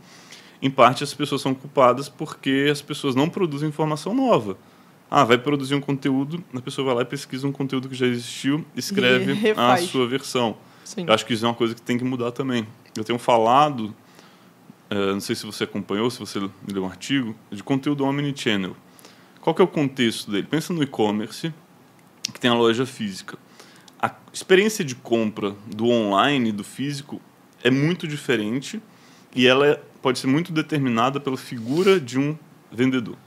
Em 0.61 0.71
parte 0.71 1.03
as 1.03 1.15
pessoas 1.15 1.41
são 1.41 1.55
culpadas 1.55 2.09
porque 2.09 2.69
as 2.71 2.83
pessoas 2.83 3.15
não 3.15 3.31
produzem 3.31 3.71
informação 3.71 4.15
nova. 4.15 4.59
Ah, 5.11 5.25
vai 5.25 5.39
produzir 5.39 5.75
um 5.75 5.81
conteúdo, 5.81 6.45
a 6.55 6.61
pessoa 6.61 6.85
vai 6.85 6.97
lá 6.97 7.03
e 7.03 7.05
pesquisa 7.07 7.49
um 7.49 7.53
conteúdo 7.53 7.89
que 7.89 7.95
já 7.95 8.07
existiu, 8.07 8.63
escreve 8.77 9.33
a 9.57 9.79
sua 9.79 10.07
versão. 10.07 10.59
Sim. 10.89 11.05
Eu 11.07 11.13
acho 11.13 11.27
que 11.27 11.35
isso 11.35 11.45
é 11.45 11.49
uma 11.49 11.55
coisa 11.55 11.75
que 11.75 11.83
tem 11.83 11.99
que 11.99 12.05
mudar 12.05 12.33
também. 12.33 12.67
Eu 12.97 13.05
tenho 13.05 13.19
falado, 13.19 13.95
uh, 14.91 15.13
não 15.13 15.21
sei 15.21 15.37
se 15.37 15.45
você 15.45 15.65
acompanhou, 15.65 16.11
se 16.11 16.19
você 16.19 16.41
leu 16.67 16.83
um 16.83 16.87
artigo, 16.87 17.37
de 17.53 17.63
conteúdo 17.63 18.05
omnichannel. 18.05 18.75
Qual 19.43 19.55
que 19.55 19.61
é 19.61 19.65
o 19.67 19.69
contexto 19.69 20.31
dele? 20.31 20.47
Pensa 20.51 20.73
no 20.73 20.83
e-commerce, 20.83 21.53
que 22.33 22.41
tem 22.41 22.51
a 22.51 22.55
loja 22.55 22.87
física. 22.87 23.37
A 24.01 24.15
experiência 24.33 24.83
de 24.83 24.95
compra 24.95 25.55
do 25.67 25.89
online 25.89 26.49
e 26.49 26.53
do 26.53 26.65
físico 26.65 27.21
é 27.63 27.71
muito 27.71 28.09
diferente 28.09 28.81
e 29.37 29.47
ela 29.47 29.67
é, 29.67 29.83
pode 30.01 30.19
ser 30.19 30.27
muito 30.27 30.53
determinada 30.53 31.21
pela 31.21 31.37
figura 31.37 32.01
de 32.01 32.19
um 32.19 32.35
vendedor. 32.73 33.19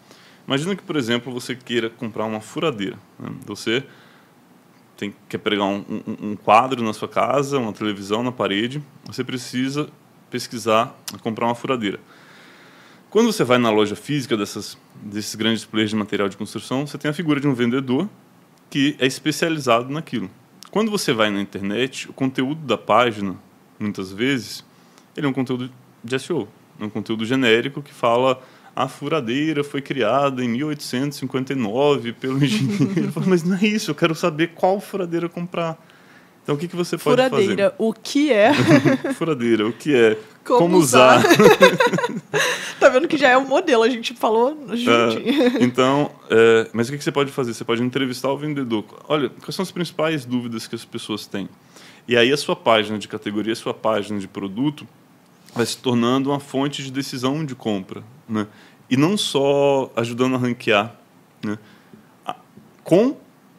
Imagina 0.47 0.75
que, 0.75 0.81
por 0.81 0.95
exemplo, 0.95 1.31
você 1.31 1.55
queira 1.55 1.91
comprar 1.91 2.25
uma 2.25 2.41
furadeira. 2.41 2.97
Né? 3.19 3.29
Você 3.45 3.83
tem, 5.01 5.15
quer 5.27 5.39
pregar 5.39 5.65
um, 5.65 5.83
um, 5.89 6.29
um, 6.29 6.35
quadro 6.35 6.83
na 6.83 6.93
sua 6.93 7.07
casa, 7.07 7.57
uma 7.57 7.73
televisão 7.73 8.21
na 8.21 8.31
parede, 8.31 8.83
você 9.03 9.23
precisa 9.23 9.89
pesquisar, 10.29 10.95
comprar 11.21 11.47
uma 11.47 11.55
furadeira. 11.55 11.99
Quando 13.09 13.33
você 13.33 13.43
vai 13.43 13.57
na 13.57 13.71
loja 13.71 13.95
física 13.95 14.37
dessas, 14.37 14.77
desses 14.95 15.33
grandes 15.33 15.65
players 15.65 15.89
de 15.89 15.95
material 15.95 16.29
de 16.29 16.37
construção, 16.37 16.85
você 16.85 16.99
tem 16.99 17.09
a 17.09 17.13
figura 17.15 17.39
de 17.39 17.47
um 17.47 17.53
vendedor 17.55 18.07
que 18.69 18.95
é 18.99 19.07
especializado 19.07 19.91
naquilo. 19.91 20.29
Quando 20.69 20.91
você 20.91 21.11
vai 21.11 21.31
na 21.31 21.41
internet, 21.41 22.07
o 22.07 22.13
conteúdo 22.13 22.63
da 22.63 22.77
página, 22.77 23.35
muitas 23.79 24.13
vezes, 24.13 24.63
ele 25.17 25.25
é 25.25 25.29
um 25.29 25.33
conteúdo 25.33 25.69
de 26.03 26.19
SEO, 26.19 26.47
é 26.79 26.85
um 26.85 26.89
conteúdo 26.91 27.25
genérico 27.25 27.81
que 27.81 27.91
fala 27.91 28.39
a 28.75 28.87
furadeira 28.87 29.63
foi 29.63 29.81
criada 29.81 30.43
em 30.43 30.49
1859 30.49 32.13
pelo 32.13 32.43
engenheiro. 32.43 33.11
Mas 33.25 33.43
não 33.43 33.57
é 33.57 33.65
isso, 33.65 33.91
eu 33.91 33.95
quero 33.95 34.15
saber 34.15 34.51
qual 34.55 34.79
furadeira 34.79 35.27
comprar. 35.27 35.77
Então, 36.43 36.55
o 36.55 36.57
que, 36.57 36.67
que 36.67 36.75
você 36.75 36.97
pode 36.97 37.03
furadeira, 37.03 37.29
fazer? 37.29 37.45
Furadeira, 37.45 37.75
o 37.77 37.93
que 37.93 38.31
é? 38.33 38.53
furadeira, 39.13 39.67
o 39.67 39.73
que 39.73 39.95
é? 39.95 40.17
Como, 40.43 40.59
Como 40.59 40.77
usar? 40.77 41.19
usar? 41.19 41.37
tá 42.79 42.89
vendo 42.89 43.07
que 43.07 43.15
já 43.15 43.29
é 43.29 43.37
um 43.37 43.45
modelo, 43.45 43.83
a 43.83 43.89
gente 43.89 44.15
falou 44.15 44.57
juntinho. 44.69 45.59
É, 45.59 45.63
então, 45.63 46.11
é, 46.29 46.67
mas 46.73 46.87
o 46.87 46.91
que, 46.91 46.97
que 46.97 47.03
você 47.03 47.11
pode 47.11 47.31
fazer? 47.31 47.53
Você 47.53 47.63
pode 47.63 47.83
entrevistar 47.83 48.31
o 48.31 48.37
vendedor. 48.37 48.83
Olha, 49.07 49.29
quais 49.29 49.53
são 49.53 49.61
as 49.61 49.71
principais 49.71 50.25
dúvidas 50.25 50.65
que 50.65 50.73
as 50.73 50.83
pessoas 50.83 51.27
têm? 51.27 51.47
E 52.07 52.17
aí 52.17 52.31
a 52.31 52.37
sua 52.37 52.55
página 52.55 52.97
de 52.97 53.07
categoria, 53.07 53.53
a 53.53 53.55
sua 53.55 53.73
página 53.73 54.19
de 54.19 54.27
produto 54.27 54.87
vai 55.53 55.65
se 55.65 55.77
tornando 55.77 56.29
uma 56.29 56.39
fonte 56.39 56.83
de 56.83 56.91
decisão 56.91 57.45
de 57.45 57.55
compra, 57.55 58.03
né? 58.27 58.47
E 58.89 58.97
não 58.97 59.17
só 59.17 59.91
ajudando 59.95 60.35
a 60.35 60.37
ranquear, 60.37 60.95
né? 61.43 61.57
Com 62.83 63.15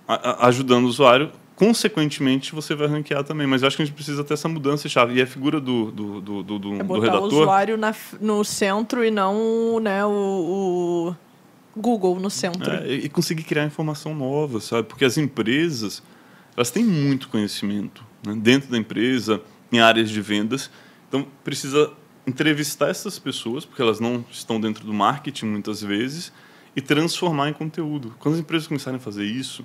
a, 0.06 0.46
ajudando 0.48 0.84
o 0.84 0.88
usuário, 0.88 1.30
consequentemente 1.56 2.54
você 2.54 2.74
vai 2.74 2.86
ranquear 2.86 3.24
também. 3.24 3.46
Mas 3.46 3.62
eu 3.62 3.68
acho 3.68 3.76
que 3.76 3.82
a 3.82 3.86
gente 3.86 3.94
precisa 3.94 4.24
ter 4.24 4.34
essa 4.34 4.48
mudança 4.48 4.88
chave. 4.88 5.14
E 5.14 5.22
a 5.22 5.26
figura 5.26 5.60
do, 5.60 5.90
do, 5.90 6.20
do, 6.20 6.42
do, 6.42 6.58
do, 6.58 6.74
é 6.74 6.82
do 6.82 7.00
redator... 7.00 7.22
o 7.22 7.26
usuário 7.26 7.76
na, 7.76 7.94
no 8.20 8.44
centro 8.44 9.04
e 9.04 9.10
não 9.10 9.80
né, 9.80 10.04
o, 10.04 11.14
o 11.14 11.80
Google 11.80 12.18
no 12.18 12.30
centro. 12.30 12.70
É, 12.70 12.92
e 12.92 13.08
conseguir 13.08 13.44
criar 13.44 13.64
informação 13.64 14.14
nova, 14.14 14.60
sabe? 14.60 14.88
Porque 14.88 15.04
as 15.04 15.16
empresas, 15.16 16.02
elas 16.56 16.70
têm 16.70 16.84
muito 16.84 17.28
conhecimento 17.28 18.04
né? 18.26 18.34
dentro 18.36 18.70
da 18.70 18.78
empresa, 18.78 19.40
em 19.70 19.80
áreas 19.80 20.10
de 20.10 20.20
vendas, 20.20 20.70
então, 21.12 21.26
precisa 21.44 21.92
entrevistar 22.26 22.88
essas 22.88 23.18
pessoas, 23.18 23.66
porque 23.66 23.82
elas 23.82 24.00
não 24.00 24.24
estão 24.30 24.58
dentro 24.58 24.82
do 24.86 24.94
marketing 24.94 25.44
muitas 25.44 25.82
vezes, 25.82 26.32
e 26.74 26.80
transformar 26.80 27.50
em 27.50 27.52
conteúdo. 27.52 28.14
Quando 28.18 28.36
as 28.36 28.40
empresas 28.40 28.66
começarem 28.66 28.96
a 28.96 29.00
fazer 29.00 29.26
isso, 29.26 29.62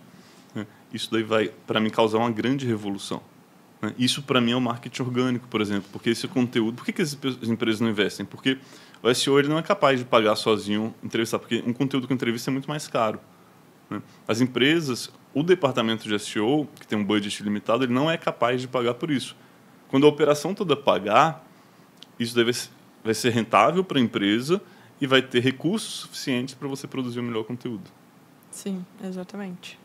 né, 0.54 0.68
isso 0.94 1.10
daí 1.10 1.24
vai, 1.24 1.48
para 1.66 1.80
mim, 1.80 1.90
causar 1.90 2.18
uma 2.18 2.30
grande 2.30 2.66
revolução. 2.66 3.22
Né? 3.82 3.96
Isso, 3.98 4.22
para 4.24 4.42
mim, 4.42 4.52
é 4.52 4.56
o 4.58 4.60
marketing 4.60 5.04
orgânico, 5.04 5.48
por 5.48 5.62
exemplo, 5.62 5.88
porque 5.90 6.10
esse 6.10 6.28
conteúdo... 6.28 6.76
Por 6.76 6.84
que, 6.84 6.92
que 6.92 7.02
as, 7.02 7.18
as 7.42 7.48
empresas 7.48 7.80
não 7.80 7.88
investem? 7.88 8.26
Porque 8.26 8.58
o 9.02 9.14
SEO 9.14 9.40
ele 9.40 9.48
não 9.48 9.58
é 9.58 9.64
capaz 9.64 10.00
de 10.00 10.04
pagar 10.04 10.36
sozinho 10.36 10.94
entrevistar, 11.02 11.40
porque 11.40 11.64
um 11.66 11.72
conteúdo 11.72 12.10
com 12.10 12.14
entrevista 12.14 12.50
é 12.50 12.52
muito 12.52 12.68
mais 12.68 12.90
caro. 12.90 13.22
Né? 13.90 14.02
As 14.28 14.42
empresas, 14.42 15.10
o 15.34 15.44
departamento 15.44 16.10
de 16.10 16.20
SEO, 16.20 16.68
que 16.78 16.86
tem 16.86 17.00
um 17.00 17.06
budget 17.06 17.42
limitado, 17.42 17.86
ele 17.86 17.94
não 17.94 18.12
é 18.12 18.18
capaz 18.18 18.60
de 18.60 18.68
pagar 18.68 18.96
por 18.96 19.10
isso. 19.10 19.34
Quando 19.90 20.06
a 20.06 20.10
operação 20.10 20.54
toda 20.54 20.76
pagar, 20.76 21.46
isso 22.20 22.36
deve, 22.36 22.52
vai 23.04 23.14
ser 23.14 23.30
rentável 23.30 23.84
para 23.84 24.00
a 24.00 24.02
empresa 24.02 24.62
e 25.00 25.08
vai 25.08 25.22
ter 25.22 25.40
recursos 25.42 26.02
suficientes 26.02 26.56
para 26.56 26.68
você 26.68 26.88
produzir 26.88 27.20
o 27.20 27.24
melhor 27.24 27.44
conteúdo. 27.44 27.90
Sim, 28.52 28.86
exatamente. 29.04 29.80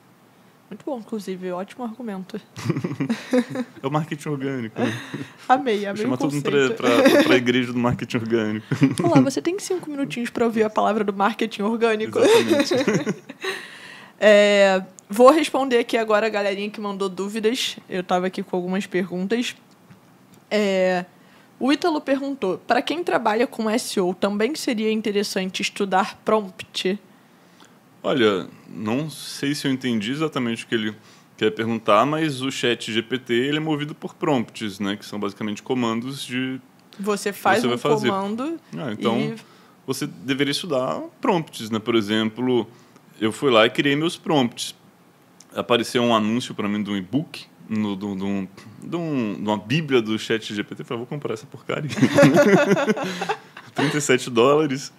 Muito 0.70 0.86
bom, 0.86 0.98
inclusive, 0.98 1.52
ótimo 1.52 1.84
argumento. 1.84 2.40
é 3.82 3.86
o 3.86 3.90
marketing 3.90 4.28
orgânico. 4.30 4.80
Né? 4.80 4.90
Amei, 5.46 5.84
amei 5.84 6.02
Chama 6.02 6.16
todo 6.16 6.32
mundo 6.32 6.42
para 6.44 7.34
a 7.34 7.36
igreja 7.36 7.74
do 7.74 7.78
marketing 7.78 8.16
orgânico. 8.16 8.66
Olá, 9.04 9.20
você 9.20 9.42
tem 9.42 9.58
cinco 9.58 9.90
minutinhos 9.90 10.30
para 10.30 10.46
ouvir 10.46 10.62
a 10.62 10.70
palavra 10.70 11.04
do 11.04 11.12
marketing 11.12 11.60
orgânico? 11.60 12.18
Exatamente. 12.18 13.22
É, 14.18 14.82
vou 15.10 15.30
responder 15.30 15.78
aqui 15.78 15.98
agora 15.98 16.26
a 16.26 16.30
galerinha 16.30 16.70
que 16.70 16.80
mandou 16.80 17.08
dúvidas. 17.10 17.76
Eu 17.86 18.00
estava 18.00 18.28
aqui 18.28 18.42
com 18.42 18.56
algumas 18.56 18.86
perguntas. 18.86 19.54
É, 20.54 21.06
o 21.58 21.72
Ítalo 21.72 22.00
perguntou: 22.00 22.58
para 22.58 22.82
quem 22.82 23.02
trabalha 23.02 23.46
com 23.46 23.70
SEO, 23.78 24.14
também 24.14 24.54
seria 24.54 24.92
interessante 24.92 25.62
estudar 25.62 26.20
prompt? 26.22 26.98
Olha, 28.02 28.48
não 28.68 29.08
sei 29.08 29.54
se 29.54 29.66
eu 29.66 29.72
entendi 29.72 30.10
exatamente 30.10 30.64
o 30.64 30.66
que 30.66 30.74
ele 30.74 30.94
quer 31.36 31.50
perguntar, 31.52 32.04
mas 32.04 32.42
o 32.42 32.50
chat 32.50 32.92
GPT 32.92 33.32
ele 33.32 33.56
é 33.56 33.60
movido 33.60 33.94
por 33.94 34.14
prompts, 34.14 34.78
né, 34.78 34.96
que 34.96 35.06
são 35.06 35.18
basicamente 35.18 35.62
comandos 35.62 36.24
de 36.24 36.60
Você 37.00 37.32
faz 37.32 37.62
Você 37.62 37.68
um 37.68 37.78
fazer. 37.78 38.08
comando 38.08 38.60
Ah, 38.76 38.92
então 38.92 39.18
e 39.18 39.36
você 39.86 40.06
deveria 40.06 40.52
estudar 40.52 41.00
prompts, 41.20 41.70
né? 41.70 41.78
Por 41.78 41.94
exemplo, 41.94 42.68
eu 43.20 43.32
fui 43.32 43.50
lá 43.50 43.66
e 43.66 43.70
criei 43.70 43.96
meus 43.96 44.16
prompts. 44.16 44.74
Apareceu 45.54 46.02
um 46.02 46.14
anúncio 46.14 46.54
para 46.54 46.68
mim 46.68 46.82
de 46.82 46.90
um 46.90 46.96
e-book, 46.96 47.46
no, 47.68 47.92
um- 47.92 47.96
de 47.96 48.04
um- 48.24 48.48
de 48.82 48.96
um- 48.96 49.34
de 49.34 49.40
uma 49.48 49.58
bíblia 49.58 50.00
do 50.02 50.18
chat 50.18 50.54
GPT. 50.54 50.82
Eu 50.82 50.86
falei, 50.86 50.98
vou 50.98 51.06
comprar 51.06 51.34
essa 51.34 51.46
porcaria. 51.46 51.90
37 53.74 54.30
dólares. 54.30 54.92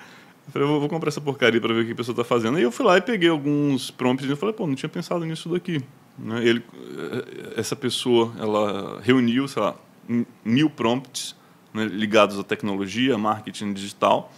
Eu 0.48 0.52
falei, 0.52 0.68
vou, 0.68 0.80
vou 0.80 0.90
comprar 0.90 1.08
essa 1.10 1.22
porcaria 1.22 1.62
para 1.62 1.74
ver 1.74 1.82
o 1.84 1.86
que 1.86 1.92
a 1.94 1.96
pessoa 1.96 2.14
está 2.14 2.24
fazendo. 2.24 2.58
Aí 2.58 2.64
eu 2.64 2.72
fui 2.72 2.86
lá 2.86 2.98
e 2.98 3.02
peguei 3.02 3.30
alguns 3.30 3.90
prompts 3.92 4.30
e 4.30 4.36
falei, 4.36 4.54
pô, 4.54 4.68
não 4.68 4.76
tinha 4.76 4.90
pensado 4.90 5.24
nisso 5.26 5.48
daqui. 5.50 5.82
Né? 6.18 6.46
Ele, 6.46 6.64
eh, 6.98 7.54
essa 7.56 7.76
pessoa, 7.76 8.34
ela 8.38 9.00
reuniu, 9.02 9.48
sei 9.48 9.62
lá, 9.62 9.76
mil 10.44 10.70
prompts 10.70 11.36
né, 11.74 11.86
ligados 11.86 12.38
à 12.38 12.44
tecnologia, 12.44 13.18
marketing 13.18 13.72
digital. 13.74 14.32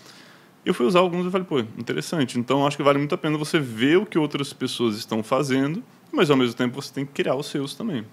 Eu 0.64 0.74
fui 0.74 0.86
usar 0.86 1.00
alguns 1.00 1.26
e 1.28 1.32
falei, 1.32 1.46
pô, 1.48 1.60
interessante. 1.60 2.40
Então, 2.40 2.66
acho 2.68 2.78
que 2.78 2.84
vale 2.84 2.98
muito 3.00 3.14
a 3.16 3.18
pena 3.18 3.38
você 3.38 3.60
ver 3.60 3.98
o 3.98 4.06
que 4.06 4.18
outras 4.18 4.54
pessoas 4.54 4.96
estão 4.98 5.24
fazendo, 5.24 5.84
mas 6.16 6.30
ao 6.30 6.38
mesmo 6.38 6.56
tempo 6.56 6.82
você 6.82 6.94
tem 6.94 7.06
que 7.06 7.12
criar 7.12 7.36
os 7.36 7.48
seus 7.48 7.76
também. 7.76 8.06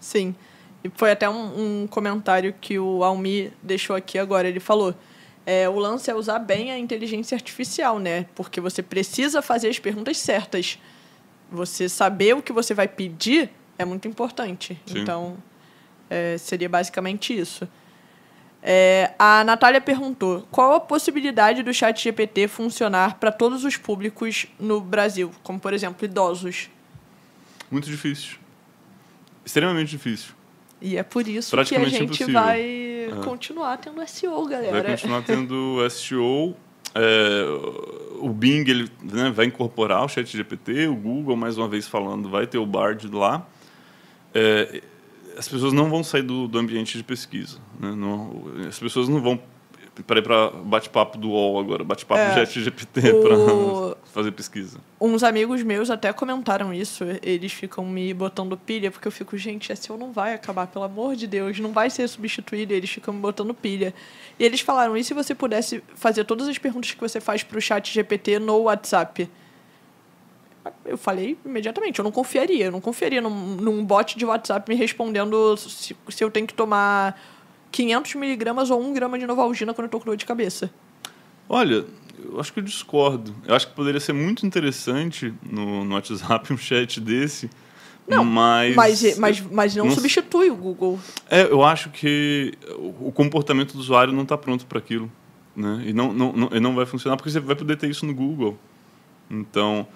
Sim. 0.00 0.34
E 0.82 0.90
foi 0.94 1.12
até 1.12 1.28
um, 1.28 1.82
um 1.82 1.86
comentário 1.86 2.54
que 2.60 2.78
o 2.78 3.04
Almi 3.04 3.52
deixou 3.62 3.94
aqui 3.94 4.18
agora. 4.18 4.48
Ele 4.48 4.58
falou: 4.58 4.94
é, 5.46 5.68
o 5.68 5.78
lance 5.78 6.10
é 6.10 6.14
usar 6.14 6.38
bem 6.38 6.72
a 6.72 6.78
inteligência 6.78 7.34
artificial, 7.34 7.98
né? 7.98 8.26
Porque 8.34 8.60
você 8.60 8.82
precisa 8.82 9.40
fazer 9.42 9.68
as 9.68 9.78
perguntas 9.78 10.18
certas. 10.18 10.78
Você 11.50 11.88
saber 11.88 12.34
o 12.34 12.42
que 12.42 12.52
você 12.52 12.74
vai 12.74 12.88
pedir 12.88 13.50
é 13.78 13.84
muito 13.84 14.08
importante. 14.08 14.80
Sim. 14.86 15.00
Então, 15.00 15.36
é, 16.08 16.36
seria 16.38 16.68
basicamente 16.68 17.36
isso. 17.36 17.68
É, 18.62 19.12
a 19.18 19.42
Natália 19.42 19.80
perguntou: 19.80 20.46
qual 20.50 20.74
a 20.74 20.80
possibilidade 20.80 21.62
do 21.62 21.74
chat 21.74 22.02
GPT 22.02 22.46
funcionar 22.46 23.18
para 23.18 23.32
todos 23.32 23.64
os 23.64 23.76
públicos 23.76 24.46
no 24.58 24.80
Brasil, 24.80 25.30
como 25.42 25.58
por 25.58 25.72
exemplo 25.74 26.04
idosos? 26.04 26.70
Muito 27.72 27.90
difícil. 27.90 28.36
Extremamente 29.44 29.88
difícil. 29.88 30.34
E 30.80 30.96
é 30.98 31.02
por 31.02 31.26
isso 31.26 31.56
que 31.64 31.74
a 31.74 31.84
gente 31.84 32.04
impossível. 32.04 32.34
vai 32.34 33.08
continuar 33.24 33.78
tendo 33.78 34.06
SEO, 34.06 34.46
galera. 34.46 34.82
Vai 34.82 34.90
continuar 34.92 35.22
tendo 35.24 35.78
SEO. 35.90 36.54
é, 36.94 37.44
o 38.20 38.28
Bing 38.28 38.68
ele, 38.68 38.90
né, 39.02 39.30
vai 39.30 39.46
incorporar 39.46 40.04
o 40.04 40.08
chat 40.08 40.36
GPT, 40.36 40.86
o 40.86 40.94
Google, 40.94 41.34
mais 41.34 41.56
uma 41.56 41.66
vez 41.66 41.88
falando, 41.88 42.28
vai 42.28 42.46
ter 42.46 42.58
o 42.58 42.66
Bard 42.66 43.08
lá. 43.08 43.46
É, 44.34 44.82
as 45.38 45.48
pessoas 45.48 45.72
não 45.72 45.88
vão 45.88 46.04
sair 46.04 46.22
do, 46.22 46.46
do 46.46 46.58
ambiente 46.58 46.98
de 46.98 47.02
pesquisa. 47.02 47.58
Né? 47.80 47.94
Não, 47.96 48.44
as 48.68 48.78
pessoas 48.78 49.08
não 49.08 49.20
vão 49.22 49.40
ir 49.98 50.22
para 50.22 50.50
bate-papo 50.50 51.18
do 51.18 51.28
UOL 51.30 51.60
agora, 51.60 51.84
bate-papo 51.84 52.20
É. 52.20 52.28
do 52.30 52.34
chat 52.34 52.60
GPT 52.60 53.10
O- 53.10 53.20
para 53.20 53.96
fazer 54.12 54.30
pesquisa. 54.32 54.78
Uns 55.00 55.22
amigos 55.22 55.62
meus 55.62 55.90
até 55.90 56.12
comentaram 56.12 56.72
isso. 56.72 57.04
Eles 57.22 57.52
ficam 57.52 57.84
me 57.84 58.14
botando 58.14 58.56
pilha, 58.56 58.90
porque 58.90 59.06
eu 59.06 59.12
fico, 59.12 59.36
gente, 59.36 59.74
SEO 59.76 59.96
não 59.98 60.12
vai 60.12 60.32
acabar, 60.34 60.66
pelo 60.66 60.84
amor 60.84 61.14
de 61.16 61.26
Deus, 61.26 61.58
não 61.58 61.72
vai 61.72 61.90
ser 61.90 62.08
substituído. 62.08 62.72
E 62.72 62.76
eles 62.76 62.90
ficam 62.90 63.12
me 63.12 63.20
botando 63.20 63.52
pilha. 63.52 63.92
E 64.38 64.44
eles 64.44 64.60
falaram, 64.60 64.96
e 64.96 65.04
se 65.04 65.12
você 65.12 65.34
pudesse 65.34 65.82
fazer 65.94 66.24
todas 66.24 66.48
as 66.48 66.56
perguntas 66.58 66.90
que 66.92 67.00
você 67.00 67.20
faz 67.20 67.42
para 67.42 67.58
o 67.58 67.60
chat 67.60 67.92
GPT 67.92 68.38
no 68.38 68.56
WhatsApp? 68.62 69.28
Eu 70.84 70.96
falei 70.96 71.36
imediatamente, 71.44 71.98
eu 71.98 72.04
não 72.04 72.12
confiaria. 72.12 72.66
Eu 72.66 72.72
não 72.72 72.80
confiaria 72.80 73.20
num, 73.20 73.30
num 73.56 73.84
bot 73.84 74.16
de 74.16 74.24
WhatsApp 74.24 74.68
me 74.70 74.76
respondendo 74.76 75.56
se, 75.56 75.96
se 76.08 76.24
eu 76.24 76.30
tenho 76.30 76.46
que 76.46 76.54
tomar 76.54 77.20
500 77.72 78.14
miligramas 78.14 78.70
ou 78.70 78.80
1 78.80 78.92
grama 78.92 79.18
de 79.18 79.26
Novalgina 79.26 79.74
quando 79.74 79.86
eu 79.86 79.90
tô 79.90 79.98
com 79.98 80.04
dor 80.06 80.16
de 80.16 80.24
cabeça. 80.26 80.70
Olha, 81.48 81.84
eu 82.24 82.38
acho 82.38 82.52
que 82.52 82.60
eu 82.60 82.64
discordo. 82.64 83.34
Eu 83.46 83.54
acho 83.54 83.66
que 83.68 83.74
poderia 83.74 83.98
ser 84.00 84.12
muito 84.12 84.46
interessante 84.46 85.34
no, 85.42 85.84
no 85.84 85.94
WhatsApp 85.94 86.52
um 86.52 86.56
chat 86.56 87.00
desse. 87.00 87.50
Não, 88.06 88.24
mas, 88.24 88.74
Mas, 88.74 89.18
mas, 89.18 89.40
mas 89.40 89.76
não, 89.76 89.86
não- 89.86 89.92
substitui 89.94 90.50
o 90.50 90.56
Google. 90.56 90.98
É, 91.30 91.42
eu 91.44 91.62
acho 91.64 91.88
que 91.90 92.52
o 92.78 93.08
o 93.08 93.12
comportamento 93.12 93.72
do 93.74 93.78
usuário 93.80 94.12
não 94.12 94.22
está 94.22 94.36
pronto 94.36 94.66
para 94.66 94.78
aquilo. 94.78 95.10
Né? 95.54 95.84
E 95.86 95.92
não, 95.92 96.12
não, 96.12 96.32
não, 96.32 96.48
e 96.52 96.60
não 96.60 96.74
vai 96.74 96.86
funcionar, 96.86 97.16
porque 97.16 97.30
você 97.30 97.40
vai 97.40 97.54
poder 97.56 97.76
ter 97.76 97.88
isso 97.88 98.04
no 98.06 98.14
Google. 98.14 98.58
Então, 99.30 99.86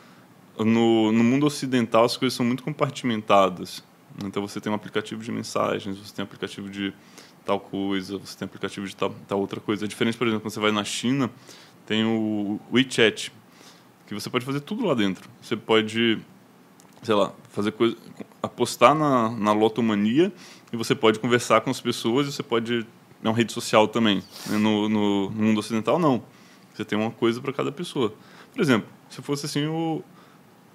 no, 0.58 1.10
no 1.12 1.24
mundo 1.24 1.46
ocidental, 1.46 2.04
as 2.04 2.16
coisas 2.16 2.36
são 2.36 2.44
muito 2.46 2.62
compartimentadas. 2.62 3.82
Então, 4.24 4.46
você 4.46 4.60
tem 4.60 4.70
um 4.70 4.74
aplicativo 4.74 5.22
de 5.22 5.30
mensagens, 5.32 5.98
você 5.98 6.14
tem 6.14 6.22
um 6.22 6.26
aplicativo 6.26 6.68
de 6.70 6.92
tal 7.46 7.60
coisa, 7.60 8.18
você 8.18 8.36
tem 8.36 8.44
aplicativo 8.44 8.86
de 8.86 8.96
tal, 8.96 9.14
tal 9.26 9.40
outra 9.40 9.60
coisa. 9.60 9.84
É 9.84 9.88
diferente, 9.88 10.18
por 10.18 10.26
exemplo, 10.26 10.42
quando 10.42 10.52
você 10.52 10.60
vai 10.60 10.72
na 10.72 10.84
China, 10.84 11.30
tem 11.86 12.04
o 12.04 12.58
WeChat, 12.72 13.32
que 14.06 14.12
você 14.12 14.28
pode 14.28 14.44
fazer 14.44 14.60
tudo 14.60 14.84
lá 14.84 14.94
dentro. 14.94 15.30
Você 15.40 15.56
pode, 15.56 16.18
sei 17.02 17.14
lá, 17.14 17.32
fazer 17.50 17.70
coisa, 17.72 17.96
apostar 18.42 18.94
na, 18.94 19.30
na 19.30 19.52
lotomania 19.52 20.32
e 20.72 20.76
você 20.76 20.94
pode 20.94 21.20
conversar 21.20 21.60
com 21.60 21.70
as 21.70 21.80
pessoas 21.80 22.26
e 22.26 22.32
você 22.32 22.42
pode 22.42 22.84
é 23.24 23.28
uma 23.28 23.36
rede 23.36 23.52
social 23.52 23.88
também. 23.88 24.22
né? 24.46 24.58
No, 24.58 24.88
no, 24.88 25.30
no 25.30 25.42
mundo 25.42 25.58
ocidental 25.58 25.98
não. 25.98 26.22
Você 26.74 26.84
tem 26.84 26.98
uma 26.98 27.10
coisa 27.10 27.40
para 27.40 27.52
cada 27.52 27.72
pessoa. 27.72 28.12
Por 28.52 28.60
exemplo, 28.60 28.88
se 29.08 29.22
fosse 29.22 29.46
assim, 29.46 29.66
o, 29.66 30.02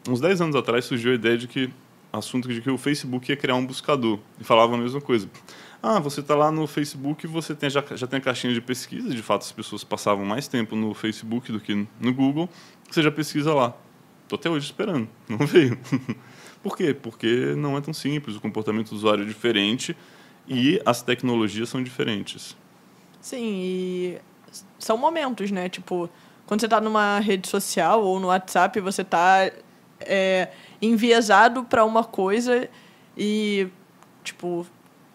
uns 0.10 0.20
10 0.20 0.42
anos 0.42 0.56
atrás 0.56 0.86
surgiu 0.86 1.12
a 1.12 1.16
ideia 1.16 1.38
de 1.38 1.48
que 1.48 1.70
assunto 2.12 2.50
de 2.50 2.62
que 2.62 2.70
o 2.70 2.78
Facebook 2.78 3.32
ia 3.32 3.38
criar 3.38 3.56
um 3.56 3.66
buscador 3.66 4.20
e 4.40 4.44
falava 4.44 4.76
a 4.76 4.78
mesma 4.78 5.00
coisa. 5.00 5.30
Ah, 5.84 6.00
você 6.00 6.20
está 6.20 6.36
lá 6.36 6.52
no 6.52 6.68
Facebook, 6.68 7.26
você 7.26 7.56
tem, 7.56 7.70
já, 7.70 7.84
já 7.96 8.06
tem 8.06 8.20
a 8.20 8.22
caixinha 8.22 8.54
de 8.54 8.62
pesquisa, 8.62 9.10
de 9.10 9.22
fato 9.24 9.42
as 9.42 9.52
pessoas 9.52 9.84
passavam 9.84 10.24
mais 10.24 10.48
tempo 10.48 10.76
no 10.76 10.94
Facebook 10.94 11.52
do 11.52 11.60
que 11.60 11.88
no 12.00 12.14
Google, 12.14 12.48
você 12.90 13.02
já 13.02 13.12
pesquisa 13.12 13.54
lá. 13.54 13.74
Estou 14.24 14.38
até 14.38 14.50
hoje 14.50 14.66
esperando, 14.66 15.10
não 15.28 15.40
veio. 15.40 15.78
Por 16.62 16.78
quê? 16.78 16.94
Porque 16.94 17.56
não 17.58 17.76
é 17.76 17.82
tão 17.82 17.94
simples, 17.94 18.36
o 18.36 18.42
comportamento 18.42 18.90
do 18.90 18.96
usuário 18.96 19.24
é 19.24 19.28
diferente 19.28 19.98
e 20.48 20.80
as 20.86 21.02
tecnologias 21.02 21.68
são 21.70 21.82
diferentes. 21.82 22.56
Sim, 23.20 23.40
e 23.40 24.22
são 24.78 24.98
momentos, 24.98 25.50
né? 25.50 25.68
Tipo, 25.68 26.08
quando 26.46 26.62
você 26.62 26.68
tá 26.68 26.80
numa 26.80 27.20
rede 27.20 27.48
social 27.48 28.04
ou 28.04 28.20
no 28.20 28.28
WhatsApp, 28.28 28.80
você 28.80 29.04
tá 29.04 29.52
é, 30.00 30.50
enviesado 30.80 31.64
para 31.64 31.84
uma 31.84 32.04
coisa 32.04 32.70
e, 33.18 33.68
tipo, 34.24 34.66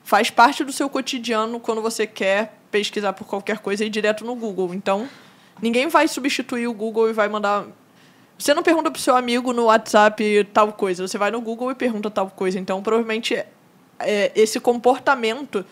faz 0.07 0.31
parte 0.31 0.62
do 0.62 0.70
seu 0.73 0.89
cotidiano 0.89 1.59
quando 1.59 1.83
você 1.83 2.07
quer 2.07 2.57
pesquisar 2.70 3.12
por 3.12 3.27
qualquer 3.27 3.59
coisa 3.59 3.83
e 3.83 3.89
ir 3.89 3.91
direto 3.91 4.24
no 4.24 4.37
Google. 4.37 4.73
Então, 4.73 5.09
ninguém 5.61 5.89
vai 5.89 6.07
substituir 6.07 6.69
o 6.69 6.73
Google 6.73 7.11
e 7.11 7.12
vai 7.12 7.28
mandar. 7.28 7.66
Você 8.39 8.55
não 8.55 8.62
pergunta 8.62 8.89
pro 8.89 9.01
seu 9.01 9.16
amigo 9.16 9.53
no 9.53 9.65
WhatsApp 9.65 10.45
tal 10.53 10.73
coisa, 10.73 11.07
você 11.07 11.19
vai 11.19 11.33
no 11.33 11.41
Google 11.41 11.73
e 11.73 11.74
pergunta 11.74 12.09
tal 12.09 12.31
coisa. 12.31 12.57
Então, 12.57 12.81
provavelmente, 12.85 13.35
é, 13.99 14.31
esse 14.37 14.61
comportamento 14.61 15.65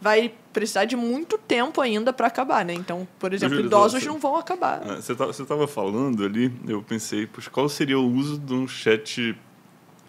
vai 0.00 0.32
precisar 0.52 0.84
de 0.84 0.94
muito 0.94 1.36
tempo 1.36 1.80
ainda 1.80 2.12
para 2.12 2.28
acabar, 2.28 2.64
né? 2.64 2.72
Então, 2.74 3.08
por 3.18 3.32
exemplo, 3.34 3.56
Júlio, 3.56 3.66
idosos 3.68 4.02
você- 4.02 4.08
não 4.08 4.20
vão 4.20 4.36
acabar. 4.36 4.80
Ah, 4.84 5.00
Você 5.00 5.42
estava 5.42 5.66
falando 5.66 6.24
ali, 6.24 6.52
eu 6.68 6.80
pensei, 6.80 7.26
puxa, 7.26 7.50
qual 7.50 7.68
seria 7.68 7.98
o 7.98 8.06
uso 8.06 8.38
de 8.38 8.54
um 8.54 8.68
chat, 8.68 9.36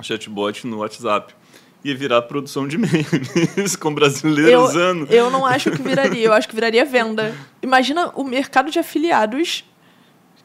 chatbot 0.02 0.68
no 0.68 0.78
WhatsApp? 0.78 1.34
Ia 1.84 1.96
virar 1.96 2.22
produção 2.24 2.68
de 2.68 2.78
memes 2.80 3.76
com 3.76 3.94
brasileiros 3.94 4.52
Eu, 4.52 4.62
usando. 4.62 5.12
eu 5.12 5.30
não 5.32 5.46
acho 5.46 5.72
que 5.72 5.82
viraria, 5.82 6.26
eu 6.28 6.34
acho 6.34 6.48
que 6.48 6.54
viraria 6.54 6.86
venda. 6.86 7.36
Imagina 7.62 8.12
o 8.16 8.24
mercado 8.24 8.70
de 8.70 8.78
afiliados, 8.78 9.66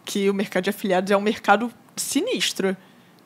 que 0.04 0.30
o 0.30 0.34
mercado 0.34 0.64
de 0.64 0.70
afiliados 0.70 1.10
é 1.10 1.16
um 1.16 1.20
mercado 1.20 1.70
sinistro. 1.94 2.74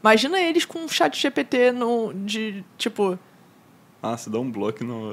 Imagina 0.03 0.41
eles 0.41 0.65
com 0.65 0.81
um 0.81 0.89
chat 0.89 1.20
GPT 1.20 1.73
no, 1.73 2.12
de, 2.15 2.65
tipo... 2.77 3.19
Ah, 4.03 4.16
você 4.16 4.31
dá 4.31 4.39
um 4.39 4.51
bloco. 4.51 4.82
Nossa. 4.82 5.11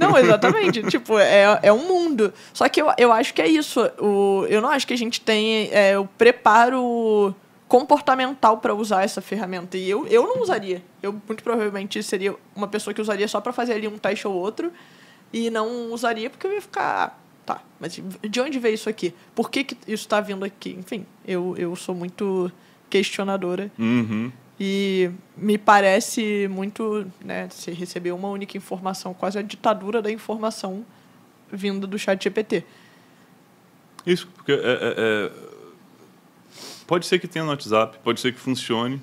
Não, 0.00 0.18
exatamente. 0.18 0.82
tipo, 0.82 1.16
é, 1.16 1.60
é 1.62 1.72
um 1.72 1.86
mundo. 1.86 2.34
Só 2.52 2.68
que 2.68 2.82
eu, 2.82 2.88
eu 2.98 3.12
acho 3.12 3.32
que 3.32 3.40
é 3.40 3.46
isso. 3.46 3.80
O, 4.00 4.44
eu 4.48 4.60
não 4.60 4.68
acho 4.68 4.84
que 4.84 4.92
a 4.92 4.98
gente 4.98 5.20
tem 5.20 5.70
é, 5.70 5.96
o 5.96 6.06
preparo 6.06 7.32
comportamental 7.74 8.58
para 8.58 8.72
usar 8.72 9.02
essa 9.02 9.20
ferramenta. 9.20 9.76
E 9.76 9.90
eu, 9.90 10.06
eu 10.06 10.22
não 10.28 10.40
usaria. 10.40 10.80
Eu 11.02 11.12
muito 11.26 11.42
provavelmente 11.42 12.00
seria 12.04 12.36
uma 12.54 12.68
pessoa 12.68 12.94
que 12.94 13.00
usaria 13.00 13.26
só 13.26 13.40
para 13.40 13.52
fazer 13.52 13.72
ali 13.72 13.88
um 13.88 13.98
teste 13.98 14.28
ou 14.28 14.34
outro 14.34 14.72
e 15.32 15.50
não 15.50 15.92
usaria 15.92 16.30
porque 16.30 16.46
eu 16.46 16.52
ia 16.52 16.62
ficar. 16.62 17.20
Tá, 17.44 17.60
mas 17.80 18.00
de 18.22 18.40
onde 18.40 18.60
veio 18.60 18.76
isso 18.76 18.88
aqui? 18.88 19.12
Por 19.34 19.50
que, 19.50 19.64
que 19.64 19.74
isso 19.88 20.04
está 20.04 20.20
vindo 20.20 20.44
aqui? 20.44 20.70
Enfim, 20.78 21.04
eu, 21.26 21.56
eu 21.58 21.74
sou 21.74 21.96
muito 21.96 22.48
questionadora. 22.88 23.68
Uhum. 23.76 24.30
E 24.58 25.10
me 25.36 25.58
parece 25.58 26.46
muito, 26.48 27.04
né, 27.24 27.48
se 27.50 27.72
receber 27.72 28.12
uma 28.12 28.28
única 28.28 28.56
informação, 28.56 29.12
quase 29.12 29.36
a 29.36 29.42
ditadura 29.42 30.00
da 30.00 30.12
informação 30.12 30.86
vinda 31.50 31.88
do 31.88 31.98
chat 31.98 32.22
GPT. 32.22 32.64
Isso, 34.06 34.28
porque 34.36 34.52
é, 34.52 34.54
é, 34.54 34.94
é, 34.96 35.32
pode 36.86 37.06
ser 37.06 37.18
que 37.18 37.26
tenha 37.26 37.44
no 37.44 37.50
WhatsApp, 37.50 37.98
pode 38.02 38.20
ser 38.20 38.32
que 38.32 38.38
funcione, 38.38 39.00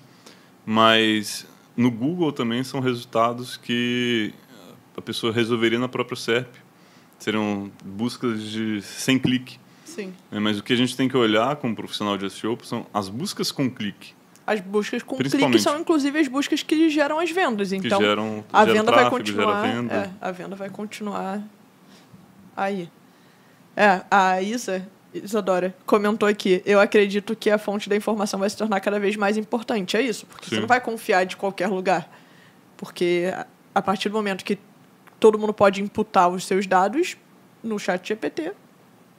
mas 0.65 1.45
no 1.75 1.89
Google 1.91 2.31
também 2.31 2.63
são 2.63 2.79
resultados 2.79 3.57
que 3.57 4.33
a 4.95 5.01
pessoa 5.01 5.31
resolveria 5.31 5.79
na 5.79 5.87
própria 5.87 6.15
SERP. 6.15 6.53
Seriam 7.19 7.71
buscas 7.83 8.43
de 8.43 8.81
sem 8.81 9.19
clique. 9.19 9.59
Sim. 9.85 10.13
É, 10.31 10.39
mas 10.39 10.57
o 10.57 10.63
que 10.63 10.73
a 10.73 10.75
gente 10.75 10.95
tem 10.95 11.07
que 11.07 11.17
olhar 11.17 11.55
como 11.57 11.75
profissional 11.75 12.17
de 12.17 12.29
SEO 12.29 12.57
são 12.63 12.85
as 12.93 13.09
buscas 13.09 13.51
com 13.51 13.69
clique. 13.69 14.13
As 14.45 14.59
buscas 14.59 15.03
com 15.03 15.17
clique 15.17 15.59
são 15.59 15.79
inclusive 15.79 16.17
as 16.17 16.27
buscas 16.27 16.63
que 16.63 16.89
geram 16.89 17.19
as 17.19 17.29
vendas. 17.29 17.71
Então, 17.71 17.99
que 17.99 18.05
geram, 18.05 18.43
a 18.51 18.65
geram 18.65 18.79
venda 18.79 18.91
tráfego, 18.91 19.09
vai 19.09 19.19
continuar. 19.19 19.61
Venda. 19.61 19.93
É, 19.93 20.09
a 20.19 20.31
venda 20.31 20.55
vai 20.55 20.69
continuar 20.69 21.43
aí. 22.55 22.89
É, 23.75 24.01
a 24.09 24.41
Isa, 24.41 24.87
Isadora, 25.13 25.75
comentou 25.85 26.27
aqui. 26.27 26.61
Eu 26.65 26.79
acredito 26.79 27.35
que 27.35 27.49
a 27.49 27.57
fonte 27.57 27.89
da 27.89 27.95
informação 27.95 28.39
vai 28.39 28.49
se 28.49 28.57
tornar 28.57 28.79
cada 28.79 28.99
vez 28.99 29.15
mais 29.15 29.37
importante. 29.37 29.97
É 29.97 30.01
isso, 30.01 30.25
porque 30.25 30.45
Sim. 30.45 30.55
você 30.55 30.61
não 30.61 30.67
vai 30.67 30.79
confiar 30.79 31.25
de 31.25 31.35
qualquer 31.35 31.67
lugar. 31.67 32.09
Porque 32.77 33.33
a 33.75 33.81
partir 33.81 34.09
do 34.09 34.15
momento 34.15 34.43
que 34.43 34.57
todo 35.19 35.37
mundo 35.37 35.53
pode 35.53 35.81
imputar 35.81 36.29
os 36.29 36.45
seus 36.45 36.65
dados 36.65 37.17
no 37.63 37.77
chat 37.77 38.07
GPT, 38.07 38.53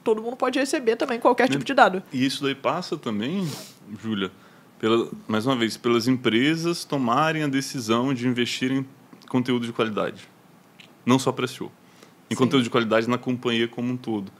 todo 0.03 0.21
mundo 0.21 0.35
pode 0.35 0.59
receber 0.59 0.95
também 0.95 1.19
qualquer 1.19 1.47
tipo 1.47 1.63
de 1.63 1.73
dado. 1.73 2.03
E 2.11 2.25
isso 2.25 2.43
daí 2.43 2.55
passa 2.55 2.97
também, 2.97 3.47
Júlia, 4.01 4.31
mais 5.27 5.45
uma 5.45 5.55
vez, 5.55 5.77
pelas 5.77 6.07
empresas 6.07 6.83
tomarem 6.83 7.43
a 7.43 7.47
decisão 7.47 8.13
de 8.13 8.27
investir 8.27 8.71
em 8.71 8.85
conteúdo 9.29 9.65
de 9.65 9.71
qualidade. 9.71 10.27
Não 11.05 11.17
só 11.17 11.31
para 11.31 11.47
SEO. 11.47 11.71
Em 12.29 12.35
Sim. 12.35 12.39
conteúdo 12.39 12.63
de 12.63 12.69
qualidade 12.69 13.07
na 13.07 13.17
companhia 13.17 13.67
como 13.67 13.93
um 13.93 13.97
todo. 13.97 14.31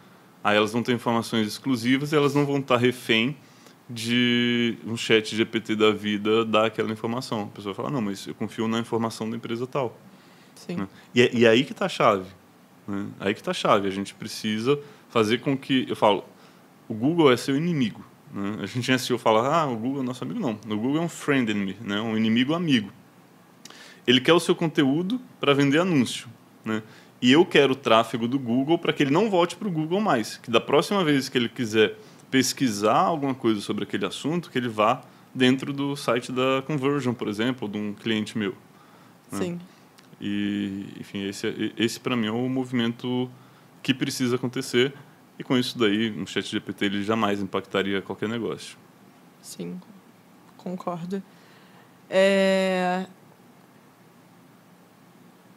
Aí 0.43 0.57
elas 0.57 0.73
vão 0.73 0.83
ter 0.83 0.93
informações 0.93 1.47
exclusivas 1.47 2.11
e 2.11 2.15
elas 2.15 2.35
não 2.35 2.45
vão 2.45 2.57
estar 2.59 2.77
refém 2.77 3.37
de 3.89 4.77
um 4.85 4.97
chat 4.97 5.35
GPT 5.35 5.75
da 5.75 5.91
vida 5.91 6.43
dar 6.43 6.65
aquela 6.65 6.91
informação. 6.91 7.43
A 7.43 7.55
pessoa 7.55 7.73
fala, 7.73 7.89
não, 7.89 8.01
mas 8.01 8.27
eu 8.27 8.35
confio 8.35 8.67
na 8.67 8.79
informação 8.79 9.29
da 9.29 9.37
empresa 9.37 9.65
tal. 9.67 9.97
Sim. 10.55 10.77
Né? 10.77 10.87
E, 11.13 11.21
é- 11.21 11.31
e 11.33 11.45
é 11.45 11.49
aí 11.49 11.63
que 11.63 11.71
está 11.71 11.85
a 11.85 11.89
chave. 11.89 12.29
Né? 12.87 13.07
Aí 13.19 13.33
que 13.33 13.39
está 13.41 13.51
a 13.51 13.53
chave. 13.53 13.87
A 13.87 13.91
gente 13.91 14.13
precisa 14.13 14.79
fazer 15.09 15.39
com 15.39 15.57
que... 15.57 15.85
Eu 15.87 15.95
falo, 15.95 16.25
o 16.87 16.93
Google 16.93 17.31
é 17.31 17.37
seu 17.37 17.55
inimigo. 17.55 18.03
Né? 18.33 18.57
A 18.61 18.65
gente 18.65 18.91
em 18.91 18.97
SEO 18.97 19.17
fala, 19.17 19.47
ah, 19.47 19.67
o 19.67 19.75
Google 19.75 20.01
é 20.01 20.05
nosso 20.05 20.23
amigo. 20.23 20.39
Não, 20.39 20.51
o 20.51 20.79
Google 20.79 20.97
é 20.97 21.01
um 21.01 21.09
friend 21.09 21.49
enemy, 21.49 21.77
né? 21.81 22.01
um 22.01 22.17
inimigo 22.17 22.53
amigo. 22.53 22.91
Ele 24.05 24.19
quer 24.19 24.33
o 24.33 24.39
seu 24.39 24.55
conteúdo 24.55 25.21
para 25.39 25.53
vender 25.53 25.79
anúncio. 25.79 26.27
Né? 26.65 26.81
E 27.23 27.31
eu 27.31 27.45
quero 27.45 27.71
o 27.71 27.75
tráfego 27.75 28.27
do 28.27 28.37
Google 28.37 28.77
para 28.77 28.91
que 28.91 29.01
ele 29.01 29.09
não 29.11 29.29
volte 29.29 29.55
para 29.55 29.65
o 29.69 29.71
Google 29.71 30.01
mais. 30.01 30.35
Que 30.35 30.51
da 30.51 30.59
próxima 30.59 31.05
vez 31.05 31.29
que 31.29 31.37
ele 31.37 31.47
quiser 31.47 31.97
pesquisar 32.29 32.97
alguma 32.97 33.33
coisa 33.33 33.61
sobre 33.61 33.85
aquele 33.85 34.05
assunto, 34.05 34.51
que 34.51 34.57
ele 34.57 34.67
vá 34.67 35.01
dentro 35.33 35.71
do 35.71 35.95
site 35.95 36.33
da 36.33 36.61
Conversion, 36.67 37.13
por 37.13 37.29
exemplo, 37.29 37.69
de 37.69 37.77
um 37.77 37.93
cliente 37.93 38.37
meu. 38.37 38.53
né? 39.31 39.39
Sim. 39.39 39.59
E, 40.19 40.85
enfim, 40.99 41.25
esse, 41.25 41.47
é- 41.47 41.71
esse 41.77 41.97
para 41.97 42.13
mim 42.13 42.27
é 42.27 42.31
o 42.31 42.49
movimento 42.49 43.31
que 43.81 43.93
precisa 43.93 44.35
acontecer. 44.35 44.93
E 45.39 45.45
com 45.45 45.57
isso 45.57 45.79
daí, 45.79 46.11
um 46.11 46.27
chat 46.27 46.45
GPT 46.51 46.85
ele 46.87 47.03
jamais 47.03 47.41
impactaria 47.41 48.01
qualquer 48.01 48.27
negócio. 48.27 48.77
Sim, 49.41 49.79
concordo. 50.57 51.23
É... 52.09 53.05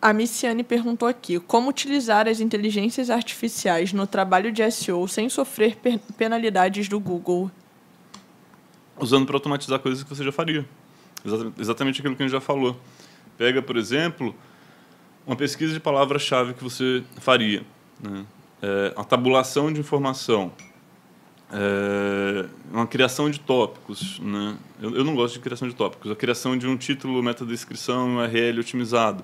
A 0.01 0.13
Missiane 0.13 0.63
perguntou 0.63 1.09
aqui: 1.09 1.39
como 1.41 1.69
utilizar 1.71 2.29
as 2.29 2.41
inteligências 2.41 3.11
artificiais 3.11 3.93
no 3.93 4.07
trabalho 4.07 4.53
de 4.53 4.69
SEO 4.71 5.07
sem 5.09 5.29
sofrer 5.29 5.77
penalidades 6.17 6.89
do 6.89 7.01
Google? 7.01 7.51
Usando 8.99 9.27
para 9.27 9.37
automatizar 9.37 9.79
coisas 9.79 10.03
que 10.03 10.09
você 10.09 10.25
já 10.25 10.33
faria. 10.33 10.67
Exata- 11.25 11.53
Exatamente 11.59 12.01
aquilo 12.01 12.15
que 12.17 12.23
a 12.23 12.27
gente 12.27 12.33
já 12.33 12.41
falou. 12.41 12.79
Pega, 13.37 13.61
por 13.61 13.77
exemplo, 13.77 14.35
uma 15.27 15.37
pesquisa 15.37 15.73
de 15.75 15.81
palavra-chave 15.81 16.55
que 16.55 16.63
você 16.65 17.03
faria. 17.19 17.63
Né? 18.01 18.25
É, 18.63 18.95
a 18.97 19.05
tabulação 19.05 19.71
de 19.73 19.81
informação. 19.81 20.51
É, 21.53 22.47
uma 22.73 22.87
criação 22.87 23.31
de 23.31 23.39
tópicos. 23.41 24.19
Né? 24.21 24.57
Eu, 24.81 24.97
eu 24.97 25.05
não 25.05 25.15
gosto 25.15 25.35
de 25.35 25.41
criação 25.41 25.69
de 25.69 25.75
tópicos. 25.75 26.11
A 26.11 26.17
criação 26.17 26.57
de 26.57 26.67
um 26.67 26.77
título, 26.77 27.23
metadescrição, 27.23 28.17
URL 28.17 28.61
otimizado. 28.61 29.23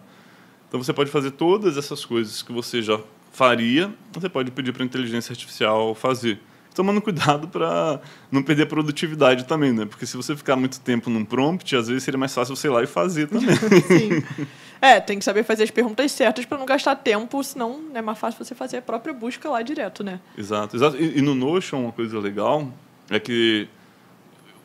Então 0.73 0.83
você 0.83 0.95
pode 0.95 1.11
fazer 1.11 1.33
todas 1.33 1.77
essas 1.77 2.03
coisas 2.03 2.41
que 2.41 2.51
você 2.51 2.81
já 2.81 2.99
faria, 3.31 3.93
você 4.11 4.27
pode 4.27 4.51
pedir 4.51 4.73
para 4.73 4.83
a 4.83 4.87
inteligência 4.87 5.31
artificial 5.31 5.95
fazer. 5.95 6.41
Tomando 6.75 6.99
cuidado 7.03 7.47
para 7.47 8.01
não 8.31 8.43
perder 8.43 8.63
a 8.63 8.67
produtividade 8.67 9.45
também, 9.45 9.71
né? 9.71 9.85
Porque 9.85 10.07
se 10.07 10.17
você 10.17 10.35
ficar 10.35 10.57
muito 10.57 10.81
tempo 10.81 11.11
num 11.11 11.27
prompt, 11.27 11.77
às 11.77 11.89
vezes 11.89 12.03
seria 12.03 12.17
mais 12.17 12.33
fácil 12.35 12.57
você 12.57 12.69
ir 12.69 12.71
lá 12.71 12.83
e 12.83 12.87
fazer 12.87 13.29
também. 13.29 13.55
Sim. 13.87 14.47
É, 14.81 14.99
tem 14.99 15.19
que 15.19 15.25
saber 15.27 15.45
fazer 15.45 15.65
as 15.65 15.71
perguntas 15.71 16.11
certas 16.11 16.47
para 16.47 16.57
não 16.57 16.65
gastar 16.65 16.97
tempo, 16.97 17.45
senão 17.45 17.91
é 17.93 18.01
mais 18.01 18.17
fácil 18.17 18.43
você 18.43 18.55
fazer 18.55 18.79
a 18.79 18.83
própria 18.83 19.13
busca 19.13 19.51
lá 19.51 19.61
direto, 19.61 20.03
né? 20.03 20.21
exato, 20.39 20.75
exato. 20.75 20.97
E, 20.97 21.19
e 21.19 21.21
no 21.21 21.35
Notion, 21.35 21.83
uma 21.83 21.93
coisa 21.93 22.19
legal 22.19 22.73
é 23.11 23.21
que 23.21 23.69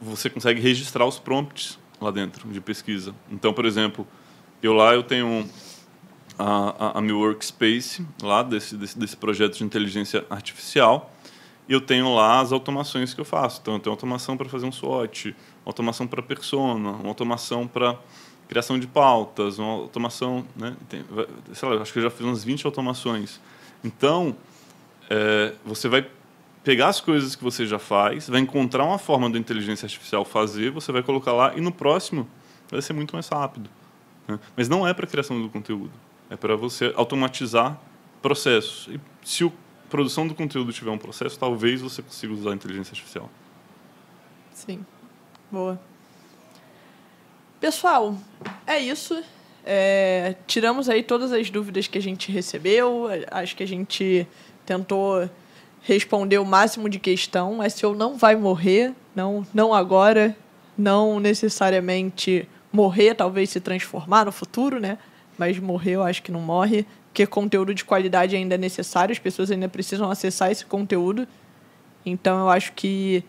você 0.01 0.29
consegue 0.29 0.61
registrar 0.61 1.05
os 1.05 1.19
prompts 1.19 1.77
lá 1.99 2.11
dentro 2.11 2.47
de 2.47 2.61
pesquisa. 2.61 3.13
Então, 3.29 3.51
por 3.51 3.65
exemplo, 3.65 4.07
eu 4.63 4.71
lá 4.71 4.93
eu 4.93 5.03
tenho 5.03 5.45
a, 6.38 6.88
a, 6.88 6.97
a 6.99 7.01
meu 7.01 7.19
workspace 7.19 8.05
lá 8.22 8.43
desse, 8.43 8.76
desse, 8.76 8.97
desse 8.97 9.18
projeto 9.18 9.57
de 9.57 9.64
inteligência 9.64 10.26
artificial 10.30 11.11
eu 11.69 11.81
tenho 11.81 12.14
lá 12.14 12.39
as 12.39 12.51
automações 12.51 13.14
que 13.14 13.19
eu 13.19 13.26
faço. 13.26 13.59
Então, 13.61 13.73
eu 13.76 13.80
tenho 13.80 13.93
automação 13.93 14.38
para 14.38 14.47
fazer 14.47 14.65
um 14.65 14.72
SWOT, 14.72 15.35
automação 15.65 16.07
para 16.07 16.22
persona, 16.22 16.91
uma 16.91 17.09
automação 17.09 17.68
para 17.68 17.97
criação 18.47 18.80
de 18.80 18.88
pautas, 18.88 19.59
uma 19.59 19.73
automação, 19.73 20.45
né? 20.55 20.76
Tem, 20.88 21.03
sei 21.53 21.68
lá, 21.68 21.81
acho 21.81 21.91
que 21.91 21.99
eu 21.99 22.03
já 22.03 22.09
fiz 22.09 22.26
umas 22.26 22.43
20 22.43 22.65
automações. 22.65 23.41
Então, 23.84 24.35
é, 25.09 25.53
você 25.65 25.89
vai 25.89 26.07
pegar 26.64 26.88
as 26.88 27.01
coisas 27.01 27.35
que 27.35 27.43
você 27.43 27.65
já 27.65 27.80
faz, 27.80 28.30
vai 28.30 28.39
encontrar 28.39 28.85
uma 28.85 28.97
forma 28.97 29.30
da 29.30 29.38
inteligência 29.38 29.85
artificial 29.85 30.23
fazer, 30.23 30.72
você 30.72 30.91
vai 30.91 31.03
colocar 31.03 31.34
lá 31.34 31.53
e 31.55 31.61
no 31.61 31.72
próximo 31.72 32.27
vai 32.72 32.81
ser 32.81 32.93
muito 32.93 33.14
mais 33.14 33.27
rápido. 33.27 33.69
né? 34.27 34.39
Mas 34.55 34.68
não 34.69 34.88
é 34.88 34.93
para 34.93 35.05
criação 35.07 35.41
do 35.41 35.49
conteúdo, 35.49 35.91
é 36.30 36.36
para 36.36 36.56
você 36.56 36.94
automatizar 36.95 37.80
processos. 38.22 38.88
E 38.94 38.99
se 39.24 39.45
a 39.45 39.52
produção 39.90 40.28
do 40.28 40.36
conteúdo 40.36 40.74
tiver 40.74 40.91
um 40.91 40.98
processo, 40.98 41.38
talvez 41.40 41.82
você 41.82 42.02
consiga 42.02 42.34
usar 42.34 42.52
a 42.52 42.54
inteligência 42.54 42.91
artificial. 42.91 43.30
Sim. 44.54 44.86
Boa. 45.52 45.80
Pessoal, 47.60 48.16
é 48.66 48.80
isso. 48.80 49.24
É, 49.66 50.36
tiramos 50.45 50.90
aí 50.90 51.04
todas 51.04 51.32
as 51.32 51.49
dúvidas 51.49 51.88
que 51.88 51.98
a 51.98 52.02
gente 52.02 52.32
recebeu. 52.32 53.08
Acho 53.32 53.56
que 53.56 53.64
a 53.64 53.68
gente 53.68 54.28
tentou 54.66 55.30
responder 55.82 56.38
o 56.38 56.45
máximo 56.45 56.90
de 56.90 56.99
questão. 56.99 57.60
O 57.60 57.70
SEO 57.70 57.95
não 57.95 58.18
vai 58.18 58.36
morrer, 58.36 58.94
não, 59.16 59.45
não 59.54 59.74
agora, 59.74 60.36
não 60.78 61.20
necessariamente 61.20 62.48
morrer, 62.72 63.16
talvez 63.16 63.49
se 63.49 63.60
transformar 63.60 64.26
no 64.26 64.32
futuro, 64.32 64.80
né? 64.80 64.98
Mas 65.38 65.59
morrer 65.59 65.93
eu 65.93 66.03
acho 66.03 66.23
que 66.23 66.31
não 66.31 66.39
morre, 66.39 66.85
porque 67.09 67.26
conteúdo 67.26 67.73
de 67.73 67.85
qualidade 67.85 68.35
ainda 68.35 68.55
é 68.55 68.57
necessário, 68.57 69.11
as 69.14 69.19
pessoas 69.19 69.51
ainda 69.51 69.68
precisam 69.68 70.09
acessar 70.09 70.51
esse 70.51 70.65
conteúdo. 70.65 71.27
Então 72.05 72.39
eu 72.39 72.49
acho 72.49 72.73
que 72.73 73.23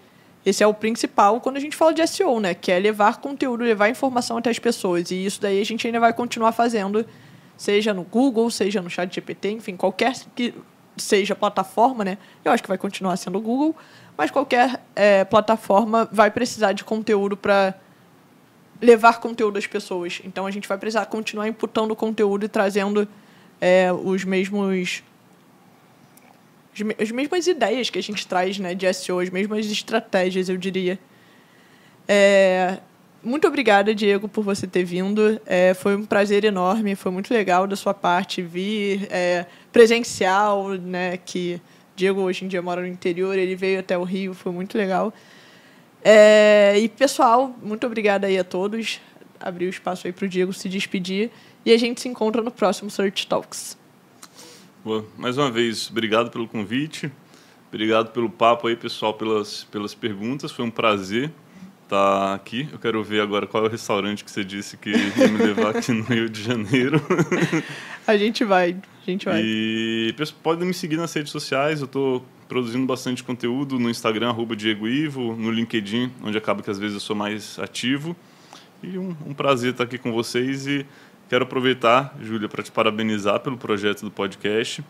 esse 0.44 0.62
é 0.62 0.66
o 0.66 0.72
principal 0.72 1.40
quando 1.40 1.56
a 1.56 1.60
gente 1.60 1.76
fala 1.76 1.92
de 1.92 2.06
SEO, 2.06 2.40
né? 2.40 2.54
Que 2.54 2.72
é 2.72 2.78
levar 2.78 3.18
conteúdo, 3.18 3.64
levar 3.64 3.88
informação 3.88 4.38
até 4.38 4.50
as 4.50 4.58
pessoas. 4.58 5.10
E 5.10 5.24
isso 5.24 5.40
daí 5.40 5.60
a 5.60 5.64
gente 5.64 5.86
ainda 5.86 6.00
vai 6.00 6.12
continuar 6.12 6.52
fazendo, 6.52 7.04
seja 7.56 7.92
no 7.92 8.02
Google, 8.02 8.50
seja 8.50 8.80
no 8.80 8.88
Chat 8.88 9.14
GPT, 9.14 9.50
enfim, 9.50 9.76
qualquer 9.76 10.14
que 10.34 10.54
seja 10.96 11.34
plataforma, 11.34 12.04
né? 12.04 12.18
Eu 12.44 12.52
acho 12.52 12.62
que 12.62 12.68
vai 12.68 12.78
continuar 12.78 13.16
sendo 13.16 13.38
o 13.38 13.40
Google, 13.40 13.76
mas 14.16 14.30
qualquer 14.30 14.80
eh, 14.96 15.24
plataforma 15.24 16.08
vai 16.10 16.30
precisar 16.30 16.72
de 16.72 16.84
conteúdo 16.84 17.36
para 17.36 17.74
levar 18.80 19.20
conteúdo 19.20 19.58
às 19.58 19.66
pessoas. 19.66 20.20
Então 20.24 20.46
a 20.46 20.50
gente 20.50 20.68
vai 20.68 20.78
precisar 20.78 21.06
continuar 21.06 21.48
imputando 21.48 21.94
conteúdo 21.96 22.44
e 22.44 22.48
trazendo 22.48 23.06
eh, 23.60 23.92
os 23.92 24.24
mesmos 24.24 25.02
as 26.74 26.80
me- 26.82 26.96
as 27.00 27.10
mesmas 27.10 27.46
ideias 27.46 27.90
que 27.90 27.98
a 27.98 28.02
gente 28.02 28.26
traz 28.26 28.58
né, 28.58 28.74
de 28.74 28.86
SEO, 28.92 29.18
as 29.20 29.30
mesmas 29.30 29.66
estratégias, 29.66 30.48
eu 30.48 30.56
diria. 30.56 30.98
É, 32.06 32.78
muito 33.22 33.46
obrigada, 33.48 33.94
Diego, 33.94 34.28
por 34.28 34.42
você 34.44 34.66
ter 34.66 34.84
vindo. 34.84 35.40
É, 35.44 35.74
foi 35.74 35.96
um 35.96 36.04
prazer 36.06 36.44
enorme, 36.44 36.94
foi 36.94 37.10
muito 37.10 37.32
legal 37.34 37.66
da 37.66 37.76
sua 37.76 37.92
parte 37.92 38.40
vir 38.42 39.08
é, 39.10 39.44
presencial, 39.72 40.70
né? 40.70 41.16
Que 41.18 41.60
Diego 41.96 42.20
hoje 42.20 42.44
em 42.44 42.48
dia 42.48 42.62
mora 42.62 42.80
no 42.80 42.86
interior, 42.86 43.36
ele 43.36 43.56
veio 43.56 43.80
até 43.80 43.98
o 43.98 44.04
Rio, 44.04 44.32
foi 44.34 44.52
muito 44.52 44.78
legal. 44.78 45.12
É, 46.02 46.78
e 46.78 46.88
pessoal, 46.88 47.54
muito 47.62 47.86
obrigada 47.86 48.26
aí 48.26 48.38
a 48.38 48.44
todos. 48.44 49.00
Abrir 49.40 49.66
o 49.66 49.70
espaço 49.70 50.06
aí 50.06 50.12
para 50.12 50.24
o 50.24 50.28
Diego 50.28 50.52
se 50.52 50.68
despedir 50.68 51.30
e 51.64 51.72
a 51.72 51.78
gente 51.78 52.00
se 52.00 52.08
encontra 52.08 52.42
no 52.42 52.50
próximo 52.50 52.90
Search 52.90 53.26
Talks. 53.26 53.78
Boa. 54.84 55.04
Mais 55.16 55.36
uma 55.36 55.50
vez, 55.50 55.90
obrigado 55.90 56.30
pelo 56.30 56.48
convite, 56.48 57.10
obrigado 57.68 58.10
pelo 58.10 58.30
papo 58.30 58.68
aí, 58.68 58.76
pessoal, 58.76 59.14
pelas, 59.14 59.64
pelas 59.64 59.94
perguntas. 59.94 60.50
Foi 60.50 60.64
um 60.64 60.70
prazer 60.70 61.30
tá 61.88 62.34
aqui. 62.34 62.68
Eu 62.70 62.78
quero 62.78 63.02
ver 63.02 63.20
agora 63.20 63.46
qual 63.46 63.64
é 63.64 63.66
o 63.66 63.70
restaurante 63.70 64.22
que 64.22 64.30
você 64.30 64.44
disse 64.44 64.76
que 64.76 64.90
ia 64.90 65.28
me 65.28 65.38
levar 65.38 65.74
aqui 65.76 65.90
no 65.90 66.04
Rio 66.04 66.28
de 66.28 66.42
Janeiro. 66.42 67.00
a 68.08 68.16
gente 68.16 68.42
vai, 68.42 68.74
a 69.06 69.10
gente 69.10 69.26
vai. 69.26 69.42
E 69.44 70.14
podem 70.42 70.66
me 70.66 70.72
seguir 70.72 70.96
nas 70.96 71.12
redes 71.12 71.30
sociais, 71.30 71.80
eu 71.80 71.84
estou 71.84 72.24
produzindo 72.48 72.86
bastante 72.86 73.22
conteúdo 73.22 73.78
no 73.78 73.90
Instagram, 73.90 74.30
arroba 74.30 74.56
Diego 74.56 74.88
Ivo, 74.88 75.36
no 75.36 75.50
LinkedIn, 75.50 76.10
onde 76.24 76.38
acaba 76.38 76.62
que 76.62 76.70
às 76.70 76.78
vezes 76.78 76.94
eu 76.94 77.00
sou 77.00 77.14
mais 77.14 77.58
ativo. 77.58 78.16
E 78.82 78.96
um, 78.98 79.14
um 79.26 79.34
prazer 79.34 79.72
estar 79.72 79.84
aqui 79.84 79.98
com 79.98 80.10
vocês 80.10 80.66
e 80.66 80.86
quero 81.28 81.44
aproveitar, 81.44 82.16
Júlia, 82.22 82.48
para 82.48 82.62
te 82.62 82.72
parabenizar 82.72 83.40
pelo 83.40 83.58
projeto 83.58 84.00
do 84.02 84.10
podcast. 84.10 84.82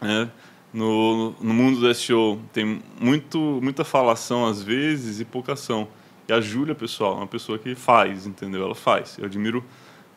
É, 0.00 0.28
no, 0.72 1.32
no 1.40 1.52
mundo 1.52 1.80
do 1.80 1.94
SEO 1.94 2.40
tem 2.52 2.80
muito, 2.98 3.38
muita 3.62 3.84
falação 3.84 4.46
às 4.46 4.62
vezes 4.62 5.20
e 5.20 5.24
pouca 5.24 5.52
ação. 5.52 5.86
E 6.26 6.32
a 6.32 6.40
Júlia, 6.40 6.74
pessoal, 6.74 7.14
é 7.14 7.16
uma 7.18 7.26
pessoa 7.26 7.58
que 7.58 7.74
faz, 7.74 8.26
entendeu? 8.26 8.62
Ela 8.62 8.74
faz. 8.74 9.18
Eu 9.18 9.26
admiro 9.26 9.62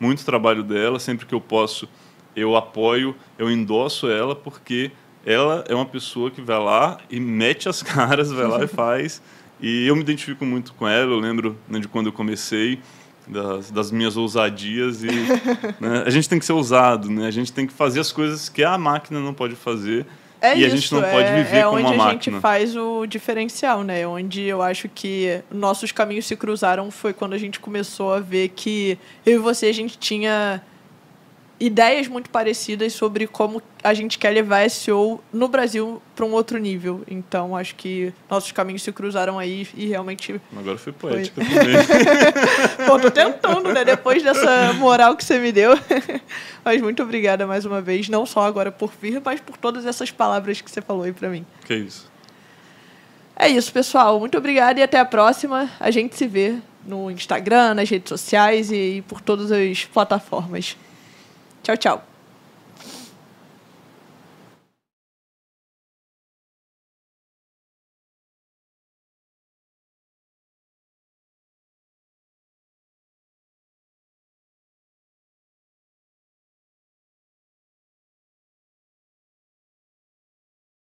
muito 0.00 0.20
o 0.20 0.24
trabalho 0.24 0.62
dela, 0.62 0.98
sempre 0.98 1.26
que 1.26 1.34
eu 1.34 1.40
posso, 1.40 1.88
eu 2.34 2.56
apoio, 2.56 3.14
eu 3.38 3.50
endosso 3.50 4.10
ela, 4.10 4.34
porque 4.34 4.90
ela 5.24 5.64
é 5.68 5.74
uma 5.74 5.86
pessoa 5.86 6.30
que 6.30 6.40
vai 6.40 6.58
lá 6.58 6.98
e 7.10 7.20
mete 7.20 7.68
as 7.68 7.82
caras, 7.84 8.30
vai 8.30 8.46
lá 8.46 8.64
e 8.64 8.68
faz. 8.68 9.22
E 9.60 9.86
eu 9.86 9.94
me 9.94 10.02
identifico 10.02 10.44
muito 10.44 10.72
com 10.74 10.88
ela, 10.88 11.12
eu 11.12 11.18
lembro 11.18 11.56
né, 11.68 11.78
de 11.78 11.86
quando 11.86 12.06
eu 12.06 12.12
comecei, 12.12 12.80
das, 13.28 13.70
das 13.70 13.90
minhas 13.92 14.16
ousadias. 14.16 15.02
E 15.04 15.08
né, 15.80 16.02
a 16.04 16.10
gente 16.10 16.28
tem 16.28 16.38
que 16.38 16.44
ser 16.44 16.52
ousado, 16.52 17.08
né? 17.08 17.26
a 17.26 17.30
gente 17.30 17.52
tem 17.52 17.66
que 17.66 17.72
fazer 17.72 18.00
as 18.00 18.10
coisas 18.10 18.48
que 18.48 18.64
a 18.64 18.76
máquina 18.76 19.20
não 19.20 19.32
pode 19.32 19.54
fazer 19.54 20.06
é 20.42 20.56
e 20.56 20.64
isso, 20.64 20.66
a 20.66 20.76
gente 20.76 20.94
não 20.94 21.02
pode 21.02 21.28
é, 21.28 21.36
viver 21.44 21.58
é 21.58 21.62
como 21.62 21.78
uma 21.78 21.94
máquina. 21.94 22.02
onde 22.02 22.10
a 22.10 22.12
gente 22.12 22.40
faz 22.40 22.76
o 22.76 23.06
diferencial, 23.06 23.84
né? 23.84 24.04
Onde 24.04 24.42
eu 24.42 24.60
acho 24.60 24.88
que 24.88 25.40
nossos 25.52 25.92
caminhos 25.92 26.26
se 26.26 26.34
cruzaram 26.34 26.90
foi 26.90 27.12
quando 27.12 27.34
a 27.34 27.38
gente 27.38 27.60
começou 27.60 28.12
a 28.12 28.18
ver 28.18 28.48
que 28.48 28.98
eu 29.24 29.34
e 29.34 29.38
você 29.38 29.66
a 29.66 29.72
gente 29.72 29.96
tinha 29.96 30.60
ideias 31.64 32.08
muito 32.08 32.28
parecidas 32.28 32.92
sobre 32.92 33.28
como 33.28 33.62
a 33.84 33.94
gente 33.94 34.18
quer 34.18 34.30
levar 34.30 34.68
SEO 34.68 35.22
no 35.32 35.46
Brasil 35.46 36.02
para 36.16 36.26
um 36.26 36.32
outro 36.32 36.58
nível. 36.58 37.02
Então, 37.08 37.56
acho 37.56 37.76
que 37.76 38.12
nossos 38.28 38.50
caminhos 38.50 38.82
se 38.82 38.90
cruzaram 38.90 39.38
aí 39.38 39.66
e 39.76 39.86
realmente. 39.86 40.40
Agora 40.56 40.76
foi 40.76 40.92
poética 40.92 41.44
foi. 41.44 41.54
também. 41.54 41.76
Pô, 42.86 42.98
tô 42.98 43.10
tentando, 43.10 43.72
né? 43.72 43.84
Depois 43.84 44.22
dessa 44.24 44.72
moral 44.74 45.16
que 45.16 45.24
você 45.24 45.38
me 45.38 45.52
deu. 45.52 45.78
mas 46.64 46.82
muito 46.82 47.00
obrigada 47.02 47.46
mais 47.46 47.64
uma 47.64 47.80
vez, 47.80 48.08
não 48.08 48.26
só 48.26 48.40
agora 48.40 48.72
por 48.72 48.92
vir, 49.00 49.22
mas 49.24 49.40
por 49.40 49.56
todas 49.56 49.86
essas 49.86 50.10
palavras 50.10 50.60
que 50.60 50.68
você 50.70 50.80
falou 50.80 51.04
aí 51.04 51.12
para 51.12 51.28
mim. 51.28 51.46
Que 51.64 51.74
isso. 51.74 52.10
É 53.36 53.48
isso, 53.48 53.72
pessoal. 53.72 54.18
Muito 54.18 54.36
obrigada 54.36 54.80
e 54.80 54.82
até 54.82 54.98
a 54.98 55.04
próxima. 55.04 55.70
A 55.78 55.92
gente 55.92 56.16
se 56.16 56.26
vê 56.26 56.56
no 56.84 57.08
Instagram, 57.08 57.74
nas 57.74 57.88
redes 57.88 58.08
sociais 58.08 58.72
e 58.72 59.04
por 59.06 59.20
todas 59.20 59.52
as 59.52 59.84
plataformas. 59.84 60.76
Tchau, 61.62 61.76
tchau. 61.76 62.11